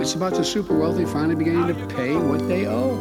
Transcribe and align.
It's 0.00 0.14
about 0.14 0.34
the 0.34 0.44
super 0.44 0.78
wealthy 0.78 1.04
finally 1.04 1.34
beginning 1.34 1.66
to 1.66 1.94
pay 1.96 2.14
what 2.14 2.46
they 2.48 2.66
owe. 2.66 2.94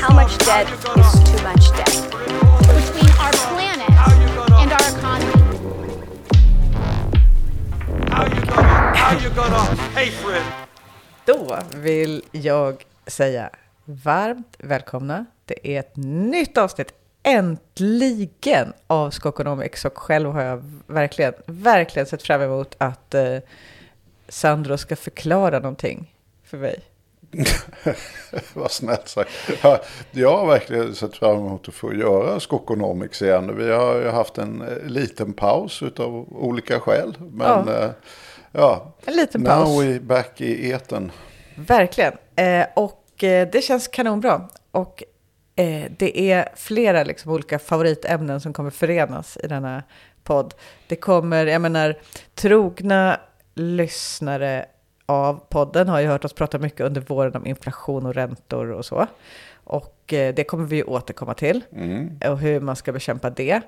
How 0.00 0.12
much 0.14 0.36
debt 0.38 0.66
is 0.68 0.84
too 1.30 1.42
much 1.42 1.70
debt? 1.76 2.10
between 2.74 3.10
our 3.24 3.32
planet 3.50 3.90
and 4.60 4.72
our 4.72 4.86
economy. 4.98 5.36
How 8.10 8.24
you 8.24 8.40
gonna, 8.46 8.96
how 8.96 9.12
you 9.18 9.30
gonna 9.30 9.76
pay 9.94 10.10
for 10.10 10.34
it? 10.34 10.42
Då 11.24 11.58
vill 11.76 12.22
jag 12.32 12.84
säga 13.06 13.50
varmt 13.84 14.56
välkomna. 14.58 15.26
Det 15.44 15.76
är 15.76 15.80
ett 15.80 15.96
nytt 15.96 16.58
avsnitt, 16.58 16.92
äntligen, 17.22 18.72
av 18.86 19.10
Skokonomics. 19.10 19.84
Och 19.84 19.98
själv 19.98 20.30
har 20.32 20.42
jag 20.42 20.64
verkligen, 20.86 21.34
verkligen 21.46 22.06
sett 22.06 22.22
fram 22.22 22.42
emot 22.42 22.74
att 22.78 23.14
eh, 23.14 23.36
Sandro 24.30 24.76
ska 24.78 24.96
förklara 24.96 25.58
någonting 25.58 26.14
för 26.44 26.56
mig. 26.58 26.80
Vad 28.54 28.70
snällt 28.70 29.08
sagt. 29.08 29.30
Ja, 29.62 29.80
Jag 30.10 30.36
har 30.38 30.46
verkligen 30.46 30.94
sett 30.94 31.16
fram 31.16 31.36
emot 31.36 31.68
att 31.68 31.74
få 31.74 31.94
göra 31.94 32.40
Skokonomics 32.40 33.22
igen. 33.22 33.56
Vi 33.56 33.72
har 33.72 33.96
ju 33.96 34.08
haft 34.08 34.38
en 34.38 34.62
eh, 34.62 34.84
liten 34.86 35.32
paus 35.32 35.82
av 35.82 36.14
olika 36.36 36.80
skäl. 36.80 37.14
Men 37.18 37.66
Ja. 37.66 37.72
ja, 37.72 37.92
ja 38.52 38.94
En 39.04 39.16
liten 39.16 39.40
now 39.40 39.50
paus. 39.64 39.82
we 39.82 40.00
back 40.00 40.40
i 40.40 40.70
eten. 40.70 41.12
Verkligen. 41.54 42.12
Eh, 42.36 42.66
och 42.76 43.24
eh, 43.24 43.48
det 43.52 43.62
känns 43.64 43.88
kanonbra. 43.88 44.48
Och 44.70 45.02
eh, 45.56 45.90
det 45.98 46.32
är 46.32 46.48
flera 46.56 47.04
liksom, 47.04 47.32
olika 47.32 47.58
favoritämnen 47.58 48.40
som 48.40 48.52
kommer 48.52 48.70
förenas 48.70 49.38
i 49.44 49.46
denna 49.46 49.82
podd. 50.24 50.54
Det 50.86 50.96
kommer, 50.96 51.46
jag 51.46 51.60
menar, 51.62 51.98
trogna 52.34 53.20
lyssnare 53.54 54.66
av 55.06 55.44
podden 55.48 55.88
har 55.88 56.00
ju 56.00 56.06
hört 56.06 56.24
oss 56.24 56.32
prata 56.32 56.58
mycket 56.58 56.80
under 56.80 57.00
våren 57.00 57.36
om 57.36 57.46
inflation 57.46 58.06
och 58.06 58.14
räntor 58.14 58.70
och 58.70 58.84
så. 58.84 59.06
Och 59.64 60.12
eh, 60.12 60.34
det 60.34 60.44
kommer 60.44 60.64
vi 60.64 60.84
återkomma 60.84 61.34
till. 61.34 61.64
Och 62.30 62.38
hur 62.38 62.60
man 62.60 62.76
ska 62.76 62.92
bekämpa 62.92 63.30
det. 63.30 63.60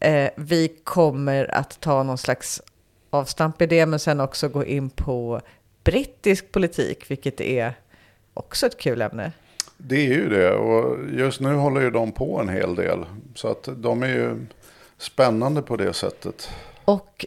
Eh, 0.00 0.30
vi 0.36 0.68
kommer 0.84 1.54
att 1.54 1.80
ta 1.80 2.02
någon 2.02 2.18
slags 2.18 2.62
avstamp 3.10 3.62
i 3.62 3.66
det, 3.66 3.86
men 3.86 3.98
sen 3.98 4.20
också 4.20 4.48
gå 4.48 4.64
in 4.64 4.90
på 4.90 5.40
brittisk 5.84 6.52
politik, 6.52 7.10
vilket 7.10 7.40
är 7.40 7.74
också 8.34 8.66
ett 8.66 8.78
kul 8.78 9.02
ämne. 9.02 9.32
Det 9.76 9.96
är 9.96 10.14
ju 10.14 10.28
det 10.28 10.52
och 10.52 10.98
just 11.10 11.40
nu 11.40 11.54
håller 11.54 11.80
ju 11.80 11.90
de 11.90 12.12
på 12.12 12.40
en 12.40 12.48
hel 12.48 12.74
del. 12.74 13.06
Så 13.34 13.48
att 13.48 13.68
de 13.76 14.02
är 14.02 14.08
ju 14.08 14.46
spännande 14.98 15.62
på 15.62 15.76
det 15.76 15.92
sättet. 15.92 16.50
Och 16.84 17.26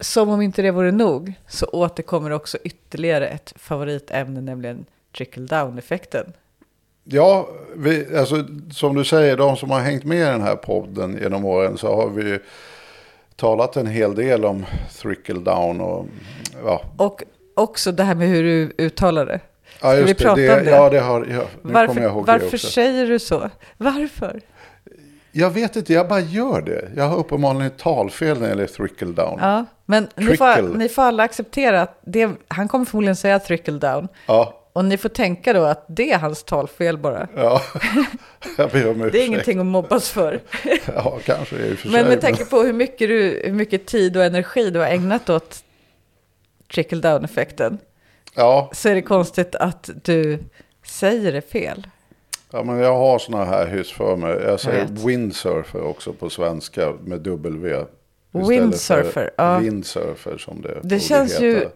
som 0.00 0.28
om 0.28 0.42
inte 0.42 0.62
det 0.62 0.70
vore 0.70 0.92
nog 0.92 1.32
så 1.48 1.66
återkommer 1.66 2.30
också 2.30 2.58
ytterligare 2.64 3.28
ett 3.28 3.52
favoritämne, 3.56 4.40
nämligen 4.40 4.84
trickle 5.16 5.46
down-effekten. 5.46 6.32
Ja, 7.04 7.48
vi, 7.76 8.16
alltså, 8.16 8.44
som 8.72 8.94
du 8.96 9.04
säger, 9.04 9.36
de 9.36 9.56
som 9.56 9.70
har 9.70 9.80
hängt 9.80 10.04
med 10.04 10.18
i 10.18 10.20
den 10.20 10.42
här 10.42 10.56
podden 10.56 11.18
genom 11.22 11.44
åren 11.44 11.78
så 11.78 11.96
har 11.96 12.08
vi 12.08 12.38
talat 13.36 13.76
en 13.76 13.86
hel 13.86 14.14
del 14.14 14.44
om 14.44 14.66
trickle 14.98 15.40
down 15.40 15.80
och 15.80 16.06
ja. 16.64 16.82
Och 16.96 17.22
också 17.54 17.92
det 17.92 18.02
här 18.02 18.14
med 18.14 18.28
hur 18.28 18.42
du 18.42 18.84
uttalar 18.84 19.26
det. 19.26 19.40
Ja, 19.80 19.90
vi 19.90 20.00
just 20.00 20.18
det. 20.18 20.24
prata 20.24 20.40
det, 20.40 20.58
om 20.58 20.64
det? 20.64 20.70
Ja, 20.70 20.90
det 20.90 21.00
har 21.00 21.26
ja, 21.30 21.44
nu 21.62 21.72
kommer 21.72 21.80
jag 21.80 21.86
Varför, 21.86 22.00
ihåg 22.00 22.26
det 22.26 22.32
varför 22.32 22.46
också. 22.46 22.58
säger 22.58 23.06
du 23.06 23.18
så? 23.18 23.50
Varför? 23.76 24.40
Jag 25.32 25.50
vet 25.50 25.76
inte, 25.76 25.92
jag 25.92 26.08
bara 26.08 26.20
gör 26.20 26.60
det. 26.60 26.88
Jag 26.96 27.04
har 27.04 27.16
uppenbarligen 27.16 27.66
ett 27.66 27.78
talfel 27.78 28.38
när 28.38 28.42
det 28.42 28.48
gäller 28.48 28.66
trickle 28.66 29.12
down. 29.12 29.38
Ja, 29.40 29.64
men 29.86 30.08
ni 30.16 30.36
får, 30.36 30.76
ni 30.78 30.88
får 30.88 31.02
alla 31.02 31.22
acceptera 31.22 31.82
att 31.82 31.98
det, 32.04 32.30
han 32.48 32.68
kommer 32.68 32.84
förmodligen 32.84 33.16
säga 33.16 33.38
trickle 33.38 33.78
down. 33.78 34.08
Ja, 34.26 34.62
Och 34.72 34.84
ni 34.84 34.96
får 34.96 35.08
tänka 35.08 35.52
då 35.52 35.62
att 35.64 35.84
det 35.88 36.12
är 36.12 36.18
hans 36.18 36.44
talfel 36.44 36.98
bara. 36.98 37.28
ja. 37.36 37.62
jag 38.58 38.70
ber 38.70 38.90
om 38.90 39.00
ursäkt. 39.00 39.12
Det 39.12 39.22
är 39.22 39.26
ingenting 39.26 39.58
att 39.58 39.66
mobbas 39.66 40.10
för. 40.10 40.40
Ja, 40.94 41.18
kanske 41.24 41.56
i 41.56 41.74
och 41.74 41.78
för 41.78 41.88
Men 41.88 42.06
med 42.08 42.20
tanke 42.20 42.44
på 42.44 42.60
hur 42.62 42.72
mycket, 42.72 43.08
du, 43.08 43.42
hur 43.44 43.52
mycket 43.52 43.86
tid 43.86 44.16
och 44.16 44.24
energi 44.24 44.70
du 44.70 44.78
har 44.78 44.86
ägnat 44.86 45.30
åt 45.30 45.64
trickle 46.74 47.00
down-effekten 47.00 47.78
Ja, 48.34 48.70
så 48.72 48.88
är 48.88 48.94
det 48.94 49.02
konstigt 49.02 49.54
att 49.54 49.90
du 50.04 50.38
säger 50.86 51.32
det 51.32 51.40
fel. 51.52 51.86
ja, 52.52 52.62
men 52.62 52.78
jag 52.78 52.96
har 52.96 53.18
såna 53.18 53.44
här 53.44 53.66
hyss 53.66 53.92
för 53.92 54.16
mig. 54.16 54.30
Jag 54.42 54.60
säger 54.60 54.80
vet. 54.86 54.90
windsurfer 55.04 55.82
också 55.82 56.12
på 56.12 56.30
svenska 56.30 56.92
med 57.04 57.20
W. 57.20 57.84
Windsurfer, 58.44 59.30
ja. 59.36 59.58
Windsurfer 59.58 60.38
som 60.38 60.62
det 60.62 60.78
Det 60.82 61.00
känns 61.00 61.40
ju 61.40 61.54
heta. 61.54 61.70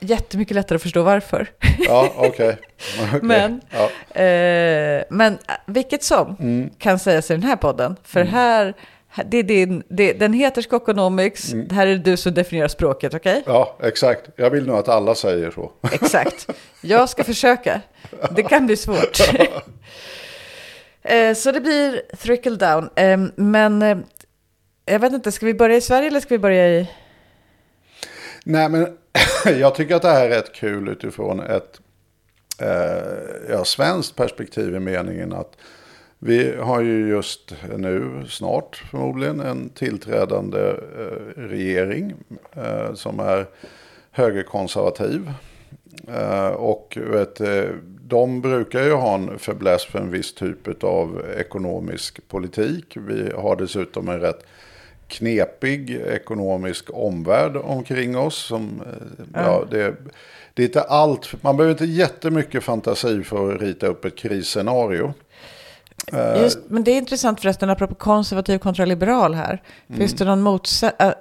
jättemycket 0.00 0.54
lättare 0.54 0.76
att 0.76 0.82
förstå 0.82 1.02
varför. 1.02 1.46
Ja, 1.78 2.12
okej. 2.16 2.56
Okej. 3.08 3.20
Men- 3.22 3.60
Ja. 3.70 4.20
Eh, 4.22 5.04
men 5.10 5.32
eh, 5.32 5.38
vilket 5.66 6.02
som 6.04 6.36
Mm. 6.40 6.70
kan 6.78 6.98
sägas 6.98 7.30
i 7.30 7.34
den 7.34 7.42
här 7.42 7.56
podden. 7.56 7.96
För 8.04 8.24
här, 8.24 8.74
här- 9.08 9.24
det 9.28 9.36
är 9.38 9.42
din, 9.42 9.82
det, 9.88 10.12
den 10.12 10.32
heter 10.32 10.62
Skokonomics. 10.62 11.52
Mm. 11.52 11.68
Det 11.68 11.74
här 11.74 11.86
är 11.86 11.90
det 11.90 12.10
du 12.10 12.16
som 12.16 12.34
definierar 12.34 12.68
språket, 12.68 13.14
okej? 13.14 13.42
ja, 13.46 13.76
exakt. 13.82 14.28
Jag 14.36 14.50
vill 14.50 14.66
nog 14.66 14.76
att 14.76 14.88
alla 14.88 15.14
säger 15.14 15.50
så. 15.50 15.72
Exakt. 15.92 16.46
Jag 16.80 17.08
ska 17.08 17.24
försöka. 17.24 17.80
Det 18.30 18.42
kan 18.42 18.66
bli 18.66 18.76
svårt. 18.76 19.18
Eh, 21.02 21.34
Så 21.34 21.52
det 21.52 21.60
blir 21.60 22.02
trickle 22.16 22.56
down. 22.56 22.88
Eh, 22.96 23.18
Men 23.36 23.82
eh, 23.82 23.98
jag 24.86 24.98
vet 24.98 25.12
inte, 25.12 25.32
ska 25.32 25.46
vi 25.46 25.54
börja 25.54 25.76
i 25.76 25.80
Sverige 25.80 26.08
eller 26.08 26.20
ska 26.20 26.34
vi 26.34 26.38
börja 26.38 26.68
i... 26.68 26.90
Nej, 28.44 28.68
men 28.68 28.98
jag 29.60 29.74
tycker 29.74 29.94
att 29.94 30.02
det 30.02 30.08
här 30.08 30.24
är 30.24 30.28
rätt 30.28 30.52
kul 30.54 30.88
utifrån 30.88 31.40
ett 31.40 31.80
eh, 32.60 33.50
ja, 33.50 33.64
svenskt 33.64 34.16
perspektiv 34.16 34.74
i 34.74 34.80
meningen 34.80 35.32
att 35.32 35.56
vi 36.18 36.56
har 36.56 36.80
ju 36.80 37.08
just 37.08 37.54
nu, 37.76 38.24
snart 38.28 38.76
förmodligen, 38.90 39.40
en 39.40 39.68
tillträdande 39.68 40.68
eh, 40.70 41.40
regering 41.40 42.14
eh, 42.52 42.94
som 42.94 43.20
är 43.20 43.46
högerkonservativ. 44.10 45.32
Eh, 46.08 46.48
och 46.48 46.98
vet, 47.00 47.40
eh, 47.40 47.64
de 48.02 48.40
brukar 48.40 48.82
ju 48.82 48.92
ha 48.92 49.14
en 49.14 49.38
fäbless 49.38 49.84
för 49.84 49.98
en 49.98 50.10
viss 50.10 50.34
typ 50.34 50.84
av 50.84 51.24
ekonomisk 51.38 52.28
politik. 52.28 52.96
Vi 52.96 53.30
har 53.36 53.56
dessutom 53.56 54.08
en 54.08 54.20
rätt 54.20 54.46
knepig 55.08 55.90
ekonomisk 55.90 56.84
omvärld 56.92 57.56
omkring 57.56 58.18
oss. 58.18 58.36
Som, 58.36 58.82
eh, 58.86 59.24
ja. 59.34 59.64
det, 59.70 59.94
det 60.54 60.62
är 60.62 60.66
inte 60.66 60.82
allt, 60.82 61.42
man 61.42 61.56
behöver 61.56 61.74
inte 61.74 61.84
jättemycket 61.84 62.64
fantasi 62.64 63.22
för 63.22 63.54
att 63.54 63.60
rita 63.60 63.86
upp 63.86 64.04
ett 64.04 64.16
krisscenario. 64.16 65.14
Eh, 66.12 66.42
Just, 66.42 66.58
men 66.68 66.84
det 66.84 66.90
är 66.90 66.96
intressant 66.96 67.40
förresten, 67.40 67.70
apropå 67.70 67.94
konservativ 67.94 68.58
kontra 68.58 68.84
liberal 68.84 69.34
här. 69.34 69.62
Mm. 69.88 69.98
Finns 69.98 70.14
det 70.14 70.24
någon 70.24 70.42
motsättning? 70.42 71.12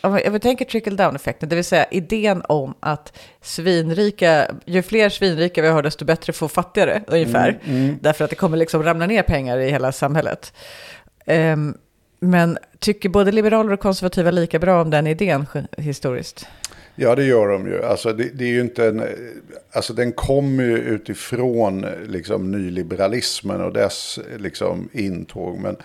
Om 0.00 0.20
vi 0.32 0.40
tänker 0.40 0.64
trickle 0.64 0.96
down-effekten, 0.96 1.48
det 1.48 1.54
vill 1.54 1.64
säga 1.64 1.86
idén 1.90 2.42
om 2.48 2.74
att 2.80 3.18
svinrika, 3.40 4.54
ju 4.64 4.82
fler 4.82 5.08
svinrika 5.08 5.62
vi 5.62 5.68
har, 5.68 5.82
desto 5.82 6.04
bättre 6.04 6.32
får 6.32 6.48
fattigare, 6.48 7.02
ungefär. 7.06 7.60
Mm, 7.64 7.98
Därför 8.00 8.24
att 8.24 8.30
det 8.30 8.36
kommer 8.36 8.56
liksom 8.56 8.82
ramla 8.82 9.06
ner 9.06 9.22
pengar 9.22 9.58
i 9.58 9.70
hela 9.70 9.92
samhället. 9.92 10.52
Ehm, 11.26 11.74
men 12.20 12.58
tycker 12.78 13.08
både 13.08 13.32
liberaler 13.32 13.72
och 13.72 13.80
konservativa 13.80 14.30
lika 14.30 14.58
bra 14.58 14.82
om 14.82 14.90
den 14.90 15.06
idén 15.06 15.46
historiskt? 15.76 16.46
Ja, 16.94 17.14
det 17.14 17.24
gör 17.24 17.48
de 17.48 17.66
ju. 17.66 17.84
Alltså, 17.84 18.12
det, 18.12 18.28
det 18.34 18.44
är 18.44 18.48
ju 18.48 18.60
inte 18.60 18.86
en, 18.86 19.02
alltså, 19.72 19.92
den 19.92 20.12
kommer 20.12 20.64
ju 20.64 20.78
utifrån 20.78 21.86
liksom, 22.06 22.50
nyliberalismen 22.50 23.60
och 23.60 23.72
dess 23.72 24.18
liksom, 24.38 24.88
intåg. 24.92 25.58
Men 25.58 25.76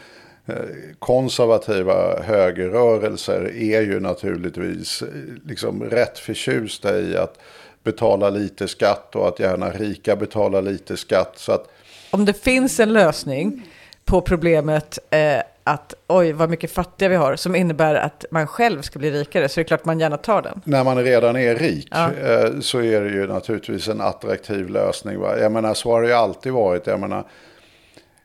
eh, 0.46 0.56
konservativa 1.00 2.22
högerrörelser 2.24 3.52
är 3.56 3.82
ju 3.82 4.00
naturligtvis 4.00 5.04
liksom, 5.46 5.84
rätt 5.84 6.20
förtjusta 6.20 7.00
i 7.00 7.18
att 7.18 7.40
betala 7.84 8.30
lite 8.30 8.68
skatt 8.68 9.16
och 9.16 9.28
att 9.28 9.40
gärna 9.40 9.70
rika 9.70 10.16
betalar 10.16 10.62
lite 10.62 10.98
skatt. 10.98 11.34
Så 11.36 11.52
att 11.52 11.70
Om 12.12 12.26
det 12.26 12.44
finns 12.44 12.80
en 12.80 12.94
lösning 12.94 13.68
på 14.06 14.22
problemet 14.22 15.00
eh, 15.10 15.42
att 15.68 15.94
oj 16.08 16.32
vad 16.32 16.50
mycket 16.50 16.72
fattiga 16.72 17.10
vi 17.10 17.16
har 17.16 17.36
som 17.36 17.56
innebär 17.56 17.96
att 17.96 18.26
man 18.32 18.48
själv 18.48 18.82
ska 18.82 19.00
bli 19.00 19.12
rikare 19.12 19.50
så 19.50 19.60
är 19.60 19.64
det 19.64 19.68
klart 19.68 19.86
man 19.86 20.00
gärna 20.00 20.18
tar 20.18 20.42
den. 20.42 20.62
när 20.64 20.84
man 20.84 21.04
redan 21.04 21.36
är 21.36 21.56
rik 21.56 21.88
Ja. 21.92 22.12
eh, 22.14 22.60
så 22.60 22.82
är 22.82 23.02
det 23.02 23.10
ju 23.10 23.28
naturligtvis 23.28 23.88
en 23.88 24.02
attraktiv 24.02 24.70
lösning. 24.70 25.20
Va? 25.20 25.40
Jag 25.40 25.52
menar, 25.52 25.74
så 25.74 25.92
har 25.92 26.02
det 26.02 26.08
ju 26.08 26.14
alltid 26.14 26.54
varit. 26.54 26.88
Jag 26.88 27.00
menar, 27.00 27.24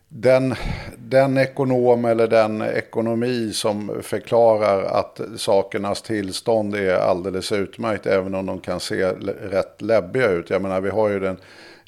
den, 0.08 0.54
den 0.96 1.38
ekonom 1.38 2.04
eller 2.04 2.26
den 2.26 2.62
ekonomi 2.62 3.52
som 3.52 4.00
förklarar 4.02 4.82
att 4.84 5.20
sakernas 5.37 6.02
tillstånd 6.02 6.75
är 6.75 6.94
alldeles 6.94 7.52
utmärkt, 7.52 8.06
även 8.06 8.34
om 8.34 8.46
de 8.46 8.60
kan 8.60 8.81
se 8.81 9.04
rätt 9.50 9.82
läbbiga 9.82 10.28
ut. 10.28 10.50
Jag 10.50 10.62
menar, 10.62 10.81
vi 10.81 10.90
har 10.90 11.08
ju 11.08 11.20
den 11.20 11.37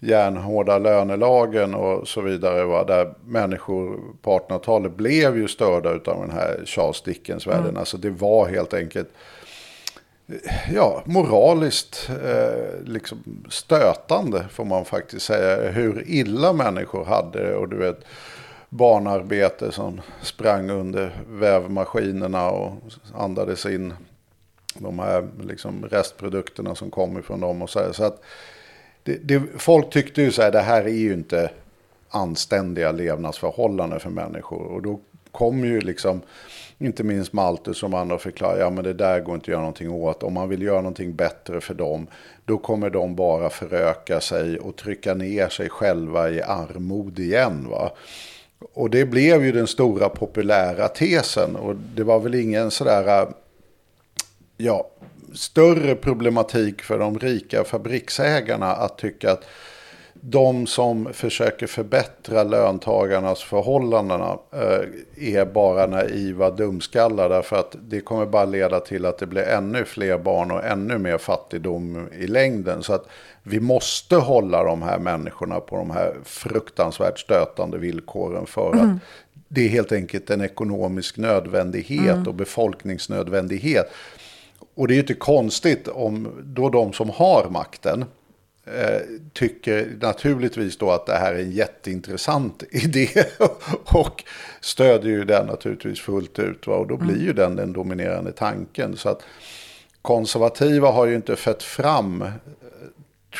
järnhårda 0.02 0.78
lönelagen 0.78 1.74
och 1.74 2.08
så 2.08 2.20
vidare, 2.20 2.64
va? 2.64 2.84
där 2.84 3.14
människor 3.24 4.00
på 4.22 4.38
1800-talet 4.38 4.96
blev 4.96 5.36
ju 5.36 5.48
störda 5.48 5.90
av 5.90 6.20
den 6.20 6.30
här 6.30 6.62
Charles 6.64 7.02
Dickens-världen. 7.02 7.76
Alltså 7.76 7.96
det 7.96 8.10
var 8.10 8.48
helt 8.48 8.74
enkelt 8.74 9.08
ja, 10.74 11.02
moraliskt 11.04 12.10
eh, 12.24 12.84
liksom 12.84 13.44
stötande 13.50 14.44
får 14.50 14.64
man 14.64 14.84
faktiskt 14.84 15.26
säga. 15.26 15.70
Hur 15.70 16.04
illa 16.06 16.52
människor 16.52 17.04
hade 17.04 17.42
det 17.42 17.56
och 17.56 17.68
du 17.68 17.76
vet 17.76 18.04
barnarbete 18.68 19.72
som 19.72 20.00
sprang 20.22 20.70
under 20.70 21.22
vävmaskinerna 21.28 22.50
och 22.50 22.72
andades 23.14 23.66
in 23.66 23.94
de 24.74 24.98
här 24.98 25.28
liksom 25.42 25.84
restprodukterna 25.84 26.74
som 26.74 26.90
kom 26.90 27.18
ifrån 27.18 27.40
dem. 27.40 27.62
Och 27.62 27.70
så 27.70 27.78
här. 27.78 27.92
så 27.92 28.04
att 28.04 28.22
det, 29.02 29.16
det, 29.22 29.42
folk 29.58 29.90
tyckte 29.90 30.22
ju 30.22 30.32
så 30.32 30.42
här, 30.42 30.50
det 30.52 30.60
här 30.60 30.82
är 30.82 30.88
ju 30.88 31.12
inte 31.12 31.50
anständiga 32.08 32.92
levnadsförhållanden 32.92 34.00
för 34.00 34.10
människor. 34.10 34.62
Och 34.62 34.82
då 34.82 35.00
kom 35.30 35.64
ju 35.64 35.80
liksom, 35.80 36.20
inte 36.78 37.04
minst 37.04 37.32
Malthus 37.32 37.78
som 37.78 37.94
andra 37.94 38.18
förklarar, 38.18 38.58
ja 38.58 38.70
men 38.70 38.84
det 38.84 38.92
där 38.92 39.20
går 39.20 39.34
inte 39.34 39.44
att 39.44 39.48
göra 39.48 39.60
någonting 39.60 39.90
åt. 39.90 40.22
Om 40.22 40.32
man 40.32 40.48
vill 40.48 40.62
göra 40.62 40.80
någonting 40.80 41.14
bättre 41.14 41.60
för 41.60 41.74
dem, 41.74 42.06
då 42.44 42.58
kommer 42.58 42.90
de 42.90 43.14
bara 43.14 43.50
föröka 43.50 44.20
sig 44.20 44.58
och 44.58 44.76
trycka 44.76 45.14
ner 45.14 45.48
sig 45.48 45.68
själva 45.68 46.30
i 46.30 46.42
armod 46.42 47.18
igen. 47.18 47.66
Va? 47.70 47.90
Och 48.74 48.90
det 48.90 49.04
blev 49.04 49.44
ju 49.44 49.52
den 49.52 49.66
stora 49.66 50.08
populära 50.08 50.88
tesen. 50.88 51.56
Och 51.56 51.76
det 51.76 52.04
var 52.04 52.20
väl 52.20 52.34
ingen 52.34 52.70
sådär, 52.70 53.22
äh, 53.22 53.28
ja, 54.56 54.88
större 55.34 55.94
problematik 55.94 56.82
för 56.82 56.98
de 56.98 57.18
rika 57.18 57.64
fabriksägarna 57.64 58.72
att 58.72 58.98
tycka 58.98 59.32
att 59.32 59.44
de 60.24 60.66
som 60.66 61.08
försöker 61.12 61.66
förbättra 61.66 62.42
löntagarnas 62.42 63.42
förhållanden 63.42 64.20
eh, 64.20 65.38
är 65.38 65.44
bara 65.44 65.86
naiva 65.86 66.50
dumskallar. 66.50 67.28
Därför 67.28 67.56
att 67.56 67.76
det 67.80 68.00
kommer 68.00 68.26
bara 68.26 68.44
leda 68.44 68.80
till 68.80 69.06
att 69.06 69.18
det 69.18 69.26
blir 69.26 69.42
ännu 69.42 69.84
fler 69.84 70.18
barn 70.18 70.50
och 70.50 70.64
ännu 70.64 70.98
mer 70.98 71.18
fattigdom 71.18 72.08
i 72.18 72.26
längden. 72.26 72.82
Så 72.82 72.92
att 72.92 73.06
vi 73.42 73.60
måste 73.60 74.16
hålla 74.16 74.64
de 74.64 74.82
här 74.82 74.98
människorna 74.98 75.60
på 75.60 75.76
de 75.76 75.90
här 75.90 76.14
fruktansvärt 76.24 77.18
stötande 77.18 77.78
villkoren. 77.78 78.46
För 78.46 78.72
mm. 78.72 78.90
att 78.90 78.98
det 79.48 79.64
är 79.64 79.68
helt 79.68 79.92
enkelt 79.92 80.30
en 80.30 80.40
ekonomisk 80.40 81.16
nödvändighet 81.16 82.14
mm. 82.14 82.28
och 82.28 82.34
befolkningsnödvändighet. 82.34 83.92
Och 84.74 84.88
det 84.88 84.92
är 84.92 84.96
ju 84.96 85.00
inte 85.00 85.14
konstigt 85.14 85.88
om 85.88 86.42
då 86.44 86.68
de 86.68 86.92
som 86.92 87.10
har 87.10 87.48
makten 87.50 88.04
Eh, 88.64 89.00
tycker 89.32 89.96
naturligtvis 90.00 90.78
då 90.78 90.90
att 90.90 91.06
det 91.06 91.12
här 91.12 91.34
är 91.34 91.38
en 91.38 91.50
jätteintressant 91.50 92.62
idé 92.70 93.08
och 93.84 94.24
stödjer 94.60 95.12
ju 95.12 95.24
den 95.24 95.46
naturligtvis 95.46 96.00
fullt 96.00 96.38
ut. 96.38 96.66
Va? 96.66 96.76
Och 96.76 96.86
då 96.86 96.96
blir 96.96 97.22
ju 97.22 97.32
den 97.32 97.56
den 97.56 97.72
dominerande 97.72 98.32
tanken. 98.32 98.96
Så 98.96 99.08
att 99.08 99.22
konservativa 100.02 100.90
har 100.90 101.06
ju 101.06 101.14
inte 101.14 101.36
fött 101.36 101.62
fram 101.62 102.22
eh, 102.22 102.28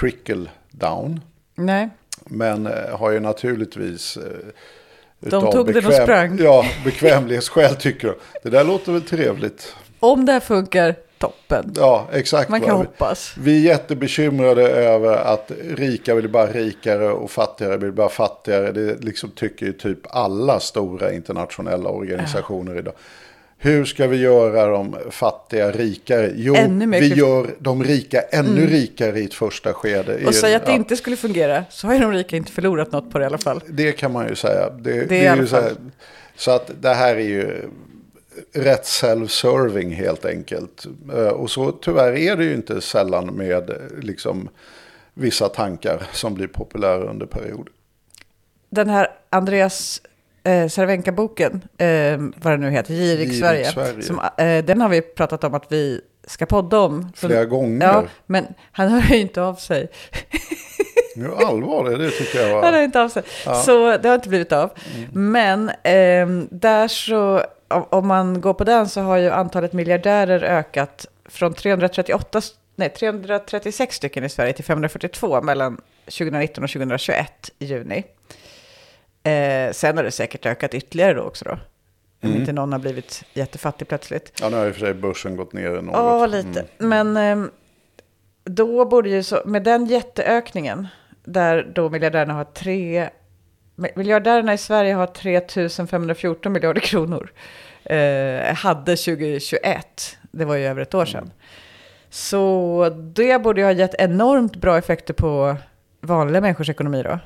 trickle 0.00 0.50
down. 0.70 1.20
Nej. 1.55 1.88
Men 2.25 2.67
eh, 2.67 2.99
har 2.99 3.11
ju 3.11 3.20
naturligtvis... 3.20 4.19
De 5.20 5.52
tog 5.52 5.67
bekväm, 5.67 5.82
den 5.82 5.87
och 5.87 6.02
sprang. 6.02 6.38
Ja, 6.38 6.64
bekvämlighetsskäl 6.85 7.76
tycker 7.76 8.08
de. 8.08 8.14
Det 8.43 8.50
där 8.50 8.64
låter 8.64 8.93
väl 8.93 9.02
trevligt. 9.02 9.76
Om 10.00 10.26
det 10.26 10.32
här 10.32 10.40
funkar, 10.40 10.94
toppen. 11.23 11.75
Ja, 11.77 12.09
exakt. 12.13 12.51
Man 12.51 12.61
kan 12.61 12.77
hoppas. 12.77 13.35
Vi 13.39 13.57
är 13.57 13.61
jättebekymrade 13.61 14.69
över 14.69 15.17
att 15.17 15.51
rika 15.77 16.15
blir 16.15 16.29
bara 16.29 16.47
rikare 16.47 17.09
och 17.09 17.31
fattigare 17.31 17.79
blir 17.79 17.91
bara 17.91 18.09
fattigare. 18.09 18.73
Det 18.73 19.05
liksom 19.05 19.31
tycker 19.31 19.67
ju 19.67 19.73
typ 19.73 19.99
alla 20.05 20.61
stora 20.61 21.13
internationella 21.13 21.91
organisationer 21.91 22.73
ja. 22.73 22.79
idag. 22.79 22.95
Hur 23.59 23.85
ska 23.85 24.07
vi 24.07 24.17
göra 24.17 24.67
de 24.67 24.97
fattiga 25.11 25.71
rikare? 25.71 26.33
Jo, 26.35 26.55
vi 26.87 27.15
gör 27.15 27.55
de 27.59 27.85
rika 27.85 28.21
ännu 28.21 28.61
mm. 28.61 28.67
rikare 28.67 29.21
i 29.21 29.25
ett 29.25 29.35
första 29.35 29.73
skede. 29.73 30.27
Och 30.27 30.35
säga 30.35 30.57
att 30.57 30.67
det 30.67 30.73
ja. 30.73 30.77
inte 30.77 30.97
skulle 30.97 31.17
fungera, 31.17 31.65
så 31.71 31.87
har 31.87 31.95
ju 31.95 32.01
de 32.01 32.13
rika 32.13 32.37
inte 32.37 32.53
förlorat 32.53 32.93
något 32.93 33.11
på 33.13 33.19
det 33.19 33.23
i 33.23 33.27
alla 33.27 33.39
fall. 33.39 33.61
Det 33.67 33.93
kan 33.93 34.13
man 34.13 34.29
ju 34.29 34.35
säga. 34.35 34.71
Det, 34.71 34.93
det, 34.93 35.05
det 35.05 35.27
är 35.27 35.37
ju 35.37 35.47
så, 35.47 35.57
här, 35.57 35.73
så 36.37 36.51
att 36.51 36.71
det 36.81 36.95
här 36.95 37.17
är 37.17 37.21
ju 37.29 37.69
rätt 38.52 38.84
self-serving 38.84 39.94
helt 39.94 40.25
enkelt. 40.25 40.87
Eh, 41.12 41.26
och 41.26 41.50
så 41.50 41.73
tyvärr 41.73 42.12
är 42.12 42.37
det 42.37 42.44
ju 42.44 42.55
inte 42.55 42.81
sällan 42.81 43.26
med 43.26 43.70
liksom, 44.02 44.49
vissa 45.14 45.49
tankar 45.49 46.02
som 46.12 46.34
blir 46.34 46.46
populära 46.46 47.05
under 47.05 47.26
perioder. 47.26 47.73
Den 48.70 48.88
här 48.88 49.08
Andreas 49.31 50.02
eh, 50.44 50.69
Cervenka-boken, 50.69 51.62
eh, 51.79 52.19
vad 52.43 52.52
det 52.52 52.56
nu 52.56 52.70
heter, 52.70 52.94
Girig, 52.94 53.38
Sverige, 53.38 53.64
Sverige. 53.64 54.02
Som, 54.02 54.20
eh, 54.38 54.64
den 54.64 54.81
har 54.81 54.88
vi 54.88 55.00
pratat 55.00 55.44
om 55.44 55.55
att 55.55 55.73
vi 55.73 56.00
ska 56.26 56.46
podda 56.46 56.78
om. 56.78 57.12
Flera 57.17 57.44
gånger. 57.44 57.87
Ja, 57.87 58.05
men 58.26 58.46
han 58.73 58.88
hör 58.93 59.14
ju 59.14 59.20
inte 59.20 59.43
av 59.43 59.55
sig. 59.55 59.88
Nu 61.17 61.35
allvar, 61.35 61.90
det 61.90 62.11
tycker 62.11 62.38
jag 62.38 62.55
var... 62.55 62.62
Han 62.62 62.75
hör 62.75 62.82
inte 62.82 63.02
av 63.02 63.08
sig. 63.08 63.23
Ja. 63.46 63.55
Så 63.55 63.96
det 63.96 64.08
har 64.08 64.14
inte 64.14 64.28
blivit 64.28 64.52
av. 64.52 64.70
Mm. 64.96 65.31
Men 65.32 65.69
eh, 65.69 66.46
där 66.50 66.88
så 66.88 67.43
om 67.73 68.07
man 68.07 68.41
går 68.41 68.55
på 68.55 68.65
den 68.65 68.89
så 68.89 69.01
har 69.01 69.17
ju 69.17 69.31
antalet 69.31 69.73
miljardärer 69.73 70.43
ökat 70.43 71.07
från 71.25 71.55
338, 71.55 72.41
nej, 72.77 72.89
336 72.89 73.97
stycken 73.97 74.25
i 74.25 74.29
Sverige 74.29 74.53
till 74.53 74.65
542 74.65 75.43
mellan 75.43 75.81
2019 76.05 76.65
och 76.65 76.71
2021 76.71 77.51
i 77.59 77.65
juni. 77.65 78.05
Eh, 79.23 79.73
sen 79.73 79.97
har 79.97 80.05
det 80.05 80.11
säkert 80.11 80.47
ökat 80.47 80.75
ytterligare 80.75 81.15
då 81.15 81.23
också 81.23 81.45
då. 81.45 81.59
Om 82.23 82.29
mm. 82.29 82.41
inte 82.41 82.53
någon 82.53 82.73
har 82.73 82.79
blivit 82.79 83.25
jättefattig 83.33 83.89
plötsligt. 83.89 84.33
Ja, 84.41 84.49
nu 84.49 84.57
har 84.57 84.67
i 84.67 84.71
och 84.71 84.75
för 84.75 84.81
sig 84.81 84.95
börsen 84.95 85.37
gått 85.37 85.53
ner 85.53 85.71
något. 85.71 85.95
Ja, 85.95 86.27
lite. 86.27 86.65
Mm. 86.79 87.13
Men 87.13 87.45
eh, 87.45 87.51
då 88.45 88.85
borde 88.85 89.09
ju 89.09 89.23
så, 89.23 89.43
med 89.45 89.63
den 89.63 89.87
jätteökningen, 89.87 90.89
där 91.25 91.73
då 91.75 91.91
miljardärerna 91.91 92.35
har 92.35 92.45
tre 92.45 93.11
Miljardärerna 93.96 94.55
i 94.55 94.58
Sverige 94.58 94.94
har 94.94 95.06
3 95.06 95.40
514 95.87 96.52
miljarder 96.52 96.81
kronor. 96.81 97.32
Eh, 97.84 98.55
hade 98.55 98.96
2021, 98.96 100.17
det 100.32 100.44
var 100.44 100.56
ju 100.56 100.64
över 100.64 100.82
ett 100.82 100.94
år 100.94 101.05
sedan. 101.05 101.31
Så 102.11 102.90
det 103.14 103.43
borde 103.43 103.61
ju 103.61 103.64
ha 103.64 103.73
gett 103.73 103.94
enormt 103.94 104.56
bra 104.56 104.79
effekter 104.79 105.14
på 105.14 105.56
vanliga 106.00 106.40
människors 106.40 106.70
ekonomi 106.70 107.02
då. 107.02 107.19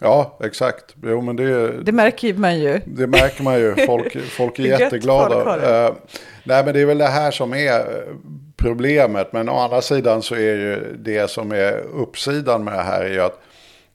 Ja, 0.00 0.38
exakt. 0.44 0.94
Jo, 1.02 1.20
men 1.20 1.36
det, 1.36 1.82
det 1.82 1.92
märker 1.92 2.34
man 2.34 2.58
ju. 2.58 2.80
Det 2.84 3.06
märker 3.06 3.42
man 3.42 3.58
ju. 3.58 3.74
Folk, 3.86 4.18
folk 4.22 4.58
är 4.58 4.62
jätteglada. 4.62 5.56
Uh, 5.56 5.94
nej, 6.44 6.64
men 6.64 6.74
det 6.74 6.80
är 6.80 6.86
väl 6.86 6.98
det 6.98 7.06
här 7.06 7.30
som 7.30 7.54
är 7.54 8.04
problemet. 8.56 9.32
Men 9.32 9.48
å 9.48 9.58
andra 9.58 9.82
sidan 9.82 10.22
så 10.22 10.34
är 10.34 10.56
ju 10.56 10.96
det 10.98 11.30
som 11.30 11.52
är 11.52 11.72
uppsidan 11.78 12.64
med 12.64 12.74
det 12.74 12.82
här 12.82 13.04
är 13.04 13.10
ju 13.10 13.20
att 13.20 13.40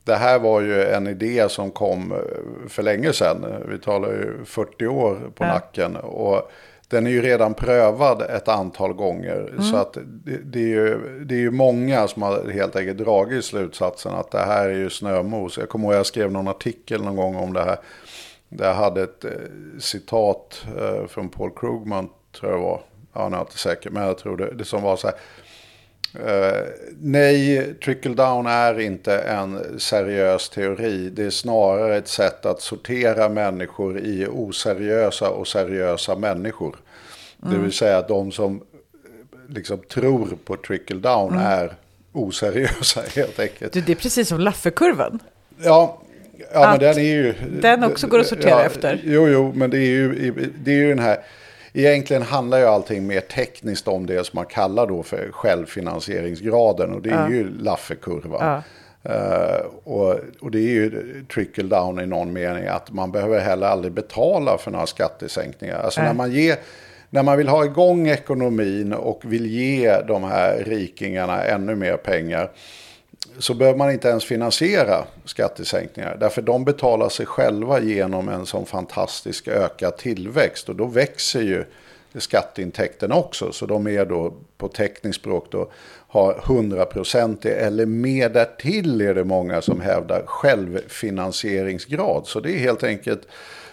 det 0.04 0.16
här 0.16 0.40
var 0.40 0.62
ju 0.62 0.84
en 0.84 1.08
idé 1.08 1.50
som 1.50 1.72
kom 1.72 2.12
eh, 2.12 2.70
för 2.70 2.84
länge 2.84 3.14
sedan. 3.14 3.46
Vi 3.68 3.80
talar 3.80 4.10
ju 4.10 4.46
40 4.46 4.88
år 4.88 5.32
på 5.36 5.44
ja. 5.44 5.48
nacken. 5.48 5.96
Och 5.96 6.52
den 6.88 7.08
är 7.08 7.12
ju 7.12 7.22
redan 7.22 7.54
prövad 7.54 8.22
ett 8.22 8.48
antal 8.48 8.94
gånger. 8.94 9.50
Mm. 9.52 9.64
Så 9.64 9.78
att 9.78 9.98
det, 10.04 10.38
det, 10.44 10.60
är 10.60 10.68
ju, 10.68 11.20
det 11.26 11.36
är 11.36 11.40
ju 11.40 11.52
många 11.52 12.08
som 12.08 12.22
har 12.22 12.50
helt 12.50 12.76
enkelt 12.76 12.98
dragit 12.98 13.46
slutsatsen 13.46 14.14
att 14.14 14.32
det 14.32 14.46
här 14.46 14.70
är 14.70 14.76
ju 14.76 14.90
snömos. 14.90 15.58
Jag 15.58 15.70
kommer 15.70 15.86
ihåg 15.86 15.94
att 15.94 15.98
jag 15.98 16.06
skrev 16.06 16.32
någon 16.32 16.48
artikel 16.48 17.04
någon 17.04 17.16
gång 17.16 17.36
om 17.36 17.54
det 17.54 17.64
här. 17.64 17.78
Där 18.50 18.68
jag 18.68 18.74
hade 18.74 19.04
ett 19.04 19.26
eh, 19.26 19.32
citat 19.80 20.66
eh, 20.80 21.08
från 21.08 21.30
Paul 21.30 21.52
Krugman, 21.56 22.10
tror 22.40 22.52
jag 22.52 22.60
det 22.60 22.64
var. 22.64 22.82
Ja, 23.14 23.30
nu 23.30 23.36
är 23.36 23.40
jag 23.40 23.48
inte 23.48 23.58
säker, 23.58 23.90
men 23.90 24.04
jag 24.04 24.18
tror 24.18 24.38
det. 24.38 24.54
Det 24.54 24.66
som 24.66 24.82
var 24.82 24.96
så 24.96 25.08
här. 25.08 25.16
Uh, 26.16 26.68
nej, 27.02 27.74
trickle 27.74 28.14
down 28.14 28.48
är 28.48 28.80
inte 28.80 29.18
en 29.18 29.80
seriös 29.80 30.50
teori. 30.50 31.10
Det 31.10 31.24
är 31.24 31.30
snarare 31.30 31.98
ett 31.98 32.08
sätt 32.08 32.46
att 32.46 32.62
sortera 32.62 33.30
människor 33.30 34.00
i 34.00 34.28
oseriösa 34.28 35.30
och 35.30 35.48
seriösa 35.48 36.16
människor. 36.16 36.76
Mm. 37.44 37.54
Det 37.54 37.64
vill 37.64 37.74
säga 37.74 37.98
att 37.98 38.08
de 38.08 38.32
som 38.32 38.62
liksom 39.48 39.78
tror 39.78 40.38
på 40.46 40.56
trickle 40.56 41.00
down 41.00 41.34
mm. 41.34 41.46
är 41.46 41.74
oseriösa 42.12 43.02
helt 43.16 43.40
enkelt. 43.40 43.74
Du, 43.74 43.82
det 43.82 43.92
är 43.92 43.96
precis 43.96 44.28
som 44.28 44.40
Lafferkurvan. 44.40 45.20
Ja, 45.64 46.02
ja 46.54 46.70
men 46.72 46.80
den 46.80 46.98
är 46.98 47.02
ju... 47.02 47.34
Den 47.62 47.84
också 47.84 48.08
går 48.08 48.20
att 48.20 48.28
sortera 48.28 48.50
ja, 48.50 48.64
efter. 48.64 49.02
Jo, 49.04 49.28
jo, 49.28 49.54
men 49.56 49.70
det 49.70 49.78
är 49.78 49.92
ju, 49.92 50.32
det 50.64 50.72
är 50.72 50.76
ju 50.76 50.90
den 50.90 51.00
här 51.00 51.18
egentligen 51.74 52.22
handlar 52.22 52.58
ju 52.60 52.66
allting 52.66 53.08
mer 53.08 53.22
tekniskt 53.22 53.88
om 53.88 54.06
det 54.06 54.26
som 54.26 54.38
man 54.38 54.46
kallar 54.46 54.88
då 54.88 55.04
för 55.04 55.30
självfinansieringsgraden. 55.32 56.94
Och 56.94 57.02
det 57.02 57.10
är 57.10 57.14
ja. 57.14 57.30
ju 57.30 57.50
Lafferkurvan. 57.50 58.46
Ja. 58.46 58.62
Uh, 59.10 59.66
och, 59.84 60.20
och, 60.40 60.52
det 60.52 60.60
är 60.60 60.70
ju 60.70 61.24
trickle 61.34 61.64
down 61.64 62.00
i 62.00 62.06
någon 62.06 62.34
mening 62.34 62.68
att 62.68 62.92
man 62.92 63.12
behöver 63.12 63.40
heller 63.40 63.68
aldrig 63.68 63.94
betala 63.94 64.58
för 64.58 64.72
några 64.72 64.86
skattesänkningar. 64.86 65.80
Alltså 65.80 66.00
äh. 66.00 66.06
när 66.06 66.14
man 66.14 66.32
ger 66.32 66.56
när 67.10 67.24
man 67.24 67.38
vill 67.38 67.48
ha 67.48 67.66
igång 67.66 68.08
ekonomin 68.08 68.94
och 68.94 69.22
vill 69.24 69.46
ge 69.46 70.02
de 70.02 70.24
här 70.24 70.64
rikingarna 70.66 71.44
ännu 71.44 71.76
mer 71.76 71.98
pengar 71.98 72.50
så 73.40 73.54
behöver 73.54 73.78
man 73.78 73.92
inte 73.92 74.08
ens 74.08 74.26
finansiera 74.26 75.06
skattesänkningar. 75.26 76.18
Därför 76.20 76.42
de 76.42 76.66
betalar 76.66 77.10
sig 77.10 77.26
själva 77.26 77.80
genom 77.80 78.30
en 78.30 78.46
sån 78.46 78.66
fantastisk 78.66 79.48
ökad 79.48 79.98
tillväxt. 79.98 80.70
Och 80.70 80.76
då 80.76 80.86
växer 80.86 81.42
ju 81.42 81.66
skatteintäkterna 82.16 83.16
också. 83.16 83.52
Så 83.52 83.66
de 83.66 83.88
är 83.88 84.06
då 84.06 84.34
på 84.58 84.68
tekniskt 84.68 85.20
språk 85.20 85.48
då 85.52 85.72
har 86.08 86.34
100% 86.34 87.48
eller 87.48 87.86
mer 87.86 88.30
därtill 88.30 89.02
är 89.02 89.14
det 89.14 89.24
många 89.24 89.62
som 89.62 89.82
hävdar 89.82 90.24
självfinansieringsgrad. 90.26 92.28
Så 92.28 92.40
det 92.40 92.52
är 92.52 92.60
helt 92.60 92.84
enkelt 92.84 93.28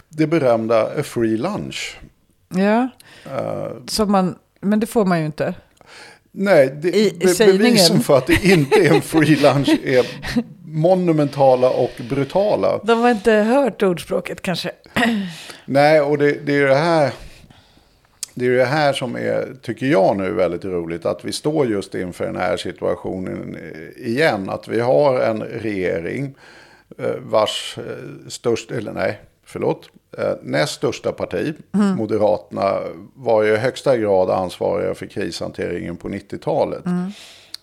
det 0.09 0.26
berömda 0.26 1.02
free 1.02 1.37
lunch. 1.37 2.00
Ja, 2.49 2.88
som 3.88 4.12
man, 4.12 4.38
men 4.61 4.81
det 4.81 4.87
får 4.87 5.05
man 5.05 5.21
ju 5.21 5.26
inte. 5.26 5.55
Nej, 6.32 6.78
det, 6.82 6.88
I- 6.96 7.18
be, 7.20 7.46
bevisen 7.52 8.00
för 8.00 8.18
att 8.18 8.26
det 8.26 8.44
inte 8.44 8.76
är 8.87 8.94
en 8.94 9.02
free 9.02 9.37
lunch 9.37 9.68
är 9.84 10.06
monumentala 10.64 11.70
och 11.70 11.90
brutala. 12.10 12.80
De 12.84 12.99
har 13.00 13.10
inte 13.10 13.32
hört 13.32 13.82
ordspråket 13.82 14.42
kanske. 14.42 14.70
Nej, 15.64 16.00
och 16.00 16.18
det, 16.18 16.32
det 16.46 16.56
är 16.56 16.66
det 16.66 16.75
här. 16.75 17.12
Det 18.34 18.46
är 18.46 18.50
det 18.50 18.64
här 18.64 18.92
som 18.92 19.16
är, 19.16 19.54
tycker 19.62 19.87
jag 19.87 20.16
nu, 20.16 20.32
väldigt 20.32 20.64
roligt. 20.64 21.06
Att 21.06 21.25
vi 21.25 21.32
står 21.32 21.66
just 21.66 21.94
inför 21.94 22.25
den 22.26 22.37
här 22.37 22.56
situationen 22.56 23.56
eh, 23.56 24.06
igen. 24.08 24.50
Att 24.50 24.68
vi 24.68 24.80
har 24.80 25.20
en 25.20 25.42
regering 25.42 26.34
eh, 26.99 27.10
vars 27.18 27.78
eh, 27.78 28.28
störst, 28.28 28.70
eller 28.70 28.92
nej, 28.92 29.20
förlåt, 29.44 29.88
Eh, 30.19 30.33
näst 30.43 30.75
största 30.75 31.12
parti, 31.12 31.55
Moderaterna, 31.97 32.79
var 33.14 33.43
ju 33.43 33.52
i 33.52 33.57
högsta 33.57 33.97
grad 33.97 34.31
ansvariga 34.31 34.95
för 34.95 35.07
krishanteringen 35.07 35.97
på 35.97 36.09
90-talet. 36.09 36.85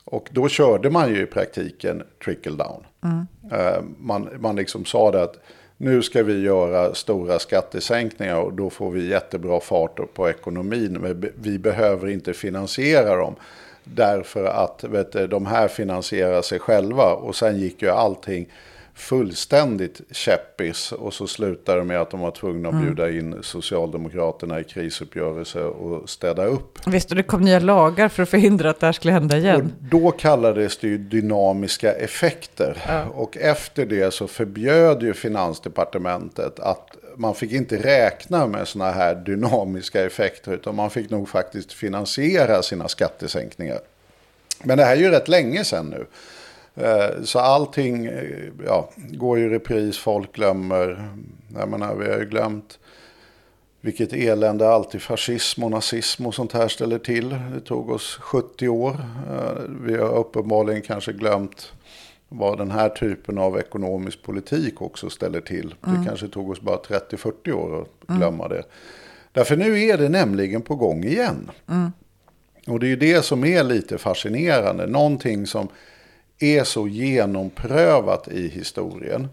Och 0.04 0.30
då 0.32 0.48
körde 0.48 0.90
man 0.90 1.10
ju 1.10 1.22
i 1.22 1.26
praktiken 1.26 2.04
trickle 2.24 2.52
down. 2.52 2.84
Mm. 3.04 3.96
Man, 3.98 4.30
man 4.40 4.56
liksom 4.56 4.86
sa 4.86 5.12
det 5.12 5.24
att 5.24 5.40
nu 5.78 6.02
ska 6.02 6.24
vi 6.24 6.42
göra 6.42 6.94
stora 6.94 7.40
skattesänkningar 7.40 8.36
och 8.36 8.54
då 8.54 8.70
får 8.70 8.92
vi 8.92 9.10
jättebra 9.10 9.60
fart 9.60 10.14
på 10.14 10.30
ekonomin. 10.30 10.94
Men 10.94 11.32
vi 11.36 11.60
behöver 11.60 12.08
inte 12.08 12.34
finansiera 12.34 13.16
dem. 13.16 13.36
Därför 13.84 14.46
att 14.46 14.84
vet 14.84 15.12
du, 15.12 15.28
de 15.28 15.46
här 15.46 15.68
finansierar 15.68 16.42
sig 16.42 16.60
själva. 16.60 17.14
Och 17.14 17.36
sen 17.36 17.58
gick 17.58 17.82
ju 17.82 17.90
allting 17.90 18.50
fullständigt 18.98 20.02
käppis. 20.12 20.92
Och 20.92 21.14
så 21.14 21.28
slutade 21.28 21.80
det 21.80 21.86
med 21.86 22.02
att 22.02 22.12
de 22.12 22.20
var 22.20 22.32
tvungna 22.32 22.70
att 22.70 22.82
bjuda 22.82 23.12
in 23.12 23.36
Socialdemokraterna 23.42 24.60
i 24.60 24.64
krisuppgörelse 24.64 25.64
och 25.64 26.10
städa 26.10 26.46
upp. 26.46 26.80
Visst, 26.88 27.10
och 27.10 27.16
det 27.16 27.24
kom 27.24 27.42
nya 27.42 27.60
lagar 27.60 28.10
för 28.10 28.24
att 28.24 28.30
förhindra 28.30 28.70
att 28.70 28.80
det 28.80 28.86
här 28.86 28.94
skulle 28.94 29.14
hända 29.14 29.36
Och 29.36 29.42
igen. 29.42 29.74
då 29.80 30.12
kallades 30.12 30.78
det 30.78 30.88
ju 30.88 30.98
dynamiska 30.98 31.94
effekter. 31.94 32.78
Och 33.14 33.38
efter 33.38 33.86
det 33.86 34.14
så 34.14 34.28
förbjöd 34.28 35.04
ju 35.04 35.14
Finansdepartementet 35.14 36.60
att 36.60 36.98
man 37.16 37.36
fick 37.36 37.52
inte 37.52 37.78
räkna 37.78 38.48
med 38.48 38.68
sådana 38.68 38.92
här 38.92 39.16
dynamiska 39.16 40.06
effekter. 40.06 40.54
Utan 40.54 40.76
man 40.76 40.90
fick 40.90 41.10
nog 41.10 41.30
faktiskt 41.30 41.74
finansiera 41.74 42.64
sina 42.64 42.88
skattesänkningar. 42.88 43.80
Men 44.64 44.78
det 44.78 44.86
här 44.86 44.96
är 44.96 45.00
ju 45.00 45.10
rätt 45.10 45.28
länge 45.28 45.64
sedan 45.64 45.90
nu. 45.90 46.06
Eh, 46.78 47.24
Så 47.24 47.40
allting 47.40 48.06
eh, 48.06 48.24
ja, 48.66 48.90
går 48.98 49.40
i 49.40 49.50
repris, 49.50 49.98
folk 49.98 50.36
glömmer. 50.36 51.10
Jag 51.56 51.70
menar, 51.70 51.96
vi 51.96 52.10
har 52.12 52.18
ju 52.20 52.26
glömt 52.26 52.80
vilket 53.82 54.14
elände 54.14 54.70
alltid 54.70 55.02
fascism 55.02 55.64
och 55.64 55.72
nazism 55.72 56.26
och 56.26 56.34
sånt 56.36 56.54
här 56.54 56.68
ställer 56.68 57.00
till. 57.00 57.30
Det 57.30 57.60
tog 57.66 57.90
oss 57.90 58.18
70 58.22 58.68
år. 58.70 58.90
Eh, 59.30 59.62
Vi 59.86 59.98
har 59.98 60.16
uppenbarligen 60.18 60.82
kanske 60.82 61.14
glömt 61.14 61.72
vad 62.30 62.58
den 62.58 62.72
här 62.72 62.90
typen 62.90 63.38
av 63.38 63.58
ekonomisk 63.60 64.22
politik 64.24 64.82
också 64.82 65.10
ställer 65.10 65.42
till. 65.42 65.76
Det 65.82 66.06
kanske 66.08 66.28
tog 66.28 66.50
oss 66.50 66.62
bara 66.62 66.78
30-40 66.78 67.52
år 67.52 67.82
att 67.82 68.18
glömma 68.18 68.48
det. 68.48 68.64
Därför 69.32 69.56
nu 69.58 69.84
är 69.84 69.98
det 69.98 70.10
nämligen 70.10 70.62
på 70.62 70.76
gång 70.76 71.04
igen. 71.04 71.52
Och 72.68 72.80
det 72.80 72.86
är 72.86 72.90
ju 72.90 72.96
det 72.96 73.26
som 73.26 73.46
är 73.46 73.64
lite 73.64 73.98
fascinerande. 73.98 74.88
Någonting 74.88 75.48
som 75.48 75.68
är 76.40 76.64
så 76.64 76.88
genomprövat 76.88 78.28
i 78.28 78.48
historien 78.48 79.28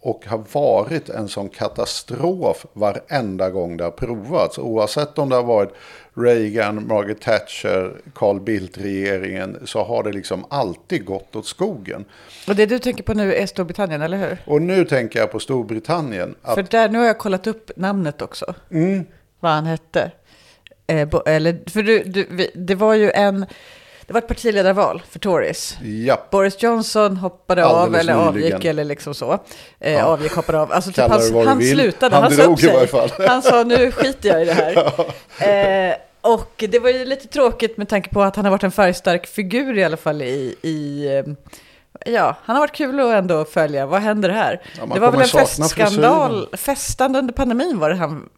och 0.00 0.26
har 0.26 0.44
varit 0.52 1.08
en 1.08 1.28
sån 1.28 1.48
katastrof 1.48 2.66
varenda 2.72 3.50
gång 3.50 3.76
det 3.76 3.84
har 3.84 3.90
provats. 3.90 4.58
Oavsett 4.58 5.18
om 5.18 5.28
det 5.28 5.36
har 5.36 5.42
varit 5.42 5.72
Reagan, 6.14 6.86
Margaret 6.86 7.20
Thatcher, 7.20 8.00
Carl 8.14 8.40
Bildt-regeringen 8.40 9.58
så 9.64 9.84
har 9.84 10.02
det 10.02 10.12
liksom 10.12 10.44
alltid 10.50 11.04
gått 11.04 11.36
åt 11.36 11.46
skogen. 11.46 12.04
Och 12.48 12.56
det 12.56 12.66
du 12.66 12.78
tänker 12.78 13.02
på 13.02 13.14
nu 13.14 13.34
är 13.34 13.46
Storbritannien, 13.46 14.02
eller 14.02 14.16
hur? 14.16 14.38
Och 14.46 14.62
nu 14.62 14.84
tänker 14.84 15.18
jag 15.18 15.32
på 15.32 15.40
Storbritannien. 15.40 16.34
Att 16.42 16.54
För 16.54 16.62
där, 16.62 16.88
nu 16.88 16.98
har 16.98 17.06
jag 17.06 17.18
kollat 17.18 17.46
upp 17.46 17.70
namnet 17.76 18.22
också. 18.22 18.54
Mm. 18.70 19.04
Vad 19.40 19.52
han 19.52 19.66
hette. 19.66 20.12
Eh, 20.86 21.08
bo, 21.08 21.22
eller, 21.26 21.70
för 21.70 21.82
du, 21.82 22.02
du, 22.02 22.26
vi, 22.30 22.50
det 22.54 22.74
var 22.74 22.94
ju 22.94 23.10
en... 23.10 23.46
Det 24.08 24.14
var 24.14 24.18
ett 24.20 24.28
partiledarval 24.28 25.02
för 25.10 25.18
Tories. 25.18 25.78
Ja, 26.06 26.20
Boris 26.30 26.62
Johnson 26.62 27.16
hoppade 27.16 27.66
av 27.66 27.76
Alldeles 27.76 28.00
eller 28.08 28.14
nyligen. 28.32 28.52
avgick 28.54 28.64
eller 28.64 28.84
liksom 28.84 29.14
så. 29.14 29.38
Eh, 29.80 30.04
Avgick, 30.06 30.32
hoppade 30.34 30.60
av. 30.60 30.72
Alltså 30.72 30.90
typ 30.92 30.98
han, 31.10 31.46
han 31.46 31.62
slutade, 31.62 32.14
Han 32.14 32.24
han, 32.24 32.32
drog 32.32 32.62
i 32.62 32.66
varje 32.66 32.86
fall. 32.86 33.10
Han 33.28 33.42
sa 33.42 33.62
nu 33.64 33.92
skiter 33.92 34.28
jag 34.28 34.42
i 34.42 34.44
det 34.44 34.52
här. 34.52 34.92
Eh, 35.90 35.94
och 36.20 36.64
det 36.68 36.78
var 36.78 36.90
ju 36.90 37.04
lite 37.04 37.28
tråkigt 37.28 37.76
med 37.76 37.88
tanke 37.88 38.10
på 38.10 38.22
att 38.22 38.36
han 38.36 38.44
har 38.44 38.52
varit 38.52 38.62
en 38.64 38.70
färgstark 38.70 39.26
figur 39.26 39.78
i 39.78 39.84
alla 39.84 39.96
fall 39.96 40.22
i... 40.22 40.54
i 40.62 41.06
eh, 41.16 41.24
Ja, 42.12 42.36
han 42.44 42.56
har 42.56 42.60
varit 42.62 42.72
kul 42.74 43.00
att 43.00 43.06
ändå 43.14 43.44
följa. 43.44 43.86
Vad 43.86 44.00
händer 44.00 44.28
här? 44.30 44.62
Ja, 44.78 44.94
det 44.94 45.00
var 45.00 45.12
väl 45.12 45.20
en 45.20 45.28
festskandal. 45.28 46.48
Festande 46.56 47.18
under 47.18 47.32
pandemin 47.34 47.78
var 47.78 47.90
det 47.90 47.96
han, 47.96 48.28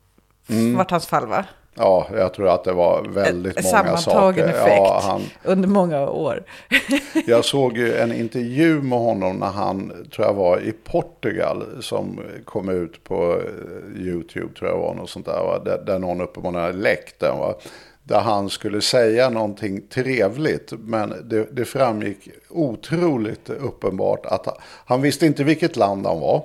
Mm. 0.49 0.77
vart 0.77 0.91
hans 0.91 1.07
fall 1.07 1.27
va? 1.27 1.45
Ja, 1.75 2.07
jag 2.17 2.35
tror 2.35 2.49
att 2.49 2.65
det 2.65 2.73
var 2.73 3.03
väldigt 3.03 3.57
En 3.57 3.63
många 3.65 3.97
sammantagen 3.97 4.49
saker. 4.49 4.49
effekt 4.49 4.77
Ja, 4.77 5.01
han, 5.03 5.23
under 5.45 5.69
många 5.69 6.09
år. 6.09 6.43
Jag 7.27 7.45
såg 7.45 7.79
ju 7.79 7.97
en 7.97 8.13
intervju 8.13 8.83
med 8.83 8.99
honom 8.99 9.37
när 9.37 9.47
han, 9.47 9.93
tror 10.15 10.27
jag 10.27 10.35
var 10.35 10.61
i 10.61 10.73
Portugal, 10.73 11.65
som 11.81 12.21
kom 12.45 12.69
ut 12.69 13.05
på 13.05 13.33
eh, 13.33 14.03
YouTube, 14.03 14.55
tror 14.59 14.71
jag 14.71 14.79
var, 14.79 14.95
något 14.95 15.11
sånt 15.11 15.27
där, 15.27 15.43
va? 15.43 15.59
Där, 15.65 15.79
där 15.87 15.99
någon 15.99 16.21
uppenbarligen 16.21 16.65
hade 16.65 16.79
läckt 16.79 17.21
den. 17.21 17.39
Va? 17.39 17.55
Där 18.03 18.21
han 18.21 18.51
skulle 18.51 18.81
säga 18.81 19.31
någonting 19.31 19.81
trevligt, 19.89 20.73
men 20.79 21.15
det, 21.25 21.57
det 21.57 21.65
framgick 21.65 22.29
otroligt 22.49 23.51
uppenbart 23.51 24.27
att 24.27 24.47
han, 24.47 24.55
han 24.85 25.03
visste 25.03 25.27
inte 25.27 25.45
vilket 25.45 25.77
land 25.77 26.07
han 26.07 26.21
var. 26.21 26.45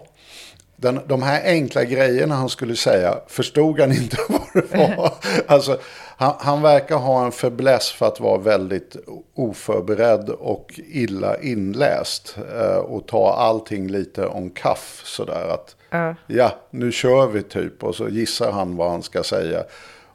Den, 0.76 1.00
de 1.08 1.24
här 1.24 1.42
enkla 1.46 1.84
grejerna 1.84 2.36
han 2.36 2.50
skulle 2.50 2.76
säga 2.76 3.20
förstod 3.28 3.80
han 3.80 3.92
inte 3.92 4.18
vad 4.30 4.42
det 4.54 4.78
var. 4.78 5.14
Alltså, 5.48 5.78
han, 6.18 6.34
han 6.40 6.62
verkar 6.62 6.98
ha 6.98 7.26
en 7.26 7.32
fäbless 7.32 7.92
för 7.92 8.06
att 8.08 8.20
vara 8.20 8.38
väldigt 8.38 8.96
oförberedd 9.34 10.30
och 10.30 10.80
illa 10.88 11.42
inläst. 11.42 12.38
Eh, 12.60 12.78
och 12.78 13.08
ta 13.08 13.34
allting 13.34 13.88
lite 13.88 14.26
om 14.28 14.50
kaff 14.50 15.02
sådär. 15.06 15.48
Att, 15.54 15.76
Ja. 15.90 16.16
ja, 16.28 16.52
nu 16.70 16.92
kör 16.92 17.28
vi 17.28 17.44
typ. 17.44 17.84
Och 17.84 17.96
så 17.96 18.10
gissar 18.10 18.52
han 18.52 18.76
vad 18.76 18.92
han 18.92 19.04
ska 19.04 19.24
säga. 19.24 19.64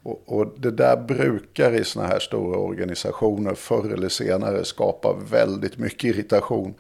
Och, 0.03 0.23
och 0.27 0.55
det 0.57 0.71
där 0.71 0.97
brukar 0.97 1.75
i 1.75 1.85
sådana 1.85 2.09
här 2.09 2.19
stora 2.19 2.59
organisationer 2.59 3.55
förr 3.55 3.93
eller 3.95 4.09
senare 4.09 4.65
skapa 4.65 5.17
väldigt 5.31 5.79
mycket 5.79 6.05
irritation. 6.05 6.75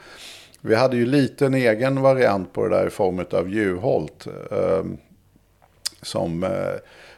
Vi 0.60 0.74
hade 0.74 0.96
ju 0.96 1.06
lite 1.06 1.46
en 1.46 1.54
egen 1.54 2.02
variant 2.02 2.52
på 2.52 2.68
det 2.68 2.76
där 2.76 2.86
i 2.86 2.90
form 2.90 3.24
av 3.30 3.50
Juholt. 3.50 4.26
Eh, 4.50 4.84
som 6.02 6.44
eh, 6.44 6.50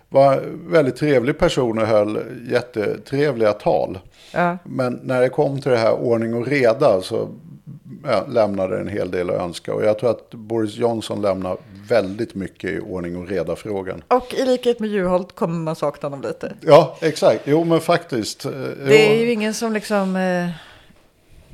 var 0.08 0.32
en 0.34 0.70
väldigt 0.72 0.96
trevlig 0.96 1.38
person 1.38 1.78
och 1.78 1.86
höll 1.86 2.18
jättetrevliga 2.50 3.52
tal. 3.52 3.98
Ja. 4.32 4.58
Men 4.64 5.00
när 5.02 5.20
det 5.20 5.28
kom 5.28 5.60
till 5.60 5.70
det 5.70 5.76
här 5.78 5.92
ordning 5.92 6.34
och 6.34 6.46
reda 6.46 7.02
så 7.02 7.28
ja, 8.04 8.26
lämnade 8.28 8.80
en 8.80 8.88
hel 8.88 9.10
del 9.10 9.30
att 9.30 9.40
önska. 9.40 9.74
Och 9.74 9.84
jag 9.84 9.98
tror 9.98 10.10
att 10.10 10.30
Boris 10.30 10.76
Johnson 10.76 11.22
lämnar 11.22 11.56
väldigt 11.88 12.34
mycket 12.34 12.70
i 12.70 12.80
ordning 12.80 13.16
och 13.16 13.28
reda-frågan. 13.28 14.02
Och 14.08 14.34
i 14.34 14.44
likhet 14.46 14.80
med 14.80 14.90
Juholt 14.90 15.34
kommer 15.34 15.58
man 15.58 15.76
sakna 15.76 16.08
honom 16.08 16.22
lite. 16.22 16.52
Ja, 16.60 16.96
exakt. 17.00 17.40
Jo, 17.44 17.64
men 17.64 17.80
faktiskt. 17.80 18.44
eh, 18.44 18.50
Det 18.86 19.12
är 19.12 19.20
ju 19.20 19.32
ingen 19.32 19.54
som 19.54 19.72
liksom... 19.72 20.16
Eh, 20.16 20.48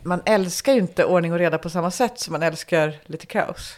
man 0.02 0.22
älskar 0.24 0.72
ju 0.72 0.78
inte 0.78 1.04
ordning 1.04 1.32
och 1.32 1.38
reda 1.38 1.58
på 1.58 1.70
samma 1.70 1.90
sätt 1.90 2.18
som 2.20 2.32
man 2.32 2.42
älskar 2.42 3.00
lite 3.06 3.26
kaos. 3.26 3.76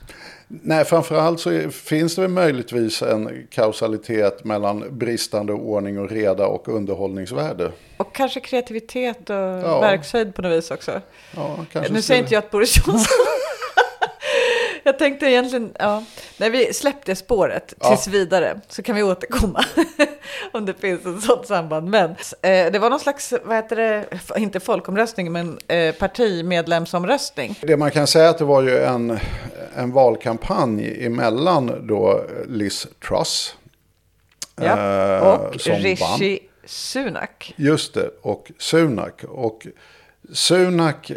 Nej, 0.48 0.84
framförallt 0.84 1.40
så 1.40 1.50
är, 1.50 1.68
finns 1.68 2.14
det 2.14 2.22
väl 2.22 2.30
möjligtvis 2.30 3.02
en 3.02 3.46
kausalitet 3.50 4.44
mellan 4.44 4.98
bristande 4.98 5.52
ordning 5.52 5.98
och 5.98 6.10
reda 6.10 6.46
och 6.46 6.68
underhållningsvärde. 6.68 7.72
Och 7.96 8.14
kanske 8.14 8.40
kreativitet 8.40 9.30
och 9.30 9.36
verkshöjd 9.82 10.34
på 10.34 10.42
något 10.42 10.52
vis 10.52 10.70
också. 10.70 11.00
Ja, 11.36 11.56
nu 11.90 12.02
säger 12.02 12.22
inte 12.22 12.34
jag 12.34 12.44
att 12.44 12.50
Boris 12.50 12.76
Johnson... 12.76 13.06
jag 14.84 14.99
tänkte 14.99 15.26
egentligen, 15.26 15.72
ja, 15.78 16.04
när 16.37 16.50
vi 16.50 16.75
släppte 16.75 17.16
spåret 17.16 17.75
tills 17.80 18.08
vidare 18.08 18.60
så 18.68 18.82
kan 18.82 18.96
vi 18.96 19.02
återkomma 19.02 19.64
om 20.52 20.66
det 20.66 20.75
finns 20.75 21.06
ett 21.06 21.22
sådant 21.22 21.46
samband. 21.46 21.88
Men 21.88 22.10
eh, 22.10 22.72
det 22.72 22.78
var 22.78 22.90
någon 22.90 23.00
slags, 23.00 23.34
vad 23.44 23.56
heter 23.56 23.76
det, 23.76 24.04
inte 24.37 24.60
folkomröstning, 24.60 25.32
men 25.32 25.58
eh, 25.68 25.94
partimedlemsomröstning. 25.94 27.58
Det 27.60 27.76
man 27.76 27.90
kan 27.90 28.06
säga 28.06 28.28
att 28.28 28.38
det 28.38 28.44
var 28.44 28.62
ju 28.62 28.78
en, 28.78 29.18
en 29.76 29.92
valkampanj 29.92 31.06
emellan 31.06 31.87
då 31.87 32.25
Liz 32.49 32.87
Truss. 33.08 33.56
Ja. 34.56 35.16
eh, 35.16 35.28
och 35.28 35.60
som 35.60 35.72
vann. 35.72 35.82
Rishi 35.82 36.40
Sunak. 36.64 37.54
Just 37.56 37.94
det, 37.94 38.10
och 38.22 38.50
Sunak. 38.58 39.25
Och 39.25 39.66
Sunak 40.32 41.12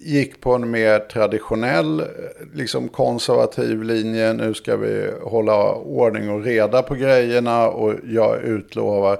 gick 0.00 0.40
på 0.40 0.54
en 0.54 0.70
mer 0.70 0.98
traditionell, 0.98 2.00
eh, 2.00 2.06
liksom 2.54 2.88
konservativ 2.88 3.82
linje. 3.82 4.32
Nu 4.32 4.54
ska 4.54 4.76
vi 4.76 5.10
hålla 5.22 5.74
ordning 5.74 6.30
och 6.30 6.44
reda 6.44 6.82
på 6.82 6.94
grejerna 6.94 7.68
och 7.68 7.94
jag 8.04 8.42
utlovar 8.42 9.18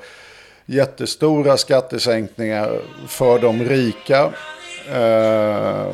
jättestora 0.66 1.56
skattesänkningar 1.56 2.80
för 3.08 3.38
de 3.38 3.64
rika 3.64 4.32
eh, 4.94 5.88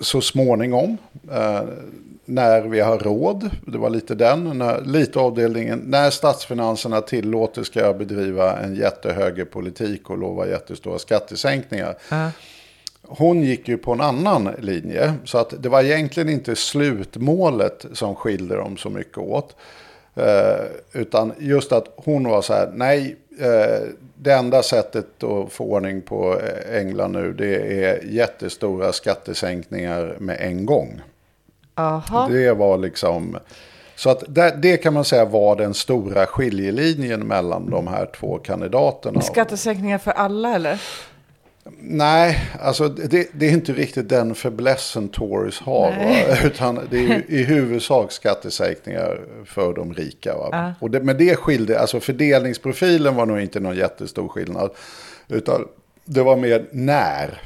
så 0.00 0.20
småningom. 0.20 0.98
Eh, 1.32 1.62
när 2.30 2.62
vi 2.62 2.80
har 2.80 2.98
råd, 2.98 3.50
det 3.66 3.78
var 3.78 3.90
lite 3.90 4.14
den, 4.14 4.58
när, 4.58 4.80
lite 4.80 5.18
avdelningen, 5.18 5.78
när 5.86 6.10
statsfinanserna 6.10 7.00
tillåter 7.00 7.62
ska 7.62 7.80
jag 7.80 7.98
bedriva 7.98 8.58
en 8.58 8.74
jättehögerpolitik 8.74 10.10
och 10.10 10.18
lova 10.18 10.46
jättestora 10.46 10.98
skattesänkningar. 10.98 11.94
Hon 13.02 13.42
gick 13.42 13.68
ju 13.68 13.78
på 13.78 13.92
en 13.92 14.00
annan 14.00 14.48
linje, 14.58 15.14
så 15.24 15.38
att 15.38 15.54
det 15.58 15.68
var 15.68 15.82
egentligen 15.82 16.28
inte 16.28 16.56
slutmålet 16.56 17.86
som 17.92 18.14
skilde 18.14 18.56
dem 18.56 18.76
så 18.76 18.90
mycket 18.90 19.18
åt. 19.18 19.56
Eh, 20.14 20.64
utan 20.92 21.32
just 21.38 21.72
att 21.72 21.92
hon 21.96 22.28
var 22.28 22.42
så 22.42 22.52
här, 22.52 22.70
nej, 22.74 23.16
eh, 23.38 23.88
det 24.14 24.32
enda 24.32 24.62
sättet 24.62 25.24
att 25.24 25.52
få 25.52 25.64
ordning 25.64 26.02
på 26.02 26.40
England 26.72 27.12
nu 27.12 27.32
det 27.32 27.84
är 27.84 28.04
jättestora 28.04 28.92
skattesänkningar 28.92 30.16
med 30.18 30.36
en 30.40 30.66
gång. 30.66 31.00
Aha. 31.80 32.28
Det 32.28 32.52
var 32.52 32.78
liksom... 32.78 33.38
Så 33.96 34.10
att 34.10 34.24
det, 34.28 34.56
det 34.62 34.76
kan 34.76 34.94
man 34.94 35.04
säga 35.04 35.24
var 35.24 35.56
den 35.56 35.74
stora 35.74 36.26
skiljelinjen 36.26 37.26
mellan 37.26 37.70
de 37.70 37.86
här 37.86 38.06
två 38.20 38.38
kandidaterna. 38.38 39.20
Skattesänkningar 39.20 39.98
för 39.98 40.10
alla 40.10 40.54
eller? 40.54 40.80
Nej, 41.78 42.38
alltså 42.60 42.88
det, 42.88 43.28
det 43.32 43.46
är 43.46 43.52
inte 43.52 43.72
riktigt 43.72 44.08
den 44.08 44.34
förblessen 44.34 45.08
Tories 45.08 45.60
har. 45.60 45.90
Va? 45.90 46.36
Utan 46.44 46.80
det 46.90 46.98
är 46.98 47.24
i 47.30 47.44
huvudsak 47.44 48.12
skattesänkningar 48.12 49.20
för 49.44 49.74
de 49.74 49.94
rika. 49.94 50.36
Va? 50.36 50.48
Ja. 50.52 50.72
Och 50.80 50.90
det, 50.90 51.00
men 51.00 51.18
det 51.18 51.36
skilde, 51.36 51.80
alltså 51.80 52.00
fördelningsprofilen 52.00 53.14
var 53.14 53.26
nog 53.26 53.40
inte 53.40 53.60
någon 53.60 53.76
jättestor 53.76 54.28
skillnad. 54.28 54.70
Utan 55.28 55.68
det 56.04 56.22
var 56.22 56.36
mer 56.36 56.66
när. 56.70 57.42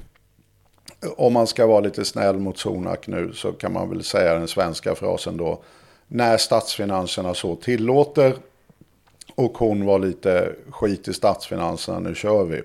Om 1.16 1.32
man 1.32 1.46
ska 1.46 1.66
vara 1.66 1.80
lite 1.80 2.04
snäll 2.04 2.38
mot 2.38 2.58
Sunak 2.58 3.06
nu 3.06 3.32
så 3.32 3.52
kan 3.52 3.72
man 3.72 3.90
väl 3.90 4.04
säga 4.04 4.34
den 4.34 4.48
svenska 4.48 4.94
frasen 4.94 5.36
då. 5.36 5.62
När 6.08 6.36
statsfinanserna 6.36 7.34
så 7.34 7.56
tillåter. 7.56 8.34
Och 9.34 9.58
hon 9.58 9.86
var 9.86 9.98
lite 9.98 10.52
skit 10.70 11.08
i 11.08 11.12
statsfinanserna, 11.14 11.98
nu 11.98 12.14
kör 12.14 12.44
vi. 12.44 12.62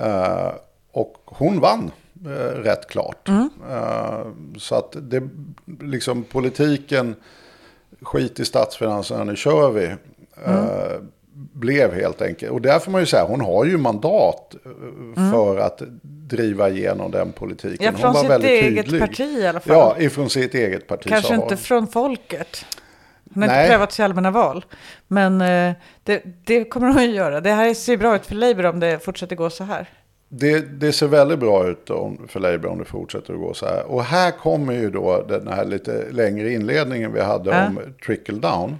Eh, 0.00 0.52
och 0.92 1.16
hon 1.24 1.60
vann 1.60 1.90
eh, 2.26 2.60
rätt 2.62 2.86
klart. 2.88 3.28
Eh, 3.70 4.26
så 4.58 4.74
att 4.74 4.96
det, 5.00 5.28
liksom 5.80 6.24
politiken, 6.24 7.14
skit 8.02 8.40
i 8.40 8.44
statsfinanserna, 8.44 9.24
nu 9.24 9.36
kör 9.36 9.70
vi. 9.70 9.86
eh, 10.44 11.00
Blev 11.52 11.92
helt 11.94 12.22
enkelt. 12.22 12.52
Och 12.52 12.60
där 12.62 12.78
får 12.78 12.90
man 12.92 13.00
ju 13.00 13.06
säga, 13.06 13.24
hon 13.24 13.40
har 13.40 13.64
ju 13.64 13.76
mandat 13.76 14.54
eh, 15.16 15.30
för 15.30 15.58
att 15.58 15.82
driva 16.02 16.68
igenom 16.68 17.10
den 17.10 17.32
politiken. 17.32 17.76
Ja, 17.84 17.90
hon 17.90 18.00
från 18.00 18.12
var 18.12 18.20
sitt 18.20 18.30
väldigt 18.30 18.50
eget 18.50 18.84
tydlig. 18.84 19.00
parti 19.00 19.20
i 19.20 19.46
alla 19.46 19.60
fall. 19.60 19.76
Ja, 19.76 19.96
ifrån 19.98 20.30
sitt 20.30 20.54
eget 20.54 20.86
parti. 20.86 21.08
Kanske 21.08 21.34
hon. 21.34 21.42
inte 21.42 21.56
från 21.56 21.86
folket. 21.86 22.64
Hon 23.34 23.42
har 23.42 23.48
Nej. 23.50 23.60
inte 23.64 23.70
prövats 23.72 24.00
i 24.00 24.02
allmänna 24.02 24.30
val. 24.30 24.64
Men 25.08 25.40
eh, 25.40 25.72
det, 26.02 26.22
det 26.44 26.64
kommer 26.64 26.88
hon 26.92 27.02
ju 27.02 27.10
göra. 27.10 27.40
Det 27.40 27.50
här 27.50 27.74
ser 27.74 27.96
bra 27.96 28.16
ut 28.16 28.26
för 28.26 28.34
Labour 28.34 28.66
om 28.66 28.80
det 28.80 29.04
fortsätter 29.04 29.36
gå 29.36 29.50
så 29.50 29.64
här. 29.64 29.88
Det, 30.28 30.60
det 30.80 30.92
ser 30.92 31.06
väldigt 31.06 31.38
bra 31.38 31.66
ut 31.68 31.90
om, 31.90 32.26
för 32.28 32.40
Labour 32.40 32.66
om 32.66 32.78
det 32.78 32.84
fortsätter 32.84 33.32
att 33.34 33.40
gå 33.40 33.54
så 33.54 33.66
här. 33.66 33.82
Och 33.86 34.04
här 34.04 34.30
kommer 34.30 34.72
ju 34.72 34.90
då 34.90 35.24
den 35.28 35.48
här 35.48 35.64
lite 35.64 36.04
längre 36.10 36.52
inledningen 36.52 37.12
vi 37.12 37.20
hade 37.20 37.50
Ja. 37.50 37.66
om 37.66 37.78
trickle 38.06 38.38
down. 38.38 38.76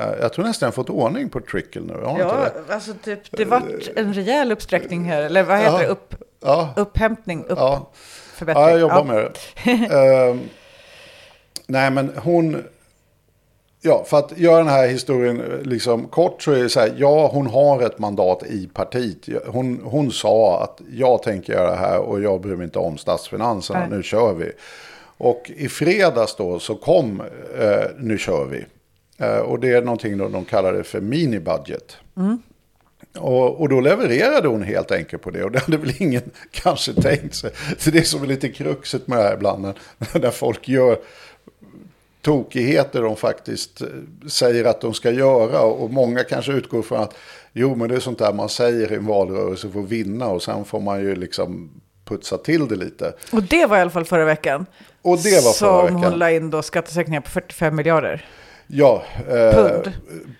Eh, 0.00 0.20
Jag 0.20 0.32
tror 0.32 0.44
nästan 0.44 0.66
jag 0.66 0.74
fått 0.74 0.90
ordning 0.90 1.28
på 1.28 1.40
trickle 1.40 1.82
nu. 1.82 1.94
Har 2.04 2.10
inte 2.10 2.52
det? 2.66 2.74
alltså 2.74 2.94
typ, 3.04 3.20
det 3.30 3.44
vart 3.44 3.64
en 3.96 4.14
rejäl 4.14 4.52
uppsträckning 4.52 5.04
här. 5.04 5.22
Eller 5.22 5.42
vad 5.42 5.58
heter 5.58 5.72
Ja. 5.72 5.78
det? 5.78 5.86
Upp, 5.86 6.14
Ja, 6.42 6.72
upphämtning, 6.76 7.44
upp, 7.44 7.58
ja. 7.58 7.90
förbättring. 8.34 8.62
ja 8.64 8.70
jag 8.70 8.80
jobbar 8.80 9.04
med 9.04 9.16
det. 9.64 9.70
Ehm, 10.30 10.40
nej, 11.66 11.90
men 11.90 12.12
hon... 12.16 12.64
Ja, 13.82 14.04
för 14.06 14.18
att 14.18 14.38
göra 14.38 14.56
den 14.58 14.68
här 14.68 14.88
historien 14.88 15.40
eh, 15.40 15.62
liksom 15.62 16.06
kort 16.08 16.42
så 16.42 16.52
är 16.52 16.62
det 16.62 16.68
så 16.68 16.80
här, 16.80 16.94
ja 16.96 17.26
hon 17.32 17.46
har 17.46 17.82
ett 17.82 17.98
mandat 17.98 18.42
i 18.42 18.66
partiet. 18.74 19.28
Hon, 19.46 19.80
hon 19.84 20.12
sa 20.12 20.62
att 20.62 20.80
jag 20.92 21.22
tänker 21.22 21.52
göra 21.52 21.70
det 21.70 21.76
här 21.76 21.98
och 21.98 22.20
jag 22.22 22.40
bryr 22.40 22.56
mig 22.56 22.64
inte 22.64 22.78
om 22.78 22.98
statsfinanserna, 22.98 23.80
Nej. 23.80 23.88
nu 23.90 24.02
kör 24.02 24.32
vi. 24.34 24.52
Och 25.18 25.50
i 25.56 25.68
fredags 25.68 26.36
då 26.36 26.58
så 26.58 26.74
kom 26.74 27.22
eh, 27.58 27.84
Nu 27.98 28.18
kör 28.18 28.44
vi. 28.44 28.64
Eh, 29.20 29.38
och 29.38 29.60
det 29.60 29.68
är 29.68 29.82
någonting 29.82 30.18
då 30.18 30.28
de 30.28 30.44
kallar 30.44 30.72
det 30.72 30.84
för 30.84 31.00
minibudget. 31.00 31.96
Och, 33.18 33.60
och 33.60 33.68
då 33.68 33.80
levererade 33.80 34.48
hon 34.48 34.62
helt 34.62 34.90
enkelt 34.90 35.22
på 35.22 35.30
det. 35.30 35.44
Och 35.44 35.50
det 35.50 35.58
hade 35.58 35.76
väl 35.76 35.92
ingen 35.98 36.22
kanske 36.50 36.92
tänkt 36.94 37.34
sig. 37.34 37.50
Så 37.78 37.90
det 37.90 37.98
är 37.98 38.02
som 38.02 38.24
lite 38.24 38.48
kruxet 38.48 39.06
med 39.06 39.18
det 39.18 39.22
här 39.22 39.34
ibland. 39.34 39.62
När, 39.62 39.74
när 40.20 40.30
folk 40.30 40.68
gör 40.68 40.98
tokigheter 42.22 43.02
de 43.02 43.16
faktiskt 43.16 43.80
eh, 43.80 43.88
säger 44.28 44.64
att 44.64 44.80
de 44.80 44.94
ska 44.94 45.10
göra. 45.10 45.60
Och 45.60 45.90
många 45.90 46.24
kanske 46.24 46.52
utgår 46.52 46.82
från 46.82 47.00
att 47.00 47.14
jo 47.52 47.74
men 47.74 47.88
det 47.88 47.94
är 47.94 48.00
sånt 48.00 48.18
där 48.18 48.32
man 48.32 48.48
säger 48.48 48.92
i 48.92 48.94
en 48.96 49.06
valrörelse 49.06 49.68
för 49.70 49.80
att 49.80 49.88
vinna. 49.88 50.26
Och 50.26 50.42
sen 50.42 50.64
får 50.64 50.80
man 50.80 51.00
ju 51.00 51.14
liksom 51.14 51.70
putsa 52.04 52.38
till 52.38 52.68
det 52.68 52.76
lite. 52.76 53.12
Och 53.32 53.42
det 53.42 53.66
var 53.66 53.78
i 53.78 53.80
alla 53.80 53.90
fall 53.90 54.04
förra 54.04 54.24
veckan. 54.24 54.66
Och 55.02 55.18
det 55.18 55.44
var 55.44 55.52
förra 55.52 55.52
Som 55.52 55.84
veckan. 55.96 56.10
hon 56.10 56.18
la 56.18 56.30
in 56.30 56.50
då 56.50 56.62
skattesänkningar 56.62 57.20
på 57.20 57.30
45 57.30 57.76
miljarder. 57.76 58.26
Ja, 58.72 59.02
eh, 59.28 59.54
Pund. 59.54 59.92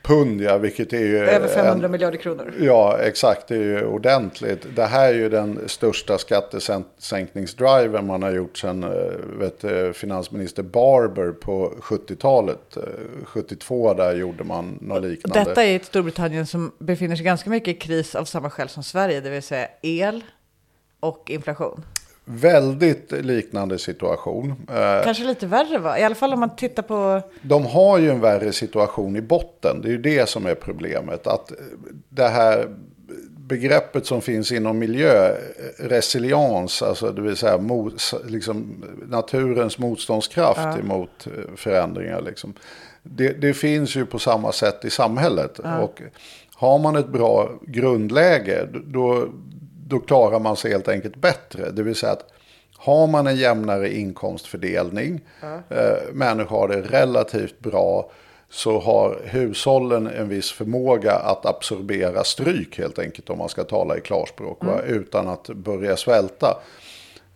Pund 0.03 0.41
ja, 0.41 0.59
vilket 0.59 0.93
är 0.93 0.99
ju... 0.99 1.19
Över 1.19 1.49
500 1.49 1.87
en, 1.87 1.93
miljarder 1.93 2.19
kronor. 2.19 2.55
Ja, 2.61 2.99
exakt. 2.99 3.49
Det 3.49 3.55
är 3.55 3.59
ju 3.59 3.85
ordentligt. 3.85 4.67
Det 4.77 4.87
här 4.87 5.09
är 5.09 5.15
ju 5.15 5.29
den 5.29 5.69
största 5.69 6.19
skattesänkningsdriven 6.19 8.07
man 8.07 8.23
har 8.23 8.31
gjort 8.31 8.59
sedan 8.59 8.83
eh, 8.83 8.91
vet, 9.39 9.65
eh, 9.65 9.91
finansminister 9.91 10.63
Barber 10.63 11.33
på 11.33 11.75
70-talet. 11.81 12.77
Eh, 12.77 12.83
72 13.25 13.95
där 13.95 14.15
gjorde 14.15 14.45
man 14.45 14.79
något 14.81 15.03
liknande. 15.03 15.45
Detta 15.45 15.65
är 15.65 15.77
ett 15.77 15.85
Storbritannien 15.85 16.47
som 16.47 16.73
befinner 16.79 17.17
sig 17.17 17.25
ganska 17.25 17.51
mycket 17.51 17.77
i 17.77 17.79
kris 17.79 18.15
av 18.15 18.25
samma 18.25 18.51
skäl 18.51 18.69
som 18.69 18.83
Sverige, 18.83 19.21
det 19.21 19.31
vill 19.31 19.43
säga 19.43 19.69
el 19.83 20.25
och 21.01 21.31
inflation. 21.31 21.85
Väldigt 22.25 23.13
liknande 23.13 23.79
situation. 23.79 24.67
Eh, 24.69 25.05
Kanske 25.05 25.25
lite 25.25 25.47
värre 25.47 25.79
va? 25.79 25.99
I 25.99 26.05
alla 26.05 26.15
fall 26.15 26.33
om 26.33 26.41
man 26.41 26.57
tittar 26.57 26.83
på... 26.83 27.23
De 27.43 27.67
har 27.67 27.99
ju 27.99 28.11
en 28.11 28.21
värre 28.21 28.53
situation 28.53 29.17
i 29.17 29.21
botten. 29.21 29.81
Det 29.83 29.89
är 29.89 29.93
ju 29.93 29.99
det 29.99 30.29
som 30.29 30.47
är 30.47 30.55
problemet. 30.55 31.27
Att 31.27 31.51
eh, 31.51 31.57
det 32.09 32.29
här 32.29 32.69
begreppet 33.37 34.07
som 34.07 34.23
finns 34.23 34.53
inom 34.53 34.79
miljö, 34.79 35.29
eh, 35.29 35.37
resiliens, 35.79 36.83
alltså 36.83 37.13
det 37.13 37.23
vill 37.23 37.37
säga 37.37 37.59
mot, 37.59 38.13
liksom, 38.27 38.85
naturens 39.09 39.79
motståndskraft 39.79 40.79
emot 40.79 41.27
eh, 41.27 41.57
förändringar. 41.57 42.23
Liksom. 42.23 42.55
Det, 43.03 43.29
det 43.29 43.55
finns 43.55 43.97
ju 43.97 44.07
på 44.07 44.19
samma 44.19 44.53
sätt 44.53 44.85
i 44.85 44.91
samhället. 44.91 45.59
Och 45.59 46.03
har 46.55 46.79
man 46.79 46.97
ett 46.97 47.09
bra 47.09 47.51
grundläge, 47.63 48.69
då, 48.87 49.29
då 49.91 49.99
klarar 49.99 50.39
man 50.39 50.57
sig 50.57 50.71
helt 50.71 50.89
enkelt 50.89 51.17
bättre. 51.17 51.71
Det 51.71 51.83
vill 51.83 51.95
säga 51.95 52.13
att 52.13 52.33
har 52.77 53.07
man 53.07 53.27
en 53.27 53.37
jämnare 53.37 53.95
inkomstfördelning, 53.95 55.21
eh, 55.69 56.13
människor 56.13 56.59
har 56.59 56.69
det 56.69 56.81
relativt 56.81 57.61
bra, 57.61 58.11
så 58.49 58.81
har 58.81 59.21
hushållen 59.25 60.07
en 60.07 60.29
viss 60.29 60.53
förmåga 60.53 61.13
att 61.13 61.47
absorbera 61.47 62.25
stryk 62.25 62.79
helt 62.79 62.99
enkelt 62.99 63.31
om 63.31 63.39
man 63.39 63.49
ska 63.49 63.65
tala 63.65 63.97
i 63.97 64.01
klarspråk, 64.01 64.65
va? 64.65 64.81
utan 64.87 65.29
att 65.29 65.47
börja 65.47 65.97
svälta. 65.97 66.61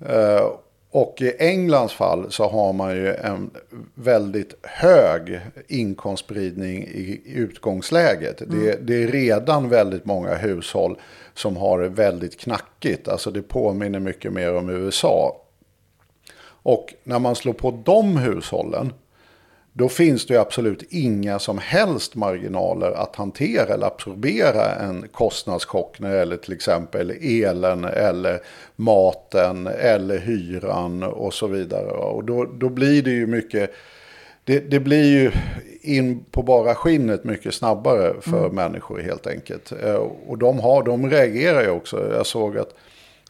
Eh, 0.06 0.50
och 0.90 1.16
i 1.20 1.32
Englands 1.38 1.94
fall 1.94 2.32
så 2.32 2.48
har 2.48 2.72
man 2.72 2.96
ju 2.96 3.14
en 3.14 3.50
väldigt 3.94 4.54
hög 4.62 5.40
inkomstspridning 5.68 6.82
i 6.82 7.22
utgångsläget. 7.26 8.42
Det, 8.46 8.86
det 8.86 9.02
är 9.02 9.06
redan 9.06 9.68
väldigt 9.68 10.04
många 10.04 10.34
hushåll 10.34 10.98
som 11.34 11.56
har 11.56 11.80
det 11.80 11.88
väldigt 11.88 12.40
knackigt. 12.40 13.08
Alltså 13.08 13.30
det 13.30 13.42
påminner 13.42 14.00
mycket 14.00 14.32
mer 14.32 14.54
om 14.54 14.68
USA. 14.68 15.40
Och 16.46 16.94
när 17.04 17.18
man 17.18 17.34
slår 17.34 17.52
på 17.52 17.80
de 17.84 18.16
hushållen 18.16 18.92
då 19.76 19.88
finns 19.88 20.26
det 20.26 20.34
ju 20.34 20.40
absolut 20.40 20.82
inga 20.90 21.38
som 21.38 21.58
helst 21.58 22.14
marginaler 22.14 22.90
att 22.90 23.16
hantera 23.16 23.74
eller 23.74 23.86
absorbera 23.86 24.74
en 24.74 25.08
kostnadschock 25.12 26.00
när 26.00 26.10
det 26.10 26.18
gäller 26.18 26.36
till 26.36 26.52
exempel 26.52 27.10
elen 27.10 27.84
eller 27.84 28.40
maten 28.76 29.66
eller 29.66 30.18
hyran 30.18 31.02
och 31.02 31.34
så 31.34 31.46
vidare. 31.46 31.90
Och 31.90 32.24
då, 32.24 32.44
då 32.44 32.68
blir 32.68 33.02
det 33.02 33.10
ju 33.10 33.26
mycket, 33.26 33.74
det, 34.44 34.60
det 34.60 34.80
blir 34.80 35.04
ju 35.04 35.32
in 35.84 36.24
på 36.30 36.42
bara 36.42 36.74
skinnet 36.74 37.24
mycket 37.24 37.54
snabbare 37.54 38.12
för 38.20 38.50
människor 38.50 38.98
helt 39.00 39.26
enkelt. 39.26 39.72
Eh, 39.84 39.94
Och 40.26 40.38
de, 40.38 40.58
har, 40.60 40.82
de 40.82 41.10
reagerar 41.10 41.62
ju 41.62 41.70
också. 41.70 42.12
Jag 42.16 42.26
såg 42.26 42.58
att 42.58 42.74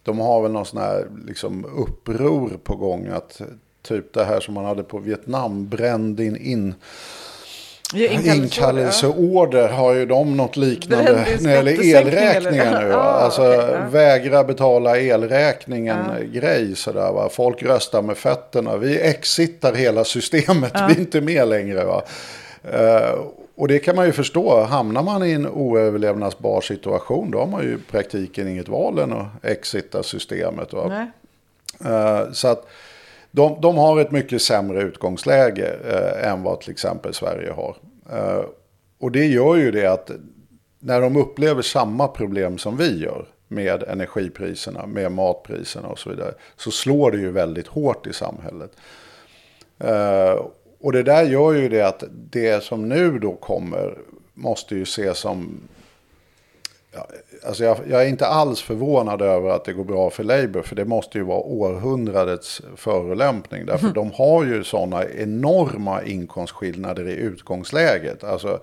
de 0.03 0.19
har 0.19 0.43
väl 0.43 0.53
någon 0.53 0.67
sån 0.67 0.81
här 0.81 1.07
liksom 1.27 1.65
uppror 1.77 2.51
på 2.65 2.77
gång. 2.77 3.07
Att 3.15 3.41
typ 3.83 4.13
det 4.15 4.25
här 4.25 4.41
som 4.41 4.55
man 4.55 4.65
hade 4.65 4.83
på 4.83 4.99
Vietnam, 4.99 5.69
bränd 5.69 6.21
in, 6.21 6.37
in 6.37 6.75
Ja, 7.95 8.09
inkallelseorder 8.35 9.69
har 9.69 9.95
ju 9.95 10.07
de 10.07 10.37
något 10.37 10.57
liknande 10.57 11.27
när 11.41 11.63
det 11.63 11.73
gäller 11.73 12.13
elräkningar 12.17 12.83
nu. 12.83 12.89
va? 12.89 12.93
Ja, 12.95 12.99
Alltså 13.01 13.43
okej, 13.43 13.69
ja. 13.73 13.89
vägra 13.91 14.45
betala 14.45 14.99
elräkningen 15.01 15.97
grej 16.33 16.77
sådär 16.77 17.13
va. 17.13 17.29
Folk 17.33 17.63
röstar 17.63 18.03
med 18.03 18.17
fötterna. 18.17 18.77
Vi 18.77 19.01
exitar 19.01 19.73
hela 19.75 20.05
systemet. 20.05 20.73
Vi 20.89 20.95
är 20.95 20.99
inte 21.01 21.21
med 21.21 21.49
längre 21.49 21.85
va. 21.85 22.03
Eh, 22.73 23.19
och 23.55 23.69
det 23.69 23.79
kan 23.79 23.97
man 23.97 24.07
ju 24.07 24.13
förstå. 24.13 24.61
Hamnar 24.61 25.03
man 25.03 25.25
i 25.27 25.33
en 25.33 25.49
oöverlevnadsbar 25.49 26.61
situation 26.61 27.31
då 27.31 27.39
har 27.39 27.47
man 27.47 27.63
ju 27.63 27.75
i 27.75 27.79
praktiken 27.91 28.49
inget 28.49 28.69
val 28.69 28.99
än 28.99 29.13
att 29.13 29.27
exita 29.43 30.03
systemet. 30.03 30.73
Eh, 31.85 32.33
Så 32.33 32.49
att 32.49 32.67
de, 33.31 33.61
de 33.61 33.77
har 33.77 34.01
ett 34.01 34.11
mycket 34.11 34.43
sämre 34.43 34.83
utgångsläge 34.83 35.77
eh, 35.91 36.31
än 36.31 36.43
vad 36.43 36.61
till 36.61 36.71
exempel 36.71 37.15
Sverige 37.15 37.53
har. 37.53 37.77
Och 38.99 39.13
det 39.13 39.27
gör 39.27 39.57
ju 39.57 39.71
det 39.71 39.87
att 39.87 40.11
när 40.79 41.01
de 41.01 41.17
upplever 41.17 41.63
samma 41.63 42.09
problem 42.09 42.59
som 42.59 42.77
vi 42.77 42.99
gör 43.03 43.27
med 43.49 43.83
energipriserna, 43.83 44.87
med 44.87 45.13
matpriserna 45.13 45.89
och 45.89 45.99
så 45.99 46.11
vidare, 46.11 46.35
så 46.57 46.71
slår 46.71 47.11
det 47.11 47.19
ju 47.19 47.31
väldigt 47.31 47.67
hårt 47.67 48.07
i 48.07 48.13
samhället. 48.13 48.71
Och 50.85 50.93
det 50.93 51.03
där 51.03 51.23
gör 51.23 51.53
ju 51.53 51.69
det 51.69 51.83
att 51.83 52.05
det 52.11 52.65
som 52.65 52.89
nu 52.89 53.19
då 53.19 53.35
kommer 53.35 53.99
måste 54.35 54.75
ju 54.75 54.83
ses 54.83 55.19
som 55.19 55.61
Ja, 56.93 57.07
alltså 57.47 57.65
jag, 57.65 57.79
jag 57.89 58.03
är 58.03 58.09
inte 58.09 58.27
alls 58.27 58.63
förvånad 58.63 59.23
över 59.23 59.51
att 59.51 59.65
det 59.65 59.73
går 59.73 59.85
bra 59.85 60.11
för 60.11 60.25
Labour. 60.25 60.63
För 60.63 60.77
det 60.77 60.85
måste 60.85 61.19
ju 61.19 61.25
vara 61.25 61.39
århundradets 61.39 62.63
förolämpning. 62.77 63.67
Därför 63.67 63.89
de 63.89 64.13
har 64.13 64.45
ju 64.45 64.65
sådana 64.65 65.05
enorma 65.05 66.03
inkomstskillnader 66.03 67.09
i 67.09 67.15
utgångsläget. 67.15 68.25
Alltså 68.25 68.61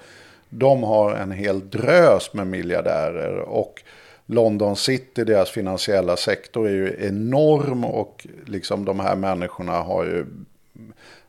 de 0.50 0.84
har 0.84 1.16
en 1.16 1.32
hel 1.32 1.70
drös 1.70 2.34
med 2.34 2.48
miljardärer. 2.48 3.38
Och 3.38 3.84
London 4.26 4.76
City, 4.76 5.24
deras 5.24 5.50
finansiella 5.50 6.18
sektor 6.18 6.68
är 6.68 6.74
ju 6.74 7.08
enorm. 7.08 7.86
Och 7.86 8.28
liksom 8.46 8.86
de 8.86 9.00
här 9.00 9.16
människorna 9.16 9.74
har 9.74 10.06
ju 10.06 10.26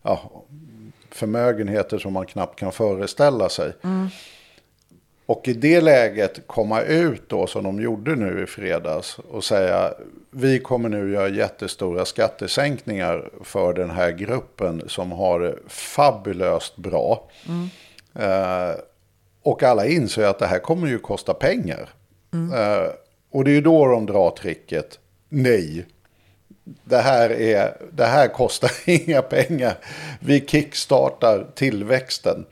ja, 0.03 0.42
förmögenheter 1.15 1.99
som 1.99 2.13
man 2.13 2.27
knappt 2.27 2.59
kan 2.59 2.73
föreställa 2.73 3.49
sig. 3.49 3.73
Och 5.27 5.49
i 5.49 5.53
det 5.53 5.81
läget 5.81 6.47
komma 6.47 6.81
ut 6.81 7.23
då 7.29 7.47
som 7.47 7.65
de 7.65 7.81
gjorde 7.81 8.17
nu 8.17 8.43
i 8.43 8.47
fredags 8.47 9.19
och 9.19 9.45
säga 9.45 9.95
vi 10.31 10.59
kommer 10.59 10.89
nu 10.89 11.13
göra 11.13 11.29
jättestora 11.29 12.05
skattesänkningar 12.05 13.31
för 13.45 13.73
den 13.73 13.91
här 13.91 14.11
gruppen 14.11 14.83
som 14.87 15.13
har 15.13 15.41
det 15.41 15.59
fabulöst 15.69 16.77
bra. 16.77 17.29
Eh, 18.15 18.71
och 19.43 19.63
alla 19.63 19.87
inser 19.87 20.25
att 20.25 20.39
det 20.39 20.47
här 20.47 20.59
kommer 20.59 20.89
ju 20.89 20.99
kosta 20.99 21.35
pengar. 21.35 21.89
Eh, 22.55 22.93
och 23.31 23.45
det 23.45 23.51
är 23.51 23.55
ju 23.55 23.61
då 23.61 23.87
de 23.87 24.07
drar 24.07 24.31
tricket 24.31 24.99
nej. 25.29 25.87
Det 26.85 26.99
här, 26.99 27.31
är, 27.31 27.77
det 27.93 28.05
här 28.05 28.29
kostar 28.29 28.71
inga 28.91 29.23
pengar. 29.23 29.75
Vi 30.21 30.41
kickstartar 30.47 31.47
tillväxten. 31.55 32.47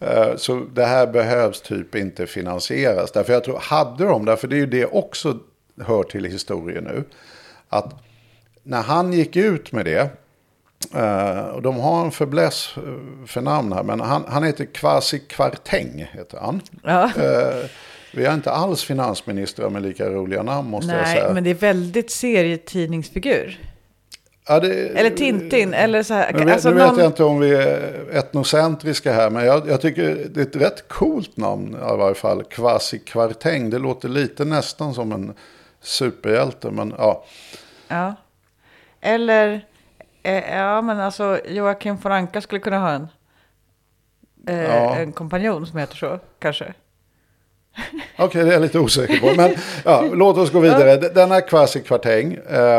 Eh, 0.00 0.36
Så 0.36 0.66
det 0.74 0.84
här 0.84 1.06
behövs 1.06 1.60
typ 1.60 1.94
inte 1.94 2.26
finansieras. 2.26 3.12
Därför 3.12 3.32
jag 3.32 3.44
tror, 3.44 3.58
hade 3.58 4.04
de, 4.04 4.24
därför 4.24 4.48
det 4.48 4.56
är 4.56 4.60
ju 4.60 4.66
det 4.66 4.86
också 4.86 5.38
hör 5.86 6.02
till 6.02 6.24
historien 6.24 6.84
nu. 6.84 7.04
Att 7.68 7.94
när 8.62 8.82
han 8.82 9.12
gick 9.12 9.36
ut 9.36 9.72
med 9.72 9.84
det, 9.84 10.10
eh, 10.94 11.38
och 11.40 11.62
de 11.62 11.76
har 11.76 12.04
en 12.04 12.10
förbläss 12.10 12.74
eh, 12.76 13.26
för 13.26 13.40
namn 13.40 13.72
här, 13.72 13.82
men 13.82 14.00
han, 14.00 14.24
han 14.28 14.44
heter 14.44 14.64
Kwasi 14.64 15.18
Kwarteng, 15.18 16.08
heter 16.12 16.38
han. 16.38 16.60
Ja. 16.82 17.10
Vi 18.14 18.26
har 18.26 18.34
inte 18.34 18.50
alls 18.50 18.84
finansministrar 18.84 19.70
med 19.70 19.82
lika 19.82 20.08
roliga 20.08 20.42
namn 20.42 20.70
måste 20.70 20.94
jag 20.94 21.06
säga. 21.08 21.24
Nej, 21.24 21.34
men 21.34 21.44
det 21.44 21.50
är 21.50 21.54
väldigt 21.54 22.10
serietidningsfigur. 22.10 23.60
Ja, 24.48 24.60
det, 24.60 24.88
Eller 24.98 25.10
Tintin, 25.10 25.74
eller 25.74 26.02
så 26.02 26.14
här. 26.14 26.32
Nu, 26.32 26.44
vet, 26.44 26.52
alltså 26.54 26.68
nu 26.70 26.74
vet 26.74 26.86
någon- 26.88 26.98
jag 26.98 27.06
inte 27.06 27.24
om 27.24 27.40
vi 27.40 27.54
är 27.54 28.04
etnocentriska 28.12 29.12
här, 29.12 29.30
men 29.30 29.44
jag, 29.44 29.68
jag 29.68 29.80
tycker 29.80 30.26
det 30.30 30.40
är 30.40 30.44
ett 30.46 30.56
rätt 30.56 30.88
coolt 30.88 31.36
namn 31.36 31.74
i 31.74 31.96
varje 31.96 32.14
fall. 32.14 32.44
Kvasi 32.44 32.98
Kvarteng, 32.98 33.70
det 33.70 33.78
låter 33.78 34.08
lite 34.08 34.44
nästan 34.44 34.94
som 34.94 35.12
en 35.12 35.34
superhjälte, 35.80 36.70
men 36.70 36.94
ja. 36.98 37.24
Ja. 37.88 38.14
Eller, 39.00 39.64
eh, 40.22 40.56
ja 40.56 40.82
men 40.82 41.00
alltså 41.00 41.40
Joakim 41.48 41.96
von 41.96 42.12
Anka 42.12 42.40
skulle 42.40 42.60
kunna 42.60 42.78
ha 42.78 42.90
en, 42.90 43.08
eh, 44.48 44.60
Ja. 44.64 44.96
en 44.96 45.12
kompanjon 45.12 45.66
som 45.66 45.78
heter 45.78 45.96
så, 45.96 46.18
kanske. 46.38 46.74
Okej, 48.18 48.42
det 48.44 48.48
är 48.48 48.52
jag 48.52 48.62
lite 48.62 48.78
osäker 48.78 49.20
på. 49.20 49.34
Men 49.36 49.50
ja, 49.84 50.04
låt 50.12 50.38
oss 50.38 50.50
gå 50.52 50.60
vidare. 50.60 50.96
Denna 50.96 51.40
Kwasi 51.40 51.80
Kwarteng 51.80 52.34
eh, 52.50 52.78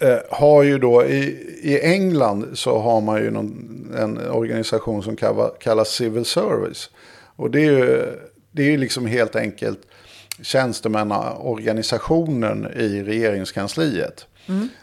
eh, 0.00 0.18
har 0.30 0.62
ju 0.62 0.78
då 0.78 1.04
i, 1.04 1.18
i 1.62 1.80
England 1.82 2.46
så 2.54 2.78
har 2.78 3.00
man 3.00 3.22
ju 3.22 3.30
någon, 3.30 3.72
en 3.98 4.30
organisation 4.30 5.02
som 5.02 5.16
kalla- 5.16 5.50
kallas 5.60 5.88
Civil 5.88 6.24
Service. 6.24 6.90
Och 7.36 7.50
det 7.50 7.60
är 7.60 7.70
ju, 7.70 8.02
det 8.52 8.62
är 8.62 8.70
ju 8.70 8.76
liksom 8.76 9.06
helt 9.06 9.36
enkelt 9.36 9.78
tjänstemannaorganisationen 10.42 12.66
i 12.76 13.02
regeringskansliet. 13.02 14.26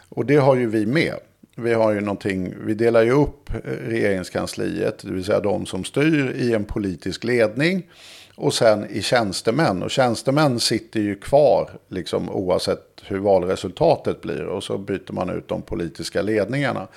Och 0.08 0.26
det 0.26 0.36
har 0.36 0.56
ju 0.56 0.66
vi 0.66 0.86
med. 0.86 1.14
Vi 1.56 1.72
har 1.74 1.92
ju 1.92 2.00
någonting, 2.00 2.54
vi 2.66 2.74
delar 2.74 3.02
ju 3.02 3.10
upp 3.12 3.50
eh, 3.50 3.56
regeringskansliet, 3.88 4.98
det 4.98 5.12
vill 5.12 5.24
säga 5.24 5.40
de 5.40 5.66
som 5.66 5.84
styr 5.84 6.34
i 6.38 6.52
en 6.54 6.64
politisk 6.64 7.24
ledning. 7.24 7.82
Och 8.36 8.54
sen 8.54 8.90
i 8.90 9.02
tjänstemän. 9.02 9.82
Och 9.82 9.90
tjänstemän 9.90 10.60
sitter 10.60 11.00
ju 11.00 11.16
kvar 11.16 11.70
liksom, 11.88 12.30
oavsett 12.30 13.02
hur 13.02 13.18
valresultatet 13.18 14.20
blir. 14.22 14.44
Och 14.44 14.64
så 14.64 14.78
byter 14.78 15.12
man 15.12 15.30
ut 15.30 15.48
de 15.48 15.62
politiska 15.62 16.22
ledningarna. 16.22 16.88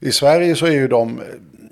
I 0.00 0.12
Sverige 0.12 0.56
så 0.56 0.66
är 0.66 0.70
ju 0.70 0.88
de, 0.88 1.22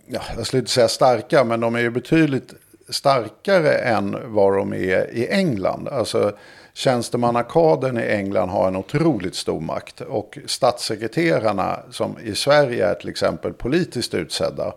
ja, 0.07 0.21
jag 0.37 0.47
skulle 0.47 0.61
inte 0.61 0.73
säga 0.73 0.89
starka, 0.89 1.45
men 1.45 1.61
de 1.61 1.75
är 1.75 1.81
ju 1.81 1.91
betydligt 1.91 2.55
starkare 2.89 3.75
än 3.75 4.35
vad 4.35 4.57
de 4.57 4.73
är 4.73 5.15
i 5.15 5.29
England. 5.29 5.89
Alltså 5.89 6.33
tjänstemannakadern 6.73 7.99
i 7.99 8.03
England 8.03 8.49
har 8.49 8.69
en 8.69 8.77
otroligt 8.77 9.35
stor 9.35 9.61
makt. 9.61 10.01
Och 10.01 10.39
statssekreterarna 10.47 11.81
som 11.91 12.17
i 12.25 12.35
Sverige 12.35 12.87
är 12.87 12.95
till 12.95 13.09
exempel 13.09 13.53
politiskt 13.53 14.15
utsedda 14.15 14.75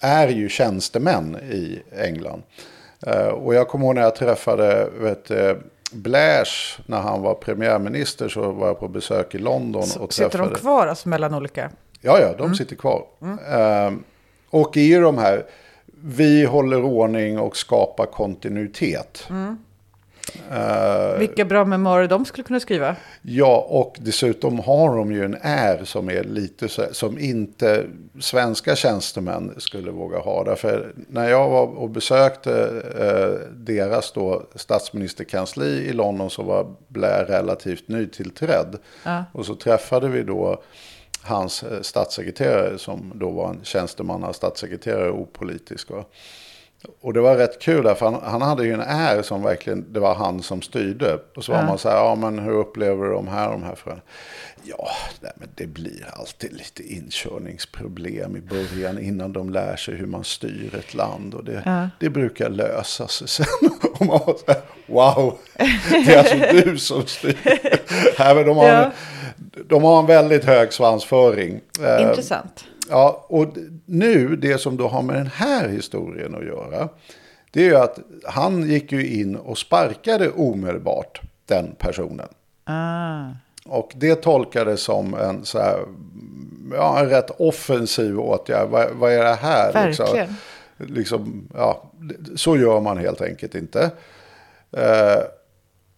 är 0.00 0.28
ju 0.28 0.48
tjänstemän 0.48 1.36
i 1.36 1.82
England. 1.96 2.42
Eh, 3.06 3.26
Och 3.28 3.54
jag 3.54 3.68
kommer 3.68 3.84
ihåg 3.86 3.94
när 3.94 4.02
jag 4.02 4.14
träffade 4.14 4.88
vet, 5.00 5.30
eh, 5.30 5.52
Blairs 5.92 6.78
när 6.86 6.98
han 7.00 7.22
var 7.22 7.34
premiärminister 7.34 8.28
så 8.28 8.52
var 8.52 8.66
jag 8.66 8.80
på 8.80 8.88
besök 8.88 9.34
i 9.34 9.38
London. 9.38 9.82
och 10.00 10.12
Sitter 10.12 10.28
träffade... 10.30 10.50
de 10.54 10.60
kvar 10.60 10.86
alltså 10.86 11.08
mellan 11.08 11.34
olika? 11.34 11.70
Ja, 12.00 12.18
ja, 12.20 12.34
de 12.38 12.54
sitter 12.54 12.76
kvar. 12.76 13.04
Ehm, 13.50 14.04
och 14.50 14.76
i 14.76 14.94
de 14.94 15.18
här, 15.18 15.44
vi 16.04 16.44
håller 16.44 16.82
ordning 16.84 17.38
och 17.38 17.56
skapar 17.56 18.06
kontinuitet. 18.06 19.28
Eh, 20.52 21.18
Vilka 21.18 21.44
bra 21.44 21.64
memoarer 21.64 22.08
de 22.08 22.24
skulle 22.24 22.44
kunna 22.44 22.60
skriva? 22.60 22.96
ja, 23.22 23.66
och 23.68 23.96
dessutom 24.00 24.58
har 24.58 24.96
de 24.96 25.12
ju 25.12 25.24
en 25.24 25.36
är 25.40 25.84
som 25.84 26.10
är 26.10 26.24
lite 26.24 26.68
så, 26.68 26.82
som 26.92 27.18
inte 27.18 27.84
svenska 28.20 28.76
tjänstemän 28.76 29.54
skulle 29.58 29.90
våga 29.90 30.18
ha. 30.18 30.44
Därför 30.44 30.92
när 31.08 31.28
jag 31.28 31.48
var 31.50 31.66
och 31.66 31.90
besökte 31.90 32.82
eh, 32.98 33.48
deras 33.52 34.12
då 34.12 34.42
statsministerkansli 34.54 35.66
i 35.66 35.92
London 35.92 36.30
så 36.30 36.42
var 36.42 36.74
Blair 36.88 37.24
relativt 37.24 37.88
nytillträdd. 37.88 38.78
Ja. 39.04 39.24
Och 39.32 39.46
så 39.46 39.54
träffade 39.54 40.08
vi 40.08 40.22
då 40.22 40.62
hans 41.22 41.62
eh, 41.62 41.80
statssekreterare 41.80 42.78
som 42.78 43.12
då 43.14 43.30
var 43.30 43.48
en 43.50 43.60
tjänstemannastatssekreterare, 43.62 45.10
opolitisk. 45.10 45.90
Va? 45.90 46.04
Och 47.00 47.12
det 47.12 47.20
var 47.20 47.36
rätt 47.36 47.58
kul 47.60 47.84
därför 47.84 48.06
han, 48.06 48.20
han 48.24 48.42
hade 48.42 48.64
ju 48.64 48.72
en 48.72 48.80
är 48.80 49.22
som 49.22 49.42
verkligen, 49.42 49.92
det 49.92 50.00
var 50.00 50.14
han 50.14 50.42
som 50.42 50.62
styrde. 50.62 51.18
Och 51.36 51.44
så 51.44 51.52
var 51.52 51.58
Ja. 51.58 51.66
man 51.66 51.78
så 51.78 51.88
här, 51.88 51.96
ja 51.96 52.14
men 52.14 52.38
hur 52.38 52.52
upplever 52.52 53.06
de 53.10 53.28
här, 53.28 53.50
de 53.50 53.62
här 53.62 53.74
frågorna? 53.74 54.02
Ja, 54.66 54.88
nej, 55.20 55.32
men 55.36 55.48
det 55.54 55.66
blir 55.66 56.08
alltid 56.12 56.52
lite 56.52 56.82
inkörningsproblem 56.82 58.36
i 58.36 58.40
början 58.40 58.98
innan 58.98 59.32
de 59.32 59.50
lär 59.50 59.76
sig 59.76 59.94
hur 59.94 60.06
man 60.06 60.24
styr 60.24 60.74
ett 60.78 60.94
land. 60.94 61.34
Och 61.34 61.44
det, 61.44 61.62
Ja. 61.64 61.88
det 62.00 62.10
brukar 62.10 62.48
lösa 62.48 63.08
sig 63.08 63.28
sen. 63.46 63.46
Och 63.94 64.06
man 64.06 64.20
var 64.26 64.34
så 64.46 64.52
här, 64.52 64.60
wow, 64.86 65.38
det 65.90 66.14
är 66.14 66.18
alltså 66.18 66.62
du 66.64 66.78
som 66.78 67.06
styr. 67.06 67.38
Nej, 68.18 68.34
men 68.34 68.46
de, 68.46 68.56
har, 68.56 68.68
Ja. 68.68 68.90
de 69.68 69.82
har 69.82 69.98
en 69.98 70.06
väldigt 70.06 70.44
hög 70.44 70.72
svansföring. 70.72 71.60
Eh, 71.82 72.08
Intressant. 72.08 72.64
Ja, 72.90 73.26
och 73.28 73.46
nu, 73.84 74.36
det 74.36 74.58
som 74.58 74.76
då 74.76 74.88
har 74.88 75.02
med 75.02 75.16
den 75.16 75.30
här 75.34 75.68
historien 75.68 76.34
att 76.34 76.44
göra, 76.44 76.88
det 77.50 77.60
är 77.60 77.64
ju 77.64 77.76
att 77.76 77.98
han 78.24 78.68
gick 78.70 78.92
ju 78.92 79.20
in 79.20 79.36
och 79.36 79.58
sparkade 79.58 80.30
omedelbart 80.30 81.20
den 81.46 81.74
personen. 81.78 82.28
Ah. 82.64 83.24
Och 83.64 83.92
det 83.94 84.14
tolkades 84.14 84.80
som 84.80 85.14
en, 85.14 85.44
så 85.44 85.58
här, 85.58 85.78
ja, 86.72 87.00
en 87.00 87.08
rätt 87.08 87.30
offensiv 87.38 88.20
åtgärd. 88.20 88.68
Vad, 88.68 88.90
vad 88.92 89.12
är 89.12 89.24
det 89.24 89.34
här? 89.34 89.72
Verkligen. 89.72 90.36
Liksom, 90.76 90.94
liksom, 90.94 91.48
ja, 91.54 91.90
så 92.36 92.56
gör 92.56 92.80
man 92.80 92.98
helt 92.98 93.20
enkelt 93.20 93.54
inte. 93.54 93.90
Eh, 94.72 95.22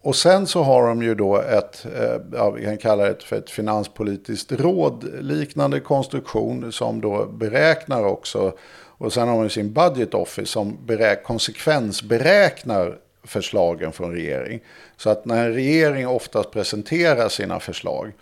och 0.07 0.16
sen 0.16 0.47
så 0.47 0.62
har 0.62 0.88
de 0.88 1.03
ju 1.03 1.14
då 1.14 1.37
ett, 1.40 1.87
eh, 1.97 2.21
ja, 2.33 2.51
vi 2.51 2.64
kan 2.64 2.79
kalla 2.79 3.05
det 3.05 3.23
för 3.23 3.37
ett 3.37 3.51
finanspolitiskt 3.51 4.53
råd 4.53 5.05
liknande 5.21 5.81
konstruktion 5.81 6.73
som 6.73 7.01
då 7.01 7.27
beräknar 7.27 8.05
också. 8.05 8.53
Och 8.99 9.12
sen 9.12 9.29
har 9.29 9.42
de 9.42 9.51
sin 9.51 9.73
budget 9.73 10.14
office 10.14 10.53
som 10.53 10.79
beräk, 10.87 11.25
konsekvensberäknar 11.25 12.99
förslagen 13.25 13.92
från 13.92 14.12
regering. 14.12 14.61
Så 14.97 15.11
att 15.11 15.25
när 15.25 15.47
en 15.47 15.55
regering 15.55 16.09
oftast 16.09 16.51
presenterar 16.51 17.29
sina 17.29 17.61
förslag, 17.61 18.12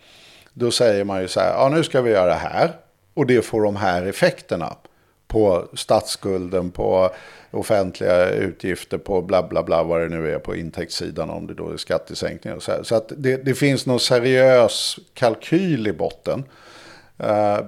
då 0.52 0.70
säger 0.70 1.04
man 1.04 1.20
ju 1.20 1.28
så 1.28 1.40
här, 1.40 1.52
ja 1.52 1.68
nu 1.68 1.84
ska 1.84 2.02
vi 2.02 2.10
göra 2.10 2.26
det 2.26 2.34
här 2.34 2.72
och 3.14 3.26
det 3.26 3.42
får 3.42 3.62
de 3.62 3.76
här 3.76 4.06
effekterna 4.06 4.76
på 5.26 5.68
statsskulden, 5.74 6.70
på 6.70 7.10
offentliga 7.54 8.30
utgifter, 8.30 8.98
på 8.98 9.22
bla 9.22 9.42
bla 9.42 9.62
bla 9.62 9.82
vad 9.82 10.00
det 10.00 10.08
nu 10.08 10.32
är 10.32 10.38
på 10.38 10.56
intäktssidan 10.56 11.30
om 11.30 11.46
det 11.46 11.54
då 11.54 11.70
är 11.70 11.76
skattesänkningar 11.76 12.56
och 12.56 12.62
så 12.62 12.72
här. 12.72 12.82
Så 12.82 12.94
att 12.94 13.12
det, 13.16 13.36
det 13.36 13.54
finns 13.54 13.86
någon 13.86 14.00
seriös 14.00 14.98
kalkyl 15.14 15.86
i 15.86 15.92
botten. 15.92 16.44
Uh, 17.20 17.58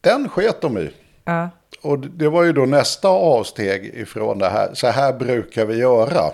den 0.00 0.28
sket 0.28 0.60
de 0.60 0.78
i. 0.78 0.90
Ja. 1.24 1.50
Och 1.82 1.98
det 1.98 2.28
var 2.28 2.42
ju 2.42 2.52
då 2.52 2.66
nästa 2.66 3.08
avsteg 3.08 3.94
ifrån 3.94 4.38
det 4.38 4.48
här. 4.48 4.74
Så 4.74 4.86
här 4.86 5.12
brukar 5.12 5.66
vi 5.66 5.76
göra. 5.76 6.32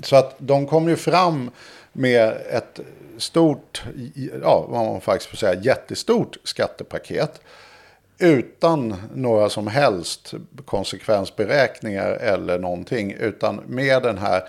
Så 0.00 0.16
att 0.16 0.34
de 0.38 0.66
kom 0.66 0.88
ju 0.88 0.96
fram 0.96 1.50
med 1.92 2.36
ett 2.50 2.80
stort, 3.18 3.82
ja 4.42 4.66
vad 4.68 4.86
man 4.86 5.00
faktiskt 5.00 5.30
får 5.30 5.36
säga, 5.36 5.60
jättestort 5.60 6.36
skattepaket. 6.44 7.40
Utan 8.18 8.94
några 9.14 9.50
som 9.50 9.66
helst 9.66 10.34
konsekvensberäkningar 10.64 12.10
eller 12.10 12.58
någonting. 12.58 13.12
Utan 13.12 13.60
med 13.66 14.02
den 14.02 14.18
här, 14.18 14.42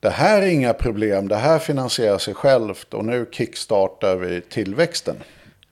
det 0.00 0.10
här 0.10 0.42
är 0.42 0.46
inga 0.46 0.72
problem, 0.72 1.28
det 1.28 1.36
här 1.36 1.58
finansierar 1.58 2.18
sig 2.18 2.34
självt 2.34 2.94
och 2.94 3.04
nu 3.04 3.26
kickstartar 3.32 4.16
vi 4.16 4.40
tillväxten. 4.40 5.16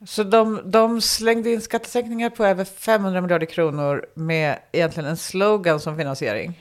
Så 0.07 0.23
de, 0.23 0.61
de 0.65 1.01
slängde 1.01 1.49
in 1.49 1.61
skattesänkningar 1.61 2.29
på 2.29 2.45
över 2.45 2.65
500 2.65 3.21
miljarder 3.21 3.45
kronor 3.45 4.05
med 4.13 4.59
egentligen 4.71 5.09
en 5.09 5.17
slogan 5.17 5.79
som 5.79 5.97
finansiering. 5.97 6.59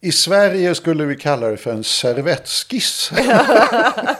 I 0.00 0.12
Sverige 0.12 0.74
skulle 0.74 1.04
vi 1.04 1.16
kalla 1.16 1.48
det 1.48 1.56
för 1.56 1.72
en 1.72 1.84
servettskiss. 1.84 3.10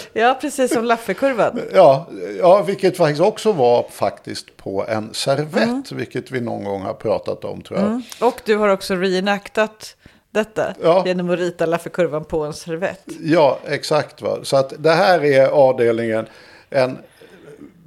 Ja, 0.12 0.38
precis 0.40 0.72
som 0.72 0.84
Laffekurvan. 0.84 1.60
Ja, 1.74 2.06
ja, 2.38 2.62
vilket 2.62 2.96
faktiskt 2.96 3.20
också 3.20 3.52
var 3.52 3.86
faktiskt 3.90 4.56
på 4.56 4.84
en 4.88 5.14
servett, 5.14 5.92
vilket 5.92 6.30
vi 6.30 6.40
någon 6.40 6.64
gång 6.64 6.82
har 6.82 6.94
pratat 6.94 7.44
om 7.44 7.62
tror 7.62 7.78
jag. 7.78 7.88
Mm. 7.88 8.02
Och 8.20 8.40
du 8.44 8.56
har 8.56 8.68
också 8.68 8.94
reenactat 8.94 9.96
detta 10.30 10.74
Ja. 10.82 11.02
genom 11.06 11.30
att 11.30 11.38
rita 11.38 11.66
Laffekurvan 11.66 12.24
på 12.24 12.44
en 12.44 12.52
servett. 12.52 13.02
Ja, 13.20 13.58
exakt. 13.66 14.22
Va? 14.22 14.38
Så 14.42 14.56
att 14.56 14.72
det 14.78 14.90
här 14.92 15.24
är 15.24 15.46
avdelningen. 15.46 16.26
En 16.70 16.98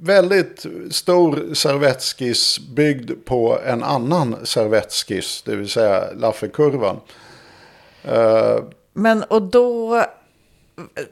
väldigt 0.00 0.66
stor 0.90 1.54
servettskiss 1.54 2.58
byggd 2.58 3.10
på 3.24 3.58
en 3.66 3.82
annan 3.82 4.36
servettskiss, 4.44 5.42
det 5.42 5.56
vill 5.56 5.68
säga 5.68 6.04
Laffekurvan. 6.16 7.00
Eh, 8.04 8.56
Men 8.92 9.22
och 9.22 9.42
då, 9.42 10.04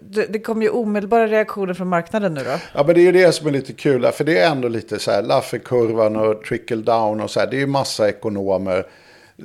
det, 0.00 0.26
det 0.26 0.38
kom 0.38 0.62
ju 0.62 0.68
omedelbara 0.68 1.26
reaktioner 1.26 1.74
från 1.74 1.88
marknaden 1.88 2.34
nu 2.34 2.40
då. 2.44 2.58
Ja, 2.74 2.84
men 2.86 2.94
det 2.94 3.00
är 3.00 3.04
ju 3.04 3.12
det 3.12 3.32
som 3.32 3.46
är 3.46 3.50
lite 3.50 3.72
kul. 3.72 4.06
För 4.12 4.24
det 4.24 4.38
är 4.38 4.50
ändå 4.50 4.68
lite 4.68 4.98
så 4.98 5.10
här, 5.10 5.22
Lafferkurvan 5.22 6.16
och 6.16 6.44
trickle 6.44 6.76
down 6.76 7.20
och 7.20 7.30
så 7.30 7.40
här. 7.40 7.46
Det 7.46 7.56
är 7.56 7.60
ju 7.60 7.66
massa 7.66 8.08
ekonomer 8.08 8.86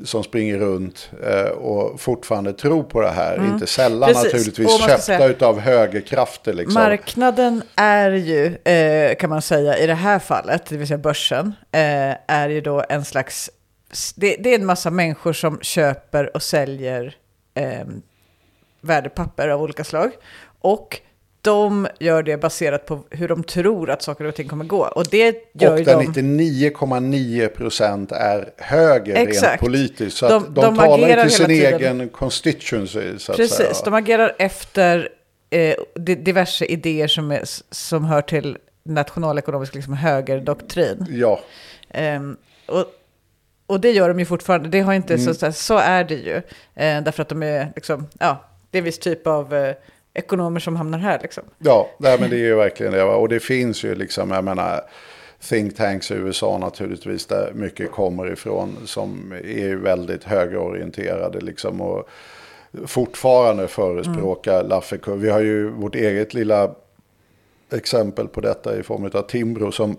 som 0.04 0.24
springer 0.24 0.58
runt 0.58 1.12
eh, 1.28 1.50
och 1.50 2.02
fortfarande 2.02 2.54
tror 2.54 2.84
på 2.84 3.02
det 3.02 3.10
här. 3.10 3.46
Inte 3.54 3.68
sällan 3.68 4.08
Precis. 4.10 4.24
naturligtvis 4.24 4.80
köpta 4.80 4.98
säga- 4.98 5.28
utav 5.28 5.60
högerkrafter. 5.60 6.54
Liksom. 6.54 6.74
Marknaden 6.74 7.64
är 7.76 8.12
ju, 8.12 8.56
eh, 8.56 9.16
kan 9.16 9.30
man 9.30 9.42
säga, 9.42 9.78
i 9.78 9.88
det 9.88 9.94
här 9.94 10.20
fallet, 10.20 10.66
det 10.66 10.78
vill 10.78 10.88
säga 10.88 10.98
börsen, 10.98 11.54
eh, 11.72 12.16
är 12.28 12.50
ju 12.50 12.62
då 12.62 12.84
en 12.90 13.06
slags... 13.06 13.50
Det, 14.16 14.46
är 14.46 14.56
en 14.56 14.66
massa 14.66 14.90
människor 14.90 15.34
som 15.34 15.60
köper 15.62 16.36
och 16.36 16.44
säljer 16.44 17.16
eh, 17.54 17.86
värdepapper 18.82 19.48
av 19.48 19.62
olika 19.62 19.84
slag. 19.84 20.12
Och 20.62 21.00
de 21.42 21.88
gör 22.00 22.24
det 22.24 22.38
baserat 22.38 22.86
på 22.86 23.04
hur 23.10 23.28
de 23.28 23.44
tror 23.44 23.90
att 23.90 24.02
saker 24.02 24.26
och 24.26 24.36
ting 24.36 24.48
kommer 24.48 24.66
gå. 24.66 24.86
Och 24.88 25.06
det 25.12 25.36
gör 25.54 25.72
och 25.72 25.78
ju 25.80 25.84
där 25.84 25.96
de... 25.96 26.04
99,9 26.06 27.48
procent 27.48 28.12
är 28.12 28.50
höger 28.58 29.16
rent 29.16 29.30
Exakt. 29.30 29.60
politiskt. 29.64 30.18
Så 30.18 30.28
De- 30.30 30.36
att 30.44 30.56
de, 30.56 30.62
de 30.62 30.76
talar 30.78 31.22
till 31.22 31.32
sin 31.36 31.46
tiden. 31.46 31.74
egen 31.82 32.10
constituency. 32.10 33.18
Så 33.20 33.32
att 33.32 33.38
Precis, 33.38 33.58
säga. 33.58 33.74
de 33.86 33.94
agerar 33.94 34.36
efter 34.40 35.10
eh, 35.50 35.76
di- 35.96 36.16
diverse 36.16 36.66
idéer 36.66 37.08
som, 37.08 37.32
är, 37.32 37.42
som 37.72 38.06
hör 38.06 38.22
till 38.22 38.58
nationalekonomisk 38.84 39.76
liksom, 39.76 39.94
högerdoktrin. 39.94 41.06
Ja, 41.10 41.40
Ehm, 41.92 42.38
och, 42.68 42.86
och 43.68 43.80
det 43.82 43.92
gör 43.92 44.08
de 44.10 44.20
ju 44.20 44.26
fortfarande. 44.26 44.70
Det 44.70 44.80
har 44.80 44.94
inte 44.94 45.14
Mm. 45.14 45.26
så, 45.26 45.34
så, 45.34 45.52
så 45.52 45.78
är 45.78 46.04
det 46.04 46.16
ju. 46.16 46.36
Eh, 46.76 47.04
därför 47.04 47.22
att 47.22 47.30
de 47.30 47.44
är 47.44 47.72
liksom, 47.76 48.08
ja, 48.20 48.46
det 48.72 48.78
är 48.78 48.80
en 48.80 48.86
viss 48.86 49.00
typ 49.00 49.28
av 49.28 49.54
eh, 49.54 49.76
ekonomer 50.14 50.60
som 50.60 50.76
hamnar 50.76 50.98
här 51.00 51.20
liksom. 51.22 51.44
Ja, 51.58 51.90
nej, 51.98 52.18
men 52.20 52.30
det 52.30 52.36
är 52.36 52.46
ju 52.46 52.56
verkligen 52.56 52.94
det. 52.94 53.06
va. 53.06 53.16
Och 53.16 53.30
det 53.30 53.40
finns 53.40 53.84
ju 53.84 53.96
liksom, 53.96 54.32
jag 54.32 54.44
menar, 54.44 54.82
think 55.50 55.76
tanks 55.76 56.12
i 56.12 56.14
USA 56.14 56.58
naturligtvis, 56.58 57.26
där 57.26 57.52
mycket 57.54 57.92
kommer 57.92 58.32
ifrån, 58.32 58.78
som 58.86 59.32
är 59.32 59.68
ju 59.68 59.80
väldigt 59.80 60.24
högerorienterade 60.24 61.40
liksom. 61.40 61.82
Och 61.82 62.10
fortfarande 62.86 63.68
förespråkar 63.68 64.60
Mm. 64.60 64.70
Lafferkurv. 64.70 65.20
Vi 65.20 65.30
har 65.30 65.40
ju 65.40 65.70
vårt 65.70 65.96
eget 65.96 66.34
lilla 66.34 66.72
exempel 67.72 68.28
på 68.28 68.42
detta 68.42 68.80
i 68.80 68.84
form 68.84 69.10
av 69.14 69.22
Timbro 69.22 69.72
som 69.72 69.98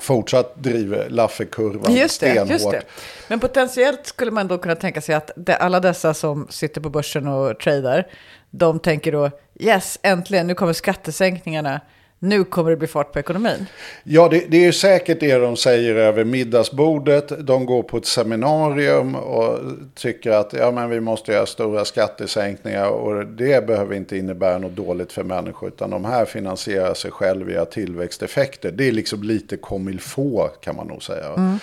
fortsatt 0.00 0.54
driver 0.56 1.08
Lafferkurvan. 1.10 1.94
Just 1.94 2.20
det, 2.20 2.30
stenhårt. 2.30 2.50
just 2.50 2.70
det. 2.70 2.82
Men 3.28 3.40
potentiellt 3.40 4.06
skulle 4.06 4.30
man 4.30 4.48
då 4.48 4.58
kunna 4.58 4.74
tänka 4.74 5.00
sig 5.00 5.14
att 5.14 5.30
det, 5.36 5.56
alla 5.56 5.80
dessa 5.80 6.14
som 6.14 6.46
sitter 6.50 6.80
på 6.80 6.90
börsen 6.90 7.26
och 7.26 7.60
tradar, 7.60 8.06
de 8.50 8.78
tänker 8.78 9.12
då 9.12 9.30
yes, 9.60 9.98
äntligen, 10.02 10.46
nu 10.46 10.54
kommer 10.54 10.72
skattesänkningarna, 10.72 11.80
nu 12.28 12.44
kommer 12.44 12.70
det 12.70 12.76
bli 12.76 12.88
fart 12.88 13.12
på 13.12 13.18
ekonomin. 13.18 13.66
Ja, 14.04 14.28
det, 14.28 14.44
det 14.48 14.64
är 14.66 14.72
säkert 14.72 15.20
det 15.20 15.34
de 15.38 15.56
säger 15.56 15.94
över 15.94 16.24
middagsbordet. 16.24 17.46
De 17.46 17.66
går 17.66 17.82
på 17.82 17.96
ett 17.96 18.06
seminarium 18.06 19.14
och 19.14 19.58
tycker 19.94 20.30
att 20.30 20.52
ja, 20.52 20.70
men 20.70 20.90
vi 20.90 21.00
måste 21.00 21.32
göra 21.32 21.46
stora 21.46 21.84
skattesänkningar 21.84 22.88
och 22.88 23.26
det 23.26 23.66
behöver 23.66 23.94
inte 23.94 24.16
innebära 24.16 24.58
något 24.58 24.76
dåligt 24.76 25.12
för 25.12 25.22
människor 25.22 25.68
utan 25.68 25.90
de 25.90 26.04
här 26.04 26.24
finansierar 26.24 26.94
sig 26.94 27.10
själv 27.10 27.46
via 27.46 27.64
tillväxteffekter. 27.64 28.72
Det 28.72 28.88
är 28.88 28.92
liksom 28.92 29.22
lite 29.22 29.58
faut 30.00 30.60
kan 30.60 30.76
man 30.76 30.86
nog 30.86 31.02
säga. 31.02 31.58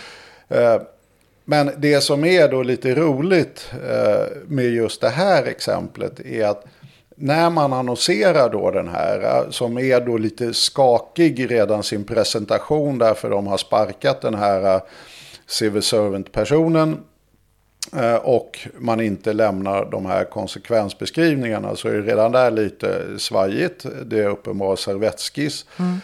Eh, 0.49 0.82
Men 1.45 1.71
det 1.78 2.02
som 2.02 2.26
är 2.26 2.49
då 2.49 2.63
lite 2.63 2.95
roligt 2.95 3.71
eh, 3.89 4.26
med 4.47 4.65
just 4.65 5.02
det 5.02 5.10
här 5.10 5.45
exemplet 5.45 6.19
är 6.19 6.45
att 6.45 6.65
när 7.15 7.49
man 7.49 7.73
annonserar 7.73 8.49
då 8.49 8.71
den 8.71 8.88
här, 8.88 9.23
eh, 9.23 9.49
som 9.49 9.78
är 9.78 10.02
då 10.02 10.17
lite 10.17 10.54
skakig 10.54 11.52
redan 11.52 11.84
sin 11.84 12.04
presentation 12.04 12.97
därför 12.97 13.30
de 13.30 13.47
har 13.47 13.58
sparkat 13.58 14.21
den 14.21 14.36
här 14.36 14.76
eh, 14.76 14.82
civil 15.47 15.82
servant-personen 15.82 16.97
eh, 17.95 18.15
och 18.15 18.60
man 18.78 19.02
inte 19.02 19.34
lämnar 19.34 19.86
de 19.91 20.06
här 20.06 20.23
konsekvensbeskrivningarna 20.23 21.76
så 21.76 21.88
är 21.88 21.93
det 21.93 22.02
redan 22.02 22.32
där 22.32 22.52
lite 22.52 23.19
svajigt. 23.19 23.86
Det 24.06 24.19
är 24.19 24.30
uppenbar 24.30 24.76
servettskiss. 24.76 25.65
Mm. 25.80 25.97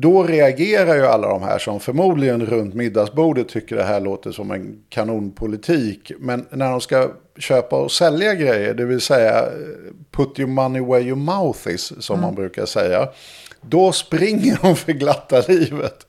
Då 0.00 0.22
reagerar 0.22 0.94
ju 0.94 1.06
alla 1.06 1.28
de 1.28 1.42
här 1.42 1.58
som 1.58 1.80
förmodligen 1.80 2.46
runt 2.46 2.74
middagsbordet 2.74 3.48
tycker 3.48 3.76
det 3.76 3.82
här 3.82 4.00
låter 4.00 4.32
som 4.32 4.50
en 4.50 4.78
kanonpolitik. 4.88 6.12
Men 6.18 6.46
när 6.50 6.70
de 6.70 6.80
ska 6.80 7.10
köpa 7.38 7.76
och 7.76 7.92
sälja 7.92 8.34
grejer, 8.34 8.74
det 8.74 8.84
vill 8.84 9.00
säga 9.00 9.44
put 10.10 10.38
your 10.38 10.50
money 10.50 10.82
where 10.82 11.00
your 11.00 11.16
mouth 11.16 11.68
is, 11.68 12.04
som 12.04 12.20
man 12.20 12.34
brukar 12.34 12.66
säga. 12.66 13.08
Då 13.60 13.92
springer 13.92 14.58
de 14.62 14.76
för 14.76 14.92
glatta 14.92 15.42
livet. 15.48 16.06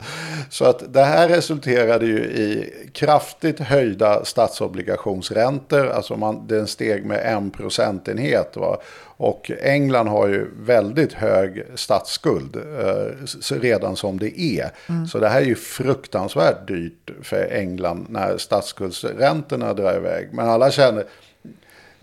Så 0.50 0.66
att 0.66 0.94
det 0.94 1.04
här 1.04 1.28
resulterade 1.28 2.06
ju 2.06 2.18
i 2.18 2.74
kraftigt 2.94 3.60
höjda 3.60 4.26
statsobligationsräntor. 4.26 5.88
Alltså 5.88 6.16
man, 6.18 6.48
den 6.48 6.68
steg 6.68 7.06
med 7.06 7.36
en 7.36 7.52
procentenhet. 7.52 8.56
Va? 8.56 8.78
Och 9.18 9.52
England 9.62 10.08
har 10.08 10.28
ju 10.28 10.48
väldigt 10.60 11.14
hög 11.14 11.64
statsskuld 11.76 12.56
eh, 12.56 13.56
redan 13.62 13.96
som 13.96 14.20
det 14.20 14.42
är. 14.42 14.72
Så 15.08 15.20
det 15.20 15.30
här 15.30 15.42
är 15.42 15.46
ju 15.46 15.56
fruktansvärt 15.56 16.68
dyrt 16.68 17.12
för 17.22 17.52
England 17.52 18.06
när 18.10 18.38
statsskuldsräntorna 18.38 19.74
drar 19.74 19.96
iväg. 19.96 20.30
Men 20.34 20.50
alla 20.50 20.72
känner, 20.72 21.06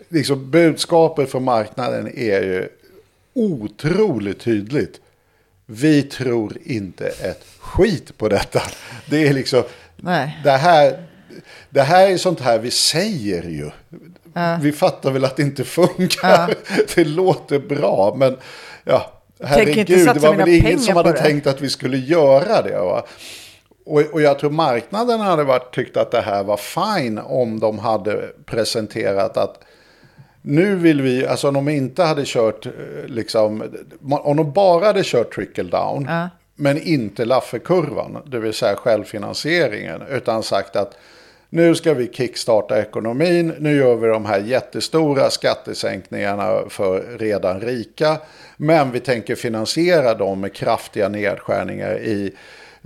liksom 0.08 0.50
budskapet 0.50 1.30
från 1.30 1.44
marknaden 1.44 2.06
är 2.06 2.42
ju 2.42 2.68
otroligt 3.34 4.40
tydligt. 4.40 5.00
Vi 5.70 6.02
tror 6.02 6.57
inte 6.64 7.07
ett 7.07 7.44
skit 7.59 8.18
på 8.18 8.28
detta. 8.28 8.62
Det 9.07 9.28
är 9.28 9.35
liksom, 9.35 9.62
Nej. 9.96 10.40
det 10.44 10.50
här, 10.50 11.07
det 11.70 11.83
här 11.83 12.11
är 12.11 12.16
sånt 12.16 12.40
här 12.40 12.59
vi 12.59 12.70
säger 12.70 13.42
ju. 13.42 13.70
Vi 14.61 14.72
fattar 14.72 15.11
väl 15.11 15.24
att 15.24 15.37
det 15.37 15.42
inte 15.42 15.64
funkar. 15.64 16.54
Det 16.94 17.04
låter 17.04 17.59
bra, 17.59 18.14
men 18.16 18.37
ja, 18.85 19.12
herregud, 19.44 20.07
det 20.07 20.18
var 20.18 20.35
väl 20.35 20.48
ingen 20.48 20.78
som 20.78 20.96
hade 20.96 21.12
det. 21.12 21.18
tänkt 21.18 21.46
att 21.46 21.61
vi 21.61 21.70
skulle 21.70 21.96
göra 21.96 22.62
det. 22.62 22.78
Va? 22.78 23.07
Och, 23.87 24.00
och 24.00 24.22
jag 24.22 24.38
tror 24.38 24.50
marknaden 24.50 25.20
hade 25.20 25.44
varit, 25.44 25.74
tyckt 25.74 25.96
att 25.96 26.11
det 26.11 26.20
här 26.20 26.44
var 26.44 26.57
fine 26.57 27.18
om 27.18 27.61
de 27.61 27.78
hade 27.78 28.31
presenterat 28.46 29.37
att 29.37 29.64
nu 30.48 30.76
vill 30.76 31.02
vi, 31.02 31.26
alltså 31.26 31.48
om 31.48 31.54
de 31.54 31.68
inte 31.68 32.02
hade 32.02 32.22
kört, 32.24 32.66
eh, 32.66 32.72
liksom, 33.06 33.62
om 34.11 34.37
de 34.37 34.52
bara 34.52 34.87
hade 34.87 35.02
kört 35.04 35.34
trickle 35.34 35.64
down, 35.64 36.08
men 36.54 36.82
inte 36.82 37.24
Lafferkurvan, 37.24 38.22
det 38.26 38.38
vill 38.38 38.52
säga 38.52 38.76
självfinansieringen, 38.76 40.02
utan 40.11 40.42
sagt 40.42 40.76
att 40.76 40.96
nu 41.50 41.74
ska 41.74 41.94
vi 41.94 42.06
kickstarta 42.12 42.80
ekonomin, 42.80 43.54
nu 43.58 43.76
gör 43.76 43.96
vi 43.96 44.08
de 44.08 44.24
här 44.24 44.40
jättestora 44.40 45.30
skattesänkningarna 45.30 46.62
för 46.68 47.18
redan 47.18 47.61
rika, 47.61 48.16
men 48.56 48.90
vi 48.90 49.00
tänker 49.00 49.34
finansiera 49.34 50.14
dem 50.14 50.40
med 50.40 50.54
kraftiga 50.54 51.08
nedskärningar 51.08 51.98
i 51.98 52.32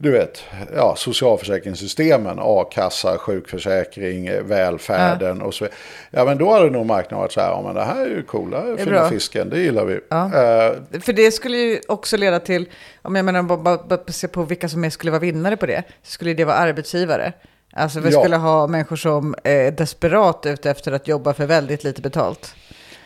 du 0.03 0.11
vet, 0.11 0.45
ja, 0.77 0.95
socialförsäkringssystemen, 0.97 2.39
a-kassa, 2.41 3.19
sjukförsäkring, 3.19 4.27
eh, 4.27 4.43
välfärden 4.43 5.43
och 5.43 5.55
så 5.55 5.69
Ja, 6.11 6.25
men 6.25 6.39
då 6.39 6.53
hade 6.53 6.71
nog 6.71 6.87
marknaden 6.87 7.19
varit 7.19 7.33
så 7.33 7.41
här, 7.41 7.51
ja 7.51 7.63
men 7.63 7.75
det 7.75 7.85
här 7.85 8.01
är 8.07 8.11
ju 8.11 8.23
coola, 8.23 8.77
fina 8.79 9.09
fisken, 9.09 9.51
det 9.51 9.61
gillar 9.61 9.85
vi. 9.85 10.01
Ja. 10.09 10.25
Eh, 10.25 11.01
För 11.01 11.13
det 11.13 11.31
skulle 11.33 11.57
ju 11.57 11.81
också 11.89 12.17
leda 12.17 12.41
till, 12.41 12.69
om 13.03 13.17
jag 13.17 13.25
menar 13.25 13.43
bara, 13.43 13.77
bara, 13.79 14.01
se 14.09 14.29
på 14.29 14.43
vilka 14.43 14.69
som 14.69 14.85
är, 14.85 14.91
skulle 14.91 15.11
vara 15.11 15.21
vinnare 15.21 15.57
på 15.57 15.67
det, 15.67 15.83
så 16.03 16.11
skulle 16.13 16.35
det 16.35 16.45
vara 16.45 16.57
arbetsgivare. 16.57 17.33
Alltså 17.73 18.01
vi 18.01 18.11
Ja. 18.11 18.21
skulle 18.21 18.37
ha 18.37 18.67
människor 18.67 18.97
som 18.97 19.35
är 19.45 19.71
desperat 19.71 20.47
ute 20.47 20.71
efter 20.71 20.93
att 20.93 21.09
jobba 21.09 21.35
för 21.35 21.47
väldigt 21.47 21.85
lite 21.85 22.03
betalt. 22.03 22.55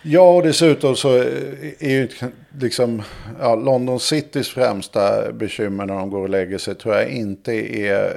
Ja, 0.09 0.35
och 0.37 0.43
dessutom 0.43 0.97
så 0.97 1.09
är 1.79 1.91
ju 1.91 2.09
liksom 2.61 3.03
ja, 3.41 3.55
London 3.55 4.01
Citys 4.01 4.49
främsta 4.49 5.33
bekymmer 5.33 5.87
när 5.87 5.95
de 5.95 6.11
går 6.11 6.21
och 6.21 6.29
lägger 6.29 6.59
sig 6.59 6.75
tror 6.75 6.95
jag 6.95 7.09
inte 7.09 7.53
är 7.79 8.17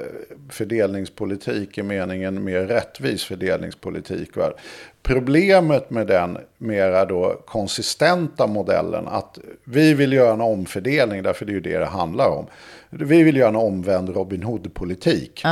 fördelningspolitik 0.50 1.78
i 1.78 1.82
meningen 1.82 2.44
mer 2.44 2.60
rättvis 2.60 3.24
fördelningspolitik. 3.24 4.36
Va? 4.36 4.52
Problemet 5.02 5.90
med 5.90 6.06
den 6.06 6.38
mera 6.58 7.04
då 7.04 7.42
konsistenta 7.46 8.46
modellen 8.46 9.08
att 9.08 9.38
vi 9.64 9.94
vill 9.94 10.12
göra 10.12 10.32
en 10.32 10.40
omfördelning, 10.40 11.22
därför 11.22 11.46
det 11.46 11.52
är 11.52 11.54
ju 11.54 11.60
det 11.60 11.78
det 11.78 11.86
handlar 11.86 12.28
om. 12.28 12.46
Vi 12.90 13.22
vill 13.22 13.36
göra 13.36 13.48
en 13.48 13.56
omvänd 13.56 14.08
Robin 14.08 14.42
Hood-politik. 14.42 15.42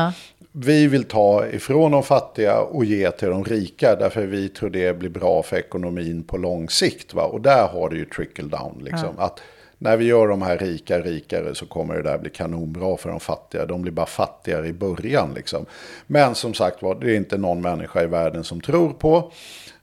Vi 0.61 0.87
vill 0.87 1.05
ta 1.05 1.47
ifrån 1.47 1.93
de 1.93 2.03
fattiga 2.03 2.61
och 2.61 2.85
ge 2.85 3.11
till 3.11 3.29
de 3.29 3.45
rika 3.45 3.97
därför 3.97 4.27
vi 4.27 4.49
tror 4.49 4.71
det 4.71 4.99
blir 4.99 5.11
bra 5.11 5.43
för 5.43 5.57
ekonomin 5.57 6.23
på 6.23 6.37
lång 6.37 6.69
sikt. 6.69 7.15
Va? 7.15 7.23
Och 7.23 7.41
där 7.41 7.69
har 7.69 7.91
det 7.91 7.97
ju 7.97 8.05
trickle 8.05 8.49
down. 8.49 8.81
Liksom. 8.85 9.19
Att 9.19 9.41
när 9.79 9.97
vi 9.97 10.05
gör 10.05 10.29
de 10.29 10.43
här 10.43 10.59
rika 10.59 11.01
rikare 11.01 11.55
så 11.55 11.67
kommer 11.67 11.95
det 11.95 12.03
där 12.03 12.19
bli 12.19 12.31
kanonbra 12.31 12.97
för 12.97 13.11
de 13.11 13.21
fattiga. 13.21 13.67
De 13.67 13.83
blir 13.83 13.93
bara 13.93 14.07
fattigare 14.07 14.67
i 14.67 14.73
början. 14.73 15.35
Liksom. 15.35 15.67
Men 16.07 16.35
som 16.35 16.55
sagt 16.55 16.83
var, 16.83 16.95
det 16.95 17.11
är 17.11 17.17
inte 17.17 17.39
någon 17.39 17.61
människa 17.61 18.03
i 18.03 18.07
världen 18.07 18.45
som 18.45 18.61
tror 18.61 18.93
på. 18.93 19.33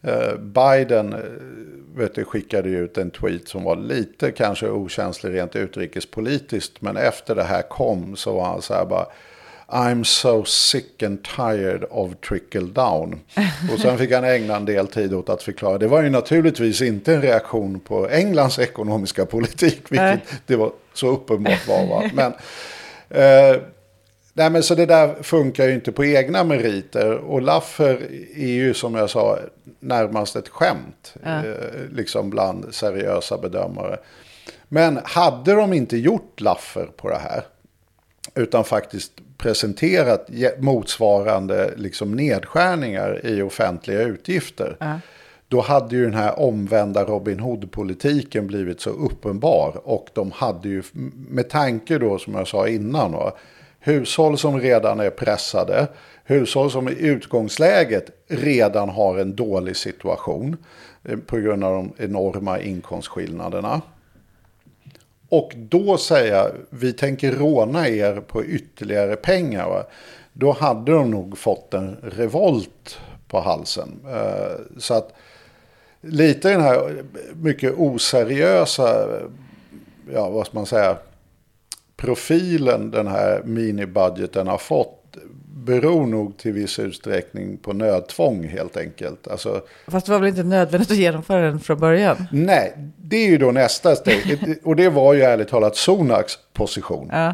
Eh, 0.01 0.35
Biden 0.37 1.13
eh, 1.13 1.19
vet 1.95 2.15
du, 2.15 2.25
skickade 2.25 2.69
ut 2.69 2.97
en 2.97 3.11
tweet 3.11 3.47
som 3.47 3.63
var 3.63 3.75
lite 3.75 4.31
kanske 4.31 4.69
okänslig 4.69 5.33
rent 5.33 5.55
utrikespolitiskt. 5.55 6.81
Men 6.81 6.97
efter 6.97 7.35
det 7.35 7.43
här 7.43 7.61
kom 7.61 8.15
så 8.15 8.33
var 8.33 8.45
han 8.45 8.61
så 8.61 8.73
här 8.73 8.85
bara 8.85 9.05
I'm 9.67 10.03
so 10.03 10.43
sick 10.45 11.03
and 11.03 11.23
tired 11.23 11.85
of 11.89 12.11
trickle 12.27 12.67
down. 12.67 13.19
Och 13.73 13.79
sen 13.79 13.97
fick 13.97 14.11
han 14.11 14.23
ägna 14.23 14.55
en 14.55 14.65
del 14.65 14.87
tid 14.87 15.13
åt 15.13 15.29
att 15.29 15.43
förklara. 15.43 15.77
Det 15.77 15.87
var 15.87 16.03
ju 16.03 16.09
naturligtvis 16.09 16.81
inte 16.81 17.13
en 17.13 17.21
reaktion 17.21 17.79
på 17.79 18.09
Englands 18.09 18.59
ekonomiska 18.59 19.25
politik. 19.25 19.81
Vilket 19.89 20.19
det 20.45 20.55
var 20.55 20.71
så 20.93 21.07
uppenbart 21.07 21.67
var. 21.67 21.87
Va? 21.87 22.09
Men, 22.13 22.33
eh, 23.09 23.61
nej, 24.33 24.49
men 24.49 24.63
så 24.63 24.75
det 24.75 24.85
där 24.85 25.23
funkar 25.23 25.67
ju 25.67 25.73
inte 25.73 25.91
på 25.91 26.05
egna 26.05 26.43
meriter. 26.43 27.17
Och 27.17 27.41
Laffer 27.41 28.01
är 28.35 28.47
ju 28.47 28.73
som 28.73 28.95
jag 28.95 29.09
sa 29.09 29.39
närmast 29.79 30.35
ett 30.35 30.49
skämt. 30.49 31.13
Eh, 31.23 31.43
liksom 31.91 32.29
bland 32.29 32.73
seriösa 32.75 33.37
bedömare. 33.37 33.97
Men 34.67 34.99
hade 35.03 35.53
de 35.53 35.73
inte 35.73 35.97
gjort 35.97 36.41
Laffer 36.41 36.85
på 36.85 37.09
det 37.09 37.19
här 37.19 37.43
utan 38.35 38.63
faktiskt 38.63 39.11
presenterat 39.37 40.29
motsvarande 40.57 41.73
liksom 41.77 42.11
nedskärningar 42.11 43.25
i 43.25 43.41
offentliga 43.41 44.01
utgifter. 44.01 44.77
Då 45.47 45.61
hade 45.61 45.95
ju 45.95 46.03
den 46.03 46.13
här 46.13 46.39
omvända 46.39 47.03
Robin 47.03 47.39
Hood-politiken 47.39 48.47
blivit 48.47 48.81
så 48.81 48.89
uppenbar. 48.89 49.81
Och 49.83 50.07
de 50.13 50.31
hade 50.31 50.69
ju, 50.69 50.83
med 51.29 51.49
tanke 51.49 51.97
då 51.97 52.19
som 52.19 52.33
jag 52.35 52.47
sa 52.47 52.67
innan, 52.67 53.11
va, 53.11 53.33
hushåll 53.79 54.37
som 54.37 54.59
redan 54.59 54.99
är 54.99 55.09
pressade, 55.09 55.87
hushåll 56.23 56.71
som 56.71 56.89
i 56.89 56.95
utgångsläget 56.99 58.09
redan 58.27 58.89
har 58.89 59.17
en 59.17 59.35
dålig 59.35 59.75
situation 59.75 60.57
eh, 61.03 61.17
på 61.17 61.37
grund 61.37 61.63
av 61.63 61.73
de 61.73 62.03
enorma 62.03 62.59
inkomstskillnaderna. 62.59 63.81
Och 65.29 65.51
då 65.55 65.97
säga, 65.97 66.51
vi 66.69 66.93
tänker 66.93 67.31
råna 67.31 67.87
er 67.87 68.21
på 68.27 68.45
ytterligare 68.45 69.15
pengar. 69.15 69.69
Va? 69.69 69.83
Då 70.33 70.51
hade 70.51 70.91
de 70.91 71.11
nog 71.11 71.37
fått 71.37 71.73
en 71.73 71.97
revolt 72.03 72.99
på 73.27 73.39
halsen. 73.39 73.99
Eh, 74.07 74.77
så 74.77 74.93
att 74.93 75.13
lite 76.01 76.49
den 76.49 76.61
här 76.61 77.03
mycket 77.33 77.73
oseriösa, 77.77 79.07
ja 80.13 80.29
vad 80.29 80.45
ska 80.45 80.57
man 80.57 80.65
säga, 80.65 80.97
profilen 81.97 82.91
den 82.91 83.07
här 83.07 83.41
minibudgeten 83.43 84.47
har 84.47 84.57
fått 84.57 85.04
beror 85.65 86.05
nog 86.05 86.37
till 86.37 86.51
viss 86.53 86.79
utsträckning 86.79 87.57
på 87.57 87.73
nödtvång 87.73 88.47
helt 88.47 88.77
enkelt. 88.77 89.27
Alltså, 89.27 89.61
Fast 89.87 90.05
det 90.05 90.11
var 90.11 90.19
väl 90.19 90.29
inte 90.29 90.43
nödvändigt 90.43 90.91
att 90.91 90.97
genomföra 90.97 91.41
den 91.41 91.59
från 91.59 91.79
början? 91.79 92.27
Nej, 92.31 92.73
det 92.97 93.17
är 93.17 93.27
ju 93.27 93.37
då 93.37 93.51
nästa 93.51 93.95
steg. 93.95 94.39
Och 94.63 94.75
det 94.75 94.89
var 94.89 95.13
ju 95.13 95.21
ärligt 95.21 95.47
talat 95.47 95.75
Sonaks 95.75 96.33
position. 96.53 97.09
Ja. 97.11 97.33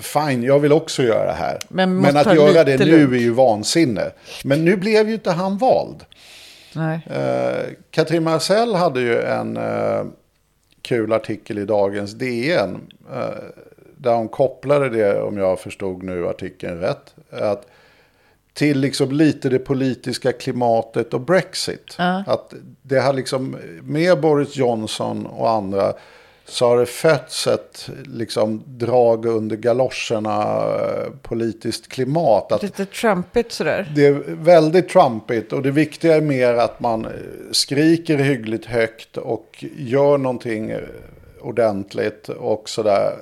Fine, 0.00 0.42
jag 0.42 0.58
vill 0.58 0.72
också 0.72 1.02
göra 1.02 1.26
det 1.26 1.32
här. 1.32 1.58
Men 1.68 1.96
Men, 1.96 2.16
att 2.16 2.34
göra 2.34 2.64
det 2.64 2.78
nu 2.78 2.84
lugnt. 2.84 3.12
är 3.12 3.18
ju 3.18 3.30
vansinne. 3.30 4.10
Men 4.44 4.64
nu 4.64 4.76
blev 4.76 5.08
ju 5.08 5.14
inte 5.14 5.30
han 5.30 5.58
vald. 5.58 6.04
Nej. 6.74 7.00
Eh, 7.10 7.72
Katrin 7.90 8.22
Marcel 8.22 8.74
hade 8.74 9.00
ju 9.00 9.20
en 9.22 9.56
eh, 9.56 10.04
kul 10.82 11.12
artikel 11.12 11.58
i 11.58 11.64
dagens 11.64 12.12
DN. 12.12 12.80
Eh, 13.12 13.26
där 13.96 14.14
hon 14.14 14.28
kopplade 14.28 14.88
det, 14.88 15.22
om 15.22 15.38
jag 15.38 15.60
förstod 15.60 16.02
nu 16.02 16.28
artikeln 16.28 16.80
rätt. 16.80 17.14
Att 17.32 17.66
till 18.54 18.80
liksom 18.80 19.12
lite 19.12 19.48
det 19.48 19.58
politiska 19.58 20.32
klimatet 20.32 21.14
och 21.14 21.20
Brexit. 21.20 21.94
Att 22.26 22.54
det 22.82 23.00
har 23.00 23.12
liksom, 23.12 23.56
med 23.82 24.20
Boris 24.20 24.56
Johnson 24.56 25.26
och 25.26 25.50
andra 25.50 25.92
så 26.44 26.68
har 26.68 26.78
det 26.78 26.86
fötts 26.86 27.46
ett 27.46 27.90
liksom 28.04 28.62
drag 28.66 29.26
under 29.26 29.56
galoscherna 29.56 30.64
eh, 30.74 31.10
politiskt 31.22 31.88
klimat. 31.88 32.52
Att 32.52 32.62
Lite 32.62 32.86
trumpigt 32.86 33.52
sådär. 33.52 33.92
det 33.96 34.06
är 34.06 34.12
väldigt 34.26 34.88
trumpigt 34.88 35.52
och 35.52 35.62
det 35.62 35.70
viktiga 35.70 36.16
är 36.16 36.20
mer 36.20 36.54
att 36.54 36.80
man 36.80 37.04
eh, 37.04 37.10
skriker 37.52 38.18
hyggligt 38.18 38.66
högt 38.66 39.16
och 39.16 39.64
gör 39.76 40.18
någonting 40.18 40.70
eh, 40.70 40.78
ordentligt 41.40 42.28
och 42.28 42.68
sådär. 42.68 43.12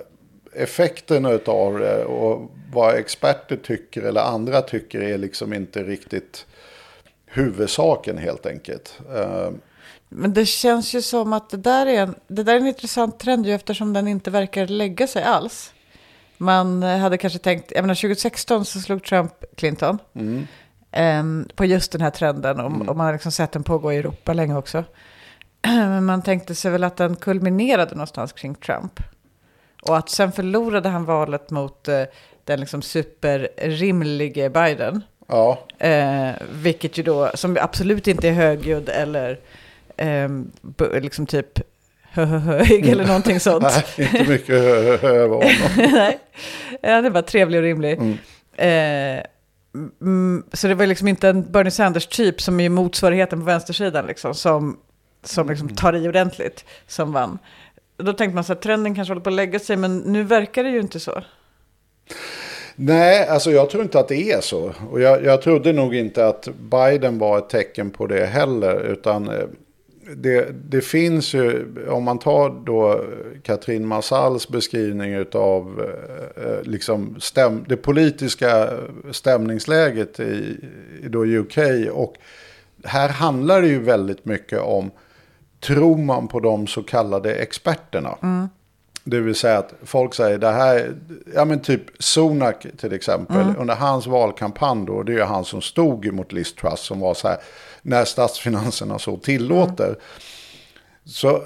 Effekten 0.53 1.27
av 1.47 1.79
det 1.79 2.05
och 2.05 2.51
vad 2.73 2.95
experter 2.95 3.57
tycker 3.57 4.03
eller 4.03 4.21
andra 4.21 4.63
tycker 4.63 5.01
är 5.01 5.19
liksom 5.19 5.53
inte 5.53 5.83
riktigt 5.83 6.47
huvudsaken 7.27 8.19
helt 8.19 8.47
enkelt. 8.47 9.01
Eh, 9.15 9.51
Men 10.09 10.35
det 10.35 10.47
känns 10.47 10.95
ju 10.95 11.03
som 11.03 11.33
att 11.33 11.51
det 11.51 11.57
där 11.57 11.87
är 11.87 12.03
en, 12.03 12.15
det 12.29 12.43
där 12.43 12.55
är 12.55 12.61
en 12.61 12.67
intressant 12.67 13.19
trend 13.19 13.47
ju 13.47 13.53
eftersom 13.53 13.93
den 13.93 14.09
inte 14.09 14.31
verkar 14.31 14.67
lägga 14.67 15.07
sig 15.07 15.23
alls. 15.23 15.73
Man 16.37 16.83
hade 16.83 17.19
kanske 17.19 17.39
tänkt, 17.39 17.73
jag 17.75 17.83
menar 17.83 17.95
2016 17.95 18.65
så 18.65 18.81
slog 18.81 19.05
Trump 19.05 19.33
Clinton 19.57 19.99
ehm, 20.91 21.49
på 21.55 21.65
just 21.65 21.93
den 21.93 22.01
här 22.01 22.11
trenden 22.11 22.61
och, 22.61 22.89
och 22.89 22.97
man 22.97 23.07
har 23.07 23.13
liksom 23.13 23.33
sett 23.33 23.53
den 23.53 23.63
pågå 23.63 23.93
i 23.93 23.97
Europa 23.97 24.33
länge 24.33 24.57
också. 24.57 24.85
Men 25.67 26.05
man 26.05 26.23
tänkte 26.23 26.55
sig 26.55 26.71
väl 26.71 26.85
att 26.85 26.97
den 26.97 27.17
kulminerade 27.17 27.95
någonstans 27.95 28.33
kring 28.33 28.55
Trump. 28.55 29.01
Och 29.83 29.97
att 29.97 30.09
sen 30.11 30.33
förlorade 30.33 30.89
han 30.89 31.05
valet 31.05 31.51
mot 31.51 31.89
eh, 31.89 32.03
den 32.45 32.61
liksom 32.61 32.83
superrimlige 32.83 34.51
Biden. 34.51 35.03
Ja, 35.29 35.59
Eh, 35.79 36.31
vilket 36.53 36.99
ju 36.99 37.03
då, 37.03 37.31
som 37.35 37.57
absolut 37.61 38.07
inte 38.09 38.29
är 38.29 38.33
högljudd 38.33 38.89
eller 38.89 39.39
bu- 40.63 41.01
liksom 41.01 41.27
typ 41.27 41.61
höhöhög 42.03 42.89
eller 42.89 43.07
någonting 43.07 43.41
sånt. 43.41 43.63
nej, 43.99 44.09
inte 44.13 44.31
mycket 44.31 44.49
hö- 44.49 44.97
hö- 44.97 45.09
över 45.09 45.29
honom. 45.37 45.51
Nej, 45.93 46.19
han 46.83 47.05
är 47.05 47.11
bara 47.11 47.23
trevlig 47.23 47.59
och 47.59 47.65
rimlig. 47.65 47.99
Eh, 48.57 49.23
mm, 50.01 50.45
så 50.53 50.69
det 50.69 50.75
var 50.75 50.87
liksom 50.87 51.09
inte 51.09 51.29
en 51.29 51.53
Bernie 51.53 51.71
Sanders-typ 51.71 52.41
som 52.43 52.61
är 52.61 52.69
motsvarigheten 52.69 53.39
på 53.39 53.45
vänstersidan 53.45 54.07
liksom, 54.07 54.35
som, 54.35 54.79
som 55.25 55.49
liksom 55.49 55.69
tar 55.69 55.97
i 55.97 56.09
ordentligt, 56.09 56.65
som 56.87 57.13
vann. 57.13 57.39
Då 58.03 58.13
tänkte 58.13 58.35
man 58.35 58.45
så 58.45 58.53
att 58.53 58.63
trenden 58.63 58.95
kanske 58.95 59.11
håller 59.11 59.23
på 59.23 59.31
att 59.31 59.37
lägga 59.37 59.59
sig, 59.59 59.77
men 59.77 59.99
nu 59.99 60.23
verkar 60.23 60.65
det 60.65 60.71
ju 60.71 60.81
inte 60.81 61.01
så. 61.01 61.23
Nej, 62.77 63.27
alltså 63.27 63.51
jag 63.51 63.71
tror 63.71 63.83
inte 63.83 64.01
att 64.01 64.09
det 64.09 64.33
är 64.33 64.41
så. 64.41 64.73
Och 64.91 65.01
jag, 65.01 65.25
jag 65.25 65.43
trodde 65.43 65.73
nog 65.73 65.95
inte 65.95 66.27
att 66.27 66.49
Biden 66.71 67.19
var 67.19 67.39
ett 67.39 67.49
tecken 67.49 67.91
på 67.91 68.07
det 68.07 68.27
heller. 68.27 68.81
Utan 68.81 69.29
eh, 69.29 69.45
det, 70.17 70.49
det 70.71 70.81
finns 70.81 71.35
ju, 71.35 71.67
om 71.89 72.05
man 72.05 72.19
tar 72.19 72.65
då 72.67 73.05
Katrin 73.43 73.87
Massals 73.87 74.49
beskrivning 74.49 75.27
av 75.33 75.81
eh, 75.81 76.45
eh, 76.45 76.63
liksom 76.63 77.17
stäm, 77.21 77.65
det 77.69 77.77
politiska 77.77 78.69
stämningsläget 79.13 80.21
i, 80.21 80.57
i 81.03 81.09
då 81.09 81.27
UK. 81.27 81.59
Och 81.93 82.15
här 82.85 83.09
handlar 83.09 83.63
det 83.63 83.69
ju 83.69 83.79
väldigt 83.79 84.25
mycket 84.25 84.61
om, 84.61 84.91
tror 85.61 85.97
man 85.97 86.29
på 86.29 86.41
de 86.41 86.67
så 86.67 86.83
kallade 86.83 87.35
experterna? 87.35 88.17
Det 89.05 89.21
vill 89.21 89.35
säga 89.35 89.59
att 89.59 89.75
folk 89.83 90.15
säger 90.15 90.39
det 90.39 90.51
här, 90.51 90.95
ja 91.35 91.45
men 91.45 91.61
typ 91.61 91.83
Sunak 91.99 92.67
till 92.77 92.93
exempel, 92.93 93.55
under 93.59 93.75
hans 93.75 94.07
valkampanj 94.07 94.87
då, 94.87 95.03
det 95.03 95.13
är 95.13 95.17
ju 95.17 95.23
han 95.23 95.45
som 95.45 95.63
stod 95.63 96.07
emot 96.07 96.33
Liz 96.33 96.55
Truss 96.55 96.81
som 96.81 97.01
var 97.01 97.15
så 97.15 97.29
här, 97.29 97.39
när 97.83 98.05
statsfinanserna 98.05 98.99
så 98.99 99.17
tillåter. 99.17 99.97
Så 101.05 101.43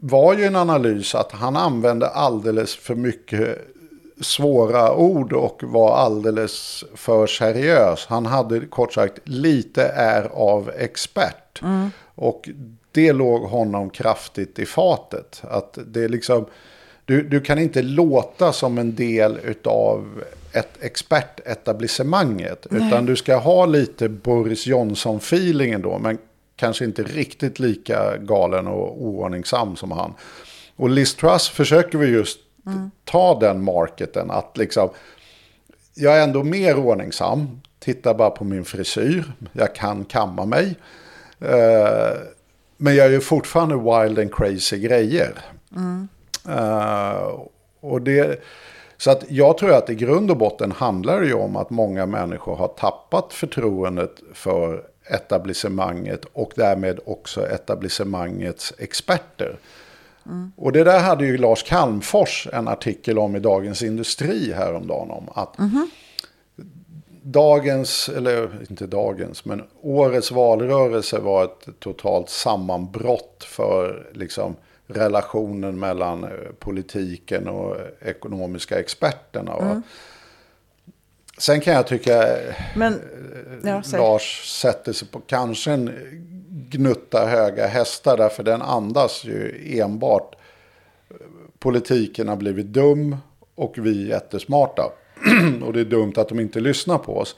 var 0.00 0.34
ju 0.34 0.44
en 0.44 0.56
analys 0.56 1.14
att 1.14 1.32
han 1.32 1.56
använde 1.56 2.08
alldeles 2.08 2.76
för 2.76 2.94
mycket 2.94 3.58
svåra 4.20 4.94
ord 4.94 5.32
och 5.32 5.62
var 5.62 5.96
alldeles 5.96 6.84
för 6.94 7.26
seriös. 7.26 8.06
Han 8.08 8.26
hade 8.26 8.60
kort 8.60 8.92
sagt 8.92 9.18
lite 9.24 9.84
är 9.84 10.22
av 10.24 10.70
expert. 10.78 11.62
Och 12.14 12.48
det 12.92 13.12
låg 13.12 13.42
honom 13.42 13.90
kraftigt 13.90 14.58
i 14.58 14.66
fatet. 14.66 15.42
Att 15.44 15.78
det 15.86 16.04
är 16.04 16.08
liksom, 16.08 16.46
du, 17.04 17.22
du 17.22 17.40
kan 17.40 17.58
inte 17.58 17.82
låta 17.82 18.52
som 18.52 18.78
en 18.78 18.94
del 18.94 19.38
av 19.64 20.22
ett 20.52 20.72
expertetablissemanget. 20.80 22.66
Utan 22.70 23.06
du 23.06 23.16
ska 23.16 23.36
ha 23.36 23.66
lite 23.66 24.08
Boris 24.08 24.66
Johnson-feelingen 24.66 25.82
då. 25.82 25.98
Men 25.98 26.18
kanske 26.56 26.84
inte 26.84 27.02
riktigt 27.02 27.58
lika 27.58 28.16
galen 28.16 28.66
och 28.66 29.02
oordningsam 29.02 29.76
som 29.76 29.90
han. 29.90 30.14
Och 30.76 30.90
Liz 30.90 31.14
Truss 31.14 31.48
försöker 31.48 31.98
vi 31.98 32.06
just 32.06 32.38
ta 33.04 33.38
den 33.40 33.64
marketen. 33.64 34.30
Att 34.30 34.56
liksom, 34.56 34.88
jag 35.94 36.18
är 36.18 36.22
ändå 36.22 36.42
mer 36.42 36.76
ordningsam. 36.76 37.60
Titta 37.78 38.14
bara 38.14 38.30
på 38.30 38.44
min 38.44 38.64
frisyr. 38.64 39.32
Jag 39.52 39.74
kan 39.74 40.04
kamma 40.04 40.44
mig. 40.46 40.76
Eh, 41.40 42.16
men 42.82 42.94
jag 42.94 43.12
gör 43.12 43.20
fortfarande 43.20 43.74
wild 43.74 44.18
and 44.18 44.34
crazy 44.34 44.78
grejer. 44.78 45.34
Eh, 46.48 47.40
och 47.80 48.02
det, 48.02 48.42
så 48.96 49.10
att 49.10 49.24
jag 49.28 49.58
tror 49.58 49.74
att 49.74 49.90
i 49.90 49.94
grund 49.94 50.30
och 50.30 50.36
botten 50.36 50.72
handlar 50.72 51.20
det 51.20 51.26
ju 51.26 51.34
om 51.34 51.56
att 51.56 51.70
många 51.70 52.06
människor 52.06 52.56
har 52.56 52.68
tappat 52.68 53.32
förtroendet 53.32 54.20
för 54.32 54.82
etablissemanget 55.10 56.24
och 56.32 56.52
därmed 56.56 57.00
också 57.04 57.48
etablissemangets 57.48 58.74
experter. 58.78 59.56
Och 60.56 60.72
det 60.72 60.84
där 60.84 61.00
hade 61.00 61.26
ju 61.26 61.38
Lars 61.38 61.62
Calmfors 61.62 62.48
en 62.52 62.68
artikel 62.68 63.18
om 63.18 63.36
i 63.36 63.40
Dagens 63.40 63.82
Industri 63.82 64.52
häromdagen 64.52 65.10
om. 65.10 65.28
Att 65.34 65.58
dagens, 67.22 68.08
eller 68.08 68.48
inte 68.70 68.86
dagens, 68.86 69.44
men 69.44 69.62
årets 69.80 70.32
valrörelse 70.32 71.18
var 71.18 71.44
ett 71.44 71.68
totalt 71.78 72.28
sammanbrott 72.28 73.44
för 73.44 74.10
liksom 74.12 74.56
relationen 74.86 75.78
mellan 75.78 76.24
eh, 76.24 76.30
politiken 76.58 77.48
och 77.48 77.76
ekonomiska 78.00 78.80
experterna. 78.80 79.54
Och 79.54 79.76
Sen 81.38 81.60
kan 81.60 81.74
jag 81.74 81.86
tycka 81.86 82.38
eh, 82.38 82.54
Men, 82.76 83.00
ja, 83.64 83.82
säg. 83.82 84.00
Lars 84.00 84.58
sätter 84.60 84.92
sig 84.92 85.08
på 85.08 85.20
kanske 85.20 85.72
en 85.72 85.90
gnutta 86.70 87.26
höga 87.26 87.66
hästar 87.66 88.16
därför 88.16 88.42
den 88.42 88.62
andas 88.62 89.24
ju 89.24 89.72
enbart 89.80 90.34
eh, 91.10 91.16
politiken 91.58 92.28
har 92.28 92.36
blivit 92.36 92.66
dum 92.66 93.16
och 93.54 93.74
vi 93.78 94.12
är 94.12 94.16
och 95.62 95.72
det 95.72 95.80
är 95.80 95.84
dumt 95.84 96.12
att 96.16 96.28
de 96.28 96.40
inte 96.40 96.60
lyssnar 96.60 96.98
på 96.98 97.18
oss. 97.18 97.36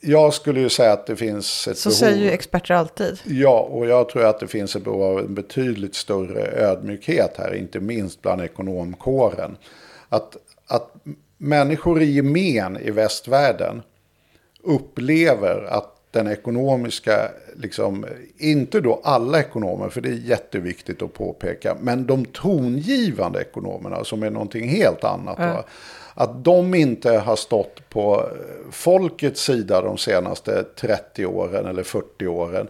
Jag 0.00 0.34
skulle 0.34 0.60
ju 0.60 0.68
säga 0.68 0.92
att 0.92 1.06
det 1.06 1.16
finns 1.16 1.68
ett 1.68 1.78
Så 1.78 1.88
behov. 1.88 1.96
säger 1.96 2.16
ju 2.16 2.30
experter 2.30 2.74
alltid. 2.74 3.20
Ja, 3.24 3.60
och 3.60 3.86
jag 3.86 4.08
tror 4.08 4.24
att 4.24 4.40
det 4.40 4.48
finns 4.48 4.76
ett 4.76 4.84
behov 4.84 5.02
av 5.02 5.18
en 5.18 5.34
betydligt 5.34 5.94
större 5.94 6.42
ödmjukhet 6.42 7.34
här, 7.38 7.54
inte 7.54 7.80
minst 7.80 8.22
bland 8.22 8.42
ekonomkåren. 8.42 9.56
Att, 10.08 10.36
att 10.66 10.94
människor 11.38 12.02
i 12.02 12.04
gemen 12.04 12.78
i 12.80 12.90
västvärlden 12.90 13.82
upplever 14.62 15.64
att 15.70 15.96
den 16.10 16.26
ekonomiska, 16.26 17.30
liksom, 17.56 18.06
inte 18.38 18.80
då 18.80 19.00
alla 19.04 19.40
ekonomer, 19.40 19.88
för 19.88 20.00
det 20.00 20.08
är 20.08 20.12
jätteviktigt 20.12 21.02
att 21.02 21.14
påpeka, 21.14 21.76
men 21.80 22.06
de 22.06 22.24
tongivande 22.24 23.40
ekonomerna 23.40 24.04
som 24.04 24.22
är 24.22 24.30
någonting 24.30 24.68
helt 24.68 25.04
annat. 25.04 25.38
Va? 25.38 25.64
Att 26.14 26.44
de 26.44 26.74
inte 26.74 27.10
har 27.10 27.36
stått 27.36 27.88
på 27.88 28.14
eh, 28.14 28.70
folkets 28.70 29.40
sida 29.40 29.82
de 29.82 29.98
senaste 29.98 30.62
30 30.62 31.26
åren 31.26 31.66
eller 31.66 31.82
40 31.82 32.26
åren. 32.26 32.68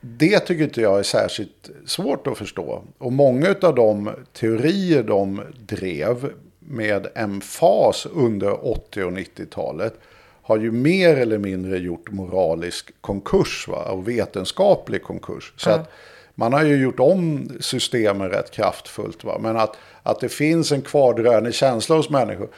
Det 0.00 0.38
tycker 0.38 0.64
inte 0.64 0.80
jag 0.80 0.98
är 0.98 1.02
särskilt 1.02 1.70
svårt 1.86 2.26
att 2.26 2.38
förstå. 2.38 2.82
Och 2.98 3.12
många 3.12 3.54
av 3.62 3.74
de 3.74 4.10
teorier 4.32 5.02
de 5.02 5.42
drev 5.66 6.32
med 6.58 7.06
emfas 7.14 8.06
under 8.06 8.66
80 8.68 9.02
och 9.02 9.12
90-talet 9.12 9.94
har 10.42 10.58
ju 10.58 10.70
mer 10.70 11.16
eller 11.16 11.38
mindre 11.38 11.78
gjort 11.78 12.10
moralisk 12.10 12.90
konkurs 13.00 13.68
va? 13.68 13.90
och 13.90 14.08
vetenskaplig 14.08 15.02
konkurs. 15.02 15.52
Så 15.56 15.70
att 15.70 15.90
man 16.34 16.52
har 16.52 16.64
ju 16.64 16.76
gjort 16.76 17.00
om 17.00 17.48
systemen 17.60 18.28
rätt 18.30 18.50
kraftfullt. 18.50 19.24
Va? 19.24 19.38
Men 19.40 19.56
att, 19.56 19.76
att 20.02 20.20
det 20.20 20.28
finns 20.28 20.72
en 20.72 20.82
kvardröjande 20.82 21.52
känsla 21.52 21.96
hos 21.96 22.10
människor. 22.10 22.48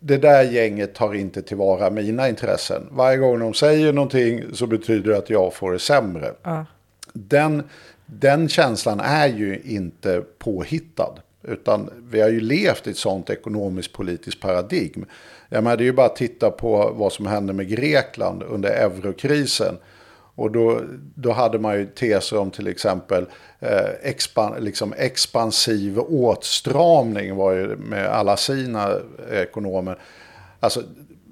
Det 0.00 0.16
där 0.16 0.42
gänget 0.42 0.94
tar 0.94 1.14
inte 1.14 1.42
tillvara 1.42 1.90
mina 1.90 2.28
intressen. 2.28 2.88
Varje 2.90 3.16
gång 3.16 3.38
de 3.38 3.54
säger 3.54 3.92
någonting 3.92 4.44
så 4.52 4.66
betyder 4.66 5.10
det 5.10 5.18
att 5.18 5.30
jag 5.30 5.54
får 5.54 5.72
det 5.72 5.78
sämre. 5.78 6.32
Den, 7.12 7.62
den 8.06 8.48
känslan 8.48 9.00
är 9.00 9.28
ju 9.28 9.60
inte 9.64 10.22
påhittad. 10.38 11.14
Utan 11.42 11.90
vi 12.10 12.20
har 12.20 12.28
ju 12.28 12.40
levt 12.40 12.86
i 12.86 12.90
ett 12.90 12.96
sånt 12.96 13.30
ekonomiskt 13.30 13.92
politiskt 13.92 14.40
paradigm. 14.40 15.04
Jag 15.48 15.64
menar, 15.64 15.76
det 15.76 15.82
är 15.82 15.86
ju 15.86 15.92
bara 15.92 16.06
att 16.06 16.16
titta 16.16 16.50
på 16.50 16.92
vad 16.94 17.12
som 17.12 17.26
hände 17.26 17.52
med 17.52 17.68
Grekland 17.68 18.42
under 18.42 18.70
eurokrisen. 18.70 19.74
Och 20.38 20.50
då, 20.50 20.80
då 21.14 21.32
hade 21.32 21.58
man 21.58 21.78
ju 21.78 21.86
teser 21.86 22.38
om 22.38 22.50
till 22.50 22.66
exempel 22.66 23.26
eh, 23.60 23.90
expan, 24.02 24.64
liksom 24.64 24.94
expansiv 24.98 25.98
åtstramning 25.98 27.36
var 27.36 27.52
ju 27.52 27.76
med 27.76 28.06
alla 28.06 28.36
sina 28.36 28.90
ekonomer. 29.32 29.98
Alltså 30.60 30.82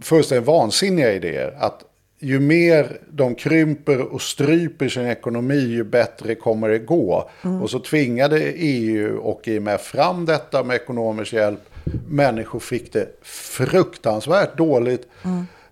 fullständigt 0.02 0.46
vansinniga 0.46 1.12
idéer. 1.12 1.56
Att 1.58 1.84
ju 2.18 2.40
mer 2.40 2.98
de 3.10 3.34
krymper 3.34 4.00
och 4.00 4.22
stryper 4.22 4.88
sin 4.88 5.06
ekonomi, 5.06 5.58
ju 5.58 5.84
bättre 5.84 6.34
kommer 6.34 6.68
det 6.68 6.78
gå. 6.78 7.30
Och 7.62 7.70
så 7.70 7.78
tvingade 7.78 8.40
EU 8.52 9.18
och 9.18 9.48
IMF 9.48 9.80
fram 9.80 10.24
detta 10.24 10.64
med 10.64 10.76
ekonomisk 10.76 11.32
hjälp. 11.32 11.60
Människor 12.08 12.60
fick 12.60 12.92
det 12.92 13.08
fruktansvärt 13.22 14.56
dåligt. 14.56 15.08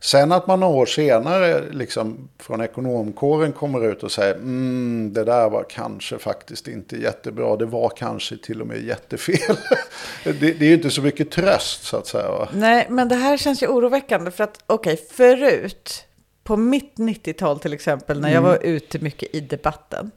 Sen 0.05 0.33
att 0.33 0.47
man 0.47 0.61
några 0.61 0.75
år 0.75 0.87
senare 0.87 1.65
liksom 1.71 2.29
från 2.39 2.61
ekonomkåren 2.61 3.53
kommer 3.53 3.93
ut 3.93 4.03
och 4.03 4.13
säger 4.13 4.35
mm, 4.35 5.13
det 5.13 5.25
där 5.25 5.51
var 5.51 5.67
kanske 5.71 6.19
faktiskt 6.19 6.69
inte 6.69 6.97
jättebra, 6.97 7.57
det 7.57 7.67
var 7.67 7.89
kanske 7.97 8.37
till 8.37 8.61
och 8.61 8.67
med 8.67 8.85
jättefel. 8.85 9.57
det, 10.25 10.33
det 10.33 10.61
är 10.61 10.69
ju 10.69 10.75
inte 10.75 10.91
så 10.91 11.03
mycket 11.03 11.31
tröst 11.31 11.85
så 11.85 11.97
att 11.97 12.07
säga. 12.07 12.31
Va? 12.31 12.49
Nej, 12.53 12.87
men 12.91 13.09
det 13.09 13.15
här 13.15 13.37
känns 13.37 13.63
ju 13.63 13.67
oroväckande 13.67 14.31
för 14.31 14.45
att 14.45 14.63
okej, 14.67 14.97
förut, 15.11 16.05
på 16.43 16.57
mitt 16.57 16.95
90-tal 16.95 17.61
till 17.61 17.73
exempel, 17.73 18.21
när 18.21 18.33
jag 18.33 18.43
var 18.43 18.59
ute 18.63 18.99
mycket 18.99 19.35
i 19.35 19.41
debatten, 19.41 20.11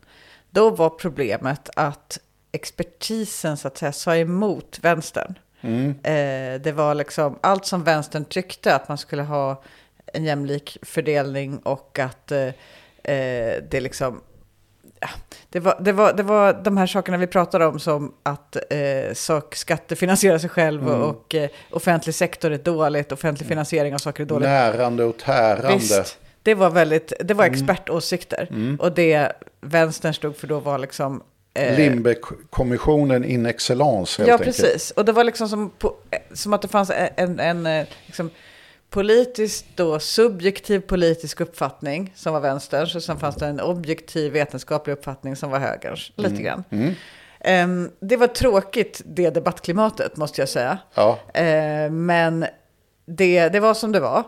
då 0.50 0.70
var 0.70 0.90
problemet 0.90 1.70
att 1.76 2.20
expertisen 2.52 3.58
så 3.58 3.68
att 3.68 3.78
säga 3.78 3.92
sa 3.92 4.16
emot 4.16 4.80
vänstern. 4.82 5.36
Eh, 5.62 6.62
det 6.62 6.72
var 6.76 6.96
liksom 6.96 7.40
allt 7.42 7.66
som 7.66 7.84
vänstern 7.84 8.26
tyckte 8.26 8.76
att 8.76 8.88
man 8.88 8.98
skulle 8.98 9.22
ha 9.22 9.64
en 10.14 10.24
jämlik 10.24 10.78
fördelning 10.82 11.58
och 11.58 12.00
att 12.00 12.32
eh, 12.32 12.48
eh, 13.04 13.64
det 13.70 13.80
liksom 13.82 14.22
ja, 15.00 15.08
det, 15.50 15.60
var, 15.60 15.78
det, 15.80 15.92
var, 15.92 16.14
det 16.14 16.24
var 16.24 16.54
de 16.64 16.78
här 16.78 16.88
sakerna 16.88 17.18
vi 17.18 17.28
pratade 17.28 17.66
om 17.66 17.80
som 17.80 18.14
att 18.24 18.56
eh, 18.70 19.14
sak, 19.14 19.56
skatter 19.56 19.96
finansierar 19.96 20.38
sig 20.38 20.50
själv 20.50 20.90
och 20.90 21.36
eh, 21.36 21.50
offentlig 21.72 22.16
sektor 22.16 22.52
är 22.52 22.58
dåligt, 22.58 23.12
offentlig 23.12 23.48
finansiering 23.48 23.94
av 23.94 23.98
saker 23.98 24.24
är 24.24 24.28
dåligt. 24.28 24.48
Närande 24.48 25.04
och 25.04 25.18
tärande. 25.18 25.74
Visst, 25.74 26.20
det 26.44 26.56
var 26.56 26.70
väldigt, 26.70 27.14
det 27.20 27.34
var 27.34 27.46
expertåsikter. 27.46 28.78
Och 28.80 28.92
det 28.92 29.32
vänstern 29.62 30.14
stod 30.14 30.38
för 30.38 30.48
då 30.48 30.60
var 30.60 30.78
liksom... 30.78 31.24
eh, 31.58 31.78
Lindbeck-kommissionen 31.78 33.24
in 33.26 33.46
excellence 33.46 34.22
helt 34.22 34.28
Ja, 34.30 34.34
enkelt. 34.34 34.58
precis. 34.58 34.92
Och 34.92 35.06
det 35.06 35.12
var 35.12 35.24
liksom 35.24 35.50
som, 35.50 35.70
på, 35.70 35.96
som 36.34 36.54
att 36.54 36.62
det 36.62 36.68
fanns 36.68 36.92
en, 37.16 37.40
en 37.40 37.66
eh, 37.66 37.86
liksom, 38.06 38.30
politiskt 38.90 39.66
då 39.76 40.00
subjektiv 40.00 40.80
politisk 40.80 41.42
uppfattning 41.42 42.14
som 42.16 42.34
var 42.34 42.40
vänsterns 42.40 42.96
och 42.96 43.04
sen 43.04 43.18
fanns 43.20 43.36
det 43.36 43.46
en 43.48 43.60
objektiv 43.60 44.34
vetenskaplig 44.34 44.94
uppfattning 44.94 45.36
som 45.36 45.50
var 45.52 45.60
högerns, 45.60 46.12
lite 46.16 46.42
grann. 46.42 46.64
Ehm, 47.40 47.92
det 48.00 48.18
var 48.18 48.28
tråkigt, 48.28 49.02
det 49.06 49.30
debattklimatet, 49.30 50.18
måste 50.18 50.42
jag 50.42 50.50
säga. 50.50 50.78
Ja. 50.94 51.20
Eh, 51.34 51.92
men 51.92 52.46
det, 53.06 53.50
det 53.50 53.60
var 53.60 53.74
som 53.74 53.92
det 53.92 54.00
var. 54.00 54.24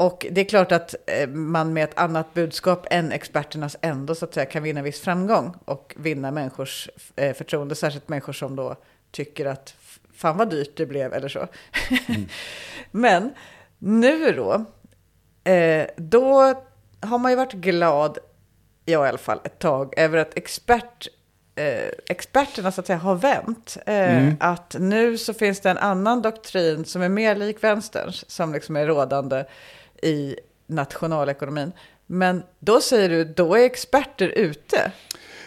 Och 0.00 0.26
det 0.30 0.40
är 0.40 0.44
klart 0.44 0.72
att 0.72 0.94
eh, 1.06 1.28
man 1.28 1.72
med 1.72 1.84
ett 1.84 1.98
annat 1.98 2.34
budskap 2.34 2.86
än 2.90 3.12
experternas 3.12 3.76
ändå 3.80 4.14
så 4.14 4.24
att 4.24 4.34
säga 4.34 4.46
kan 4.46 4.62
vinna 4.62 4.82
viss 4.82 5.00
framgång 5.00 5.54
och 5.64 5.94
vinna 5.98 6.30
människors 6.30 6.88
eh, 7.16 7.34
förtroende, 7.34 7.74
särskilt 7.74 8.08
människor 8.08 8.32
som 8.32 8.56
då 8.56 8.76
tycker 9.10 9.46
att 9.46 9.74
fan 10.14 10.36
vad 10.36 10.50
dyrt 10.50 10.76
det 10.76 10.86
blev 10.86 11.12
eller 11.12 11.28
så. 11.28 11.46
Men 12.90 13.34
nu 13.78 14.32
då, 14.32 14.64
eh, 15.52 15.86
då 15.96 16.54
har 17.00 17.18
man 17.18 17.32
ju 17.32 17.36
varit 17.36 17.52
glad, 17.52 18.18
jag 18.84 19.06
i 19.06 19.08
alla 19.08 19.18
fall, 19.18 19.40
ett 19.44 19.58
tag 19.58 19.94
över 19.98 20.18
att 20.18 20.36
expert, 20.36 21.08
experterna 22.08 22.72
så 22.72 22.80
att 22.80 22.86
säga 22.86 22.98
har 22.98 23.14
vänt. 23.14 23.76
Eh, 23.86 24.32
Att 24.40 24.76
nu 24.78 25.18
så 25.18 25.34
finns 25.34 25.60
det 25.60 25.70
en 25.70 25.78
annan 25.78 26.22
doktrin 26.22 26.84
som 26.84 27.02
är 27.02 27.08
mer 27.08 27.36
lik 27.36 27.64
vänsterns, 27.64 28.24
som 28.30 28.52
liksom 28.52 28.76
är 28.76 28.86
rådande 28.86 29.44
i 30.02 30.36
nationalekonomin. 30.66 31.72
Men 32.06 32.42
då 32.58 32.80
säger 32.80 33.08
du, 33.08 33.24
då 33.24 33.54
är 33.54 33.64
experter 33.64 34.28
ute. 34.28 34.92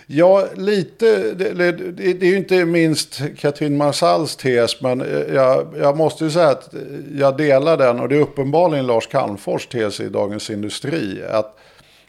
Ja, 0.08 0.47
lite. 0.56 1.34
Det, 1.34 1.54
det, 1.54 1.72
det 2.14 2.26
är 2.26 2.32
ju 2.32 2.38
inte 2.38 2.66
minst 2.66 3.22
Katrin 3.38 3.78
Marsalls 3.78 4.36
tes, 4.36 4.82
men 4.82 5.01
eh, 5.01 5.36
jag, 5.36 5.68
jag 5.78 5.97
måste 5.97 6.24
ju 6.24 6.32
säga 6.32 6.49
att 6.49 6.74
jag 7.16 7.38
delar 7.38 7.78
den. 7.78 7.99
Och 7.99 8.10
det 8.10 8.16
är 8.16 8.22
uppenbarligen 8.22 8.88
Lars 8.88 9.08
Calmfors 9.08 9.68
tes 9.68 9.99
i 9.99 10.10
Dagens 10.10 10.49
Industri. 10.49 11.24
Att 11.32 11.60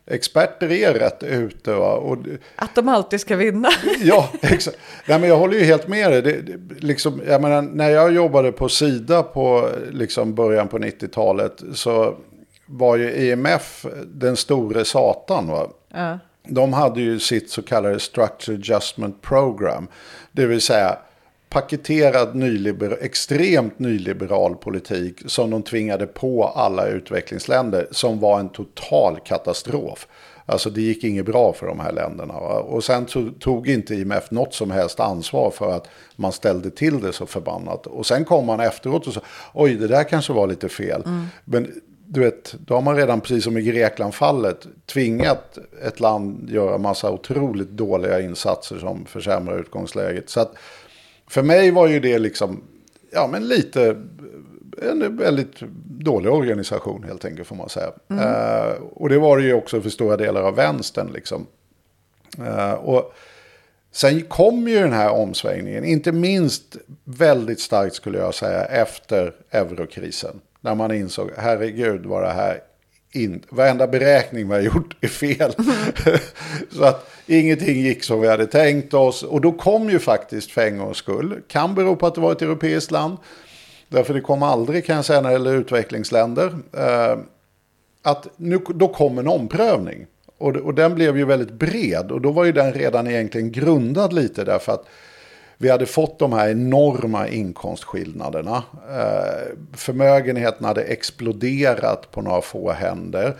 experter 0.07 0.73
är 0.73 0.95
rätt 0.95 1.23
ute. 1.23 1.75
Och, 1.75 2.19
Att 2.57 2.75
de 2.75 2.89
alltid 2.89 3.21
ska 3.21 3.37
vinna. 3.37 3.69
Ja, 4.03 4.29
exakt. 4.43 4.79
Nej, 5.07 5.21
men 5.21 5.29
jag 5.29 5.37
håller 5.37 5.59
ju 5.59 5.65
helt 5.65 5.89
med 5.89 6.13
dig. 6.13 6.23
Det, 6.23 6.41
det, 6.41 6.83
liksom, 6.83 7.23
jag 7.27 7.43
menar, 7.43 7.63
när 7.63 7.91
jag 7.91 8.15
jobbade 8.15 8.53
på 8.53 8.69
Sida 8.69 9.23
på 9.23 9.69
liksom, 9.93 10.35
början 10.35 10.69
på 10.69 10.79
90-talet 10.79 11.63
så 11.75 12.17
var 12.67 12.97
ju 12.97 13.13
IMF 13.13 13.87
den 14.07 14.37
store 14.37 14.85
satan. 14.85 15.47
Va? 15.49 15.69
Ja. 15.95 16.19
De 16.49 16.73
hade 16.73 17.01
ju 17.01 17.21
sitt 17.21 17.51
så 17.51 17.63
kallade 17.63 18.01
Structure 18.01 18.57
Adjustment 18.57 19.23
Program. 19.23 19.87
Det 20.33 20.47
vill 20.47 20.61
säga 20.61 20.99
paketerad 21.49 22.35
nyliber, 22.35 22.99
extremt 23.01 23.79
nyliberal 23.79 24.55
politik 24.57 25.23
som 25.27 25.51
de 25.51 25.63
tvingade 25.63 26.07
på 26.07 26.45
alla 26.45 26.87
utvecklingsländer 26.87 27.89
som 27.91 28.21
var 28.21 28.41
en 28.41 28.49
total 28.49 29.19
katastrof. 29.25 30.07
Alltså 30.47 30.71
det 30.71 30.81
gick 30.81 31.05
inget 31.05 31.27
bra 31.27 31.53
för 31.53 31.67
de 31.67 31.81
här 31.81 31.93
länderna. 31.93 32.35
Va? 32.35 32.61
Och 32.61 32.85
sen 32.85 33.07
to- 33.07 33.39
tog 33.39 33.69
inte 33.69 33.95
IMF 33.95 34.31
något 34.31 34.55
som 34.55 34.71
helst 34.71 35.01
ansvar 35.01 35.51
för 35.51 35.77
att 35.77 35.89
man 36.17 36.33
ställde 36.33 36.71
till 36.71 37.01
det 37.01 37.13
så 37.13 37.27
förbannat. 37.27 37.87
Och 37.87 38.07
sen 38.07 38.25
kom 38.25 38.47
man 38.47 38.61
efteråt 38.61 39.07
och 39.07 39.15
sa, 39.15 39.21
oj 39.53 39.75
det 39.75 39.89
där 39.89 40.05
kanske 40.05 40.33
var 40.33 40.47
lite 40.47 40.69
fel. 40.69 41.03
Men 41.45 41.73
du 42.07 42.21
vet, 42.21 42.55
då 42.59 42.75
har 42.75 42.83
man 42.83 42.97
redan 42.97 43.21
precis 43.21 43.45
som 43.45 43.59
i 43.59 43.63
Greklandfallet 43.63 44.67
tvingat 44.87 45.59
ett 45.87 46.01
land 46.01 46.51
göra 46.51 46.79
massa 46.79 47.11
otroligt 47.11 47.71
dåliga 47.71 48.21
insatser 48.21 48.79
som 48.79 49.07
försämrar 49.07 49.59
utgångsläget. 49.61 50.31
Så 50.31 50.41
att 50.41 50.55
för 51.27 51.43
mig 51.43 51.71
var 51.71 51.89
ju 51.89 52.01
det 52.01 52.19
liksom, 52.19 52.63
ja 53.13 53.29
men 53.33 53.49
lite 53.49 53.97
en 54.83 55.17
väldigt 55.17 55.61
dålig 55.87 56.33
organisation 56.33 57.05
helt 57.05 57.25
enkelt 57.25 57.49
får 57.49 57.57
man 57.57 57.69
säga. 57.69 57.93
Eh, 58.11 58.83
och 58.83 59.09
det 59.09 59.19
var 59.19 59.39
det 59.39 59.45
ju 59.45 59.55
också 59.55 59.81
för 59.81 59.91
stora 59.91 60.17
delar 60.17 60.43
av 60.43 60.55
vänstern 60.55 61.11
liksom. 61.15 61.47
Eh, 62.39 62.73
och 62.73 63.15
sen 63.93 64.23
kom 64.23 64.69
ju 64.69 64.81
den 64.81 64.93
här 64.93 65.11
omsvängningen, 65.11 65.85
inte 65.85 66.13
minst 66.13 66.77
väldigt 67.05 67.61
starkt 67.61 67.95
skulle 67.95 68.19
jag 68.19 68.35
säga 68.35 68.65
efter 68.65 69.35
eurokrisen. 69.51 70.41
När 70.65 70.75
man 70.75 70.93
insåg, 70.93 71.31
herregud 71.37 72.07
vad 72.07 72.23
det 72.23 72.33
här, 72.33 72.61
in, 73.13 73.43
varenda 73.49 73.87
beräkning 73.87 74.49
vi 74.49 74.55
har 74.55 74.61
gjort 74.61 74.97
är 75.01 75.09
fel. 75.09 75.55
Så 76.71 76.85
att 76.85 77.11
ingenting 77.27 77.81
gick 77.81 78.05
som 78.05 78.21
vi 78.21 78.29
hade 78.29 78.47
tänkt 78.47 78.95
oss. 78.95 79.23
Och 79.23 79.41
då 79.41 79.53
kom 79.53 79.91
ju 79.91 79.99
faktiskt 79.99 80.51
för 80.51 80.67
en 80.67 80.79
gångs 80.79 80.97
skull, 80.97 81.41
kan 81.49 81.75
bero 81.75 81.97
på 81.97 82.07
att 82.07 82.15
det 82.15 82.21
var 82.21 82.33
ett 82.33 82.43
europeiskt 82.43 82.91
land, 82.91 83.17
därför 83.89 84.15
det 84.15 84.21
kom 84.21 84.43
aldrig 84.43 84.87
kan 84.87 84.97
jag 84.97 85.05
säga 85.05 85.21
när 85.21 85.29
det 85.29 85.33
gäller 85.33 85.55
utvecklingsländer, 85.55 86.55
eh, 86.73 87.19
att 88.03 88.29
nu, 88.37 88.59
då 88.69 88.89
kom 88.89 89.19
en 89.19 89.29
omprövning. 89.29 90.07
Och, 90.39 90.57
och 90.57 90.75
den 90.75 90.95
blev 90.95 91.17
ju 91.17 91.25
väldigt 91.25 91.53
bred 91.53 92.13
och 92.13 92.21
då 92.21 92.31
var 92.31 92.45
ju 92.45 92.53
den 92.53 92.73
redan 92.73 93.07
egentligen 93.07 93.53
grundad 93.53 94.13
lite 94.13 94.45
därför 94.45 94.73
att 94.73 94.87
vi 95.65 95.71
hade 95.71 95.87
fått 95.87 96.19
de 96.19 96.33
här 96.33 96.51
enorma 96.51 97.29
inkomstskillnaderna. 97.29 98.63
Eh, 98.91 99.57
förmögenheten 99.73 100.67
hade 100.67 100.83
exploderat 100.83 102.11
på 102.11 102.23
några 102.23 102.41
få 102.41 102.73
händer. 102.73 103.37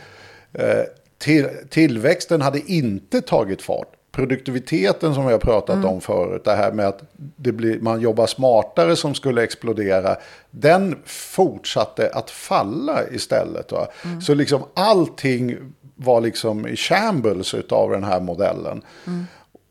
Eh, 0.53 0.83
till, 1.19 1.49
tillväxten 1.71 2.41
hade 2.41 2.73
inte 2.73 3.21
tagit 3.21 3.63
fart. 3.63 3.89
Produktiviteten 4.13 5.15
som 5.15 5.27
vi 5.27 5.33
har 5.33 5.39
pratat 5.39 5.85
om 5.85 6.01
förut, 6.01 6.45
det 6.45 6.55
här 6.55 6.73
med 6.73 6.87
att 6.87 7.03
det 7.37 7.53
blir, 7.53 7.81
man 7.81 8.01
jobbar 8.01 8.27
smartare 8.27 8.97
som 8.97 9.15
skulle 9.15 9.43
explodera, 9.43 10.17
den 10.51 10.97
fortsatte 11.05 12.11
att 12.15 12.31
falla 12.31 13.09
istället. 13.11 13.73
Va? 13.73 13.87
Så 14.23 14.35
liksom 14.35 14.63
allting 14.75 15.57
var 15.97 16.21
liksom 16.21 16.67
i 16.67 16.77
shambles 16.77 17.55
av 17.55 17.91
den 17.91 18.05
här 18.05 18.21
modellen. 18.21 18.83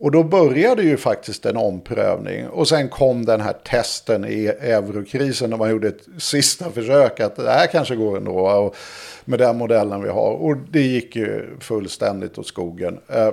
Och 0.04 0.10
då 0.10 0.22
började 0.22 0.82
ju 0.82 0.96
faktiskt 0.96 1.46
en 1.46 1.56
omprövning. 1.56 2.48
Och 2.48 2.68
sen 2.68 2.88
kom 2.88 3.24
den 3.24 3.40
här 3.40 3.52
testen 3.52 4.24
i 4.24 4.46
eurokrisen 4.46 5.50
när 5.50 5.56
man 5.56 5.70
gjorde 5.70 5.88
ett 5.88 6.06
sista 6.18 6.70
försök 6.70 7.20
att 7.20 7.36
det 7.36 7.50
här 7.50 7.66
kanske 7.66 7.96
går 7.96 8.16
ändå. 8.16 8.48
Och 8.48 8.76
med 9.24 9.38
den 9.38 9.58
modellen 9.58 10.02
vi 10.02 10.08
har. 10.08 10.30
Och 10.30 10.56
det 10.56 10.82
gick 10.82 11.16
ju 11.16 11.56
fullständigt 11.60 12.38
åt 12.38 12.46
skogen. 12.46 12.98
Eh, 13.08 13.30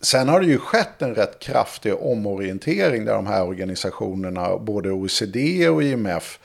sen 0.00 0.28
har 0.28 0.40
det 0.40 0.46
ju 0.46 0.58
skett 0.58 1.02
en 1.02 1.14
rätt 1.14 1.38
kraftig 1.38 1.94
omorientering 2.02 3.04
där 3.04 3.14
de 3.14 3.26
här 3.26 3.46
organisationerna, 3.46 4.58
både 4.58 4.90
OECD 4.90 5.68
och 5.68 5.82
IMF, 5.82 6.38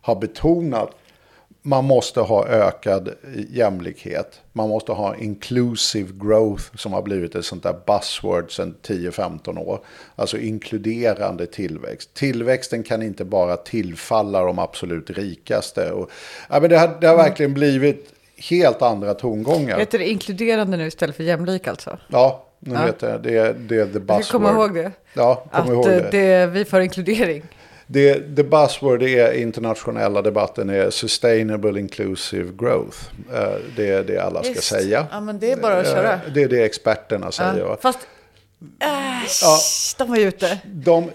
har 0.00 0.16
betonat 0.16 0.90
man 1.62 1.84
måste 1.84 2.20
ha 2.20 2.46
ökad 2.48 3.08
jämlikhet. 3.50 4.40
Man 4.52 4.68
måste 4.68 4.92
ha 4.92 5.16
inclusive 5.16 6.08
growth 6.20 6.64
som 6.76 6.92
har 6.92 7.02
blivit 7.02 7.34
ett 7.34 7.44
sånt 7.44 7.62
där 7.62 7.76
buzzword 7.86 8.52
sedan 8.56 8.74
10-15 8.86 9.58
år. 9.58 9.80
Alltså 10.16 10.38
inkluderande 10.38 11.46
tillväxt. 11.46 12.14
Tillväxten 12.14 12.82
kan 12.82 13.02
inte 13.02 13.24
bara 13.24 13.56
tillfalla 13.56 14.44
de 14.44 14.58
absolut 14.58 15.10
rikaste. 15.10 15.90
Och, 15.90 16.10
ja, 16.50 16.60
men 16.60 16.70
det, 16.70 16.78
har, 16.78 16.96
det 17.00 17.06
har 17.06 17.16
verkligen 17.16 17.54
blivit 17.54 18.12
helt 18.50 18.82
andra 18.82 19.14
tongångar. 19.14 19.78
Heter 19.78 19.98
det 19.98 20.08
inkluderande 20.08 20.76
nu 20.76 20.86
istället 20.86 21.16
för 21.16 21.24
jämlik 21.24 21.66
alltså? 21.68 21.98
Ja, 22.08 22.44
nu 22.60 22.74
Ja. 22.74 22.84
vet 22.86 23.02
jag. 23.02 23.22
Det 23.22 23.52
det 23.68 23.76
är 23.76 23.86
the 23.86 23.98
buzzword. 23.98 24.20
Jag 24.20 24.24
komma 24.26 24.50
ihåg 24.50 24.74
det. 24.74 24.92
Ja, 25.14 25.44
kom 25.52 25.60
Att 25.62 25.68
ihåg 25.68 25.84
det. 25.86 26.08
det, 26.10 26.46
vi 26.46 26.64
får 26.64 26.80
inkludering. 26.80 27.42
Det, 27.90 28.36
the 28.36 28.42
buzzword 28.42 29.02
är 29.02 29.32
internationella 29.32 30.22
debatten 30.22 30.70
är 30.70 30.90
sustainable 30.90 31.80
inclusive 31.80 32.52
growth. 32.58 32.98
Eh, 33.34 33.48
det 33.76 33.88
är 33.90 34.04
det 34.04 34.18
alla 34.18 34.42
ska 34.42 34.52
Visst. 34.52 34.64
säga. 34.64 35.06
Ja, 35.10 35.20
men 35.20 35.38
det 35.38 35.52
är 35.52 35.56
bara 35.56 35.80
att 35.80 35.86
köra. 35.86 36.12
Eh, 36.12 36.18
Det 36.34 36.42
är 36.42 36.48
det 36.48 36.64
experterna 36.64 37.32
säger. 37.32 37.58
Ja, 37.58 37.78
fast, 37.82 37.98
äsch, 38.80 39.94
de 39.98 40.08
var 40.08 40.16
ju 40.16 40.28
ute. 40.28 40.58
De, 40.64 41.10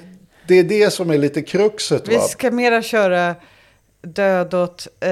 det 0.48 0.60
är 0.60 0.64
det 0.64 0.94
som 0.94 1.10
är 1.10 1.18
lite 1.18 1.42
kruxet. 1.42 2.08
Vi 2.08 2.16
Va? 2.16 2.22
ska 2.22 2.52
mera 2.52 2.82
köra 2.82 3.36
död 4.02 4.54
åt 4.54 4.88
eh, 5.00 5.10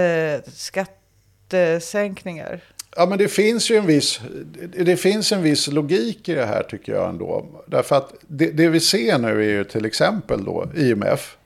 skattesänkningar. 1.49 2.59
Ja, 2.95 3.05
men 3.05 3.18
det 3.18 3.28
finns 3.28 3.72
ju 3.72 3.76
en 3.76 3.86
viss, 3.86 4.20
det 4.78 4.97
finns 4.97 5.32
en 5.32 5.43
viss 5.43 5.68
logik 5.68 6.30
i 6.30 6.34
det 6.34 6.45
här 6.45 6.64
tycker 6.64 6.93
jag 6.93 7.09
ändå. 7.09 7.45
Därför 7.68 7.95
att 7.95 8.14
det, 8.28 8.45
det 8.51 8.68
vi 8.70 8.80
ser 8.80 9.18
nu 9.18 9.28
är 9.43 9.49
ju 9.49 9.64
till 9.64 9.86
exempel 9.86 10.43
då 10.45 10.70
IMF, 10.76 11.38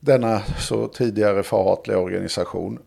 denna 0.00 0.42
så 0.58 0.88
tidigare 0.88 1.42
förhatliga 1.42 1.98
organisation. 1.98 2.78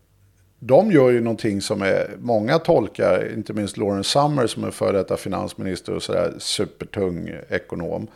De 0.60 0.92
gör 0.92 1.10
ju 1.10 1.22
någonting 1.22 1.62
som 1.62 1.82
är, 1.82 2.16
många 2.20 2.60
tolkar, 2.60 3.34
inte 3.34 3.54
minst 3.54 3.78
Lawrence 3.78 4.10
Summers 4.10 4.52
som 4.52 4.64
är 4.64 4.72
före 4.72 4.98
detta 4.98 5.18
finansminister 5.18 5.94
och 5.94 6.04
sådär 6.04 6.34
supertung 6.38 7.32
ekonom 7.50 8.08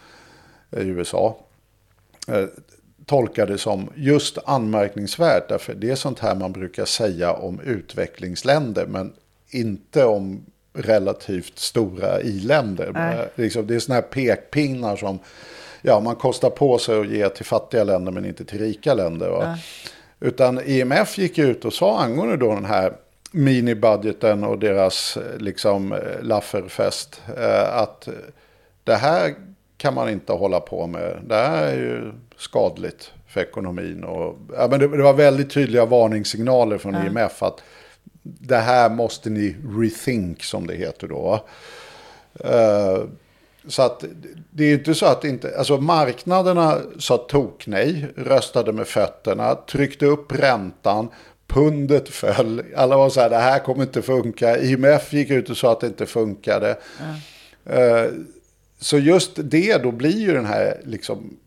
i 0.72 0.84
USA. 0.84 1.38
Eh, 2.28 2.46
tolkar 3.06 3.48
det 3.48 3.58
som 3.58 3.90
just 3.96 4.38
anmärkningsvärt. 4.46 5.50
Därför 5.50 5.74
det 5.74 5.90
är 5.90 5.96
sånt 5.96 6.20
här 6.20 6.36
man 6.36 6.52
brukar 6.52 6.86
säga 6.86 7.34
om 7.34 7.60
utvecklingsländer. 7.60 8.86
Men 8.86 9.14
inte 9.50 10.06
om 10.06 10.46
relativt 10.74 11.60
stora 11.60 12.22
i-länder. 12.22 12.92
Eh, 12.96 13.44
Liksom, 13.44 13.68
det 13.68 13.76
är 13.76 13.80
såna 13.80 13.96
här 13.96 14.02
pekpinnar 14.02 14.96
som 14.96 15.20
ja, 15.86 16.00
man 16.00 16.16
kostar 16.16 16.50
på 16.50 16.78
sig 16.78 17.00
att 17.00 17.08
ge 17.08 17.30
till 17.30 17.46
fattiga 17.46 17.84
länder 17.84 18.12
men 18.12 18.26
inte 18.26 18.46
till 18.46 18.60
rika 18.60 18.94
länder. 18.94 19.30
Va? 19.30 19.58
Utan 20.20 20.62
IMF 20.66 21.18
gick 21.18 21.38
ut 21.38 21.66
och 21.66 21.74
sa 21.74 22.00
angående 22.00 22.38
då 22.38 22.54
den 22.54 22.66
här 22.66 22.94
minibudgeten 23.32 24.44
och 24.44 24.60
deras 24.60 25.18
eh, 25.18 25.38
liksom 25.38 25.92
eh, 25.92 26.00
lafferfest 26.22 27.22
eh, 27.38 27.78
att 27.78 28.08
det 28.84 28.96
här 28.96 29.36
kan 29.78 29.94
man 29.94 30.10
inte 30.10 30.34
hålla 30.34 30.60
på 30.60 30.88
med. 30.88 31.18
Det 31.28 31.36
här 31.36 31.64
är 31.64 31.76
ju 31.76 32.12
skadligt 32.38 33.12
för 33.28 33.42
ekonomin. 33.42 34.04
Och, 34.04 34.38
ja, 34.58 34.68
men 34.70 34.80
det, 34.80 34.88
det 34.88 35.04
var 35.04 35.14
väldigt 35.14 35.54
tydliga 35.54 35.86
varningssignaler 35.86 36.78
från 36.78 36.96
IMF 36.96 37.44
att 37.44 37.64
det 38.24 38.58
här 38.58 38.90
måste 38.90 39.30
ni 39.30 39.56
rethink 39.80 40.44
som 40.44 40.68
det 40.68 40.76
heter 40.76 41.08
då. 41.08 41.22
va. 41.22 41.42
Så 43.68 43.82
att 43.82 44.04
det 44.52 44.64
är 44.64 44.74
inte 44.74 44.96
så 44.96 45.06
att 45.06 45.24
inte, 45.24 45.58
alltså 45.58 45.78
marknaderna 45.78 46.78
sa 47.00 47.18
tok 47.18 47.68
nej, 47.68 48.08
röstade 48.16 48.74
med 48.74 48.88
fötterna, 48.88 49.56
tryckte 49.56 50.06
upp 50.06 50.32
räntan, 50.40 51.10
pundet 51.48 52.10
föll, 52.10 52.64
alla 52.76 52.98
var 52.98 53.10
så 53.10 53.20
här, 53.22 53.30
det 53.30 53.38
här 53.38 53.60
kommer 53.60 53.84
inte 53.84 54.02
funka, 54.02 54.58
IMF 54.58 55.14
gick 55.14 55.30
ut 55.30 55.50
och 55.50 55.58
sa 55.58 55.72
att 55.72 55.80
det 55.80 55.88
inte 55.88 56.06
funkade. 56.06 56.78
Eh, 57.66 58.06
Så 58.80 58.98
just 58.98 59.32
det, 59.36 59.84
då 59.84 59.92
blir 59.92 60.18
ju 60.20 60.34
den 60.34 60.46
här, 60.46 60.82
liksom, 60.84 61.38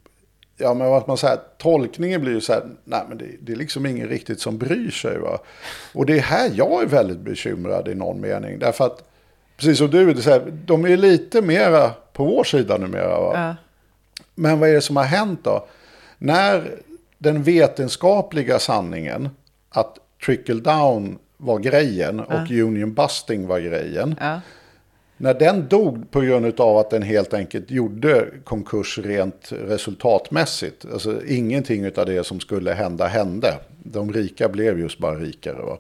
ja 0.57 0.75
men 0.75 0.89
vad 0.91 1.09
man 1.09 1.17
säger, 1.17 1.39
tolkningen 1.59 2.21
blir 2.21 2.33
ju 2.33 2.41
så 2.41 2.53
här, 2.53 2.63
nej 2.85 3.03
men 3.09 3.19
det, 3.19 3.25
det 3.41 3.53
är 3.53 3.57
liksom 3.57 3.87
ingen 3.87 4.09
riktigt 4.09 4.41
som 4.41 4.59
bryr 4.59 4.91
sig 4.91 5.19
va. 5.19 5.39
Och 5.95 6.07
det 6.07 6.17
är 6.19 6.23
här 6.23 6.51
jag 6.55 6.83
är 6.83 6.87
väldigt 6.87 7.19
bekymrad 7.19 7.89
i 7.89 7.95
någon 7.95 8.21
mening, 8.21 8.59
därför 8.59 8.87
att, 8.87 9.03
precis 9.57 9.79
som 9.79 9.91
du, 9.91 10.13
det 10.13 10.21
är 10.21 10.23
så 10.23 10.31
här, 10.31 10.53
de 10.67 10.85
är 10.85 10.97
lite 10.97 11.43
mera 11.43 11.91
på 12.19 12.25
vår 12.25 12.45
sida 12.45 12.79
numera 12.79 13.21
va. 13.21 13.33
Ja. 13.35 13.57
Men 14.35 14.61
vad 14.61 14.69
är 14.69 14.75
det 14.75 14.81
som 14.81 14.97
har 14.97 15.05
hänt 15.05 15.41
då? 15.45 15.67
När 16.19 16.79
den 17.19 17.43
vetenskapliga 17.43 18.59
sanningen 18.59 19.29
att 19.71 19.99
trickle 20.25 20.61
down 20.61 21.19
var 21.37 21.59
grejen 21.59 22.21
och 22.21 22.51
union 22.51 22.95
busting 22.95 23.47
var 23.47 23.61
grejen. 23.61 24.15
Ja. 24.21 24.41
När 25.17 25.35
den 25.35 25.69
dog 25.69 26.11
på 26.11 26.21
grund 26.21 26.61
av 26.61 26.77
att 26.77 26.91
den 26.91 27.03
helt 27.03 27.35
enkelt 27.35 27.71
gjorde 27.71 28.27
konkurs 28.45 28.99
rent 28.99 29.53
resultatmässigt. 29.53 30.87
Alltså 30.93 31.27
ingenting 31.27 31.87
av 31.87 32.07
det 32.07 32.27
som 32.27 32.41
skulle 32.41 32.73
hända 32.73 33.07
hände. 33.07 33.55
De 33.83 34.13
rika 34.13 34.49
blev 34.49 34.79
just 34.79 34.99
bara 34.99 35.15
rikare. 35.15 35.63
Va? 35.63 35.79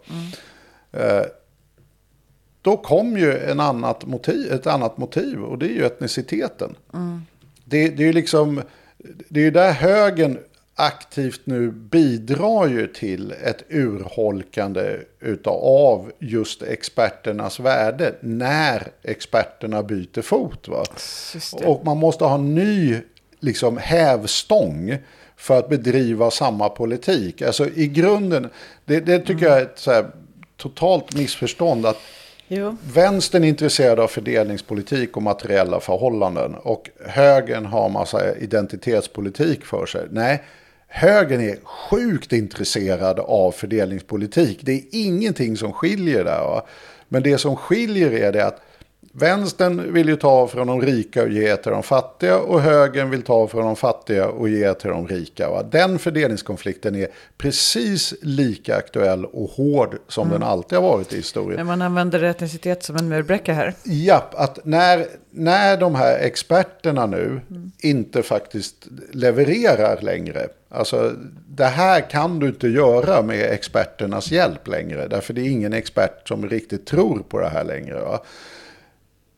Eh, 0.92 1.22
då 2.68 2.76
kom 2.76 3.16
ju 3.16 3.38
en 3.38 3.60
annat 3.60 4.06
motiv, 4.06 4.52
ett 4.52 4.66
annat 4.66 4.98
motiv 4.98 5.42
och 5.42 5.58
det 5.58 5.66
är 5.66 5.74
ju 5.74 5.86
etniciteten. 5.86 6.76
Det, 7.64 7.88
det 7.88 8.02
är 8.02 8.06
ju 8.06 8.12
liksom, 8.12 8.62
det 9.28 9.40
är 9.40 9.44
ju 9.44 9.50
där 9.50 9.72
högen 9.72 10.38
aktivt 10.74 11.40
nu 11.44 11.70
bidrar 11.70 12.68
ju 12.68 12.86
till 12.86 13.34
ett 13.44 13.62
urholkande 13.68 14.96
utav 15.20 16.12
just 16.18 16.62
experternas 16.62 17.60
värde 17.60 18.14
när 18.20 18.88
experterna 19.02 19.82
byter 19.82 20.22
fot. 20.22 20.68
Va? 20.68 20.84
Och 21.64 21.84
man 21.84 21.96
måste 21.96 22.24
ha 22.24 22.34
en 22.34 22.54
ny 22.54 22.96
liksom, 23.40 23.76
hävstång 23.76 24.96
för 25.36 25.58
att 25.58 25.68
bedriva 25.68 26.30
samma 26.30 26.68
politik. 26.68 27.42
Alltså 27.42 27.66
i 27.68 27.86
grunden, 27.86 28.48
det, 28.84 29.00
det 29.00 29.18
tycker 29.18 29.46
jag 29.46 29.58
är 29.58 29.62
ett 29.62 29.78
så 29.78 29.92
här, 29.92 30.10
totalt 30.56 31.16
missförstånd. 31.16 31.86
att 31.86 31.96
Jo. 32.48 32.76
Vänstern 32.94 33.44
är 33.44 33.48
intresserad 33.48 34.00
av 34.00 34.08
fördelningspolitik 34.08 35.16
och 35.16 35.22
materiella 35.22 35.80
förhållanden. 35.80 36.54
Och 36.54 36.90
högern 37.06 37.66
har 37.66 37.88
massa 37.88 38.36
identitetspolitik 38.36 39.64
för 39.64 39.86
sig. 39.86 40.06
Nej, 40.10 40.42
högern 40.86 41.40
är 41.40 41.56
sjukt 41.64 42.32
intresserad 42.32 43.18
av 43.18 43.52
fördelningspolitik. 43.52 44.58
Det 44.62 44.72
är 44.72 44.82
ingenting 44.90 45.56
som 45.56 45.72
skiljer 45.72 46.24
där. 46.24 46.40
Va? 46.40 46.66
Men 47.08 47.22
det 47.22 47.38
som 47.38 47.56
skiljer 47.56 48.12
är 48.12 48.32
det 48.32 48.46
att 48.46 48.60
vänstern 49.18 49.92
vill 49.92 50.08
ju 50.08 50.16
ta 50.16 50.48
från 50.48 50.66
de 50.66 50.82
rika 50.82 51.22
och 51.22 51.28
ge 51.28 51.56
till 51.56 51.72
de 51.72 51.82
fattiga. 51.82 52.38
Och 52.38 52.60
högern 52.60 53.10
vill 53.10 53.22
ta 53.22 53.48
från 53.48 53.64
de 53.64 53.76
fattiga 53.76 54.28
och 54.28 54.48
ge 54.48 54.74
till 54.74 54.90
de 54.90 55.08
rika. 55.08 55.50
Va? 55.50 55.62
Den 55.62 55.98
fördelningskonflikten 55.98 56.94
är 56.94 57.08
precis 57.38 58.14
lika 58.22 58.76
aktuell 58.76 59.24
och 59.24 59.50
hård 59.50 59.96
som 60.08 60.28
den 60.28 60.42
alltid 60.42 60.78
har 60.78 60.88
varit 60.88 61.12
i 61.12 61.16
historien. 61.16 61.56
Men 61.56 61.66
man 61.66 61.82
använder 61.82 62.22
etnicitet 62.22 62.82
som 62.82 62.96
en 62.96 63.08
murbräcka 63.08 63.52
här. 63.52 63.74
Japp, 63.84 64.34
att 64.34 64.64
när, 64.64 65.06
när 65.30 65.76
de 65.76 65.94
här 65.94 66.18
experterna 66.18 67.06
nu 67.06 67.40
inte 67.78 68.22
faktiskt 68.22 68.86
levererar 69.12 70.00
längre. 70.00 70.48
Alltså 70.68 71.12
det 71.48 71.64
här 71.64 72.10
kan 72.10 72.38
du 72.38 72.46
inte 72.46 72.68
göra 72.68 73.22
med 73.22 73.52
experternas 73.52 74.30
hjälp 74.30 74.68
längre. 74.68 75.08
Därför 75.08 75.34
det 75.34 75.40
är 75.40 75.50
ingen 75.50 75.72
expert 75.72 76.28
som 76.28 76.48
riktigt 76.48 76.86
tror 76.86 77.18
på 77.28 77.40
det 77.40 77.48
här 77.48 77.64
längre. 77.64 78.00
Va? 78.00 78.22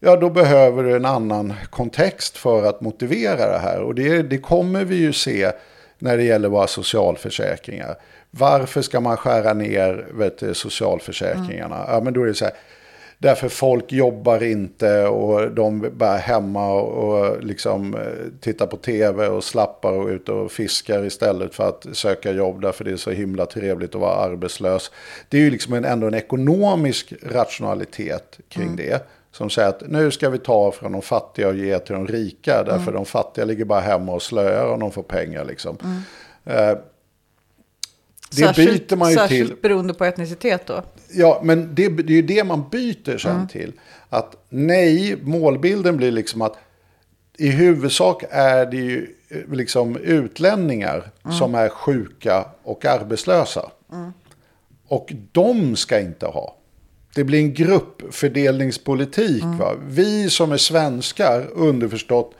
Ja, 0.03 0.17
då 0.17 0.31
behöver 0.31 0.83
du 0.83 0.97
en 0.97 1.05
annan 1.05 1.55
kontext 1.71 2.37
för 2.37 2.69
att 2.69 2.81
motivera 2.81 3.53
det 3.53 3.59
här. 3.59 3.81
Och 3.81 3.95
det, 3.95 4.23
det 4.23 4.39
kommer 4.39 4.85
vi 4.85 4.97
ju 4.97 5.13
se 5.13 5.53
när 5.99 6.17
det 6.17 6.23
gäller 6.23 6.49
våra 6.49 6.67
socialförsäkringar. 6.67 7.97
Varför 8.31 8.83
ska 8.83 9.01
man 9.01 9.17
skära 9.17 9.53
ner 9.53 10.07
vet 10.13 10.57
socialförsäkringarna? 10.57 11.85
Ja, 11.89 12.01
men 12.01 12.13
då 12.13 12.23
är 12.23 12.27
det 12.27 12.35
så 12.35 12.45
här. 12.45 12.55
Därför 13.19 13.49
folk 13.49 13.93
jobbar 13.93 14.43
inte 14.43 15.07
och 15.07 15.51
de 15.51 15.85
är 15.85 15.91
bara 15.91 16.17
hemma 16.17 16.73
och 16.73 17.43
liksom 17.43 17.95
eh, 17.95 18.01
tittar 18.41 18.67
på 18.67 18.77
tv 18.77 19.27
och 19.27 19.45
slappar 19.45 19.93
och 19.93 20.09
ut 20.09 20.29
och 20.29 20.53
fiskar 20.53 21.05
istället 21.05 21.55
för 21.55 21.69
att 21.69 21.87
söka 21.93 22.33
jobb 22.33 22.61
därför 22.63 22.85
det 22.85 22.91
är 22.91 22.97
så 22.97 23.11
himla 23.11 23.47
trevligt 23.47 23.95
att 23.95 24.01
vara 24.01 24.15
arbetslös. 24.15 24.91
Det 25.29 25.37
är 25.37 25.41
ju 25.41 25.51
liksom 25.51 25.75
en, 25.75 25.85
ändå 25.85 26.07
en 26.07 26.15
ekonomisk 26.15 27.13
rationalitet 27.23 28.39
kring 28.49 28.77
det. 28.77 29.07
Som 29.33 29.51
säger 29.51 29.68
att 29.68 29.83
nu 29.89 30.11
ska 30.11 30.31
vi 30.31 30.39
ta 30.39 30.72
från 30.72 30.93
de 30.93 31.03
fattiga 31.03 31.49
och 31.49 31.55
ge 31.57 31.78
till 31.78 31.95
de 31.95 32.07
rika. 32.07 32.62
Därför 32.62 32.93
de 32.93 33.05
fattiga 33.05 33.45
ligger 33.45 33.64
bara 33.64 33.81
hemma 33.81 34.12
och 34.12 34.22
slöar 34.22 34.72
om 34.72 34.81
de 34.81 34.91
får 34.93 35.03
pengar. 35.03 35.45
Liksom. 35.45 35.76
Eh, 36.45 36.74
det 38.31 38.37
Särskilt- 38.37 38.89
byter 38.89 38.97
man 38.97 39.11
ju 39.11 39.16
särskilt 39.16 39.51
till. 39.51 39.59
beroende 39.62 39.95
på 39.95 40.05
etnicitet 40.05 40.66
då. 40.66 40.83
Ja, 41.12 41.41
men 41.45 41.74
det, 41.74 41.89
det 41.89 42.12
är 42.12 42.16
ju 42.16 42.22
det 42.22 42.45
man 42.45 42.68
byter 42.70 43.18
sen 43.18 43.49
till. 43.49 43.72
Att 44.09 44.37
nej, 44.49 45.16
målbilden 45.22 45.97
blir 45.97 46.11
liksom 46.12 46.43
att 46.43 46.57
i 47.39 47.49
huvudsak 47.51 48.24
är 48.31 48.66
det 48.66 48.76
ju 48.76 49.14
eh, 49.28 49.53
liksom 49.53 49.97
utlänningar 49.97 51.11
som 51.39 51.55
är 51.55 51.68
sjuka 51.68 52.45
och 52.62 52.85
arbetslösa. 52.85 53.70
Och 54.89 55.12
de 55.33 55.76
ska 55.76 56.01
inte 56.01 56.26
ha. 56.26 56.57
Det 57.15 57.25
blir 57.25 57.39
en 57.39 57.55
gruppfördelningspolitik. 57.55 59.45
Va? 59.45 59.75
Vi 59.87 60.31
som 60.31 60.53
är 60.53 60.57
svenskar, 60.57 61.49
underförstått, 61.55 62.35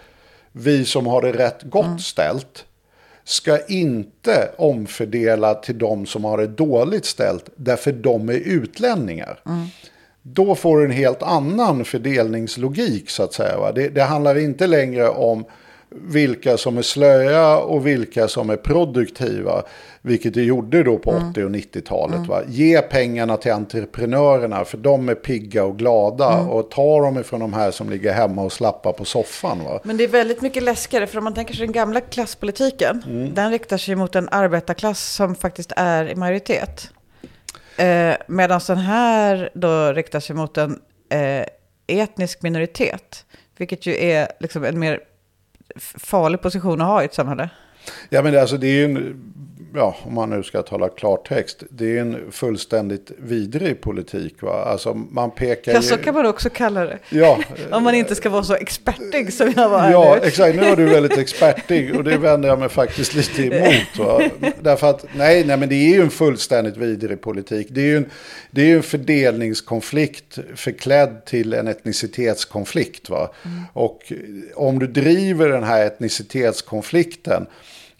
vi 0.53 0.85
som 0.85 1.07
har 1.07 1.23
det 1.23 1.33
rätt 1.33 1.63
gott 1.63 2.01
ställt, 2.01 2.65
ska 3.25 3.67
inte 3.67 4.51
omfördela 4.57 5.55
till 5.55 5.79
de 5.79 6.07
som 6.07 6.25
har 6.25 6.39
det 6.39 6.47
dåligt 6.47 7.05
ställt, 7.05 7.49
därför 7.57 7.93
de 7.93 8.29
är 8.29 8.35
utlänningar. 8.35 9.41
Då 10.23 10.55
får 10.55 10.79
du 10.79 10.85
en 10.85 10.91
helt 10.91 11.23
annan 11.23 11.85
fördelningslogik, 11.85 13.11
så 13.11 13.23
att 13.23 13.33
säga. 13.33 13.59
Va? 13.59 13.73
Det, 13.73 13.89
det 13.89 14.03
handlar 14.03 14.39
inte 14.39 14.67
längre 14.67 15.09
om 15.09 15.45
vilka 15.91 16.57
som 16.57 16.79
är 16.79 16.83
slöa 16.83 17.59
och 17.59 17.87
vilka 17.87 18.29
som 18.29 18.51
är 18.51 18.57
produktiva. 18.57 19.63
Vilket 20.03 20.35
det 20.35 20.43
gjorde 20.43 20.83
då 20.83 20.99
på 20.99 21.11
80 21.31 21.45
och 21.45 21.51
90-talet. 21.51 22.27
Va? 22.27 22.43
Ge 22.49 22.83
pengarna 22.83 23.37
till 23.37 23.53
entreprenörerna 23.53 24.65
för 24.65 24.79
de 24.79 25.09
är 25.09 25.15
pigga 25.15 25.65
och 25.65 25.79
glada. 25.79 26.39
Och 26.41 26.71
ta 26.71 27.01
dem 27.01 27.19
ifrån 27.19 27.41
de 27.41 27.53
här 27.53 27.71
som 27.71 27.91
ligger 27.91 28.13
hemma 28.13 28.43
och 28.43 28.53
slappar 28.53 28.93
på 28.93 29.05
soffan. 29.05 29.65
Va? 29.65 29.81
Men 29.85 29.97
det 29.97 30.05
är 30.05 30.09
väldigt 30.09 30.43
mycket 30.43 30.63
läskigare, 30.63 31.07
för 31.07 31.19
om 31.19 31.25
man 31.25 31.35
tänker 31.35 31.55
sig 31.55 31.67
den 31.67 31.73
gamla 31.73 32.01
klasspolitiken, 32.01 33.03
den 33.35 33.51
riktar 33.51 33.79
sig 33.79 33.95
mot 33.95 34.17
en 34.17 34.29
arbetarklass 34.29 35.15
som 35.15 35.35
faktiskt 35.35 35.73
är 35.77 36.09
i 36.09 36.15
majoritet. 36.15 36.91
Eh, 37.77 38.15
Medan 38.27 38.61
den 38.67 38.79
här 38.79 39.51
då 39.55 39.93
riktar 39.93 40.21
sig 40.21 40.37
mot 40.37 40.59
en 40.59 40.79
eh, 41.09 41.45
etnisk 41.87 42.43
minoritet, 42.43 43.25
vilket 43.57 43.87
ju 43.87 43.97
är 43.97 44.29
liksom 44.41 44.65
en 44.65 44.79
mer 44.79 45.01
farlig 45.77 46.41
position 46.41 46.81
att 46.81 46.87
ha 46.87 47.03
i 47.03 47.05
ett 47.05 47.15
samhälle. 47.15 47.51
Ja 48.09 48.23
men 48.23 48.33
det, 48.33 48.41
alltså 48.41 48.57
det 48.57 48.67
är 48.67 48.73
ju 48.73 48.85
en, 48.85 49.27
ja 49.75 49.97
om 50.03 50.15
man 50.15 50.31
nu 50.31 50.43
ska 50.43 50.63
tala 50.63 50.89
klartext, 50.89 51.63
det 51.71 51.97
är 51.97 52.01
en 52.01 52.33
fullständigt 52.33 53.11
vidrig 53.19 53.81
politik 53.81 54.43
va. 54.43 54.65
Alltså 54.65 54.95
man 54.95 55.31
pekar 55.31 55.73
Ja, 55.73 55.83
så 55.83 55.97
kan 55.97 56.15
man 56.15 56.27
också 56.27 56.51
kalla 56.51 56.85
det. 56.85 56.99
Ja, 57.11 57.39
Om 57.71 57.83
man 57.85 57.95
inte 57.95 58.15
ska 58.15 58.31
vara 58.31 58.43
så 58.43 58.55
expertig 58.55 59.33
som 59.33 59.53
jag 59.57 59.69
var 59.69 59.91
Ja, 59.91 60.19
nu. 60.21 60.27
exakt. 60.27 60.57
Nu 60.57 60.69
var 60.69 60.77
du 60.77 60.85
väldigt 60.87 61.19
expertig 61.19 61.97
och 61.97 62.05
det 62.05 62.17
vänder 62.19 62.49
jag 62.49 62.59
mig 62.59 62.69
faktiskt 62.69 63.15
lite 63.15 63.43
emot. 63.43 63.99
Va? 63.99 64.23
Därför 64.63 64.91
att, 64.91 65.05
nej, 65.15 65.45
nej, 65.45 65.57
men 65.57 65.69
det 65.69 65.75
är 65.75 65.95
ju 65.95 66.03
en 66.03 66.11
fullständigt 66.11 66.77
vidrig 66.77 67.21
politik. 67.21 67.67
Det 67.71 67.81
är 67.81 67.87
ju 67.87 67.97
en, 67.97 68.07
det 68.51 68.63
är 68.63 68.67
ju 68.67 68.77
en 68.77 68.83
fördelningskonflikt 68.83 70.39
förklädd 70.55 71.25
till 71.25 71.53
en 71.55 71.69
etnicitetskonflikt. 71.69 73.11
Va? 73.11 73.31
Och 73.73 74.13
om 74.55 74.79
du 74.79 74.87
driver 74.87 75.49
den 75.49 75.65
här 75.65 75.87
etnicitetskonflikten 75.87 77.47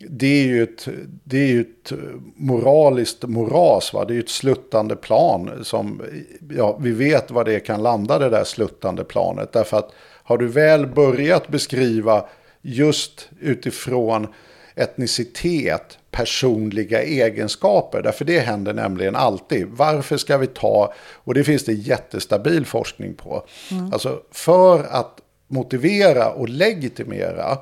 det 0.09 0.27
är 0.27 0.47
ju 0.47 0.63
ett, 0.63 0.89
det 1.25 1.39
är 1.39 1.47
ju 1.47 1.61
ett 1.61 1.93
moraliskt 2.37 3.23
moras. 3.23 3.93
Va? 3.93 4.05
Det 4.05 4.13
är 4.13 4.15
ju 4.15 4.21
ett 4.21 4.29
sluttande 4.29 4.97
plan. 4.97 5.65
Som, 5.65 6.03
ja, 6.57 6.79
vi 6.81 6.91
vet 6.91 7.31
vad 7.31 7.47
det 7.47 7.61
kan 7.61 7.83
landa 7.83 8.19
det 8.19 8.29
där 8.29 8.45
sluttande 8.45 9.05
planet. 9.05 9.53
Därför 9.53 9.77
att 9.77 9.93
har 10.23 10.39
du 10.39 10.47
väl 10.47 10.87
börjat 10.87 11.49
beskriva 11.49 12.29
just 12.63 13.29
utifrån 13.41 14.27
etnicitet, 14.75 15.99
personliga 16.11 17.03
egenskaper. 17.03 18.03
Därför 18.03 18.25
det 18.25 18.41
händer 18.41 18.73
nämligen 18.73 19.17
alltid. 19.17 19.67
Varför 19.71 20.17
ska 20.17 20.39
vi 20.39 20.47
ta, 20.47 20.95
och 21.15 21.35
det 21.35 21.45
finns 21.45 21.65
det 21.65 21.73
jättestabil 21.73 22.67
forskning 22.67 23.15
på. 23.15 23.47
Alltså 23.93 24.23
för 24.31 24.85
att 24.85 25.21
motivera 25.49 26.31
och 26.31 26.49
legitimera 26.49 27.59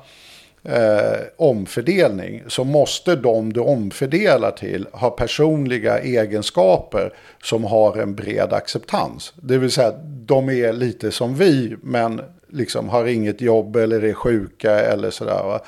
eh, 0.63 1.19
omfördelning 1.37 2.43
så 2.47 2.63
måste 2.63 3.15
de 3.15 3.53
du 3.53 3.59
omfördelar 3.59 4.51
till 4.51 4.87
ha 4.91 5.09
personliga 5.09 5.99
egenskaper 5.99 7.13
som 7.43 7.63
har 7.63 7.97
en 7.97 8.15
bred 8.15 8.53
acceptans. 8.53 9.33
Det 9.35 9.57
vill 9.57 9.71
säga 9.71 9.93
de 10.25 10.49
är 10.49 10.73
lite 10.73 11.11
som 11.11 11.35
vi 11.35 11.75
men 11.81 12.21
liksom 12.49 12.89
har 12.89 13.05
inget 13.05 13.41
jobb 13.41 13.75
eller 13.75 14.03
är 14.03 14.13
sjuka 14.13 14.79
eller 14.79 15.11
sådär. 15.11 15.43
Va? 15.43 15.59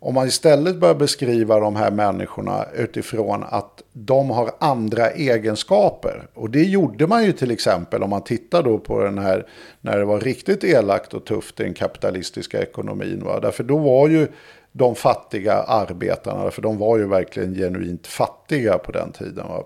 Om 0.00 0.14
man 0.14 0.26
istället 0.26 0.76
börjar 0.76 0.94
beskriva 0.94 1.60
de 1.60 1.76
här 1.76 1.90
människorna 1.90 2.64
utifrån 2.74 3.44
att 3.48 3.82
de 3.92 4.30
har 4.30 4.50
andra 4.58 5.10
egenskaper. 5.10 6.28
Och 6.34 6.50
det 6.50 6.62
gjorde 6.62 7.06
man 7.06 7.24
ju 7.24 7.32
till 7.32 7.50
exempel 7.50 8.02
om 8.02 8.10
man 8.10 8.24
tittar 8.24 8.62
då 8.62 8.78
på 8.78 9.02
den 9.02 9.18
här 9.18 9.46
när 9.80 9.98
det 9.98 10.04
var 10.04 10.20
riktigt 10.20 10.64
elakt 10.64 11.14
och 11.14 11.24
tufft 11.24 11.60
i 11.60 11.62
den 11.62 11.74
kapitalistiska 11.74 12.62
ekonomin. 12.62 13.22
Va? 13.24 13.40
Därför 13.40 13.64
då 13.64 13.78
var 13.78 14.08
ju 14.08 14.28
de 14.72 14.94
fattiga 14.94 15.54
arbetarna, 15.54 16.50
för 16.50 16.62
de 16.62 16.78
var 16.78 16.98
ju 16.98 17.08
verkligen 17.08 17.54
genuint 17.54 18.06
fattiga 18.06 18.78
på 18.78 18.92
den 18.92 19.12
tiden. 19.12 19.48
Va? 19.48 19.64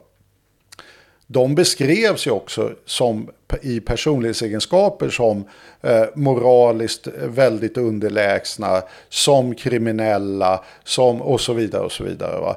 De 1.33 1.55
beskrevs 1.55 2.27
ju 2.27 2.31
också 2.31 2.73
som 2.87 3.31
i 3.63 3.81
personlighetsegenskaper 3.81 5.09
som 5.09 5.45
eh, 5.83 6.05
moraliskt 6.15 7.09
väldigt 7.23 7.79
underlägsna, 7.79 8.83
som 9.09 9.55
kriminella, 9.55 10.65
som 10.85 11.23
och 11.23 11.41
så 11.41 11.53
vidare 11.53 11.83
och 11.83 11.93
så 11.93 12.05
vidare. 12.05 12.41
Va? 12.41 12.57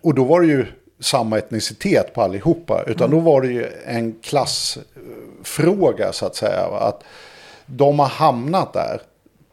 Och 0.00 0.14
då 0.14 0.24
var 0.24 0.40
det 0.40 0.46
ju 0.46 0.66
samma 1.00 1.38
etnicitet 1.38 2.14
på 2.14 2.22
allihopa, 2.22 2.84
utan 2.86 3.10
då 3.10 3.18
var 3.18 3.40
det 3.42 3.48
ju 3.48 3.66
en 3.86 4.12
klassfråga 4.22 6.12
så 6.12 6.26
att 6.26 6.36
säga. 6.36 6.68
Va? 6.70 6.78
Att 6.78 7.02
de 7.66 7.98
har 7.98 8.06
hamnat 8.08 8.72
där. 8.72 9.00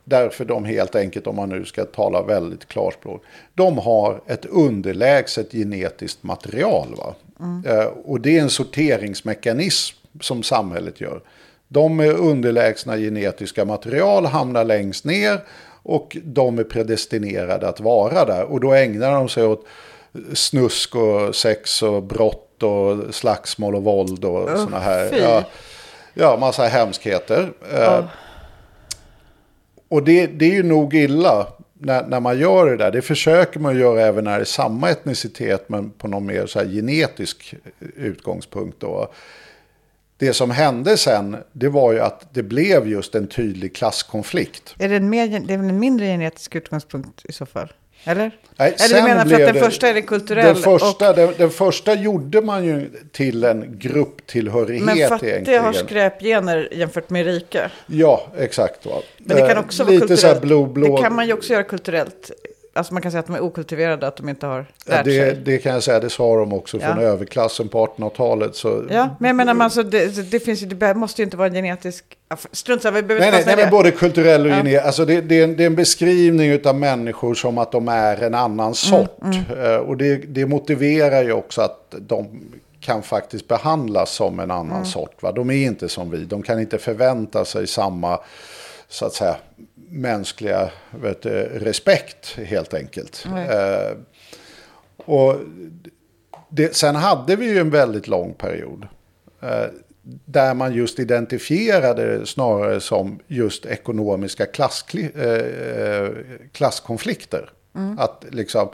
Därför 0.04 0.46
de 0.46 0.66
helt 0.66 0.96
enkelt, 0.96 1.28
om 1.28 1.36
man 1.36 1.50
nu 1.50 1.66
ska 1.66 1.86
tala 1.86 2.22
väldigt 2.22 2.68
klarspråk, 2.68 3.24
de 3.54 3.78
har 3.78 4.22
ett 4.28 4.46
underlägset 4.46 5.52
genetiskt 5.52 6.24
material. 6.24 6.96
Va? 6.98 7.16
Eh, 7.66 7.86
och 8.06 8.22
det 8.22 8.38
är 8.38 8.42
en 8.42 8.50
sorteringsmekanism 8.50 9.98
som 10.22 10.44
samhället 10.44 11.02
gör. 11.02 11.22
De 11.68 11.96
med 11.96 12.10
underlägsna 12.10 12.98
genetiska 12.98 13.66
material 13.66 14.26
hamnar 14.26 14.64
längst 14.64 15.06
ner 15.06 15.44
och 15.84 16.18
de 16.24 16.60
är 16.60 16.64
predestinerade 16.64 17.68
att 17.68 17.80
vara 17.80 18.26
där. 18.26 18.44
Och 18.44 18.60
då 18.60 18.74
ägnar 18.74 19.12
de 19.12 19.30
sig 19.30 19.46
åt 19.46 19.66
snusk 20.34 20.96
och 20.96 21.36
sex 21.36 21.84
och 21.84 22.04
brott 22.04 22.64
och 22.64 23.16
slagsmål 23.16 23.76
och 23.76 23.84
våld 23.84 24.26
och 24.26 24.50
Usch, 24.50 24.58
sådana 24.58 24.80
här. 24.80 25.10
fy. 25.10 25.18
Ja, 25.18 25.44
ja, 26.14 26.38
massa 26.40 26.64
hemskheter. 26.64 27.54
Eh, 27.74 28.06
och 29.90 30.04
det, 30.04 30.28
det 30.28 30.46
är 30.46 30.54
ju 30.54 30.64
nog 30.64 30.94
illa 30.94 31.48
när, 31.82 32.08
när 32.08 32.20
man 32.20 32.40
gör 32.40 32.70
det 32.70 32.78
där. 32.78 32.92
Det 32.92 33.02
försöker 33.02 33.60
man 33.60 33.80
göra 33.80 34.02
även 34.02 34.24
när 34.24 34.36
det 34.36 34.44
är 34.44 34.46
samma 34.46 34.90
etnicitet 34.90 35.70
men 35.70 35.90
på 35.90 36.08
någon 36.08 36.26
mer 36.26 36.46
så 36.46 36.60
här 36.60 36.66
genetisk 36.66 37.56
eh, 37.80 37.88
utgångspunkt. 37.96 38.80
Då. 38.80 39.12
Det 40.18 40.34
som 40.34 40.52
hände 40.52 40.98
sen 40.98 41.38
det 41.52 41.70
var 41.70 41.94
ju 41.94 42.00
att 42.00 42.34
det 42.34 42.44
blev 42.44 42.88
just 42.88 43.16
en 43.16 43.28
tydlig 43.28 43.76
klasskonflikt. 43.76 44.76
Är 44.80 44.90
det, 44.90 44.96
en 44.96 45.10
mer, 45.10 45.28
det 45.28 45.54
är 45.54 45.58
väl 45.58 45.70
en 45.70 45.80
mindre 45.80 46.06
genetisk 46.06 46.56
utgångspunkt 46.56 47.26
i 47.26 47.32
så 47.32 47.46
fall? 47.46 47.74
Eller? 48.04 48.32
Nej, 48.58 48.76
Eller 48.86 48.96
du 48.96 49.08
menar 49.08 49.26
för 49.26 49.34
att 49.34 49.40
den 49.40 49.54
det- 49.56 49.60
första 49.62 49.88
är 49.88 49.94
det 49.94 50.02
kulturell 50.02 50.46
Den 50.46 50.56
första, 50.56 51.10
och- 51.10 51.16
den, 51.16 51.34
den 51.38 51.50
första 51.50 51.94
gjorde 51.94 52.42
man 52.42 52.66
ju 52.66 52.90
till 53.12 53.44
en 53.44 53.80
grupptillhörighet 53.80 54.86
Men 54.86 55.10
fattiga 55.10 55.32
egentligen. 55.32 55.64
har 55.64 55.74
skräpgener 55.74 56.70
jämfört 56.72 57.10
med 57.10 57.26
rika. 57.26 57.72
Ja, 57.88 58.28
exakt. 58.38 58.86
Va? 58.86 58.92
Men 59.18 59.36
det 59.38 59.42
kan 59.48 59.52
Eh, 59.58 59.60
också 59.60 59.84
vara 59.84 59.94
Lite 59.94 60.18
så 60.18 60.28
här 60.28 60.34
kulturellt. 60.34 60.42
blå, 60.42 60.66
blå. 60.66 60.96
Det 60.98 61.02
kan 61.04 61.16
man 61.16 61.28
ju 61.28 61.34
också 61.34 61.54
göra 61.54 61.64
kulturellt. 61.64 62.32
Alltså 62.74 62.94
man 62.94 63.02
kan 63.02 63.12
säga 63.12 63.20
att 63.20 63.26
de 63.28 63.36
är 63.36 63.42
okultiverade, 63.44 64.08
att 64.08 64.16
de 64.18 64.30
inte 64.30 64.46
har 64.46 64.66
lärt 64.86 65.06
det, 65.06 65.12
sig. 65.12 65.36
det 65.46 65.58
kan 65.58 65.74
jag 65.74 65.84
säga, 65.84 66.00
det 66.00 66.10
sa 66.10 66.36
de 66.38 66.54
också 66.54 66.78
Ja. 66.82 66.88
från 66.88 67.04
överklassen 67.04 67.70
på 67.70 67.86
1800-talet. 67.88 68.56
Så... 68.56 68.84
Ja, 68.90 69.10
men 69.20 69.28
jag 69.28 69.36
menar, 69.36 69.54
man, 69.54 69.66
alltså, 69.66 69.84
det, 69.84 70.32
det, 70.32 70.40
finns 70.40 70.62
ju, 70.62 70.66
det 70.66 70.94
måste 70.94 71.22
ju 71.22 71.24
inte 71.24 71.38
vara 71.38 71.48
en 71.48 71.54
genetisk... 71.54 72.06
Strunt 72.52 72.82
samma, 72.82 72.96
vi 72.96 73.04
behöver 73.04 73.32
Nej, 73.32 73.40
inte 73.40 73.46
nej, 73.50 73.56
nej, 73.56 73.66
men 73.66 73.72
både 73.72 73.92
kulturell 73.92 74.46
och 74.46 74.52
Ja. 74.52 74.56
genetisk. 74.56 74.86
Alltså 74.86 75.06
det, 75.06 75.22
det, 75.22 75.40
är 75.40 75.44
en, 75.44 75.56
det 75.58 75.64
är 75.64 75.68
en 75.68 75.76
beskrivning 75.76 76.66
av 76.66 76.76
människor 76.76 77.34
som 77.34 77.58
att 77.58 77.72
de 77.72 77.88
är 77.88 78.24
en 78.24 78.36
annan 78.36 78.60
Mm, 78.66 78.74
sort. 78.74 79.18
Eh, 79.64 79.76
Och 79.76 79.98
det, 79.98 80.16
det 80.16 80.46
motiverar 80.46 81.24
ju 81.24 81.32
också 81.34 81.62
att 81.62 81.96
de 82.00 82.42
kan 82.80 83.04
faktiskt 83.04 83.48
behandlas 83.48 84.12
som 84.12 84.40
en 84.40 84.52
annan 84.52 84.72
Mm. 84.72 84.86
sort. 84.86 85.24
Va? 85.24 85.32
De 85.32 85.50
är 85.50 85.54
inte 85.66 85.90
som 85.90 86.12
vi. 86.12 86.18
De 86.18 86.42
kan 86.44 86.60
inte 86.60 86.78
förvänta 86.78 87.46
sig 87.46 87.68
samma 87.68 88.20
så 88.90 89.06
att 89.06 89.14
säga, 89.14 89.36
mänskliga 89.92 90.72
vet, 90.92 91.26
respekt 91.26 92.38
helt 92.46 92.74
enkelt. 92.74 93.26
Nej. 93.32 93.48
Eh, 93.48 93.98
och 95.06 95.36
det, 96.50 96.76
sen 96.76 96.96
hade 96.96 97.36
vi 97.36 97.46
ju 97.46 97.60
en 97.60 97.70
väldigt 97.70 98.08
lång 98.08 98.34
period. 98.34 98.88
Eh, 99.42 99.66
där 100.26 100.54
man 100.54 100.74
just 100.74 101.00
identifierade 101.00 102.18
det 102.18 102.26
snarare 102.26 102.80
som 102.80 103.20
just 103.28 103.66
ekonomiska 103.66 104.46
klasskli, 104.46 105.12
eh, 105.16 105.86
eh, 105.86 106.10
klasskonflikter. 106.52 107.50
Att 107.98 108.26
liksom, 108.30 108.70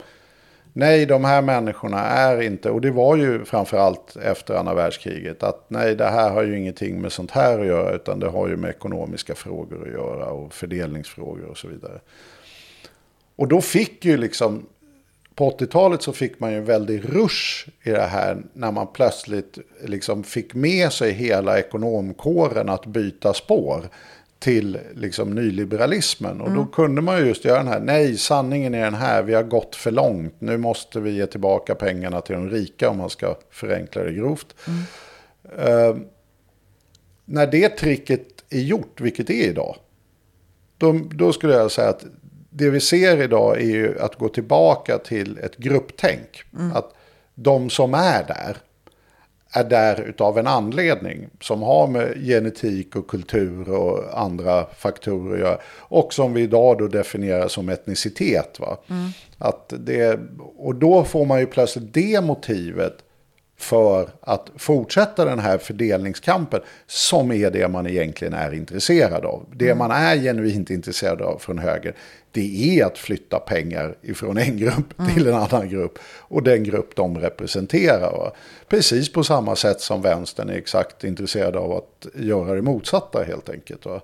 nej 0.72 1.06
de 1.06 1.24
här 1.24 1.42
människorna 1.42 2.00
är 2.00 2.42
inte, 2.42 2.70
och 2.70 2.80
det 2.80 2.90
var 2.90 3.16
ju 3.16 3.44
framförallt 3.44 4.16
efter 4.16 4.54
andra 4.54 4.74
världskriget, 4.74 5.42
att 5.42 5.64
nej 5.68 5.96
det 5.96 6.04
här 6.04 6.30
har 6.30 6.42
ju 6.42 6.58
ingenting 6.58 7.00
med 7.00 7.12
sånt 7.12 7.30
här 7.30 7.58
att 7.58 7.66
göra, 7.66 7.94
utan 7.94 8.20
det 8.20 8.28
har 8.28 8.48
ju 8.48 8.56
med 8.56 8.70
ekonomiska 8.70 9.34
frågor 9.34 9.82
att 9.86 9.92
göra 9.92 10.26
och 10.26 10.52
fördelningsfrågor 10.52 11.44
och 11.44 11.58
så 11.58 11.68
vidare. 11.68 12.00
Och 13.36 13.48
då 13.48 13.60
fick 13.60 14.04
ju 14.04 14.16
liksom, 14.16 14.66
på 15.34 15.50
80-talet 15.50 16.02
så 16.02 16.12
fick 16.12 16.40
man 16.40 16.52
ju 16.52 16.58
en 16.58 16.64
väldig 16.64 17.04
rush 17.04 17.68
i 17.82 17.90
det 17.90 18.00
här 18.00 18.42
när 18.52 18.72
man 18.72 18.86
plötsligt 18.92 19.58
liksom 19.84 20.24
fick 20.24 20.54
med 20.54 20.92
sig 20.92 21.12
hela 21.12 21.58
ekonomkåren 21.58 22.68
att 22.68 22.86
byta 22.86 23.34
spår 23.34 23.88
till 24.38 24.78
liksom 24.94 25.30
nyliberalismen. 25.30 26.40
Och 26.40 26.50
då 26.50 26.66
kunde 26.66 27.00
man 27.00 27.18
ju 27.18 27.26
just 27.26 27.44
göra 27.44 27.58
den 27.58 27.68
här, 27.68 27.80
nej 27.80 28.16
sanningen 28.16 28.74
är 28.74 28.84
den 28.84 28.94
här, 28.94 29.22
vi 29.22 29.34
har 29.34 29.42
gått 29.42 29.76
för 29.76 29.90
långt, 29.90 30.34
nu 30.38 30.56
måste 30.56 31.00
vi 31.00 31.10
ge 31.10 31.26
tillbaka 31.26 31.74
pengarna 31.74 32.20
till 32.20 32.34
de 32.34 32.50
rika 32.50 32.90
om 32.90 32.98
man 32.98 33.10
ska 33.10 33.34
förenkla 33.50 34.02
det 34.02 34.12
grovt. 34.12 34.54
Eh, 35.58 35.96
när 37.24 37.46
det 37.46 37.68
tricket 37.68 38.44
är 38.50 38.60
gjort, 38.60 39.00
vilket 39.00 39.26
det 39.26 39.44
är 39.44 39.48
idag, 39.48 39.76
då, 40.78 41.00
då 41.10 41.32
skulle 41.32 41.54
jag 41.54 41.70
säga 41.70 41.88
att 41.88 42.04
det 42.50 42.70
vi 42.70 42.80
ser 42.80 43.22
idag 43.22 43.56
är 43.56 43.66
ju 43.66 44.00
att 44.00 44.16
gå 44.16 44.28
tillbaka 44.28 44.98
till 44.98 45.38
ett 45.38 45.56
grupptänk. 45.56 46.42
Att 46.74 46.94
de 47.34 47.70
som 47.70 47.94
är 47.94 48.24
där 48.24 48.56
är 49.52 49.64
där 49.64 50.00
utav 50.00 50.38
en 50.38 50.46
anledning 50.46 51.28
som 51.40 51.62
har 51.62 51.86
med 51.86 52.26
genetik 52.26 52.96
och 52.96 53.08
kultur 53.10 53.70
och 53.70 54.20
andra 54.20 54.66
faktorer 54.76 55.34
att 55.34 55.40
göra. 55.40 55.58
Och 55.78 56.14
som 56.14 56.32
vi 56.32 56.42
idag 56.42 56.78
då 56.78 56.88
definierar 56.88 57.48
som 57.48 57.68
etnicitet. 57.68 58.60
Va? 58.60 58.78
Att 59.38 59.72
det, 59.78 60.20
och 60.58 60.74
då 60.74 61.04
får 61.04 61.24
man 61.24 61.40
ju 61.40 61.46
plötsligt 61.46 61.94
det 61.94 62.20
motivet 62.20 62.98
för 63.58 64.10
att 64.20 64.50
fortsätta 64.56 65.24
den 65.24 65.38
här 65.38 65.58
fördelningskampen 65.58 66.60
som 66.86 67.32
är 67.32 67.50
det 67.50 67.68
man 67.68 67.86
egentligen 67.86 68.34
är 68.34 68.54
intresserad 68.54 69.24
av. 69.24 69.46
Det 69.52 69.74
man 69.74 69.90
är 69.90 70.16
genuint 70.16 70.70
intresserad 70.70 71.22
av 71.22 71.38
från 71.38 71.58
höger, 71.58 71.94
det 72.32 72.80
är 72.80 72.86
att 72.86 72.98
flytta 72.98 73.38
pengar 73.38 73.96
ifrån 74.02 74.38
en 74.38 74.56
grupp 74.56 75.08
till 75.14 75.26
en 75.26 75.34
annan 75.34 75.68
grupp 75.68 75.98
och 76.18 76.42
den 76.42 76.64
grupp 76.64 76.96
de 76.96 77.18
representerar. 77.18 78.32
Precis 78.68 79.12
på 79.12 79.24
samma 79.24 79.56
sätt 79.56 79.80
som 79.80 80.02
vänstern 80.02 80.48
är 80.48 80.54
exakt 80.54 81.04
intresserad 81.04 81.56
av 81.56 81.72
att 81.72 82.06
göra 82.14 82.54
det 82.54 82.62
motsatta 82.62 83.22
helt 83.22 83.48
enkelt. 83.48 83.86
Va? 83.86 84.00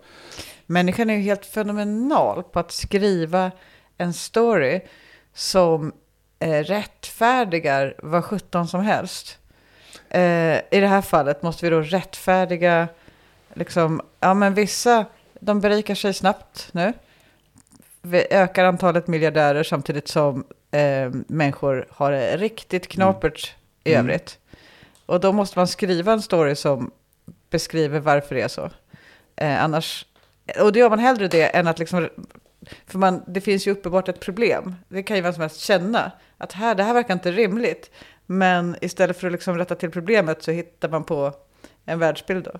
Människan 0.66 1.10
är 1.10 1.14
ju 1.14 1.20
helt 1.20 1.46
fenomenal 1.46 2.42
på 2.42 2.58
att 2.58 2.72
skriva 2.72 3.50
en 3.98 4.12
story 4.12 4.80
som 5.34 5.92
eh, 6.38 6.62
rättfärdigar 6.62 7.94
vad 8.02 8.24
sjutton 8.24 8.68
som 8.68 8.80
helst. 8.80 9.38
Eh, 10.14 10.60
I 10.70 10.80
det 10.80 10.86
här 10.86 11.02
fallet 11.02 11.42
måste 11.42 11.66
vi 11.66 11.70
då 11.70 11.80
rättfärdiga, 11.80 12.88
liksom, 13.54 14.00
ja 14.20 14.34
men 14.34 14.54
vissa, 14.54 15.04
de 15.40 15.60
berikar 15.60 15.94
sig 15.94 16.14
snabbt 16.14 16.68
nu. 16.72 16.92
Vi 18.02 18.26
ökar 18.30 18.64
antalet 18.64 19.06
miljardärer 19.06 19.62
samtidigt 19.62 20.08
som 20.08 20.44
eh, 20.70 21.10
människor 21.26 21.86
har 21.90 22.12
det 22.12 22.36
riktigt 22.36 22.88
knapert 22.88 23.54
i 23.84 23.94
övrigt. 23.94 24.38
Och 25.06 25.20
då 25.20 25.32
måste 25.32 25.58
man 25.58 25.68
skriva 25.68 26.12
en 26.12 26.22
story 26.22 26.54
som 26.54 26.90
beskriver 27.50 28.00
varför 28.00 28.34
det 28.34 28.42
är 28.42 28.48
så. 28.48 28.70
Eh, 29.36 29.64
annars, 29.64 30.06
och 30.60 30.72
då 30.72 30.78
gör 30.78 30.90
man 30.90 30.98
hellre 30.98 31.28
det 31.28 31.56
än 31.56 31.66
att 31.66 31.78
liksom, 31.78 32.08
för 32.86 32.98
man, 32.98 33.22
det 33.26 33.40
finns 33.40 33.66
ju 33.66 33.70
uppenbart 33.70 34.08
ett 34.08 34.20
problem. 34.20 34.74
Det 34.88 35.02
kan 35.02 35.16
ju 35.16 35.22
vem 35.22 35.32
som 35.32 35.40
helst 35.40 35.60
känna, 35.60 36.12
att 36.38 36.52
här, 36.52 36.74
det 36.74 36.82
här 36.82 36.94
verkar 36.94 37.14
inte 37.14 37.32
rimligt. 37.32 37.90
Men 38.26 38.76
istället 38.80 39.16
för 39.16 39.26
att 39.26 39.32
liksom 39.32 39.58
rätta 39.58 39.74
till 39.74 39.90
problemet 39.90 40.42
så 40.42 40.50
hittar 40.50 40.88
man 40.88 41.04
på 41.04 41.32
en 41.86 41.98
världsbild 41.98 42.44
då. 42.44 42.52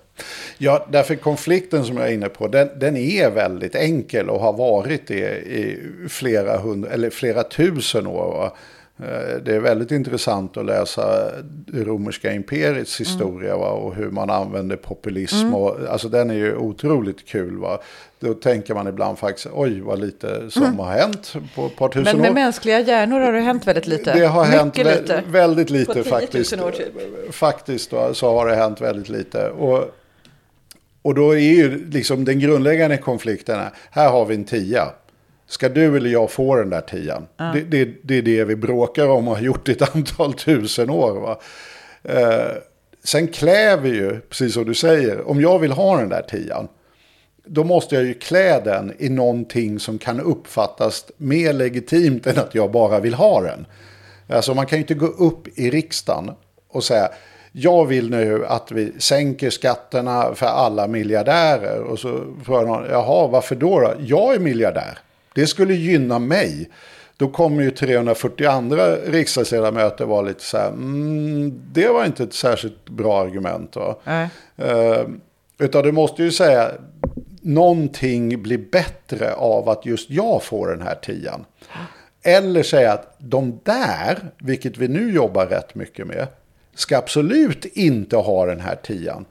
Ja, 0.57 0.87
därför 0.91 1.15
konflikten 1.15 1.85
som 1.85 1.97
jag 1.97 2.07
är 2.07 2.13
inne 2.13 2.29
på, 2.29 2.47
den, 2.47 2.69
den 2.79 2.97
är 2.97 3.29
väldigt 3.29 3.75
enkel 3.75 4.29
och 4.29 4.39
har 4.39 4.53
varit 4.53 5.07
det 5.07 5.37
i 5.37 5.79
flera, 6.09 6.57
hundra, 6.57 6.89
eller 6.89 7.09
flera 7.09 7.43
tusen 7.43 8.07
år. 8.07 8.51
Eh, 8.99 9.37
Det 9.45 9.55
är 9.55 9.59
väldigt 9.59 9.91
intressant 9.91 10.57
att 10.57 10.65
läsa 10.65 11.31
det 11.43 11.83
romerska 11.83 12.31
imperiets 12.33 13.01
historia 13.01 13.57
va? 13.57 13.69
och 13.69 13.95
hur 13.95 14.11
man 14.11 14.29
använder 14.29 14.75
populism. 14.75 15.53
Och, 15.53 15.77
alltså 15.89 16.09
den 16.09 16.29
är 16.29 16.33
ju 16.35 16.55
otroligt 16.55 17.25
kul. 17.27 17.57
Va? 17.57 17.79
Då 18.19 18.33
tänker 18.33 18.73
man 18.73 18.87
ibland 18.87 19.17
faktiskt, 19.19 19.47
oj 19.53 19.79
vad 19.81 19.99
lite 19.99 20.49
som 20.51 20.79
har 20.79 20.91
hänt 20.91 21.33
på 21.55 21.65
ett 21.65 21.75
par 21.75 21.89
tusen 21.89 22.03
Men 22.03 22.21
med 22.21 22.29
år. 22.29 22.33
mänskliga 22.35 22.79
hjärnor 22.79 23.19
har 23.19 23.31
det 23.33 23.39
hänt 23.39 23.67
väldigt 23.67 23.87
lite. 23.87 24.13
Det 24.13 24.25
har 24.25 24.45
Mycket 24.45 24.59
hänt 24.59 24.75
vä- 24.77 25.01
lite. 25.01 25.23
väldigt 25.27 25.69
lite 25.69 25.85
På 25.85 26.03
10 26.03 26.11
000 26.11 26.21
faktiskt. 26.21 26.53
år 26.61 26.71
typ. 26.71 27.33
Faktiskt 27.35 27.91
då, 27.91 28.13
så 28.13 28.29
har 28.37 28.47
det 28.47 28.55
hänt 28.55 28.81
väldigt 28.81 29.09
lite. 29.09 29.49
Och, 29.49 29.85
och 31.01 31.15
då 31.15 31.31
är 31.35 31.39
ju 31.39 31.89
liksom 31.91 32.25
den 32.25 32.39
grundläggande 32.39 32.97
konflikten 32.97 33.59
här, 33.59 33.69
här 33.91 34.09
har 34.09 34.25
vi 34.25 34.35
en 34.35 34.43
tia. 34.43 34.87
Ska 35.47 35.69
du 35.69 35.97
eller 35.97 36.09
jag 36.09 36.31
få 36.31 36.55
den 36.55 36.69
där 36.69 36.81
tian? 36.81 37.27
Det, 37.37 37.61
det, 37.61 37.89
det 38.03 38.17
är 38.17 38.21
det 38.21 38.43
vi 38.43 38.55
bråkar 38.55 39.07
om 39.07 39.27
och 39.27 39.35
har 39.35 39.43
gjort 39.43 39.69
i 39.69 39.71
ett 39.71 39.95
antal 39.95 40.33
tusen 40.33 40.89
år. 40.89 41.19
Va? 41.19 41.39
Eh, 42.03 42.57
sen 43.03 43.27
kläver 43.27 43.89
ju, 43.89 44.19
precis 44.19 44.53
som 44.53 44.65
du 44.65 44.73
säger, 44.73 45.29
om 45.29 45.41
jag 45.41 45.59
vill 45.59 45.71
ha 45.71 45.97
den 45.97 46.09
där 46.09 46.21
tian, 46.21 46.67
då 47.45 47.63
måste 47.63 47.95
jag 47.95 48.03
ju 48.03 48.13
klä 48.13 48.59
den 48.59 48.93
i 48.99 49.09
någonting 49.09 49.79
som 49.79 49.97
kan 49.97 50.19
uppfattas 50.19 51.05
mer 51.17 51.53
legitimt 51.53 52.27
än 52.27 52.39
att 52.39 52.55
jag 52.55 52.71
bara 52.71 52.99
vill 52.99 53.13
ha 53.13 53.41
den. 53.41 53.65
Alltså 54.29 54.53
man 54.53 54.65
kan 54.65 54.77
ju 54.77 54.83
inte 54.83 54.93
gå 54.93 55.05
upp 55.05 55.47
i 55.59 55.69
riksdagen 55.69 56.31
och 56.69 56.83
säga 56.83 57.09
jag 57.57 57.85
vill 57.85 58.09
nu 58.09 58.45
att 58.45 58.71
vi 58.71 58.93
sänker 58.97 59.49
skatterna 59.49 60.35
för 60.35 60.45
alla 60.45 60.87
miljardärer. 60.87 61.79
Och 61.79 61.99
så 61.99 62.23
frågar 62.45 62.65
någon, 62.65 62.85
jaha 62.89 63.27
varför 63.27 63.55
då, 63.55 63.79
då? 63.79 63.93
Jag 63.99 64.35
är 64.35 64.39
miljardär. 64.39 64.97
Det 65.35 65.47
skulle 65.47 65.73
gynna 65.73 66.19
mig. 66.19 66.69
Då 67.17 67.27
kommer 67.27 67.63
ju 67.63 67.71
340 67.71 68.47
andra 68.47 68.95
riksdagsledamöter 68.95 70.05
vara 70.05 70.21
lite 70.21 70.43
så 70.43 70.57
här, 70.57 70.67
mm, 70.67 71.61
det 71.71 71.87
var 71.87 72.05
inte 72.05 72.23
ett 72.23 72.33
särskilt 72.33 72.89
bra 72.89 73.21
argument. 73.21 73.75
Va? 73.75 73.95
Nej. 74.03 74.29
Eh, 74.57 75.07
utan 75.57 75.83
du 75.83 75.91
måste 75.91 76.23
ju 76.23 76.31
säga, 76.31 76.71
någonting 77.41 78.41
blir 78.41 78.57
bättre 78.57 79.33
av 79.33 79.69
att 79.69 79.85
just 79.85 80.09
jag 80.09 80.43
får 80.43 80.67
den 80.67 80.81
här 80.81 80.95
tian. 80.95 81.45
Eller 82.23 82.63
säga 82.63 82.93
att 82.93 83.15
de 83.17 83.59
där, 83.63 84.17
vilket 84.37 84.77
vi 84.77 84.87
nu 84.87 85.11
jobbar 85.11 85.45
rätt 85.45 85.75
mycket 85.75 86.07
med, 86.07 86.27
ska 86.75 86.97
absolut 86.97 87.65
inte 87.65 88.17
ha 88.17 88.45
den 88.45 88.59
här 88.59 88.75
tian. 88.75 89.25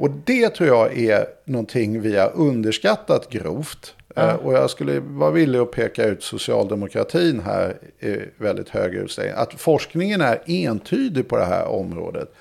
Och 0.00 0.10
det 0.24 0.48
tror 0.48 0.68
jag 0.68 0.98
är 0.98 1.26
någonting 1.44 2.00
vi 2.00 2.16
har 2.16 2.32
underskattat 2.34 3.30
grovt. 3.30 3.94
Eh, 4.16 4.34
Och 4.34 4.52
jag 4.52 4.70
skulle 4.70 5.00
vara 5.00 5.30
villig 5.30 5.58
att 5.58 5.70
peka 5.70 6.04
ut 6.04 6.22
socialdemokratin 6.22 7.40
här 7.40 7.76
i 8.00 8.16
väldigt 8.36 8.68
hög 8.68 8.94
utsträckning. 8.94 9.34
Att 9.36 9.54
forskningen 9.54 10.20
är 10.20 10.38
entydig 10.46 11.28
på 11.28 11.36
det 11.36 11.44
här 11.44 11.66
området. 11.66 12.32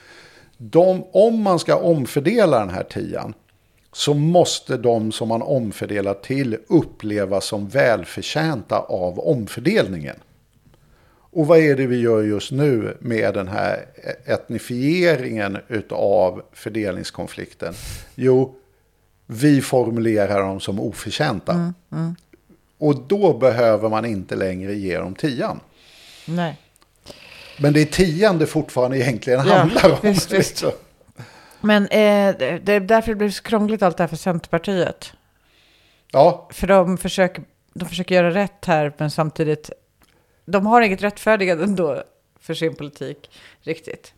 De, 0.57 1.03
om 1.11 1.41
man 1.41 1.59
ska 1.59 1.75
omfördela 1.75 2.59
den 2.59 2.69
här 2.69 2.83
tian 2.83 3.33
så 3.91 4.13
måste 4.13 4.77
de 4.77 5.11
som 5.11 5.27
man 5.27 5.41
omfördelar 5.41 6.13
till 6.13 6.57
upplevas 6.67 7.45
som 7.45 7.67
välförtjänta 7.67 8.79
av 8.79 9.19
omfördelningen. 9.19 10.15
Och 11.31 11.47
vad 11.47 11.59
är 11.59 11.75
det 11.75 11.87
vi 11.87 11.99
gör 11.99 12.23
just 12.23 12.51
nu 12.51 12.97
med 12.99 13.33
den 13.33 13.47
här 13.47 13.85
etnifieringen 14.25 15.57
av 15.89 16.41
fördelningskonflikten? 16.53 17.73
Jo, 18.15 18.55
vi 19.25 19.61
formulerar 19.61 20.41
dem 20.41 20.59
som 20.59 20.79
oförtjänta. 20.79 21.73
Och 22.77 22.95
då 23.07 23.33
behöver 23.37 23.89
man 23.89 24.05
inte 24.05 24.35
längre 24.35 24.73
ge 24.73 24.97
dem 24.97 25.15
tian. 25.15 25.59
Nej. 26.25 26.57
Men 27.59 27.73
det 27.73 27.81
är 27.81 27.85
tian 27.85 28.37
det 28.37 28.45
fortfarande 28.45 28.97
egentligen 28.97 29.47
Ja, 29.47 29.53
handlar 29.53 29.91
om. 29.91 29.97
visst, 30.01 30.31
visst. 30.31 30.31
liksom. 30.31 30.71
Men 31.61 31.83
eh, 31.83 32.35
det 32.39 32.59
det 32.63 32.73
är 32.73 32.79
därför 32.79 33.11
det 33.11 33.15
blir 33.15 33.29
så 33.29 33.43
krångligt 33.43 33.81
allt 33.81 33.97
det 33.97 34.03
här 34.03 34.07
för 34.07 34.15
Centerpartiet. 34.15 35.13
Ja, 36.11 36.49
För 36.53 36.67
de 36.67 36.97
försöker, 36.97 37.43
de 37.73 37.85
försöker 37.89 38.15
göra 38.15 38.33
rätt 38.33 38.65
här, 38.65 38.93
men 38.97 39.11
samtidigt... 39.11 39.69
De 40.51 40.65
har 40.65 40.81
inget 40.81 41.03
rättfärdigande 41.03 41.63
ändå 41.63 42.03
för 42.39 42.53
sin 42.53 42.75
politik, 42.75 43.29
riktigt. 43.61 44.13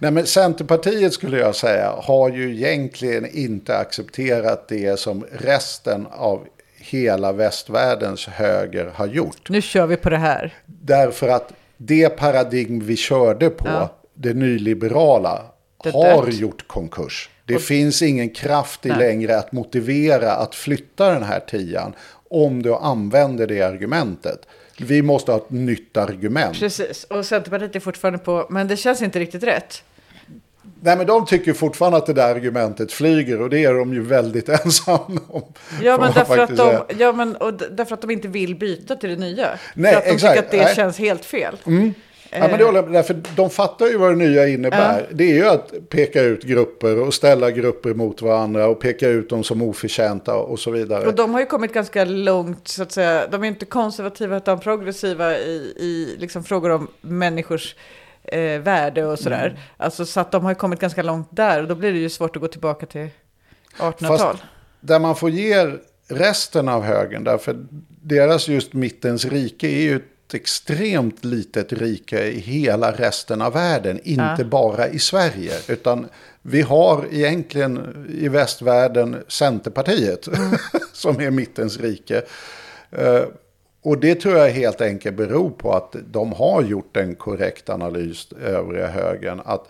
Nej, 0.00 0.10
men 0.10 0.26
Centerpartiet 0.26 1.12
skulle 1.12 1.38
jag 1.38 1.56
säga 1.56 1.94
har 2.02 2.30
ju 2.30 2.54
egentligen 2.56 3.26
inte 3.26 3.76
accepterat 3.76 4.68
det 4.68 4.98
som 5.00 5.24
resten 5.32 6.06
av 6.10 6.46
hela 6.78 7.32
västvärldens 7.32 8.26
höger 8.26 8.90
har 8.94 9.06
gjort. 9.06 9.48
Nu 9.48 9.62
kör 9.62 9.86
vi 9.86 9.96
på 9.96 10.10
det 10.10 10.16
här. 10.16 10.54
Därför 10.66 11.28
att 11.28 11.52
det 11.76 12.08
paradigm 12.08 12.80
vi 12.80 12.96
körde 12.96 13.50
på, 13.50 13.68
Ja. 13.68 13.88
det 14.14 14.34
nyliberala, 14.34 15.42
Det 15.84 15.90
har 15.90 16.26
dött. 16.26 16.34
gjort 16.34 16.68
konkurs. 16.68 17.30
Det 17.44 17.58
finns 17.58 18.02
ingen 18.02 18.30
kraft 18.30 18.86
i 18.86 18.88
Nej. 18.88 18.98
längre 18.98 19.38
att 19.38 19.52
motivera 19.52 20.32
att 20.32 20.54
flytta 20.54 21.12
den 21.14 21.22
här 21.22 21.40
tian 21.40 21.92
om 22.30 22.62
du 22.62 22.74
använder 22.74 23.46
det 23.46 23.62
argumentet. 23.62 24.46
Vi 24.80 25.02
måste 25.02 25.32
ha 25.32 25.38
ett 25.38 25.50
nytt 25.50 25.96
argument. 25.96 26.58
Precis, 26.58 27.04
och 27.04 27.26
Centerpartiet 27.26 27.76
är 27.76 27.80
fortfarande 27.80 28.18
på, 28.18 28.46
men 28.50 28.68
det 28.68 28.76
känns 28.76 29.02
inte 29.02 29.18
riktigt 29.18 29.42
rätt. 29.42 29.82
Nej, 30.82 30.96
men 30.96 31.06
de 31.06 31.26
tycker 31.26 31.52
fortfarande 31.52 31.98
att 31.98 32.06
det 32.06 32.12
där 32.12 32.34
argumentet 32.34 32.92
flyger 32.92 33.40
och 33.40 33.50
det 33.50 33.64
är 33.64 33.74
de 33.74 33.94
ju 33.94 34.02
väldigt 34.02 34.48
ensamma 34.64 35.20
om. 35.28 35.52
Ja, 35.82 35.98
men 35.98 36.12
därför 36.12 36.38
att, 36.38 36.56
de, 36.56 36.82
ja, 36.98 37.12
men, 37.12 37.36
och 37.36 37.54
därför 37.54 37.94
att 37.94 38.00
de 38.00 38.10
inte 38.10 38.28
vill 38.28 38.54
byta 38.54 38.96
till 38.96 39.10
det 39.10 39.16
nya. 39.16 39.48
Nej, 39.74 39.92
för 39.92 39.98
att 39.98 40.04
de 40.04 40.10
exakt, 40.10 40.34
tycker 40.34 40.46
att 40.46 40.50
det 40.50 40.56
nej. 40.56 40.66
Mm. 40.66 40.76
känns 40.76 40.98
helt 40.98 41.24
fel. 41.24 41.56
Ja, 42.32 42.48
men 42.48 42.58
det 42.58 42.64
håller, 42.64 42.78
jag 42.78 42.84
med. 42.84 42.94
därför 42.94 43.20
de 43.36 43.50
fattar 43.50 43.86
ju 43.86 43.96
vad 43.96 44.10
det 44.10 44.16
nya 44.16 44.48
innebär. 44.48 45.08
Det 45.12 45.24
är 45.24 45.34
ju 45.34 45.46
att 45.48 45.72
peka 45.88 46.22
ut 46.22 46.44
grupper 46.44 47.00
och 47.00 47.14
ställa 47.14 47.50
grupper 47.50 47.94
mot 47.94 48.22
varandra 48.22 48.66
och 48.66 48.80
peka 48.80 49.08
ut 49.08 49.30
dem 49.30 49.44
som 49.44 49.62
oförtjänta 49.62 50.34
och 50.34 50.58
så 50.58 50.70
vidare. 50.70 51.06
Och 51.06 51.14
de 51.14 51.34
har 51.34 51.40
ju 51.40 51.46
kommit 51.46 51.72
ganska 51.72 52.04
långt, 52.04 52.68
så 52.68 52.82
att 52.82 52.92
säga. 52.92 53.26
De 53.26 53.44
är 53.44 53.48
inte 53.48 53.64
konservativa 53.64 54.36
utan 54.36 54.60
progressiva 54.60 55.38
i, 55.38 55.74
i 55.76 56.16
liksom 56.18 56.44
frågor 56.44 56.70
om 56.70 56.88
människors 57.00 57.74
eh, 58.22 58.60
värde 58.60 59.06
och 59.06 59.18
sådär. 59.18 59.46
Mm. 59.46 59.60
Alltså, 59.76 60.06
så 60.06 60.20
att 60.20 60.32
de 60.32 60.44
har 60.44 60.50
ju 60.50 60.54
kommit 60.54 60.80
ganska 60.80 61.02
långt 61.02 61.28
där 61.30 61.62
och 61.62 61.68
då 61.68 61.74
blir 61.74 61.92
det 61.92 61.98
ju 61.98 62.08
svårt 62.08 62.36
att 62.36 62.42
gå 62.42 62.48
tillbaka 62.48 62.86
till 62.86 63.08
1800-tal. 63.78 64.18
Fast 64.18 64.42
där 64.80 64.98
man 64.98 65.16
får 65.16 65.30
ge 65.30 65.72
resten 66.08 66.68
av 66.68 66.82
högern, 66.82 67.24
därför 67.24 67.56
deras 68.02 68.48
just 68.48 68.72
mittens 68.72 69.24
rike 69.24 69.66
är 69.66 69.82
ju 69.82 70.00
ett 70.30 70.34
extremt 70.34 71.24
litet 71.24 71.72
rike 71.72 72.26
i 72.26 72.38
hela 72.38 72.92
resten 72.92 73.42
av 73.42 73.52
världen, 73.52 74.00
inte 74.02 74.44
bara 74.44 74.88
i 74.88 74.98
Sverige, 74.98 75.52
utan 75.68 76.06
vi 76.42 76.62
har 76.62 77.04
egentligen 77.10 78.06
i 78.20 78.28
västvärlden 78.28 79.16
Centerpartiet 79.28 80.28
som 80.92 81.20
är 81.20 81.30
mittens 81.30 81.80
rike. 81.80 82.22
Eh, 82.90 83.22
och 83.82 83.98
det 83.98 84.14
tror 84.14 84.36
jag 84.36 84.50
helt 84.50 84.80
enkelt 84.80 85.16
beror 85.16 85.50
på 85.50 85.72
att 85.72 85.96
de 86.12 86.32
har 86.32 86.62
gjort 86.62 86.96
en 86.96 87.14
korrekt 87.14 87.70
analys, 87.70 88.32
övriga 88.32 88.86
högern, 88.86 89.40
att 89.44 89.68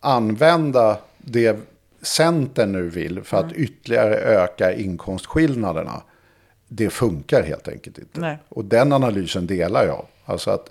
använda 0.00 0.98
det 1.18 1.56
Centern 2.02 2.72
nu 2.72 2.88
vill 2.88 3.22
för 3.22 3.36
att 3.36 3.52
ytterligare 3.52 4.16
öka 4.16 4.72
inkomstskillnaderna. 4.72 6.02
Det 6.68 6.90
funkar 6.90 7.42
helt 7.42 7.68
enkelt 7.68 7.98
inte. 7.98 8.20
Nej. 8.20 8.38
Och 8.48 8.64
den 8.64 8.92
analysen 8.92 9.46
delar 9.46 9.86
jag. 9.86 10.06
Alltså 10.24 10.50
att 10.50 10.70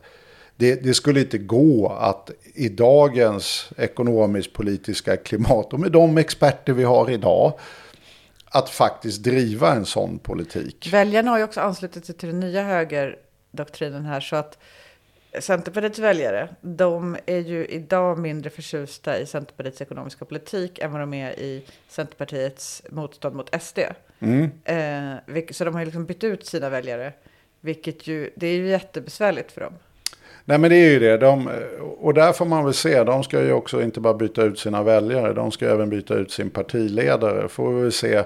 det, 0.55 0.83
det 0.83 0.93
skulle 0.93 1.19
inte 1.19 1.37
gå 1.37 1.89
att 1.89 2.31
i 2.53 2.69
dagens 2.69 3.69
ekonomisk-politiska 3.77 5.17
klimat 5.17 5.73
och 5.73 5.79
med 5.79 5.91
de 5.91 6.17
experter 6.17 6.73
vi 6.73 6.83
har 6.83 7.09
idag 7.09 7.59
att 8.45 8.69
faktiskt 8.69 9.23
driva 9.23 9.73
en 9.73 9.85
sån 9.85 10.19
politik. 10.19 10.89
Väljarna 10.91 11.31
har 11.31 11.37
ju 11.37 11.43
också 11.43 11.61
anslutit 11.61 12.05
sig 12.05 12.15
till 12.15 12.29
den 12.29 12.39
nya 12.39 12.63
högerdoktrinen 12.63 14.05
här. 14.05 14.19
Så 14.19 14.35
att 14.35 14.57
Centerpartiets 15.39 15.99
väljare, 15.99 16.47
de 16.61 17.17
är 17.25 17.39
ju 17.39 17.65
idag 17.65 18.17
mindre 18.17 18.49
förtjusta 18.49 19.19
i 19.19 19.25
Centerpartiets 19.25 19.81
ekonomiska 19.81 20.25
politik 20.25 20.79
än 20.79 20.91
vad 20.91 21.01
de 21.01 21.13
är 21.13 21.39
i 21.39 21.65
Centerpartiets 21.87 22.83
motstånd 22.89 23.35
mot 23.35 23.61
SD. 23.61 23.79
Mm. 24.19 24.49
Eh, 24.65 25.43
så 25.51 25.65
de 25.65 25.73
har 25.73 25.81
ju 25.81 25.85
liksom 25.85 26.05
bytt 26.05 26.23
ut 26.23 26.45
sina 26.45 26.69
väljare. 26.69 27.13
Vilket 27.61 28.07
ju, 28.07 28.29
det 28.35 28.47
är 28.47 28.55
ju 28.55 28.67
jättebesvärligt 28.67 29.51
för 29.51 29.61
dem. 29.61 29.73
Nej 30.45 30.57
men 30.57 30.69
det 30.69 30.75
är 30.75 30.89
ju 30.89 30.99
det. 30.99 31.17
De, 31.17 31.49
och 31.99 32.13
där 32.13 32.33
får 32.33 32.45
man 32.45 32.63
väl 32.65 32.73
se. 32.73 33.03
De 33.03 33.23
ska 33.23 33.43
ju 33.43 33.51
också 33.51 33.81
inte 33.81 33.99
bara 33.99 34.13
byta 34.13 34.43
ut 34.43 34.59
sina 34.59 34.83
väljare. 34.83 35.33
De 35.33 35.51
ska 35.51 35.69
även 35.69 35.89
byta 35.89 36.13
ut 36.13 36.31
sin 36.31 36.49
partiledare. 36.49 37.47
Får 37.47 37.73
vi 37.73 37.81
väl 37.81 37.91
se 37.91 38.23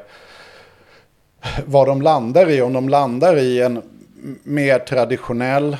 vad 1.66 1.88
de 1.88 2.02
landar 2.02 2.50
i. 2.50 2.62
Om 2.62 2.74
de 2.74 2.90
landar 2.90 3.38
i 3.38 3.62
en 3.62 3.82
mer 4.44 4.80
traditionell 4.80 5.78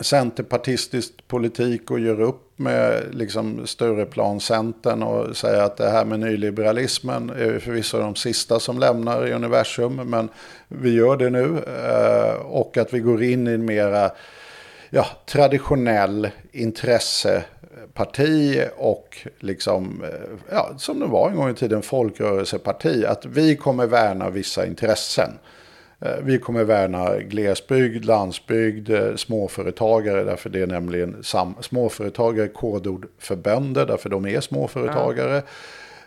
centerpartistisk 0.00 1.28
politik 1.28 1.90
och 1.90 2.00
gör 2.00 2.20
upp 2.20 2.46
med 2.56 3.02
liksom 3.10 3.66
Stureplan-centern 3.66 5.02
och 5.02 5.36
säger 5.36 5.62
att 5.62 5.76
det 5.76 5.90
här 5.90 6.04
med 6.04 6.20
nyliberalismen 6.20 7.30
är 7.30 7.58
förvisso 7.58 7.98
de 7.98 8.14
sista 8.14 8.60
som 8.60 8.78
lämnar 8.78 9.26
i 9.26 9.32
universum, 9.32 9.96
men 9.96 10.28
vi 10.68 10.94
gör 10.94 11.16
det 11.16 11.30
nu 11.30 11.58
eh, 11.58 12.34
och 12.34 12.76
att 12.76 12.94
vi 12.94 13.00
går 13.00 13.22
in 13.22 13.48
i 13.48 13.52
en 13.52 13.64
mera 13.64 14.10
ja, 14.90 15.06
traditionell 15.26 16.30
intresseparti 16.52 18.62
och 18.76 19.26
liksom, 19.38 20.04
eh, 20.04 20.10
ja, 20.50 20.70
som 20.78 21.00
det 21.00 21.06
var 21.06 21.30
en 21.30 21.36
gång 21.36 21.50
i 21.50 21.54
tiden, 21.54 21.82
folkrörelseparti. 21.82 23.04
Att 23.04 23.24
vi 23.24 23.56
kommer 23.56 23.86
värna 23.86 24.30
vissa 24.30 24.66
intressen. 24.66 25.30
Eh, 26.00 26.16
Vi 26.22 26.38
kommer 26.38 26.64
värna 26.64 27.18
glesbygd, 27.18 28.04
landsbygd, 28.04 28.90
eh, 28.90 29.14
småföretagare, 29.16 30.24
därför 30.24 30.50
det 30.50 30.60
är 30.62 30.66
nämligen 30.66 31.22
småföretagare 31.60 32.48
kodord 32.48 33.06
för 33.18 33.36
bönder, 33.36 33.86
därför 33.86 34.08
de 34.08 34.26
är 34.26 34.40
småföretagare. 34.40 35.42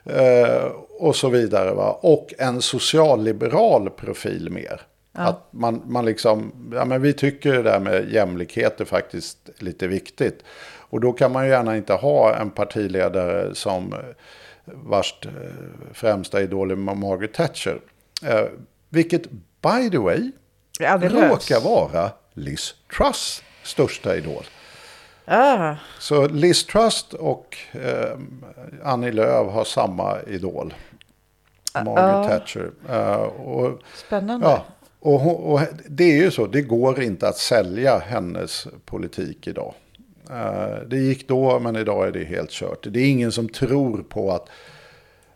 Eh, 0.05 0.65
och 0.99 1.15
så 1.15 1.29
vidare. 1.29 1.73
Va? 1.73 1.99
Och 2.01 2.33
en 2.37 2.61
socialliberal 2.61 3.89
profil 3.89 4.49
mer. 4.49 4.81
Att 5.13 5.47
man, 5.51 5.81
man 5.85 6.05
liksom, 6.05 6.51
ja 6.73 6.85
men 6.85 7.01
vi 7.01 7.13
tycker 7.13 7.53
det 7.53 7.63
där 7.63 7.79
med 7.79 8.09
jämlikhet 8.09 8.81
är 8.81 8.85
faktiskt 8.85 9.49
lite 9.57 9.87
viktigt. 9.87 10.43
Och 10.89 10.99
då 10.99 11.13
kan 11.13 11.31
man 11.31 11.45
ju 11.45 11.51
gärna 11.51 11.77
inte 11.77 11.93
ha 11.93 12.35
en 12.35 12.49
partiledare 12.49 13.55
som 13.55 13.95
vars 14.65 15.15
främsta 15.93 16.41
idol 16.41 16.71
är 16.71 16.75
Margaret 16.75 17.33
Thatcher. 17.33 17.79
Eh, 18.25 18.45
vilket, 18.89 19.21
by 19.62 19.89
the 19.89 19.97
way, 19.97 20.32
råkar 21.30 21.60
vara 21.64 22.12
Liz 22.34 22.76
Truss 22.97 23.43
största 23.64 24.16
idol. 24.16 24.43
Ah, 25.26 25.76
Så 25.99 26.28
Liz 26.28 26.66
Truss 26.66 27.05
och 27.14 27.57
eh, 27.72 28.18
Annie 28.84 29.12
Lööf 29.12 29.51
har 29.53 29.64
samma 29.64 30.18
idol. 30.28 30.74
Margaret 31.86 32.30
Thatcher. 32.30 32.72
Eh, 32.89 33.16
och, 33.22 33.80
spännande. 34.07 34.45
ja, 34.47 34.66
och, 34.99 35.20
hon- 35.20 35.36
och 35.53 35.62
det 35.89 36.03
är 36.03 36.16
ju 36.24 36.32
så, 36.32 36.47
det 36.47 36.62
går 36.62 37.01
inte 37.01 37.28
att 37.28 37.38
sälja 37.38 37.97
hennes 37.99 38.68
politik 38.86 39.47
idag. 39.47 39.74
Eh, 40.32 40.78
det 40.88 40.97
gick 40.97 41.28
då, 41.28 41.60
men 41.60 41.76
idag 41.76 42.07
är 42.07 42.12
det 42.12 42.24
helt 42.24 42.51
kört. 42.51 42.88
Det 42.89 42.99
är 42.99 43.10
ingen 43.10 43.32
som 43.32 43.49
tror 43.49 44.03
på 44.10 44.32
att 44.32 44.47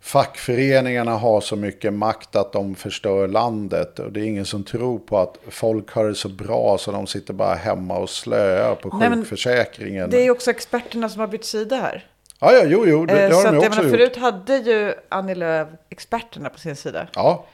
fackföreningarna 0.04 1.12
har 1.18 1.42
så 1.42 1.56
mycket 1.56 1.94
makt 1.94 2.36
att 2.36 2.54
de 2.54 2.76
förstör 2.76 3.28
landet. 3.28 4.00
Och 4.00 4.12
det 4.12 4.20
är 4.20 4.24
ingen 4.24 4.46
som 4.46 4.64
tror 4.64 5.00
på 5.00 5.18
att 5.18 5.38
folk 5.50 5.92
har 5.92 6.06
det 6.06 6.16
så 6.16 6.30
bra 6.30 6.78
så 6.78 6.92
de 6.92 7.08
sitter 7.08 7.34
bara 7.34 7.56
hemma 7.56 7.98
och 7.98 8.10
slöar 8.10 8.76
på 8.76 8.98
Nej, 8.98 9.10
sjukförsäkringen. 9.10 10.10
Det 10.10 10.26
är 10.26 10.32
också 10.32 10.52
experterna 10.52 11.10
som 11.10 11.20
har 11.20 11.28
bytt 11.28 11.46
sida 11.46 11.76
här. 11.76 12.08
Ja, 12.40 12.52
ja, 12.52 12.64
jo, 12.66 12.86
jo, 12.88 13.06
det, 13.06 13.14
Eh, 13.24 13.30
det 13.30 13.36
har 13.36 13.42
så 13.44 13.52
de 13.52 13.58
också 13.58 13.70
menar, 13.70 13.84
gjort. 13.84 13.92
förut 13.92 14.16
hade 14.16 14.58
ju 14.58 14.94
Annie 15.10 15.36
Lööf 15.36 15.68
experterna 15.90 16.50
på 16.50 16.60
sin 16.60 16.76
sida. 16.76 17.08
Ja, 17.16 17.46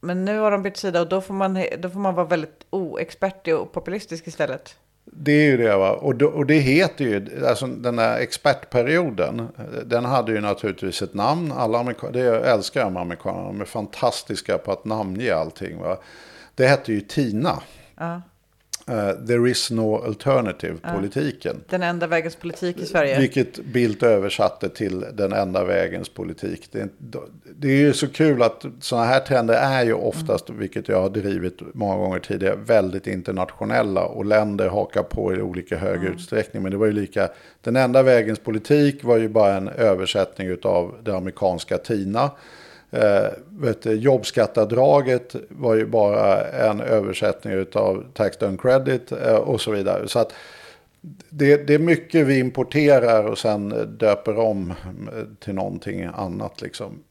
Men 0.00 0.24
nu 0.24 0.38
har 0.38 0.50
de 0.50 0.62
bytt 0.62 0.76
sida 0.76 1.00
och 1.00 1.08
då 1.08 1.20
får 1.20 1.34
man, 1.34 1.64
då 1.78 1.90
får 1.90 2.00
man 2.00 2.14
vara 2.14 2.26
väldigt 2.26 2.66
oexpertig 2.70 3.56
och 3.56 3.72
populistisk 3.72 4.26
istället 4.26 4.76
det 5.04 5.32
är 5.32 5.44
ju 5.44 5.56
det 5.56 5.76
va. 5.76 5.90
Och, 5.92 6.14
då, 6.14 6.26
och 6.26 6.46
det 6.46 6.54
heter 6.58 7.04
ju, 7.04 7.46
alltså 7.46 7.66
den 7.66 7.96
där 7.96 8.18
expertperioden, 8.18 9.48
den 9.86 10.04
hade 10.04 10.32
ju 10.32 10.40
naturligtvis 10.40 11.02
ett 11.02 11.14
namn. 11.14 11.52
Alla 11.52 11.78
amerika- 11.78 12.10
det 12.10 12.20
älskar 12.50 12.80
jag 12.80 12.92
med 12.92 13.02
amerikanerna, 13.02 13.46
de 13.46 13.60
är 13.60 13.64
fantastiska 13.64 14.58
på 14.58 14.72
att 14.72 14.84
namnge 14.84 15.34
allting 15.34 15.78
va. 15.78 15.96
Det 16.54 16.66
hette 16.66 16.92
ju 16.92 17.00
TINA. 17.00 17.62
Ja. 17.96 18.22
Eh, 18.92 19.26
there 19.26 19.50
is 19.50 19.70
no 19.70 19.96
alternative-politiken. 20.04 21.60
Den 21.68 21.82
enda 21.82 22.06
vägens 22.06 22.36
politik 22.36 22.78
i 22.78 22.86
Sverige. 22.86 23.18
Vilket 23.20 23.64
Bildt 23.64 24.02
översatte 24.02 24.68
till 24.68 25.04
den 25.12 25.32
enda 25.32 25.64
vägens 25.64 26.08
politik. 26.08 26.68
Det 26.72 26.78
är, 26.78 26.82
inte- 26.82 27.18
det 27.56 27.68
är 27.68 27.76
ju 27.76 27.92
så 27.92 28.08
kul 28.08 28.42
att 28.42 28.64
sådana 28.80 29.06
här 29.06 29.20
trender 29.20 29.54
är 29.54 29.84
ju 29.84 29.92
oftast, 29.92 30.50
vilket 30.50 30.88
jag 30.88 31.00
har 31.02 31.10
drivit 31.10 31.58
många 31.74 31.96
gånger 31.96 32.18
tidigare, 32.18 32.56
väldigt 32.66 33.06
internationella. 33.06 34.04
Och 34.04 34.24
länder 34.24 34.68
hakar 34.68 35.02
på 35.02 35.34
i 35.34 35.40
olika 35.42 35.76
hög 35.76 36.04
utsträckning. 36.04 36.62
Men 36.62 36.72
det 36.72 36.78
var 36.78 36.86
ju 36.86 36.92
lika, 36.92 37.28
den 37.60 37.76
enda 37.76 38.02
vägens 38.02 38.38
politik 38.38 39.04
var 39.04 39.16
ju 39.16 39.28
bara 39.28 39.54
en 39.54 39.68
översättning 39.68 40.56
av 40.62 40.94
det 41.02 41.16
amerikanska 41.16 41.78
TINA. 41.78 42.30
Eh, 42.92 43.28
vet 43.48 43.82
du, 43.82 43.92
jobbskattadraget 43.92 45.34
var 45.48 45.74
ju 45.74 45.86
bara 45.86 46.44
en 46.44 46.80
översättning 46.80 47.66
av 47.74 48.04
tax 48.14 48.36
done 48.36 48.58
credit 48.62 49.12
eh, 49.12 49.34
och 49.34 49.60
så 49.60 49.70
vidare. 49.70 50.08
Så 50.08 50.18
att 50.18 50.32
det, 51.28 51.66
det 51.66 51.74
är 51.74 51.78
mycket 51.78 52.26
vi 52.26 52.38
importerar 52.38 53.24
och 53.24 53.38
sen 53.38 53.96
döper 53.98 54.38
om 54.38 54.72
till 55.40 55.54
någonting 55.54 56.08
annat. 56.14 56.62
Liksom. 56.62 57.02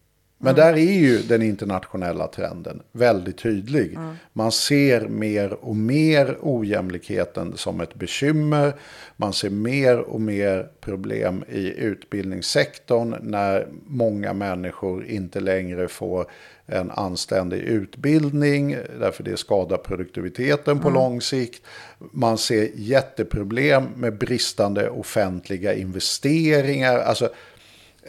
Men 0.43 0.55
där 0.55 0.73
är 0.73 0.93
ju 0.93 1.21
den 1.21 1.41
internationella 1.41 2.27
trenden 2.27 2.81
väldigt 2.91 3.37
tydlig. 3.37 3.97
Man 4.33 4.51
ser 4.51 5.07
mer 5.07 5.53
och 5.53 5.75
mer 5.75 6.37
ojämlikheten 6.41 7.53
som 7.55 7.81
ett 7.81 7.95
bekymmer. 7.95 8.73
Man 9.15 9.33
ser 9.33 9.49
mer 9.49 9.99
och 9.99 10.21
mer 10.21 10.67
problem 10.81 11.43
i 11.49 11.73
utbildningssektorn 11.77 13.15
när 13.21 13.67
många 13.87 14.33
människor 14.33 15.05
inte 15.05 15.39
längre 15.39 15.87
får 15.87 16.25
en 16.65 16.91
anständig 16.91 17.57
utbildning 17.57 18.77
därför 18.99 19.23
det 19.23 19.37
skadar 19.37 19.77
produktiviteten 19.77 20.79
på 20.79 20.89
lång 20.89 21.21
sikt. 21.21 21.65
Man 22.11 22.37
ser 22.37 22.69
jätteproblem 22.75 23.83
med 23.95 24.17
bristande 24.17 24.89
offentliga 24.89 25.73
investeringar. 25.73 26.99
Alltså, 26.99 27.29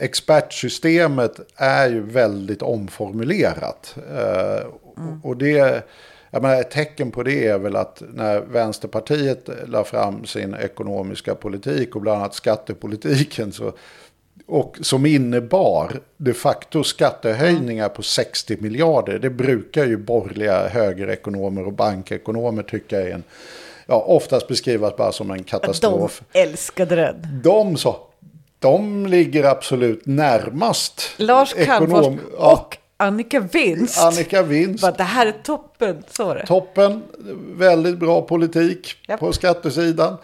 expertsystemet 0.03 1.41
är 1.57 1.89
ju 1.89 2.01
väldigt 2.03 2.63
omformulerat. 2.63 3.97
Eh, 4.17 4.65
och- 4.67 4.81
Och 5.23 5.37
det, 5.37 5.83
jag 6.31 6.43
menar, 6.43 6.61
ett 6.61 6.71
tecken 6.71 7.11
på 7.11 7.23
det 7.23 7.47
är 7.47 7.59
väl 7.59 7.77
att 7.77 8.03
när 8.15 8.41
Vänsterpartiet 8.41 9.49
la 9.67 9.85
fram 9.85 10.25
sin 10.25 10.55
ekonomiska 10.55 11.35
politik 11.35 11.95
och 11.97 12.01
bland 12.03 12.19
annat 12.21 12.35
skattepolitiken 12.35 13.53
så, 13.53 13.73
och 14.47 14.77
som 14.81 15.07
innebar 15.07 16.01
de 16.17 16.33
facto 16.35 16.85
skattehöjningar 16.85 17.89
på 17.89 18.03
60 18.03 18.57
miljarder. 18.61 19.19
Det 19.19 19.31
brukar 19.31 19.85
ju 19.87 19.97
borgerliga 19.97 20.69
högerekonomer 20.69 21.67
och 21.67 21.73
bankekonomer 21.73 22.63
tycka 22.63 23.01
är 23.01 23.11
en, 23.11 23.23
ja, 23.87 24.01
oftast 24.07 24.49
beskrivas 24.49 24.97
bara 24.97 25.13
som 25.13 25.31
en 25.31 25.45
katastrof. 25.45 26.23
De 26.33 26.41
älskade 26.41 26.97
den. 26.97 27.41
De 27.45 27.77
så. 27.77 27.97
De 28.63 29.07
ligger 29.07 29.45
absolut 29.45 30.07
närmast. 30.07 31.03
Lars 31.17 31.55
ekonom- 31.57 31.91
Calmfors 31.91 32.21
Ja, 32.39 32.53
och 32.53 32.77
Annika 32.97 33.41
Vinst. 33.41 33.99
Annika 33.99 34.43
Vinst. 34.43 34.83
Bara, 34.83 34.93
det 34.93 35.03
här 35.03 35.27
är 35.27 35.33
toppen, 35.45 36.03
så 36.11 36.25
var 36.25 36.35
det. 36.35 36.47
Toppen, 36.47 37.03
väldigt 37.57 37.99
bra 37.99 38.23
politik 38.23 38.95
Japp. 39.09 39.21
på 39.21 39.33
skattesidan. 39.33 40.17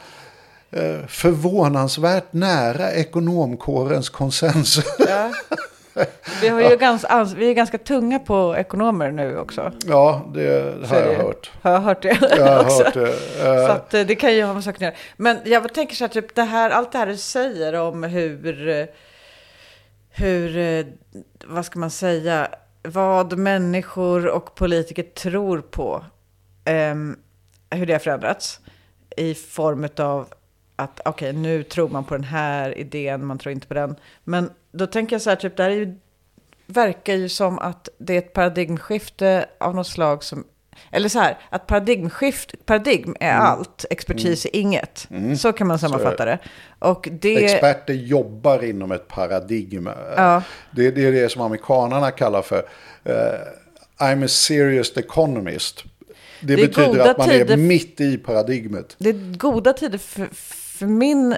Eh, 0.70 1.06
förvånansvärt 1.08 2.32
nära 2.32 2.92
ekonomkårens 2.92 4.08
konsensus. 4.08 4.84
Ja. 5.08 5.30
Vi, 6.40 6.48
har 6.48 6.60
ju 6.70 6.76
ganska, 6.76 7.08
ans- 7.08 7.34
vi 7.36 7.50
är 7.50 7.54
ganska 7.54 7.78
tunga 7.78 8.18
på 8.18 8.54
ekonomer 8.58 9.10
nu 9.10 9.38
också. 9.38 9.72
ja, 9.86 10.30
det 10.34 10.74
har 10.88 10.96
jag 10.96 11.14
hört. 11.14 11.50
Har 11.62 11.70
jag 11.72 11.80
hört 11.80 12.02
det? 12.02 12.18
Jag 12.36 12.46
har 12.46 12.60
också? 12.64 12.84
hört 12.84 12.94
det. 12.94 13.08
Eh, 13.46 13.66
Så 13.66 13.72
att, 13.72 13.94
eh, 13.94 14.06
det 14.06 14.14
kan 14.14 14.34
ju 14.34 14.42
ha 14.44 14.54
med 14.54 14.64
saken 14.64 14.76
att 14.76 14.94
göra. 14.94 14.94
Men 15.16 15.38
jag 15.44 15.74
tänker 15.74 15.94
så 15.96 16.04
här, 16.04 16.08
typ 16.08 16.34
det 16.34 16.42
här, 16.42 16.70
allt 16.70 16.92
det 16.92 16.98
här 16.98 17.06
du 17.06 17.16
säger 17.16 17.72
om 17.74 18.02
hur, 18.02 18.68
eh, 18.68 18.86
hur, 20.10 20.86
vad 21.46 21.64
ska 21.64 21.78
man 21.78 21.90
säga, 21.90 22.48
vad 22.82 23.38
människor 23.38 24.26
och 24.26 24.54
politiker 24.54 25.02
tror 25.02 25.60
på, 25.60 26.04
ehm, 26.64 27.16
hur 27.70 27.86
det 27.86 27.92
har 27.92 28.00
förändrats 28.00 28.60
i 29.16 29.34
form 29.34 29.88
av 29.98 30.26
att 30.78 31.00
okej, 31.04 31.32
nu 31.32 31.62
tror 31.62 31.88
man 31.88 32.04
på 32.04 32.14
den 32.14 32.24
här 32.24 32.78
idén, 32.78 33.26
man 33.26 33.38
tror 33.38 33.52
inte 33.52 33.66
på 33.66 33.74
den. 33.74 33.96
Men 34.24 34.50
då 34.72 34.86
tänker 34.86 35.14
jag 35.14 35.22
så 35.22 35.30
här, 35.30 35.36
typ, 35.36 35.56
det 35.56 35.62
här 35.62 35.70
är 35.70 35.74
ju, 35.74 35.98
verkar 36.66 37.14
ju 37.14 37.28
som 37.28 37.58
att 37.58 37.88
det 37.98 38.14
är 38.14 38.18
ett 38.18 38.32
paradigmskifte 38.32 39.46
av 39.58 39.74
något 39.74 39.86
slag 39.86 40.24
som 40.24 40.44
eller 40.90 41.08
så 41.08 41.18
här, 41.18 41.38
att 41.50 41.66
paradigmskift, 41.66 42.66
paradigm 42.66 43.16
är 43.20 43.32
allt, 43.32 43.84
expertis 43.90 44.44
är 44.44 44.56
inget. 44.56 45.08
Så 45.38 45.52
kan 45.52 45.66
man 45.66 45.78
sammanfatta 45.78 46.24
det. 46.24 46.38
Och 46.78 47.08
det... 47.12 47.44
Experter 47.44 47.94
jobbar 47.94 48.64
inom 48.64 48.92
ett 48.92 49.08
paradigm. 49.08 49.90
Ja. 50.16 50.42
Det, 50.70 50.90
det 50.90 51.06
är 51.06 51.12
det 51.12 51.28
som 51.28 51.42
amerikanerna 51.42 52.10
kallar 52.10 52.42
för 52.42 52.62
eh, 53.04 53.14
I'm 53.98 54.24
a 54.24 54.28
serious 54.28 54.96
economist. 54.96 55.84
Det, 56.40 56.56
Det 56.56 56.66
betyder 56.66 57.10
att 57.10 57.18
man 57.18 57.28
tider- 57.28 57.52
är 57.52 57.56
mitt 57.56 58.00
i 58.00 58.18
paradigmet. 58.18 58.96
Det 58.98 59.08
är 59.08 59.36
goda 59.38 59.72
tider 59.72 59.98
för, 59.98 60.28
för 60.78 60.86
min 60.86 61.36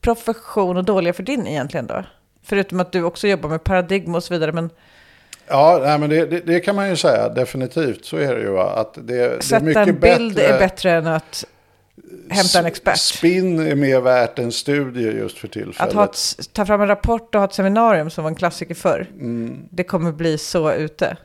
profession 0.00 0.76
och 0.76 0.84
dåliga 0.84 1.12
för 1.12 1.22
din 1.22 1.46
egentligen 1.46 1.86
då. 1.86 2.04
Förutom 2.42 2.80
att 2.80 2.92
du 2.92 3.02
också 3.02 3.28
jobbar 3.28 3.48
med 3.48 3.64
paradigm 3.64 4.14
och 4.14 4.24
så 4.24 4.34
vidare. 4.34 4.52
Men 4.52 4.70
Ja, 5.50 5.80
nej, 5.82 5.98
men 5.98 6.10
det, 6.10 6.26
det, 6.26 6.40
det 6.40 6.60
kan 6.60 6.76
man 6.76 6.88
ju 6.88 6.96
säga 6.96 7.28
definitivt. 7.28 8.04
Så 8.04 8.16
är 8.16 8.34
det 8.34 8.40
ju. 8.40 8.58
Att 8.58 8.94
det, 8.94 9.02
det 9.02 9.22
är 9.22 9.40
sätta 9.40 9.64
mycket 9.64 9.88
en 9.88 10.00
bild 10.00 10.34
bättre. 10.34 10.54
är 10.54 10.58
bättre 10.58 10.90
än 10.90 11.06
att 11.06 11.44
hämta 12.30 12.58
en 12.58 12.66
expert. 12.66 12.98
Spinn 12.98 13.60
är 13.66 13.74
mer 13.74 14.00
värt 14.00 14.38
än 14.38 14.52
studie 14.52 15.10
just 15.18 15.38
för 15.38 15.48
tillfället. 15.48 15.80
Att 15.80 15.92
ha 15.92 16.04
ett, 16.04 16.52
ta 16.52 16.66
fram 16.66 16.80
en 16.80 16.88
rapport 16.88 17.34
och 17.34 17.40
ha 17.40 17.48
ett 17.48 17.54
seminarium 17.54 18.10
som 18.10 18.24
var 18.24 18.30
en 18.30 18.34
klassiker 18.34 18.74
förr. 18.74 19.06
Mm. 19.12 19.58
Det 19.70 19.84
kommer 19.84 20.12
bli 20.12 20.38
så 20.38 20.72
ute. 20.72 21.16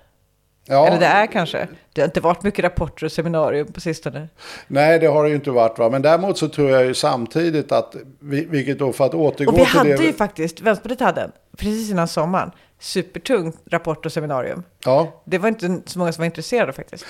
Ja, 0.66 0.88
Eller 0.88 1.00
det 1.00 1.06
är 1.06 1.28
kanske. 1.28 1.68
Det 1.94 2.02
har 2.02 2.06
inte 2.08 2.20
varit 2.22 2.44
mycket 2.44 2.66
rapporter 2.66 3.06
och 3.06 3.12
seminarium 3.12 3.68
på 3.68 3.82
sistone. 3.82 4.28
Nej, 4.68 5.00
det 5.00 5.08
har 5.08 5.24
det 5.24 5.30
ju 5.30 5.36
inte 5.36 5.52
varit. 5.52 5.80
Va? 5.80 5.90
Men 5.90 6.02
däremot 6.02 6.38
så 6.38 6.48
tror 6.48 6.70
jag 6.70 6.86
ju 6.86 6.94
samtidigt 6.94 7.72
att, 7.72 7.96
vi- 8.20 8.46
vilket 8.46 8.80
då 8.80 8.94
för 8.94 9.06
att 9.06 9.14
återgå 9.14 9.52
Och 9.52 9.58
vi 9.58 9.66
till 9.66 9.78
hade 9.78 9.96
det. 9.98 10.04
ju 10.04 10.14
faktiskt, 10.14 10.62
Vänsterpartiet 10.62 11.00
hade 11.02 11.22
en, 11.22 11.32
precis 11.58 11.92
innan 11.92 12.08
sommaren, 12.08 12.52
supertung 12.80 13.54
rapport 13.72 14.06
och 14.06 14.12
seminarium. 14.12 14.64
Ja, 14.86 15.22
Det 15.26 15.38
var 15.38 15.48
inte 15.50 15.80
så 15.86 16.00
många 16.00 16.12
som 16.12 16.22
var 16.22 16.26
intresserade 16.26 16.74
faktiskt. 16.74 17.06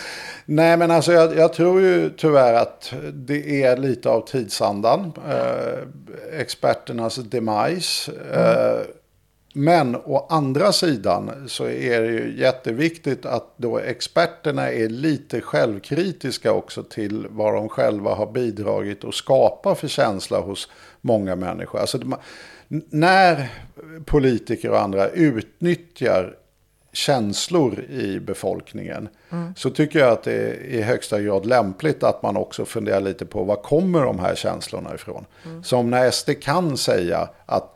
Nej, 0.45 0.77
men 0.77 0.91
alltså 0.91 1.11
jag, 1.13 1.35
jag 1.37 1.53
tror 1.53 1.81
ju 1.81 2.09
tyvärr 2.17 2.53
att 2.53 2.93
det 3.13 3.63
är 3.63 3.77
lite 3.77 4.09
av 4.09 4.21
tidsandan. 4.27 5.13
Eh, 5.29 6.39
experternas 6.39 7.15
demise. 7.15 8.11
Eh, 8.33 8.81
men 9.57 9.95
å 9.95 10.27
andra 10.29 10.71
sidan 10.71 11.31
så 11.47 11.65
är 11.65 12.01
det 12.01 12.07
ju 12.07 12.39
jätteviktigt 12.39 13.25
att 13.25 13.53
då 13.57 13.79
experterna 13.79 14.71
är 14.71 14.89
lite 14.89 15.41
självkritiska 15.41 16.51
också 16.51 16.83
till 16.83 17.27
vad 17.29 17.53
de 17.53 17.69
själva 17.69 18.15
har 18.15 18.31
bidragit 18.31 19.03
och 19.03 19.13
skapa 19.13 19.75
för 19.75 19.87
känsla 19.87 20.39
hos 20.39 20.69
många 21.01 21.35
människor. 21.35 21.79
Alltså, 21.79 21.99
när 22.89 23.49
politiker 24.05 24.69
och 24.69 24.81
andra 24.81 25.09
utnyttjar 25.09 26.35
känslor 26.93 27.79
i 27.83 28.19
befolkningen 28.19 29.09
så 29.55 29.69
tycker 29.69 29.99
jag 29.99 30.11
att 30.11 30.23
det 30.23 30.33
är 30.33 30.63
i 30.63 30.81
högsta 30.81 31.21
grad 31.21 31.45
lämpligt 31.45 32.03
att 32.03 32.23
man 32.23 32.37
också 32.37 32.65
funderar 32.65 33.01
lite 33.01 33.25
på 33.25 33.43
var 33.43 33.55
kommer 33.55 34.03
de 34.03 34.19
här 34.19 34.35
känslorna 34.35 34.95
ifrån. 34.95 35.25
Som 35.63 35.89
när 35.89 36.11
SD 36.11 36.29
kan 36.41 36.77
säga 36.77 37.29
att 37.45 37.74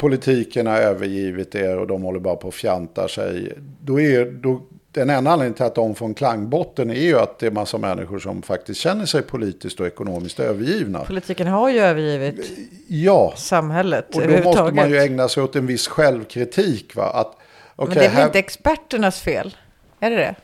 politiken 0.00 0.66
har 0.66 0.76
övergivit 0.78 1.54
er 1.54 1.76
och 1.78 1.86
de 1.86 2.02
håller 2.02 2.20
bara 2.20 2.36
på 2.36 2.48
att 2.48 2.54
fjanta 2.54 3.08
sig. 3.08 3.52
Då 3.80 4.00
är, 4.00 4.24
då, 4.24 4.62
den 4.92 5.10
enda 5.10 5.30
anledningen 5.30 5.54
till 5.54 5.64
att 5.64 5.74
de 5.74 5.94
får 5.94 6.06
en 6.06 6.14
klangbotten 6.14 6.90
är 6.90 6.94
ju 6.94 7.18
att 7.18 7.38
det 7.38 7.46
är 7.46 7.50
massa 7.50 7.78
människor 7.78 8.18
som 8.18 8.42
faktiskt 8.42 8.80
känner 8.80 9.06
sig 9.06 9.22
politiskt 9.22 9.80
och 9.80 9.86
ekonomiskt 9.86 10.40
övergivna. 10.40 10.98
Politiken 11.04 11.46
har 11.46 11.70
ju 11.70 11.78
övergivit 11.80 12.50
Ja, 12.88 13.34
samhället 13.36 14.14
och 14.16 14.22
då 14.22 14.42
måste 14.42 14.72
man 14.74 14.90
ju 14.90 14.98
ägna 14.98 15.28
sig 15.28 15.42
åt 15.42 15.56
en 15.56 15.66
viss 15.66 15.88
självkritik. 15.88 16.96
Va? 16.96 17.04
Att, 17.04 17.36
Men 17.76 17.84
okej, 17.88 17.94
det 17.94 18.00
är 18.04 18.08
väl 18.08 18.16
här- 18.16 18.26
inte 18.26 18.38
experternas 18.38 19.20
fel? 19.20 19.56
Är 20.00 20.10
det 20.10 20.16
det? 20.16 20.34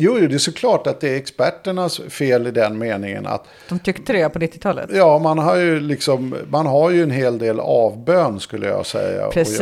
Jo, 0.00 0.14
det 0.14 0.34
är 0.34 0.38
såklart 0.38 0.86
att 0.86 1.00
det 1.00 1.08
är 1.08 1.16
experternas 1.16 2.00
fel 2.08 2.46
i 2.46 2.50
den 2.50 2.78
meningen 2.78 3.26
att 3.26 3.44
De 3.68 3.78
tyckte 3.78 4.12
det 4.12 4.28
på 4.28 4.38
90-talet. 4.38 4.90
ja, 4.92 5.18
man 5.18 5.38
har 5.38 5.56
ju 5.56 5.80
liksom, 5.80 6.36
man 6.50 6.66
har 6.66 6.90
ju 6.90 7.02
en 7.02 7.10
hel 7.10 7.38
del 7.38 7.60
avbön 7.60 8.40
skulle 8.40 8.66
jag 8.66 8.86
säga. 8.86 9.26
Precis. 9.30 9.58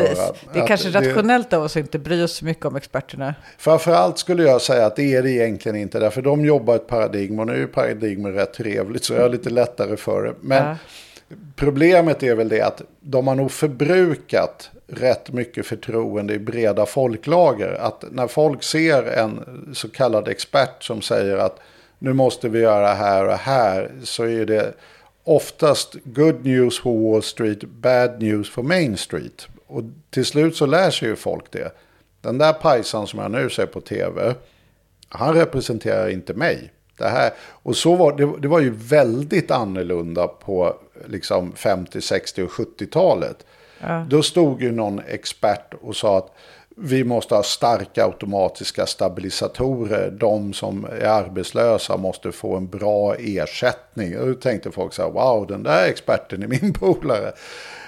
Det 0.53 0.59
är 0.59 0.63
Att 0.63 0.69
kanske 0.69 0.89
rationellt 0.91 1.53
av 1.53 1.63
oss 1.63 1.77
att 1.77 1.81
inte 1.81 1.99
bry 1.99 2.23
oss 2.23 2.33
så 2.37 2.45
mycket 2.45 2.65
om 2.65 2.77
experterna. 2.77 3.35
Framförallt 3.59 4.19
skulle 4.19 4.43
jag 4.43 4.63
säga 4.63 4.87
att 4.87 4.97
det 4.97 5.15
är 5.15 5.23
det 5.23 5.31
egentligen 5.31 5.77
inte. 5.77 5.99
Därför 5.99 6.23
de 6.23 6.45
jobbar 6.45 6.77
ett 6.77 6.87
paradigm 6.87 7.39
och 7.41 7.47
nu 7.47 7.53
är 7.53 7.57
ju 7.59 7.67
paradigmer 7.67 8.33
rätt 8.33 8.55
trevligt 8.55 9.05
så 9.05 9.15
jag 9.15 9.25
är 9.25 9.29
lite 9.29 9.51
lättare 9.51 9.97
för 9.97 10.23
det. 10.23 10.35
Men 10.41 10.65
Ja 10.69 10.77
problemet 11.57 12.23
är 12.23 12.35
väl 12.35 12.49
det 12.49 12.61
att 12.61 12.83
de 13.01 13.27
har 13.27 13.35
nog 13.35 13.51
förbrukat 13.53 14.71
rätt 14.87 15.33
mycket 15.33 15.67
förtroende 15.67 16.35
i 16.35 16.39
breda 16.39 16.87
folklager. 16.87 17.73
Att 17.73 18.05
när 18.11 18.27
folk 18.27 18.63
ser 18.63 19.03
en 19.03 19.41
så 19.75 19.89
kallad 19.89 20.29
expert 20.29 20.83
som 20.83 21.03
säger 21.03 21.37
att 21.37 21.61
nu 21.99 22.13
måste 22.13 22.49
vi 22.49 22.59
göra 22.59 22.95
här 22.95 23.29
och 23.29 23.39
här 23.39 23.91
så 24.03 24.25
är 24.25 24.47
det 24.47 24.75
oftast 25.25 25.97
good 26.05 26.45
news 26.45 26.81
for 26.81 27.13
Wall 27.13 27.23
Street, 27.23 27.65
bad 27.65 28.23
news 28.23 28.51
for 28.51 28.63
Main 28.63 28.97
Street. 28.97 29.49
Och 29.67 29.83
till 30.11 30.25
slut 30.25 30.57
så 30.57 30.67
lär 30.67 30.91
sig 30.91 31.09
ju 31.09 31.17
folk 31.17 31.51
det. 31.51 31.73
Den 32.21 32.39
där 32.39 32.53
pajsan 32.53 33.07
som 33.07 33.19
jag 33.19 33.31
nu 33.31 33.51
ser 33.51 33.67
på 33.67 33.81
tv, 33.81 34.35
han 35.09 35.35
representerar 35.35 36.09
inte 36.09 36.35
mig. 36.35 36.73
Det 36.99 37.09
här, 37.09 37.33
och 37.39 37.77
så 37.77 37.97
var, 37.97 38.17
det, 38.17 38.41
det 38.41 38.49
var 38.49 38.61
ju 38.61 38.71
väldigt 38.71 39.51
annorlunda 39.51 40.27
på 40.27 40.77
liksom 41.07 41.53
50, 41.53 42.01
60 42.01 42.43
och 42.43 42.51
70-talet. 42.51 43.45
Då 44.09 44.23
stod 44.23 44.63
ju 44.63 44.73
någon 44.73 45.01
expert 45.09 45.75
och 45.81 45.97
sa 45.97 46.19
att 46.19 46.35
vi 46.79 47.05
måste 47.05 47.35
ha 47.35 47.43
starka 47.43 48.05
automatiska 48.05 48.87
stabilisatorer. 48.87 50.11
De 50.11 50.53
som 50.53 50.85
är 50.85 51.07
arbetslösa 51.07 51.97
måste 51.97 52.33
få 52.33 52.57
en 52.57 52.69
bra 52.69 53.15
ersättning. 53.15 54.19
Och 54.19 54.27
då 54.27 54.35
tänkte 54.35 54.71
folk 54.71 54.93
så 54.93 55.03
här, 55.03 55.11
wow, 55.11 55.47
den 55.47 55.63
där 55.63 55.89
experten 55.89 56.43
är 56.43 56.47
min 56.47 56.73
polare. 56.73 57.33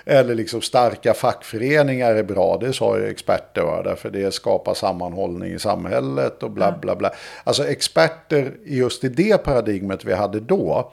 Eller 0.05 0.35
liksom 0.35 0.61
starka 0.61 1.15
fackföreningar 1.15 2.15
är 2.15 2.23
bra, 2.23 2.59
det 2.61 2.73
sa 2.73 2.99
ju 2.99 3.09
experter, 3.09 3.63
va? 3.63 3.83
därför 3.83 4.11
det 4.11 4.35
skapar 4.35 4.75
sammanhållning 4.75 5.53
i 5.53 5.59
samhället 5.59 6.43
och 6.43 6.51
bla 6.51 6.79
bla 6.81 6.97
bla. 6.97 7.13
Alltså 7.45 7.67
experter 7.67 8.53
just 8.65 9.05
i 9.05 9.09
det 9.09 9.45
paradigmet 9.45 10.05
vi 10.05 10.15
hade 10.15 10.41
då 10.41 10.93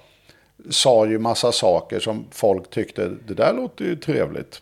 sa 0.69 1.05
ju 1.05 1.19
massa 1.19 1.51
saker 1.51 1.99
som 1.99 2.25
folk 2.31 2.69
tyckte, 2.69 3.11
det 3.27 3.33
där 3.33 3.53
låter 3.53 3.85
ju 3.85 3.95
trevligt. 3.95 4.61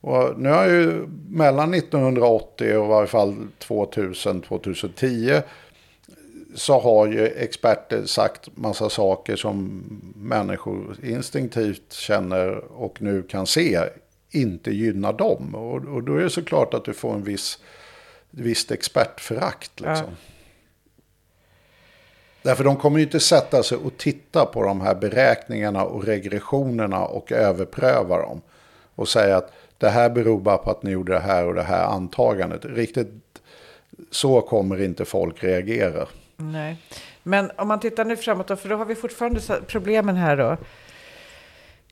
Och 0.00 0.40
nu 0.40 0.48
har 0.48 0.66
ju 0.66 1.06
mellan 1.28 1.74
1980 1.74 2.76
och 2.76 2.84
i 2.84 2.88
varje 2.88 3.06
fall 3.06 3.36
2000-2010 3.58 5.42
så 6.54 6.80
har 6.80 7.06
ju 7.06 7.26
experter 7.26 8.04
sagt 8.06 8.48
massa 8.54 8.90
saker 8.90 9.36
som 9.36 9.82
människor 10.16 10.96
instinktivt 11.02 11.92
känner 11.92 12.72
och 12.72 13.02
nu 13.02 13.22
kan 13.22 13.46
se 13.46 13.80
inte 14.30 14.70
gynnar 14.70 15.12
dem. 15.12 15.54
Och, 15.54 15.94
och 15.94 16.02
då 16.02 16.16
är 16.16 16.22
det 16.22 16.30
såklart 16.30 16.74
att 16.74 16.84
du 16.84 16.92
får 16.92 17.14
en 17.14 17.24
viss, 17.24 17.58
visst 18.30 18.70
expertförakt. 18.70 19.80
Liksom. 19.80 20.06
Därför 22.42 22.64
de 22.64 22.76
kommer 22.76 22.98
ju 22.98 23.04
inte 23.04 23.20
sätta 23.20 23.62
sig 23.62 23.78
och 23.78 23.96
titta 23.96 24.46
på 24.46 24.62
de 24.62 24.80
här 24.80 24.94
beräkningarna 24.94 25.84
och 25.84 26.04
regressionerna 26.04 27.04
och 27.04 27.32
överpröva 27.32 28.18
dem. 28.18 28.40
Och 28.94 29.08
säga 29.08 29.36
att 29.36 29.52
det 29.78 29.88
här 29.88 30.10
beror 30.10 30.40
bara 30.40 30.58
på 30.58 30.70
att 30.70 30.82
ni 30.82 30.90
gjorde 30.90 31.12
det 31.12 31.20
här 31.20 31.46
och 31.46 31.54
det 31.54 31.62
här 31.62 31.84
antagandet. 31.84 32.64
Riktigt 32.64 33.08
så 34.10 34.40
kommer 34.40 34.82
inte 34.82 35.04
folk 35.04 35.44
reagera. 35.44 36.06
Nej. 36.36 36.76
Men 37.22 37.50
om 37.56 37.68
man 37.68 37.80
tittar 37.80 38.04
nu 38.04 38.16
framåt 38.16 38.48
då, 38.48 38.56
för 38.56 38.68
då 38.68 38.76
har 38.76 38.84
vi 38.84 38.94
fortfarande 38.94 39.40
problemen 39.66 40.16
här 40.16 40.36
då. 40.36 40.56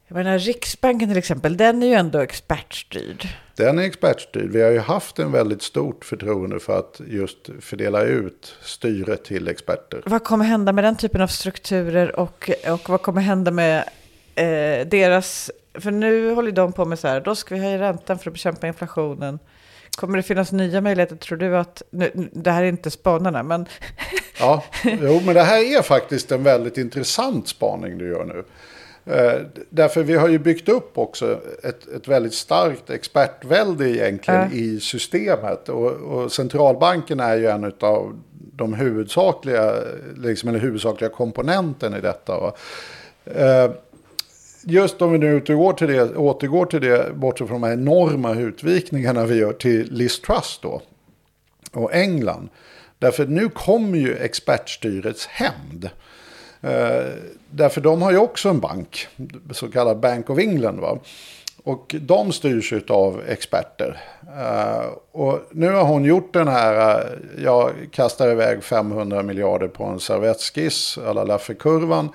Jag 0.06 0.16
menar, 0.16 0.38
Riksbanken 0.38 1.08
till 1.08 1.18
exempel, 1.18 1.56
den 1.56 1.82
är 1.82 1.86
ju 1.86 1.94
ändå 1.94 2.18
expertstyrd. 2.18 3.28
Den 3.58 3.78
är 3.78 3.82
expertstyrd. 3.82 4.50
Vi 4.50 4.62
har 4.62 4.70
ju 4.70 4.78
haft 4.78 5.18
en 5.18 5.32
väldigt 5.32 5.62
stort 5.62 6.04
förtroende 6.04 6.60
för 6.60 6.78
att 6.78 7.00
just 7.06 7.50
fördela 7.60 8.02
ut 8.02 8.54
styret 8.62 9.24
till 9.24 9.48
experter. 9.48 10.02
Vad 10.06 10.24
kommer 10.24 10.44
hända 10.44 10.72
med 10.72 10.84
den 10.84 10.96
typen 10.96 11.20
av 11.20 11.26
strukturer 11.26 12.20
och, 12.20 12.50
och 12.68 12.88
vad 12.88 13.02
kommer 13.02 13.20
hända 13.20 13.50
med 13.50 13.78
eh, 14.34 14.86
deras... 14.86 15.50
För 15.74 15.90
nu 15.90 16.34
håller 16.34 16.52
de 16.52 16.72
på 16.72 16.84
med 16.84 16.98
så 16.98 17.08
här, 17.08 17.20
då 17.20 17.34
ska 17.34 17.54
vi 17.54 17.60
höja 17.60 17.78
räntan 17.78 18.18
för 18.18 18.30
att 18.30 18.34
bekämpa 18.34 18.66
inflationen. 18.66 19.38
Kommer 19.96 20.16
det 20.16 20.22
finnas 20.22 20.52
nya 20.52 20.80
möjligheter, 20.80 21.16
tror 21.16 21.38
du 21.38 21.56
att... 21.56 21.82
Nu, 21.90 22.28
det 22.32 22.50
här 22.50 22.62
är 22.62 22.68
inte 22.68 22.90
spanarna, 22.90 23.42
men... 23.42 23.66
Ja, 24.40 24.64
jo, 24.84 25.20
men 25.24 25.34
det 25.34 25.42
här 25.42 25.78
är 25.78 25.82
faktiskt 25.82 26.32
en 26.32 26.42
väldigt 26.42 26.78
intressant 26.78 27.48
spaning 27.48 27.98
du 27.98 28.08
gör 28.08 28.24
nu. 28.24 28.44
Eh, 29.10 29.40
därför 29.70 30.02
vi 30.02 30.14
har 30.14 30.28
ju 30.28 30.38
byggt 30.38 30.68
upp 30.68 30.98
också 30.98 31.40
ett, 31.62 31.88
ett 31.88 32.08
väldigt 32.08 32.34
starkt 32.34 32.90
expertvälde 32.90 33.90
egentligen 33.90 34.40
Ja. 34.40 34.56
i 34.56 34.80
systemet. 34.80 35.68
Och, 35.68 35.90
och 35.92 36.32
centralbanken 36.32 37.20
är 37.20 37.36
ju 37.36 37.46
en 37.46 37.72
av 37.80 38.20
de 38.52 38.74
huvudsakliga, 38.74 39.74
liksom, 40.16 40.48
eller 40.48 40.58
huvudsakliga 40.58 41.10
komponenten 41.10 41.94
i 41.94 42.00
detta. 42.00 42.52
Eh, 43.24 43.70
just 44.64 45.02
om 45.02 45.12
vi 45.12 45.18
nu 45.18 45.36
återgår 45.36 45.72
till 45.72 45.88
det, 45.88 46.16
återgår 46.16 46.66
till 46.66 46.80
det 46.80 47.12
bortsett 47.14 47.48
från 47.48 47.60
de 47.60 47.66
här 47.66 47.74
enorma 47.74 48.34
utvikningarna 48.34 49.24
vi 49.24 49.34
gör 49.34 49.52
till 49.52 49.92
Liz 49.92 50.20
Truss 50.20 50.58
då 50.62 50.82
och 51.72 51.94
England. 51.94 52.48
Därför 52.98 53.26
nu 53.26 53.48
kommer 53.48 53.98
ju 53.98 54.16
expertstyrets 54.16 55.26
hämnd. 55.26 55.90
Eh, 56.60 57.06
därför 57.50 57.80
de 57.80 58.02
har 58.02 58.10
ju 58.10 58.18
också 58.18 58.48
en 58.48 58.60
bank, 58.60 59.08
så 59.50 59.70
kallad 59.70 60.00
Bank 60.00 60.30
of 60.30 60.38
England. 60.38 60.80
Va? 60.80 60.98
Och 61.64 61.94
de 62.00 62.32
styrs 62.32 62.72
av 62.88 63.22
experter. 63.28 64.00
Uh, 64.22 64.88
och 65.12 65.40
nu 65.50 65.70
har 65.72 65.84
hon 65.84 66.04
gjort 66.04 66.34
den 66.34 66.48
här, 66.48 66.98
uh, 66.98 67.18
jag 67.44 67.72
kastar 67.92 68.30
iväg 68.30 68.64
500 68.64 69.22
miljarder 69.22 69.68
på 69.68 69.84
en 69.84 70.00
servettskiss, 70.00 70.98
alla 71.06 71.24
Laffer-kurvan. 71.24 72.08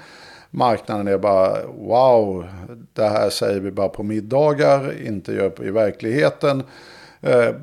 Marknaden 0.49 1.07
är 1.07 1.18
bara 1.18 1.65
wow, 1.65 2.47
det 2.93 3.07
här 3.07 3.30
säger 3.30 3.60
vi 3.60 3.72
bara 3.72 3.89
på 3.89 4.03
middagar, 4.03 5.05
inte 5.07 5.34
gör 5.34 5.65
i 5.65 5.72
verkligheten. 5.72 6.64
Uh, 7.27 7.55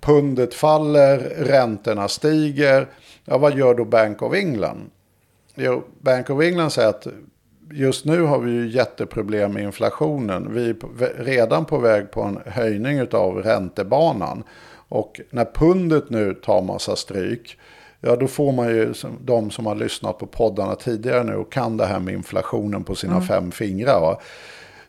pundet 0.00 0.54
faller, 0.54 1.18
räntorna 1.36 2.08
stiger. 2.08 2.86
Ja, 3.24 3.38
vad 3.38 3.58
gör 3.58 3.74
då 3.74 3.84
Bank 3.84 4.22
of 4.22 4.34
England? 4.34 4.90
Jo, 5.60 5.84
Bank 6.00 6.30
of 6.30 6.42
England 6.42 6.70
säger 6.70 6.88
att 6.88 7.06
just 7.72 8.04
nu 8.04 8.22
har 8.22 8.38
vi 8.38 8.50
ju 8.50 8.68
jätteproblem 8.68 9.52
med 9.52 9.62
inflationen. 9.62 10.54
Vi 10.54 10.68
är 10.68 11.24
redan 11.24 11.64
på 11.64 11.78
väg 11.78 12.10
på 12.10 12.22
en 12.22 12.38
höjning 12.46 13.00
av 13.12 13.42
räntebanan. 13.42 14.42
Och 14.88 15.20
när 15.30 15.44
pundet 15.44 16.10
nu 16.10 16.34
tar 16.34 16.62
massa 16.62 16.96
stryk, 16.96 17.58
ja 18.00 18.16
då 18.16 18.26
får 18.26 18.52
man 18.52 18.68
ju, 18.68 18.94
de 19.24 19.50
som 19.50 19.66
har 19.66 19.74
lyssnat 19.74 20.18
på 20.18 20.26
poddarna 20.26 20.74
tidigare 20.74 21.24
nu 21.24 21.34
och 21.34 21.52
kan 21.52 21.76
det 21.76 21.86
här 21.86 22.00
med 22.00 22.14
inflationen 22.14 22.84
på 22.84 22.94
sina 22.94 23.20
fem 23.20 23.52
fingrar. 23.52 24.00
Va? 24.00 24.20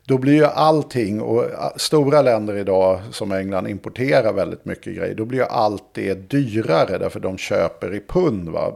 Då 0.05 0.17
blir 0.17 0.33
ju 0.33 0.45
allting, 0.45 1.21
och 1.21 1.45
stora 1.75 2.21
länder 2.21 2.55
idag 2.55 2.99
som 3.11 3.31
England 3.31 3.67
importerar 3.67 4.33
väldigt 4.33 4.65
mycket 4.65 4.95
grejer, 4.95 5.15
då 5.15 5.25
blir 5.25 5.39
ju 5.39 5.45
allt 5.45 5.93
det 5.93 6.13
dyrare 6.13 6.97
därför 6.97 7.19
de 7.19 7.37
köper 7.37 7.95
i 7.95 7.99
pund. 7.99 8.49
Va? 8.49 8.73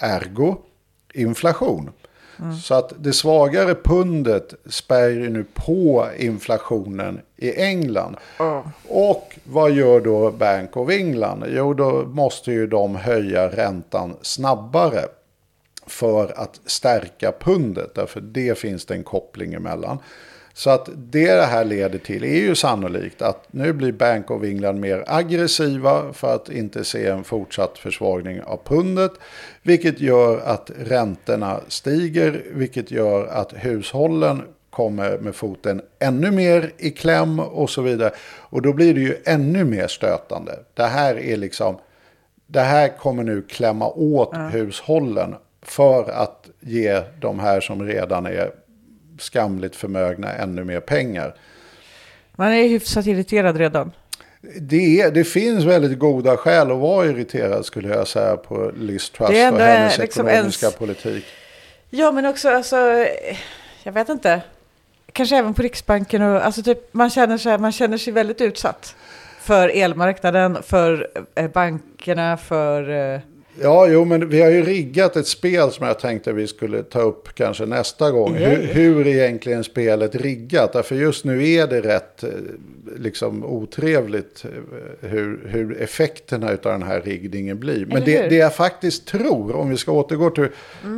Ergo 0.00 0.56
inflation. 1.12 1.90
Så 2.62 2.74
att 2.74 2.92
det 2.98 3.12
svagare 3.12 3.74
pundet 3.74 4.54
spär 4.66 5.08
ju 5.08 5.30
nu 5.30 5.44
på 5.54 6.06
inflationen 6.18 7.20
i 7.36 7.60
England. 7.62 8.16
Och 8.88 9.38
vad 9.44 9.70
gör 9.70 10.00
då 10.00 10.30
Bank 10.30 10.76
of 10.76 10.90
England? 10.90 11.44
Jo, 11.48 11.74
då 11.74 12.04
måste 12.06 12.52
ju 12.52 12.66
de 12.66 12.96
höja 12.96 13.48
räntan 13.48 14.16
snabbare 14.22 15.04
för 15.86 16.40
att 16.40 16.60
stärka 16.66 17.32
pundet. 17.40 17.94
Därför 17.94 18.20
det 18.20 18.58
finns 18.58 18.86
det 18.86 18.94
en 18.94 19.04
koppling 19.04 19.54
emellan. 19.54 19.98
Så 20.54 20.70
att 20.70 20.88
det 20.94 21.34
det 21.34 21.46
här 21.46 21.64
leder 21.64 21.98
till 21.98 22.24
är 22.24 22.40
ju 22.40 22.54
sannolikt 22.54 23.22
att 23.22 23.46
nu 23.50 23.72
blir 23.72 23.92
Bank 23.92 24.30
of 24.30 24.44
England 24.44 24.80
mer 24.80 25.04
aggressiva 25.06 26.12
för 26.12 26.34
att 26.34 26.48
inte 26.50 26.84
se 26.84 27.06
en 27.06 27.24
fortsatt 27.24 27.78
försvagning 27.78 28.42
av 28.42 28.60
pundet. 28.64 29.12
Vilket 29.62 30.00
gör 30.00 30.38
att 30.38 30.70
räntorna 30.78 31.60
stiger, 31.68 32.42
vilket 32.52 32.90
gör 32.90 33.26
att 33.26 33.52
hushållen 33.56 34.42
kommer 34.70 35.18
med 35.18 35.34
foten 35.34 35.82
ännu 35.98 36.30
mer 36.30 36.72
i 36.78 36.90
kläm 36.90 37.40
och 37.40 37.70
så 37.70 37.82
vidare. 37.82 38.12
Och 38.38 38.62
då 38.62 38.72
blir 38.72 38.94
det 38.94 39.00
ju 39.00 39.16
ännu 39.24 39.64
mer 39.64 39.86
stötande. 39.86 40.58
Det 40.74 40.86
här 40.86 41.18
är 41.18 41.36
liksom, 41.36 41.76
det 42.46 42.60
här 42.60 42.98
kommer 42.98 43.22
nu 43.22 43.42
klämma 43.42 43.88
åt 43.88 44.34
hushållen 44.50 45.34
för 45.62 46.10
att 46.10 46.48
ge 46.60 47.02
de 47.20 47.40
här 47.40 47.60
som 47.60 47.82
redan 47.82 48.26
är 48.26 48.50
skamligt 49.18 49.76
förmögna 49.76 50.32
ännu 50.32 50.64
mer 50.64 50.80
pengar. 50.80 51.34
Man 52.36 52.52
är 52.52 52.68
hyfsat 52.68 53.06
irriterad 53.06 53.56
redan. 53.56 53.92
Det, 54.60 55.00
är, 55.00 55.10
det 55.10 55.24
finns 55.24 55.64
väldigt 55.64 55.98
goda 55.98 56.36
skäl 56.36 56.70
att 56.70 56.78
vara 56.78 57.06
irriterad 57.06 57.66
skulle 57.66 57.88
jag 57.88 58.08
säga 58.08 58.36
på 58.36 58.72
Liz 58.76 59.10
Truss 59.10 59.28
och 59.28 59.34
hennes 59.34 59.98
liksom 59.98 60.28
ekonomiska 60.28 60.66
ens- 60.66 60.78
politik. 60.78 61.24
Ja, 61.90 62.12
men 62.12 62.26
också, 62.26 62.48
alltså, 62.48 62.76
eh, 62.76 63.36
jag 63.82 63.92
vet 63.92 64.08
inte. 64.08 64.42
Kanske 65.12 65.36
även 65.36 65.54
på 65.54 65.62
Riksbanken 65.62 66.22
och, 66.22 66.44
alltså 66.44 66.62
typ, 66.62 66.94
man 66.94 67.10
känner 67.10 67.38
sig, 67.38 67.58
man 67.58 67.72
känner 67.72 67.98
sig 67.98 68.12
väldigt 68.12 68.40
utsatt. 68.40 68.96
För 69.40 69.68
elmarknaden, 69.68 70.62
för 70.62 71.08
eh, 71.34 71.48
bankerna, 71.48 72.36
för... 72.36 72.90
Ja, 73.60 73.88
jo, 73.88 74.04
men 74.04 74.28
vi 74.28 74.40
har 74.40 74.50
ju 74.50 74.62
riggat 74.62 75.16
ett 75.16 75.26
spel 75.26 75.70
som 75.70 75.86
jag 75.86 75.98
tänkte 75.98 76.32
vi 76.32 76.46
skulle 76.46 76.82
ta 76.82 77.00
upp 77.00 77.34
kanske 77.34 77.66
nästa 77.66 78.10
gång. 78.10 78.36
Ja. 78.36 78.48
Hur, 78.48 78.66
hur 78.66 79.06
är 79.06 79.10
egentligen 79.10 79.64
spelet 79.64 80.14
riggat? 80.14 80.72
Därför 80.72 80.94
just 80.94 81.24
nu 81.24 81.48
är 81.48 81.66
det 81.66 81.80
rätt 81.80 82.24
eh, 82.24 82.30
liksom, 82.96 83.44
otrevligt 83.44 84.44
eh, 84.44 85.08
hur, 85.08 85.40
hur 85.46 85.82
effekterna 85.82 86.48
av 86.48 86.58
den 86.62 86.82
här 86.82 87.00
riggningen 87.00 87.58
blir. 87.58 87.86
Men 87.86 88.04
det, 88.04 88.28
det 88.28 88.36
jag 88.36 88.54
faktiskt 88.54 89.06
tror, 89.06 89.56
om 89.56 89.70
vi 89.70 89.76
ska 89.76 89.92
återgå 89.92 90.30
till 90.30 90.48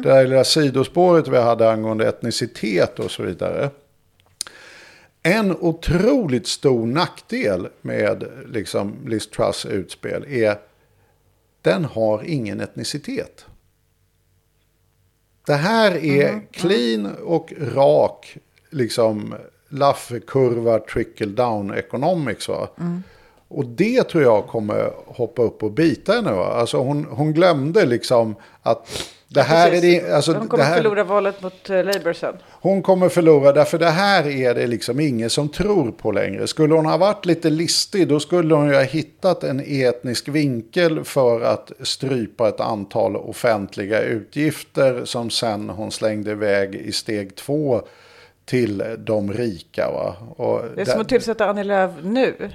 det 0.02 0.12
här 0.12 0.24
lilla 0.24 0.44
sidospåret 0.44 1.28
vi 1.28 1.36
hade 1.36 1.70
angående 1.70 2.08
etnicitet 2.08 2.98
och 2.98 3.10
så 3.10 3.22
vidare. 3.22 3.70
En 5.22 5.56
otroligt 5.60 6.46
stor 6.46 6.86
nackdel 6.86 7.68
med 7.82 8.24
liksom, 8.52 8.94
Liz 9.06 9.30
Truss 9.30 9.66
utspel 9.66 10.24
är 10.28 10.56
den 11.64 11.84
har 11.84 12.24
ingen 12.24 12.60
etnicitet. 12.60 13.46
Det 15.46 15.54
här 15.54 16.04
är 16.04 16.40
clean 16.52 17.16
och 17.24 17.52
rak, 17.58 18.36
liksom 18.70 19.34
Laffe-kurva 19.68 20.78
trickle 20.78 21.26
down 21.26 21.70
economics. 21.70 22.48
Va? 22.48 22.68
Och 23.48 23.66
det 23.66 24.08
tror 24.08 24.22
jag 24.22 24.46
kommer 24.46 24.92
hoppa 25.06 25.42
upp 25.42 25.62
och 25.62 25.72
bita 25.72 26.12
henne. 26.12 26.32
Va? 26.32 26.46
Alltså 26.46 26.78
hon, 26.78 27.04
hon 27.04 27.32
glömde 27.32 27.86
liksom 27.86 28.34
att 28.62 28.88
det 29.28 29.42
här 29.42 29.72
är 29.72 29.80
det, 29.80 30.10
alltså 30.10 30.32
de 30.32 30.48
kommer 30.48 30.64
det 30.64 30.68
här, 30.68 30.76
förlora 30.76 31.04
valet 31.04 31.42
mot 31.42 31.70
uh, 31.70 31.84
Labour 31.84 32.12
sen. 32.12 32.34
hon 32.50 32.82
kommer 32.82 33.08
förlora 33.08 33.52
därför 33.52 33.78
det 33.78 33.90
här 33.90 34.26
är 34.28 34.54
det 34.54 34.66
liksom 34.66 35.00
ingen 35.00 35.30
som 35.30 35.48
tror 35.48 35.92
på 35.92 36.12
längre. 36.12 36.46
Skulle 36.46 36.74
hon 36.74 36.86
ha 36.86 36.96
varit 36.96 37.26
lite 37.26 37.50
listig 37.50 38.08
då 38.08 38.20
skulle 38.20 38.54
hon 38.54 38.68
ju 38.68 38.74
ha 38.74 38.82
hittat 38.82 39.44
en 39.44 39.60
etnisk 39.66 40.28
vinkel 40.28 41.04
för 41.04 41.40
att 41.40 41.72
strypa 41.80 42.48
ett 42.48 42.60
antal 42.60 43.16
offentliga 43.16 44.02
utgifter 44.02 45.04
som 45.04 45.30
sen 45.30 45.70
hon 45.70 45.90
slängde 45.90 46.30
iväg 46.30 46.74
i 46.74 46.92
steg 46.92 47.36
två 47.36 47.82
till 48.44 48.84
de 48.98 49.32
rika. 49.32 49.90
Va? 49.90 50.16
Och 50.36 50.62
Det 50.74 50.80
är 50.80 50.84
som 50.84 51.00
att 51.00 51.08
tillsätta 51.08 51.46
Annie 51.46 51.64
Lööf 51.64 51.90
nu. 52.02 52.50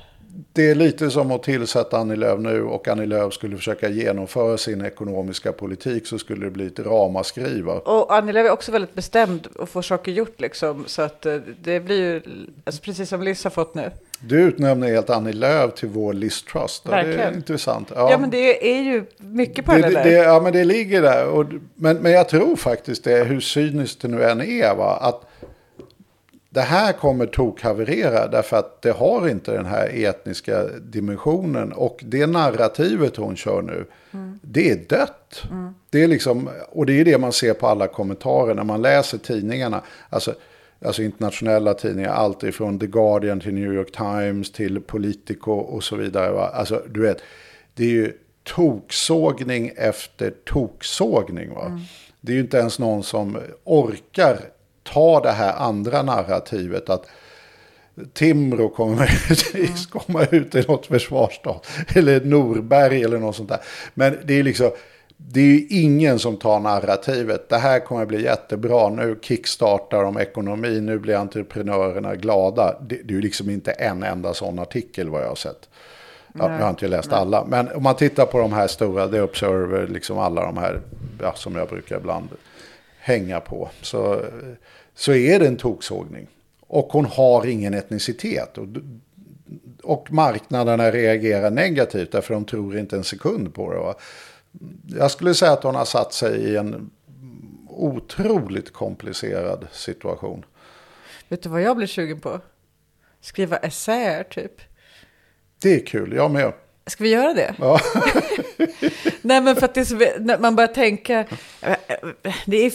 Det 0.54 0.70
är 0.70 0.76
lite 0.76 1.12
som 1.12 1.32
att 1.32 1.44
tillsätta 1.44 1.98
Annie 1.98 2.16
Lööf 2.16 2.40
nu 2.40 2.64
och 2.64 2.88
Annie 2.88 3.06
Lööf 3.06 3.34
skulle 3.34 3.58
försöka 3.58 3.90
genomföra 3.90 4.58
sin 4.58 4.86
ekonomiska 4.86 5.52
politik 5.52 6.08
så 6.08 6.20
skulle 6.20 6.46
det 6.46 6.52
bli 6.52 6.68
ett 6.68 6.80
ramaskri. 6.80 7.64
Och 7.86 8.16
Annie 8.16 8.34
Lööf 8.34 8.48
är 8.48 8.52
också 8.52 8.72
väldigt 8.72 8.96
bestämd 8.96 9.48
och 9.56 9.70
får 9.70 9.82
saker 9.82 10.12
gjort 10.12 10.42
liksom. 10.42 10.84
Så 10.88 11.02
att 11.02 11.26
eh, 11.26 11.36
det 11.64 11.80
blir 11.80 12.02
ju, 12.02 12.22
alltså, 12.64 12.82
precis 12.82 13.10
som 13.10 13.24
Liz 13.24 13.44
har 13.44 13.52
fått 13.52 13.76
nu. 13.76 13.92
Du 14.20 14.42
utnämner 14.42 14.88
helt 14.88 15.10
Annie 15.10 15.34
Lööf 15.34 15.74
till 15.74 15.90
vår 15.90 16.14
Liz 16.14 16.44
Trust. 16.44 16.84
Ja, 16.90 17.04
det 17.04 17.14
är 17.14 17.34
intressant. 17.34 17.92
Ja, 17.96 18.18
men 18.18 18.30
det 18.30 18.74
är 18.74 18.82
ju 18.82 19.04
mycket 19.18 19.56
det, 19.56 19.64
paralleller. 19.64 20.04
det, 20.04 20.12
ja, 20.12 20.40
men 20.44 20.54
det 20.54 20.64
ligger 20.64 21.02
där. 21.02 21.28
Och, 21.28 21.46
men, 21.76 21.98
men 21.98 22.12
jag 22.12 22.30
tror 22.30 22.56
faktiskt 22.56 23.04
det, 23.04 23.24
hur 23.24 23.40
cyniskt 23.40 24.02
det 24.02 24.08
nu 24.08 24.24
än 24.24 24.42
är, 24.42 24.76
va, 24.76 24.98
att 25.02 25.29
det 26.50 26.62
här 26.62 26.94
kommer 26.94 27.26
tokhaverera 27.26 28.28
därför 28.28 28.58
att 28.58 28.82
det 28.82 28.92
har 28.92 29.30
inte 29.30 29.52
den 29.52 29.66
här 29.66 30.06
etniska 30.06 30.64
dimensionen. 30.68 31.74
Och 31.74 32.04
det 32.06 32.28
narrativet 32.28 33.16
hon 33.16 33.36
kör 33.36 33.62
nu, 33.62 33.86
det 34.42 34.72
är 34.72 34.76
dött. 34.76 35.44
Det 35.90 36.04
är 36.04 36.08
liksom, 36.08 36.50
och 36.70 36.86
det 36.86 37.00
är 37.00 37.06
det 37.06 37.18
man 37.18 37.34
ser 37.34 37.54
på 37.54 37.68
alla 37.68 37.88
kommentarer 37.88 38.54
när 38.54 38.64
man 38.64 38.82
läser 38.82 39.18
tidningarna. 39.18 39.82
Alltså, 40.10 40.34
alltså 40.86 41.04
internationella 41.04 41.74
tidningar, 41.74 42.10
allt 42.10 42.44
ifrån 42.44 42.80
The 42.80 42.88
Guardian 42.88 43.40
till 43.40 43.54
New 43.54 43.74
York 43.74 43.92
Times 43.92 44.52
till 44.52 44.82
Politico 44.82 45.52
och 45.52 45.84
så 45.84 45.96
vidare. 45.96 46.32
Va? 46.32 46.52
Alltså, 46.54 46.84
du 46.90 47.02
vet, 47.02 47.22
det 47.74 47.84
är 47.84 47.90
ju 47.90 48.14
toksågning 48.44 49.72
efter 49.76 50.34
toksågning. 50.46 51.54
Va? 51.54 51.82
Det 52.22 52.32
är 52.32 52.36
ju 52.36 52.42
inte 52.42 52.58
ens 52.58 52.80
någon 52.80 53.04
som 53.04 53.38
orkar 53.64 54.40
ta 54.94 55.20
det 55.20 55.32
här 55.32 55.54
andra 55.54 56.02
narrativet 56.02 56.90
att 56.90 57.06
Timrå 58.14 58.70
kommer 58.70 59.04
ut, 59.32 59.90
kommer 59.90 60.36
ut 60.36 60.56
i 60.56 60.66
något 60.68 60.86
försvarsstat. 60.86 61.68
Eller 61.96 62.22
Norberg 62.22 63.04
eller 63.04 63.18
något 63.18 63.36
sånt 63.36 63.50
där. 63.50 63.60
Men 63.94 64.18
det 64.24 64.34
är 64.34 64.44
liksom, 64.44 64.72
det 65.18 65.40
är 65.40 65.46
ju 65.46 65.68
ingen 65.70 66.20
som 66.20 66.38
tar 66.38 66.60
narrativet. 66.60 67.50
Det 67.50 67.58
här 67.58 67.80
kommer 67.80 68.06
bli 68.06 68.24
jättebra. 68.24 68.90
Nu 68.90 69.20
kickstartar 69.22 70.04
de 70.04 70.18
ekonomin. 70.18 70.86
Nu 70.86 71.00
blir 71.00 71.16
entreprenörerna 71.16 72.16
glada. 72.16 72.80
Det, 72.82 72.96
det 72.96 73.14
är 73.14 73.16
ju 73.16 73.22
liksom 73.22 73.50
inte 73.50 73.72
en 73.72 74.04
enda 74.04 74.34
sån 74.34 74.60
artikel 74.60 75.10
vad 75.10 75.22
jag 75.22 75.28
har 75.28 75.36
sett. 75.36 75.70
Ja, 76.34 76.52
jag 76.52 76.64
har 76.64 76.70
inte 76.70 76.88
läst 76.88 77.14
alla. 77.14 77.46
Men 77.46 77.72
om 77.72 77.84
man 77.84 77.96
tittar 77.96 78.26
på 78.26 78.38
de 78.38 78.54
här 78.54 78.68
stora, 78.68 79.08
The 79.08 79.22
Observer, 79.22 79.88
liksom 79.88 80.18
alla 80.18 80.46
de 80.46 80.58
här 80.58 80.82
ja, 81.22 81.34
som 81.36 81.56
jag 81.56 81.68
brukar 81.68 81.98
ibland 81.98 82.30
hänga 83.00 83.40
på. 83.40 83.70
Så, 83.82 84.22
så 85.00 85.14
är 85.14 85.40
det 85.40 85.48
en 85.48 85.58
toksågning. 85.58 86.28
Och 86.62 86.88
hon 86.92 87.06
har 87.06 87.46
ingen 87.46 87.74
etnicitet. 87.74 88.58
Och, 88.58 88.68
och 89.84 90.12
marknaderna 90.12 90.92
reagerar 90.92 91.52
negativt 91.52 92.12
därför 92.12 92.34
de 92.34 92.46
tror 92.46 92.78
inte 92.78 92.96
en 92.96 93.04
sekund 93.04 93.54
på 93.54 93.74
det. 93.74 93.80
Va? 93.80 93.96
Jag 94.88 95.12
skulle 95.12 95.34
säga 95.34 95.52
att 95.52 95.64
hon 95.64 95.76
har 95.76 95.86
satt 95.86 96.14
sig 96.14 96.40
i 96.40 96.58
en 96.58 96.90
otroligt 97.68 98.74
komplicerad 98.74 99.68
situation. 99.72 100.46
Vet 101.28 101.44
du 101.44 101.50
vad 101.50 101.62
jag 101.62 101.78
blir 101.78 101.88
sugen 101.88 102.20
på? 102.20 102.40
Skriva 103.22 103.58
essäer 103.58 104.24
typ. 104.24 104.62
Det 105.62 105.76
är 105.76 105.86
kul, 105.86 106.14
jag 106.14 106.32
med. 106.32 106.54
Ska 106.86 107.04
vi 107.04 107.10
göra 107.10 107.34
det? 107.34 107.56
Ja. 107.60 107.80
Nej, 109.22 109.42
men 109.42 109.56
för 109.56 109.66
att 109.66 109.74
det 109.74 109.82
är 109.82 109.86
så, 109.86 110.40
man 110.40 110.56
börjar 110.56 110.74
tänka. 110.74 111.26
Det 112.46 112.66
är, 112.66 112.74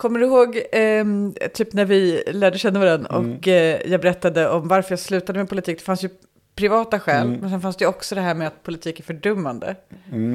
kommer 0.00 0.20
du 0.20 0.26
ihåg 0.26 0.62
ehm, 0.72 1.34
typ 1.54 1.72
när 1.72 1.84
vi 1.84 2.22
lärde 2.26 2.58
känna 2.58 2.78
varandra 2.78 3.16
och 3.16 3.48
eh, 3.48 3.80
jag 3.90 4.00
berättade 4.00 4.48
om 4.48 4.68
varför 4.68 4.92
jag 4.92 4.98
slutade 4.98 5.38
med 5.38 5.48
politik. 5.48 5.78
Det 5.78 5.84
fanns 5.84 6.04
ju 6.04 6.08
privata 6.54 7.00
skäl, 7.00 7.28
men 7.40 7.50
sen 7.50 7.60
fanns 7.60 7.76
det 7.76 7.86
också 7.86 8.14
det 8.14 8.20
här 8.20 8.34
med 8.34 8.46
att 8.46 8.62
politik 8.62 9.00
är 9.00 9.04
fördummande. 9.04 9.76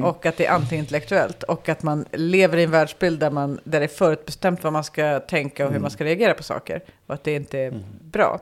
Och 0.04 0.26
att 0.26 0.36
det 0.36 0.46
är 0.46 0.52
antiintellektuellt. 0.52 1.42
Och 1.42 1.68
att 1.68 1.82
man 1.82 2.04
lever 2.12 2.58
i 2.58 2.64
en 2.64 2.70
världsbild 2.70 3.20
där, 3.20 3.30
man, 3.30 3.60
där 3.64 3.80
det 3.80 3.86
är 3.86 3.88
förutbestämt 3.88 4.64
vad 4.64 4.72
man 4.72 4.84
ska 4.84 5.20
tänka 5.20 5.66
och 5.66 5.72
hur 5.72 5.80
man 5.80 5.90
ska 5.90 6.04
reagera 6.04 6.34
på 6.34 6.42
saker. 6.42 6.82
Och 7.06 7.14
att 7.14 7.24
det 7.24 7.34
inte 7.34 7.58
är 7.58 7.82
bra. 8.00 8.40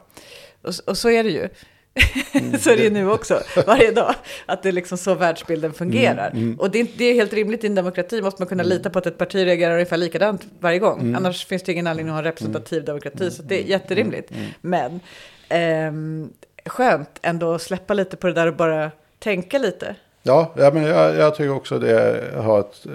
Och, 0.63 0.73
och 0.87 0.99
så 0.99 1.11
är 1.11 1.25
det 1.25 1.31
ju. 1.31 1.49
så 2.61 2.71
är 2.71 2.77
det 2.77 2.83
ju 2.83 2.91
nu 2.91 3.11
också, 3.11 3.43
varje 3.67 3.91
dag. 3.91 4.15
Att 4.47 4.63
det 4.63 4.69
är 4.69 4.73
liksom 4.73 4.99
så 4.99 5.15
världsbilden 5.15 5.73
fungerar. 5.73 6.55
Och 6.59 6.71
det 6.71 6.81
är, 6.81 6.87
det 6.97 7.05
är 7.05 7.15
helt 7.15 7.33
rimligt 7.33 7.65
i 7.65 7.67
en 7.67 7.75
demokrati, 7.75 8.23
måste 8.23 8.43
man 8.43 8.49
kunna 8.49 8.63
lita 8.63 8.91
på 8.91 8.99
att 8.99 9.07
ett 9.07 9.19
parti 9.19 9.35
reagerar 9.35 9.73
ungefär 9.73 9.97
likadant 9.97 10.47
varje 10.61 10.79
gång. 10.79 11.15
Annars 11.15 11.47
finns 11.47 11.63
det 11.63 11.73
ingen 11.73 11.87
anledning 11.87 12.11
att 12.11 12.15
ha 12.15 12.19
en 12.19 12.25
representativ 12.25 12.85
demokrati, 12.85 13.31
så 13.31 13.43
det 13.43 13.63
är 13.63 13.65
jätterimligt. 13.65 14.33
Men 14.61 15.01
ehm, 15.49 16.33
skönt 16.67 17.19
ändå 17.23 17.55
att 17.55 17.63
släppa 17.63 17.95
lite 17.95 18.17
på 18.17 18.27
det 18.27 18.33
där 18.33 18.47
och 18.47 18.57
bara 18.57 18.91
tänka 19.19 19.59
lite. 19.59 19.97
Ja, 20.27 20.55
ja 20.57 20.71
men 20.75 20.83
jag, 20.83 21.15
jag 21.17 21.35
tycker 21.35 21.51
också 21.51 21.79
det 21.79 22.25
har 22.37 22.61
ett 22.61 22.87
eh, 22.87 22.93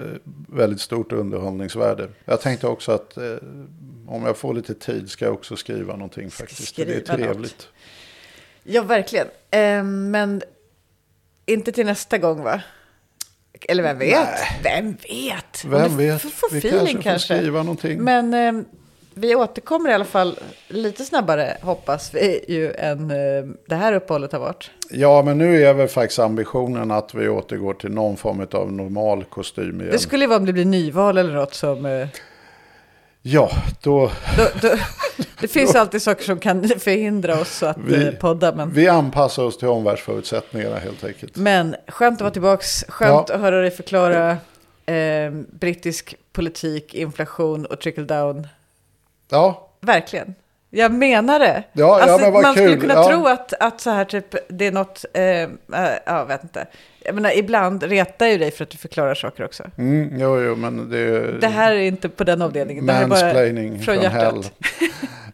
väldigt 0.48 0.80
stort 0.80 1.12
underhållningsvärde. 1.12 2.08
Jag 2.24 2.40
tänkte 2.40 2.66
också 2.66 2.92
att 2.92 3.16
eh, 3.16 3.24
om 4.06 4.26
jag 4.26 4.36
får 4.36 4.54
lite 4.54 4.74
tid 4.74 5.10
ska 5.10 5.24
jag 5.24 5.34
också 5.34 5.56
skriva 5.56 5.92
någonting 5.92 6.30
faktiskt. 6.30 6.74
för 6.74 6.84
Det 6.84 6.94
är 6.94 7.14
skriva 7.14 7.32
något. 7.32 7.68
Ja, 8.62 8.82
verkligen. 8.82 9.26
Ehm, 9.50 10.10
men 10.10 10.42
inte 11.46 11.72
till 11.72 11.86
nästa 11.86 12.18
gång, 12.18 12.42
va? 12.42 12.60
Eller 13.68 13.82
vem 13.82 13.98
vet? 13.98 14.28
Vem 14.62 14.92
vet? 14.92 15.64
Vem 15.64 15.96
vet? 15.96 16.24
f- 16.24 16.32
får 16.34 16.50
Vi 16.52 16.58
feeling 16.58 17.02
kanske 17.02 17.34
får 17.34 17.38
skriva 17.40 17.58
någonting. 17.62 18.00
Men 18.02 18.34
ehm, 18.34 18.64
vi 19.14 19.34
återkommer 19.34 19.90
i 19.90 19.92
alla 19.94 20.04
fall 20.04 20.38
lite 20.68 21.04
snabbare, 21.04 21.56
hoppas 21.62 22.14
vi 22.14 22.44
ju, 22.48 22.72
än 22.72 23.10
eh, 23.10 23.44
det 23.66 23.74
här 23.74 23.92
uppehållet 23.92 24.32
har 24.32 24.38
varit. 24.38 24.70
Ja, 24.90 25.22
men 25.22 25.38
nu 25.38 25.62
är 25.64 25.74
väl 25.74 25.88
faktiskt 25.88 26.18
ambitionen 26.18 26.90
att 26.90 27.14
vi 27.14 27.28
återgår 27.28 27.74
till 27.74 27.90
någon 27.90 28.16
form 28.16 28.46
av 28.52 28.72
normal 28.72 29.24
kostym 29.24 29.80
igen. 29.80 29.92
Det 29.92 29.98
skulle 29.98 30.24
ju 30.24 30.28
vara 30.28 30.38
om 30.38 30.46
det 30.46 30.52
blir 30.52 30.64
nyval 30.64 31.18
eller 31.18 31.34
något 31.34 31.54
som... 31.54 31.86
eh, 31.86 32.08
Ja, 33.22 33.50
då 33.82 34.10
Då, 34.36 34.46
då, 34.62 34.76
det 35.40 35.48
finns 35.48 35.74
alltid 35.74 36.02
saker 36.02 36.24
som 36.24 36.38
kan 36.40 36.68
förhindra 36.68 37.40
oss 37.40 37.62
att 37.62 37.78
Vi- 37.78 38.06
eh, 38.06 38.12
podda. 38.14 38.54
Men, 38.54 38.70
vi 38.72 38.88
anpassar 38.88 39.42
oss 39.42 39.58
till 39.58 39.68
omvärldsförutsättningarna 39.68 40.78
helt 40.78 41.04
enkelt. 41.04 41.36
men 41.36 41.76
skönt 41.88 42.14
att 42.16 42.20
vara 42.20 42.30
tillbaks. 42.30 42.84
Skönt 42.88 43.28
Ja. 43.28 43.34
att 43.34 43.40
höra 43.40 43.60
dig 43.60 43.70
förklara 43.70 44.30
eh, 44.86 45.30
brittisk 45.52 46.14
politik, 46.32 46.94
inflation 46.94 47.66
och 47.66 47.80
trickle 47.80 48.04
down. 48.04 48.48
Ja, 49.30 49.66
Verkligen. 49.80 50.34
Jag 50.70 50.92
menar 50.92 51.38
det. 51.38 51.62
Ja, 51.72 52.06
ja, 52.06 52.18
men 52.20 52.32
man 52.32 52.52
skulle 52.54 52.68
kul. 52.68 52.80
kunna 52.80 52.94
Ja. 52.94 53.08
tro 53.08 53.26
att, 53.26 53.52
att 53.60 53.80
så 53.80 53.90
här 53.90 54.04
typ, 54.04 54.34
det 54.48 54.66
är 54.66 54.72
något, 54.72 55.04
eh, 55.14 55.22
eh, 55.24 55.48
jag 56.06 56.26
vet 56.26 56.42
inte. 56.42 56.66
Jag 57.04 57.14
menar, 57.14 57.38
ibland 57.38 57.82
retar 57.82 58.26
ju 58.26 58.38
dig 58.38 58.50
för 58.50 58.64
att 58.64 58.70
du 58.70 58.78
förklarar 58.78 59.14
saker 59.14 59.44
också. 59.44 59.62
mm, 59.78 60.20
jo, 60.20 60.40
jo, 60.40 60.56
men 60.56 60.90
det 60.90 60.98
är 60.98 61.38
Det 61.40 61.48
här 61.48 61.72
är 61.72 61.80
inte 61.80 62.08
på 62.08 62.24
den 62.24 62.42
avdelningen. 62.42 62.86
Det 62.86 62.92
här 62.92 63.02
är 63.02 63.06
mansplaining 63.06 63.70
bara 63.70 63.82
från, 63.82 63.94
från 63.94 64.04
hjärtat. 64.04 64.34
hell. 64.34 64.44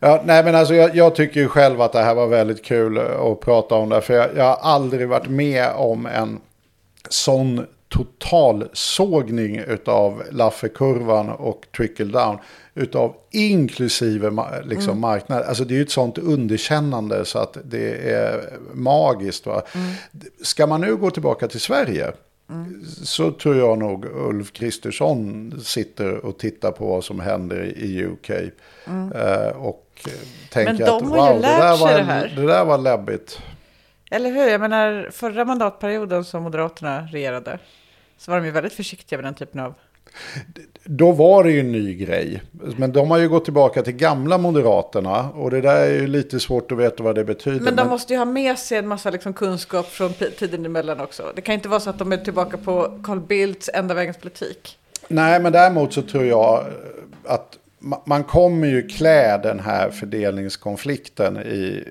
Ja, 0.00 0.22
nej, 0.24 0.44
men 0.44 0.54
alltså, 0.54 0.74
jag, 0.74 0.96
jag 0.96 1.14
tycker 1.14 1.40
ju 1.40 1.48
själv 1.48 1.80
att 1.80 1.92
det 1.92 2.02
här 2.02 2.14
var 2.14 2.26
väldigt 2.26 2.64
kul 2.64 2.98
att 2.98 3.40
prata 3.40 3.74
om 3.74 3.88
det. 3.88 4.00
För 4.00 4.14
jag, 4.14 4.26
jag 4.36 4.44
har 4.44 4.56
aldrig 4.62 5.08
varit 5.08 5.28
med 5.28 5.68
om 5.76 6.06
en 6.06 6.40
sån 7.08 7.66
totalsågning 7.88 9.56
utav 9.58 10.22
Laffe-kurvan 10.30 11.28
och 11.30 11.66
trickle 11.76 12.04
down. 12.04 12.38
Utav 12.74 13.14
inklusive 13.30 14.30
liksom 14.64 14.90
Mm. 14.90 15.00
marknad. 15.00 15.42
Alltså 15.42 15.64
det 15.64 15.74
är 15.74 15.76
ju 15.76 15.82
ett 15.82 15.90
sånt 15.90 16.18
underkännande 16.18 17.24
så 17.24 17.38
att 17.38 17.56
det 17.64 18.10
är 18.12 18.44
magiskt. 18.74 19.46
Va? 19.46 19.62
Mm. 19.74 19.92
Ska 20.42 20.66
man 20.66 20.80
nu 20.80 20.96
gå 20.96 21.10
tillbaka 21.10 21.48
till 21.48 21.60
Sverige 21.60 22.12
Mm. 22.50 22.84
så 23.04 23.30
tror 23.30 23.56
jag 23.56 23.78
nog 23.78 24.04
Ulf 24.04 24.52
Kristersson 24.52 25.52
sitter 25.64 26.24
och 26.26 26.38
tittar 26.38 26.72
på 26.72 26.86
vad 26.86 27.04
som 27.04 27.20
händer 27.20 27.64
i 27.78 28.04
UK. 28.04 28.30
Eh, 29.14 29.56
och 29.56 30.08
tänker 30.52 30.72
Mm. 30.84 30.94
Att 30.96 31.02
wow, 31.02 31.34
det 31.34 31.40
där, 31.40 31.76
var, 31.76 31.92
det 31.92 32.02
här." 32.02 32.32
det 32.36 32.46
där 32.46 32.64
var 32.64 32.78
läbbigt. 32.78 33.38
Eller 34.10 34.30
hur? 34.30 34.48
Jag 34.48 34.60
menar, 34.60 35.08
förra 35.12 35.44
mandatperioden 35.44 36.24
som 36.24 36.42
Moderaterna 36.42 37.00
regerade 37.12 37.58
så 38.18 38.30
var 38.30 38.38
de 38.38 38.46
ju 38.46 38.52
väldigt 38.52 38.72
försiktiga 38.72 39.18
med 39.18 39.24
den 39.24 39.34
typen 39.34 39.60
av... 39.60 39.74
Då 40.84 41.12
var 41.12 41.44
det 41.44 41.50
ju 41.50 41.60
en 41.60 41.72
ny 41.72 41.94
grej. 41.94 42.42
Men 42.76 42.92
de 42.92 43.10
har 43.10 43.18
ju 43.18 43.28
gått 43.28 43.44
tillbaka 43.44 43.82
till 43.82 43.92
gamla 43.92 44.38
Moderaterna. 44.38 45.30
Och 45.30 45.50
det 45.50 45.60
där 45.60 45.76
är 45.76 45.92
ju 45.92 46.06
lite 46.06 46.40
svårt 46.40 46.72
att 46.72 46.78
veta 46.78 47.02
vad 47.02 47.14
det 47.14 47.24
betyder. 47.24 47.60
Men 47.60 47.76
de 47.76 47.88
måste 47.88 48.12
ju 48.12 48.18
ha 48.18 48.24
med 48.24 48.58
sig 48.58 48.78
en 48.78 48.88
massa 48.88 49.10
liksom 49.10 49.32
kunskap 49.32 49.86
från 49.86 50.12
tiden 50.12 50.66
emellan 50.66 51.00
också. 51.00 51.32
Det 51.34 51.40
kan 51.40 51.54
inte 51.54 51.68
vara 51.68 51.80
så 51.80 51.90
att 51.90 51.98
de 51.98 52.12
är 52.12 52.16
tillbaka 52.16 52.56
på 52.56 53.00
Carl 53.02 53.20
Bildts 53.20 53.70
enda 53.74 53.94
vägens 53.94 54.16
politik. 54.16 54.78
Nej, 55.08 55.40
men 55.40 55.52
däremot 55.52 55.92
så 55.92 56.02
tror 56.02 56.24
jag 56.24 56.64
att 57.24 57.58
man 58.06 58.24
kommer 58.24 58.66
ju 58.66 58.88
klä 58.88 59.38
den 59.38 59.60
här 59.60 59.90
fördelningskonflikten 59.90 61.36
i... 61.36 61.84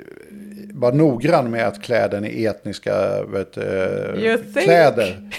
Var 0.74 0.92
noggrann 0.92 1.52
med 1.52 1.68
att 1.68 1.82
klä 1.82 2.08
den 2.08 2.26
i 2.26 2.46
etniska 2.46 3.24
vet, 3.24 3.54
think? 3.54 4.64
kläder. 4.64 5.30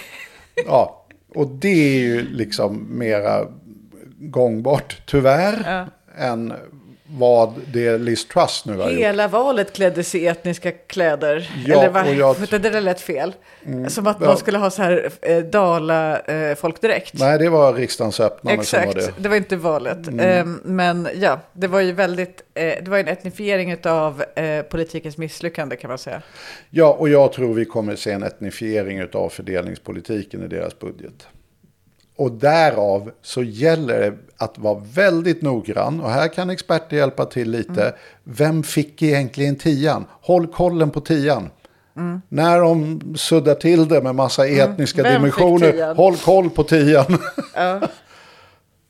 Ja, 0.65 1.05
och 1.35 1.47
det 1.47 1.95
är 1.95 1.99
ju 1.99 2.21
liksom 2.31 2.87
mera 2.97 3.47
gångbart, 4.19 5.01
tyvärr, 5.05 5.63
Ja. 5.65 5.85
än 6.25 6.53
vad 7.09 7.53
det 7.73 7.87
är 7.87 7.99
Liz 7.99 8.27
Truss 8.27 8.63
nu 8.65 8.77
har 8.77 8.89
gjort. 8.89 8.99
Hela 8.99 9.27
valet 9.27 9.73
kläddes 9.73 10.15
i 10.15 10.27
etniska 10.27 10.71
kläder. 10.71 11.51
Ja, 11.65 11.79
Eller 11.79 11.89
vad, 11.89 12.13
jag- 12.13 12.35
det 12.49 12.69
där 12.69 12.81
lät 12.81 13.01
fel. 13.01 13.33
Som 13.87 14.07
att 14.07 14.17
ja. 14.19 14.25
man 14.27 14.37
skulle 14.37 14.57
ha 14.57 14.69
så 14.69 14.81
här 14.81 15.09
eh, 15.21 15.37
dala 15.37 16.19
eh, 16.19 16.55
folkdräkt. 16.55 17.13
Nej, 17.13 17.39
det 17.39 17.49
var 17.49 17.73
riksdagens 17.73 18.19
öppnande 18.19 18.63
som 18.63 18.79
var 18.79 18.85
Exakt, 18.87 19.15
det. 19.17 19.23
det. 19.23 19.29
var 19.29 19.35
inte 19.35 19.55
valet. 19.55 20.07
Ehm, 20.19 20.59
men 20.63 21.07
ja, 21.15 21.39
det 21.53 21.67
var 21.67 21.79
ju 21.81 21.91
väldigt, 21.91 22.41
eh, 22.53 22.63
det 22.63 22.87
var 22.87 22.97
en 22.97 23.07
etnifiering 23.07 23.77
av 23.83 24.23
eh, 24.35 24.61
politikens 24.61 25.17
misslyckande 25.17 25.75
kan 25.75 25.87
man 25.89 25.97
säga. 25.97 26.21
Ja, 26.69 26.93
och 26.99 27.09
jag 27.09 27.33
tror 27.33 27.53
vi 27.53 27.65
kommer 27.65 27.95
se 27.95 28.11
en 28.11 28.23
etnifiering 28.23 29.03
av 29.13 29.29
fördelningspolitiken 29.29 30.43
i 30.43 30.47
deras 30.47 30.79
budget. 30.79 31.27
Och 32.17 32.31
därav 32.31 33.11
så 33.21 33.43
gäller 33.43 33.99
det 33.99 34.13
att 34.37 34.57
vara 34.57 34.81
väldigt 34.93 35.41
noggrann. 35.41 36.01
Och 36.01 36.11
här 36.11 36.27
kan 36.27 36.49
experter 36.49 36.97
hjälpa 36.97 37.25
till 37.25 37.51
lite. 37.51 37.81
Mm. 37.81 37.93
Vem 38.23 38.63
fick 38.63 39.01
egentligen 39.01 39.55
tian? 39.55 40.05
Håll 40.21 40.47
kollen 40.47 40.89
på 40.89 41.01
tian. 41.01 41.49
Mm. 41.97 42.21
När 42.29 42.59
de 42.59 43.01
suddar 43.17 43.55
till 43.55 43.87
det 43.87 44.01
med 44.01 44.15
massa 44.15 44.47
etniska 44.47 45.03
Vem 45.03 45.11
fick 45.11 45.19
dimensioner, 45.21 45.95
håll 45.95 46.17
koll 46.17 46.49
på 46.49 46.63
tian. 46.63 47.17
Ja. 47.55 47.81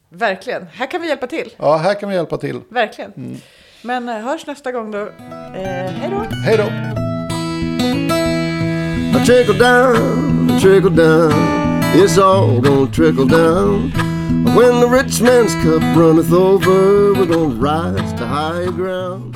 Verkligen, 0.09 0.67
här 0.73 0.91
kan 0.91 1.01
vi 1.01 1.07
hjälpa 1.07 1.27
till. 1.27 1.53
ja, 1.57 1.77
här 1.77 1.93
kan 1.93 2.09
vi 2.09 2.15
hjälpa 2.15 2.37
till. 2.37 2.61
Verkligen. 2.69 3.41
Men 3.81 4.09
eh, 4.09 4.15
hörs 4.15 4.47
nästa 4.47 4.71
gång 4.71 4.91
då. 4.91 4.99
Eh, 4.99 5.07
hej 5.55 6.09
då! 6.11 6.25
Hej 6.45 6.57
då! 6.57 6.63
I 9.19 9.25
trickle 9.25 9.53
down, 9.53 10.59
trickle 10.61 10.89
down, 10.89 11.33
it's 11.95 12.17
all 12.17 12.59
gonna 12.61 12.91
trickle 12.91 13.27
down. 13.27 13.91
When 14.55 14.79
the 14.79 14.87
rich 14.87 15.21
man's 15.21 15.53
cup 15.55 15.81
runneth 15.95 16.31
over, 16.31 17.13
we're 17.13 17.25
gonna 17.25 17.55
rise 17.55 18.13
to 18.13 18.25
higher 18.25 18.71
ground. 18.71 19.35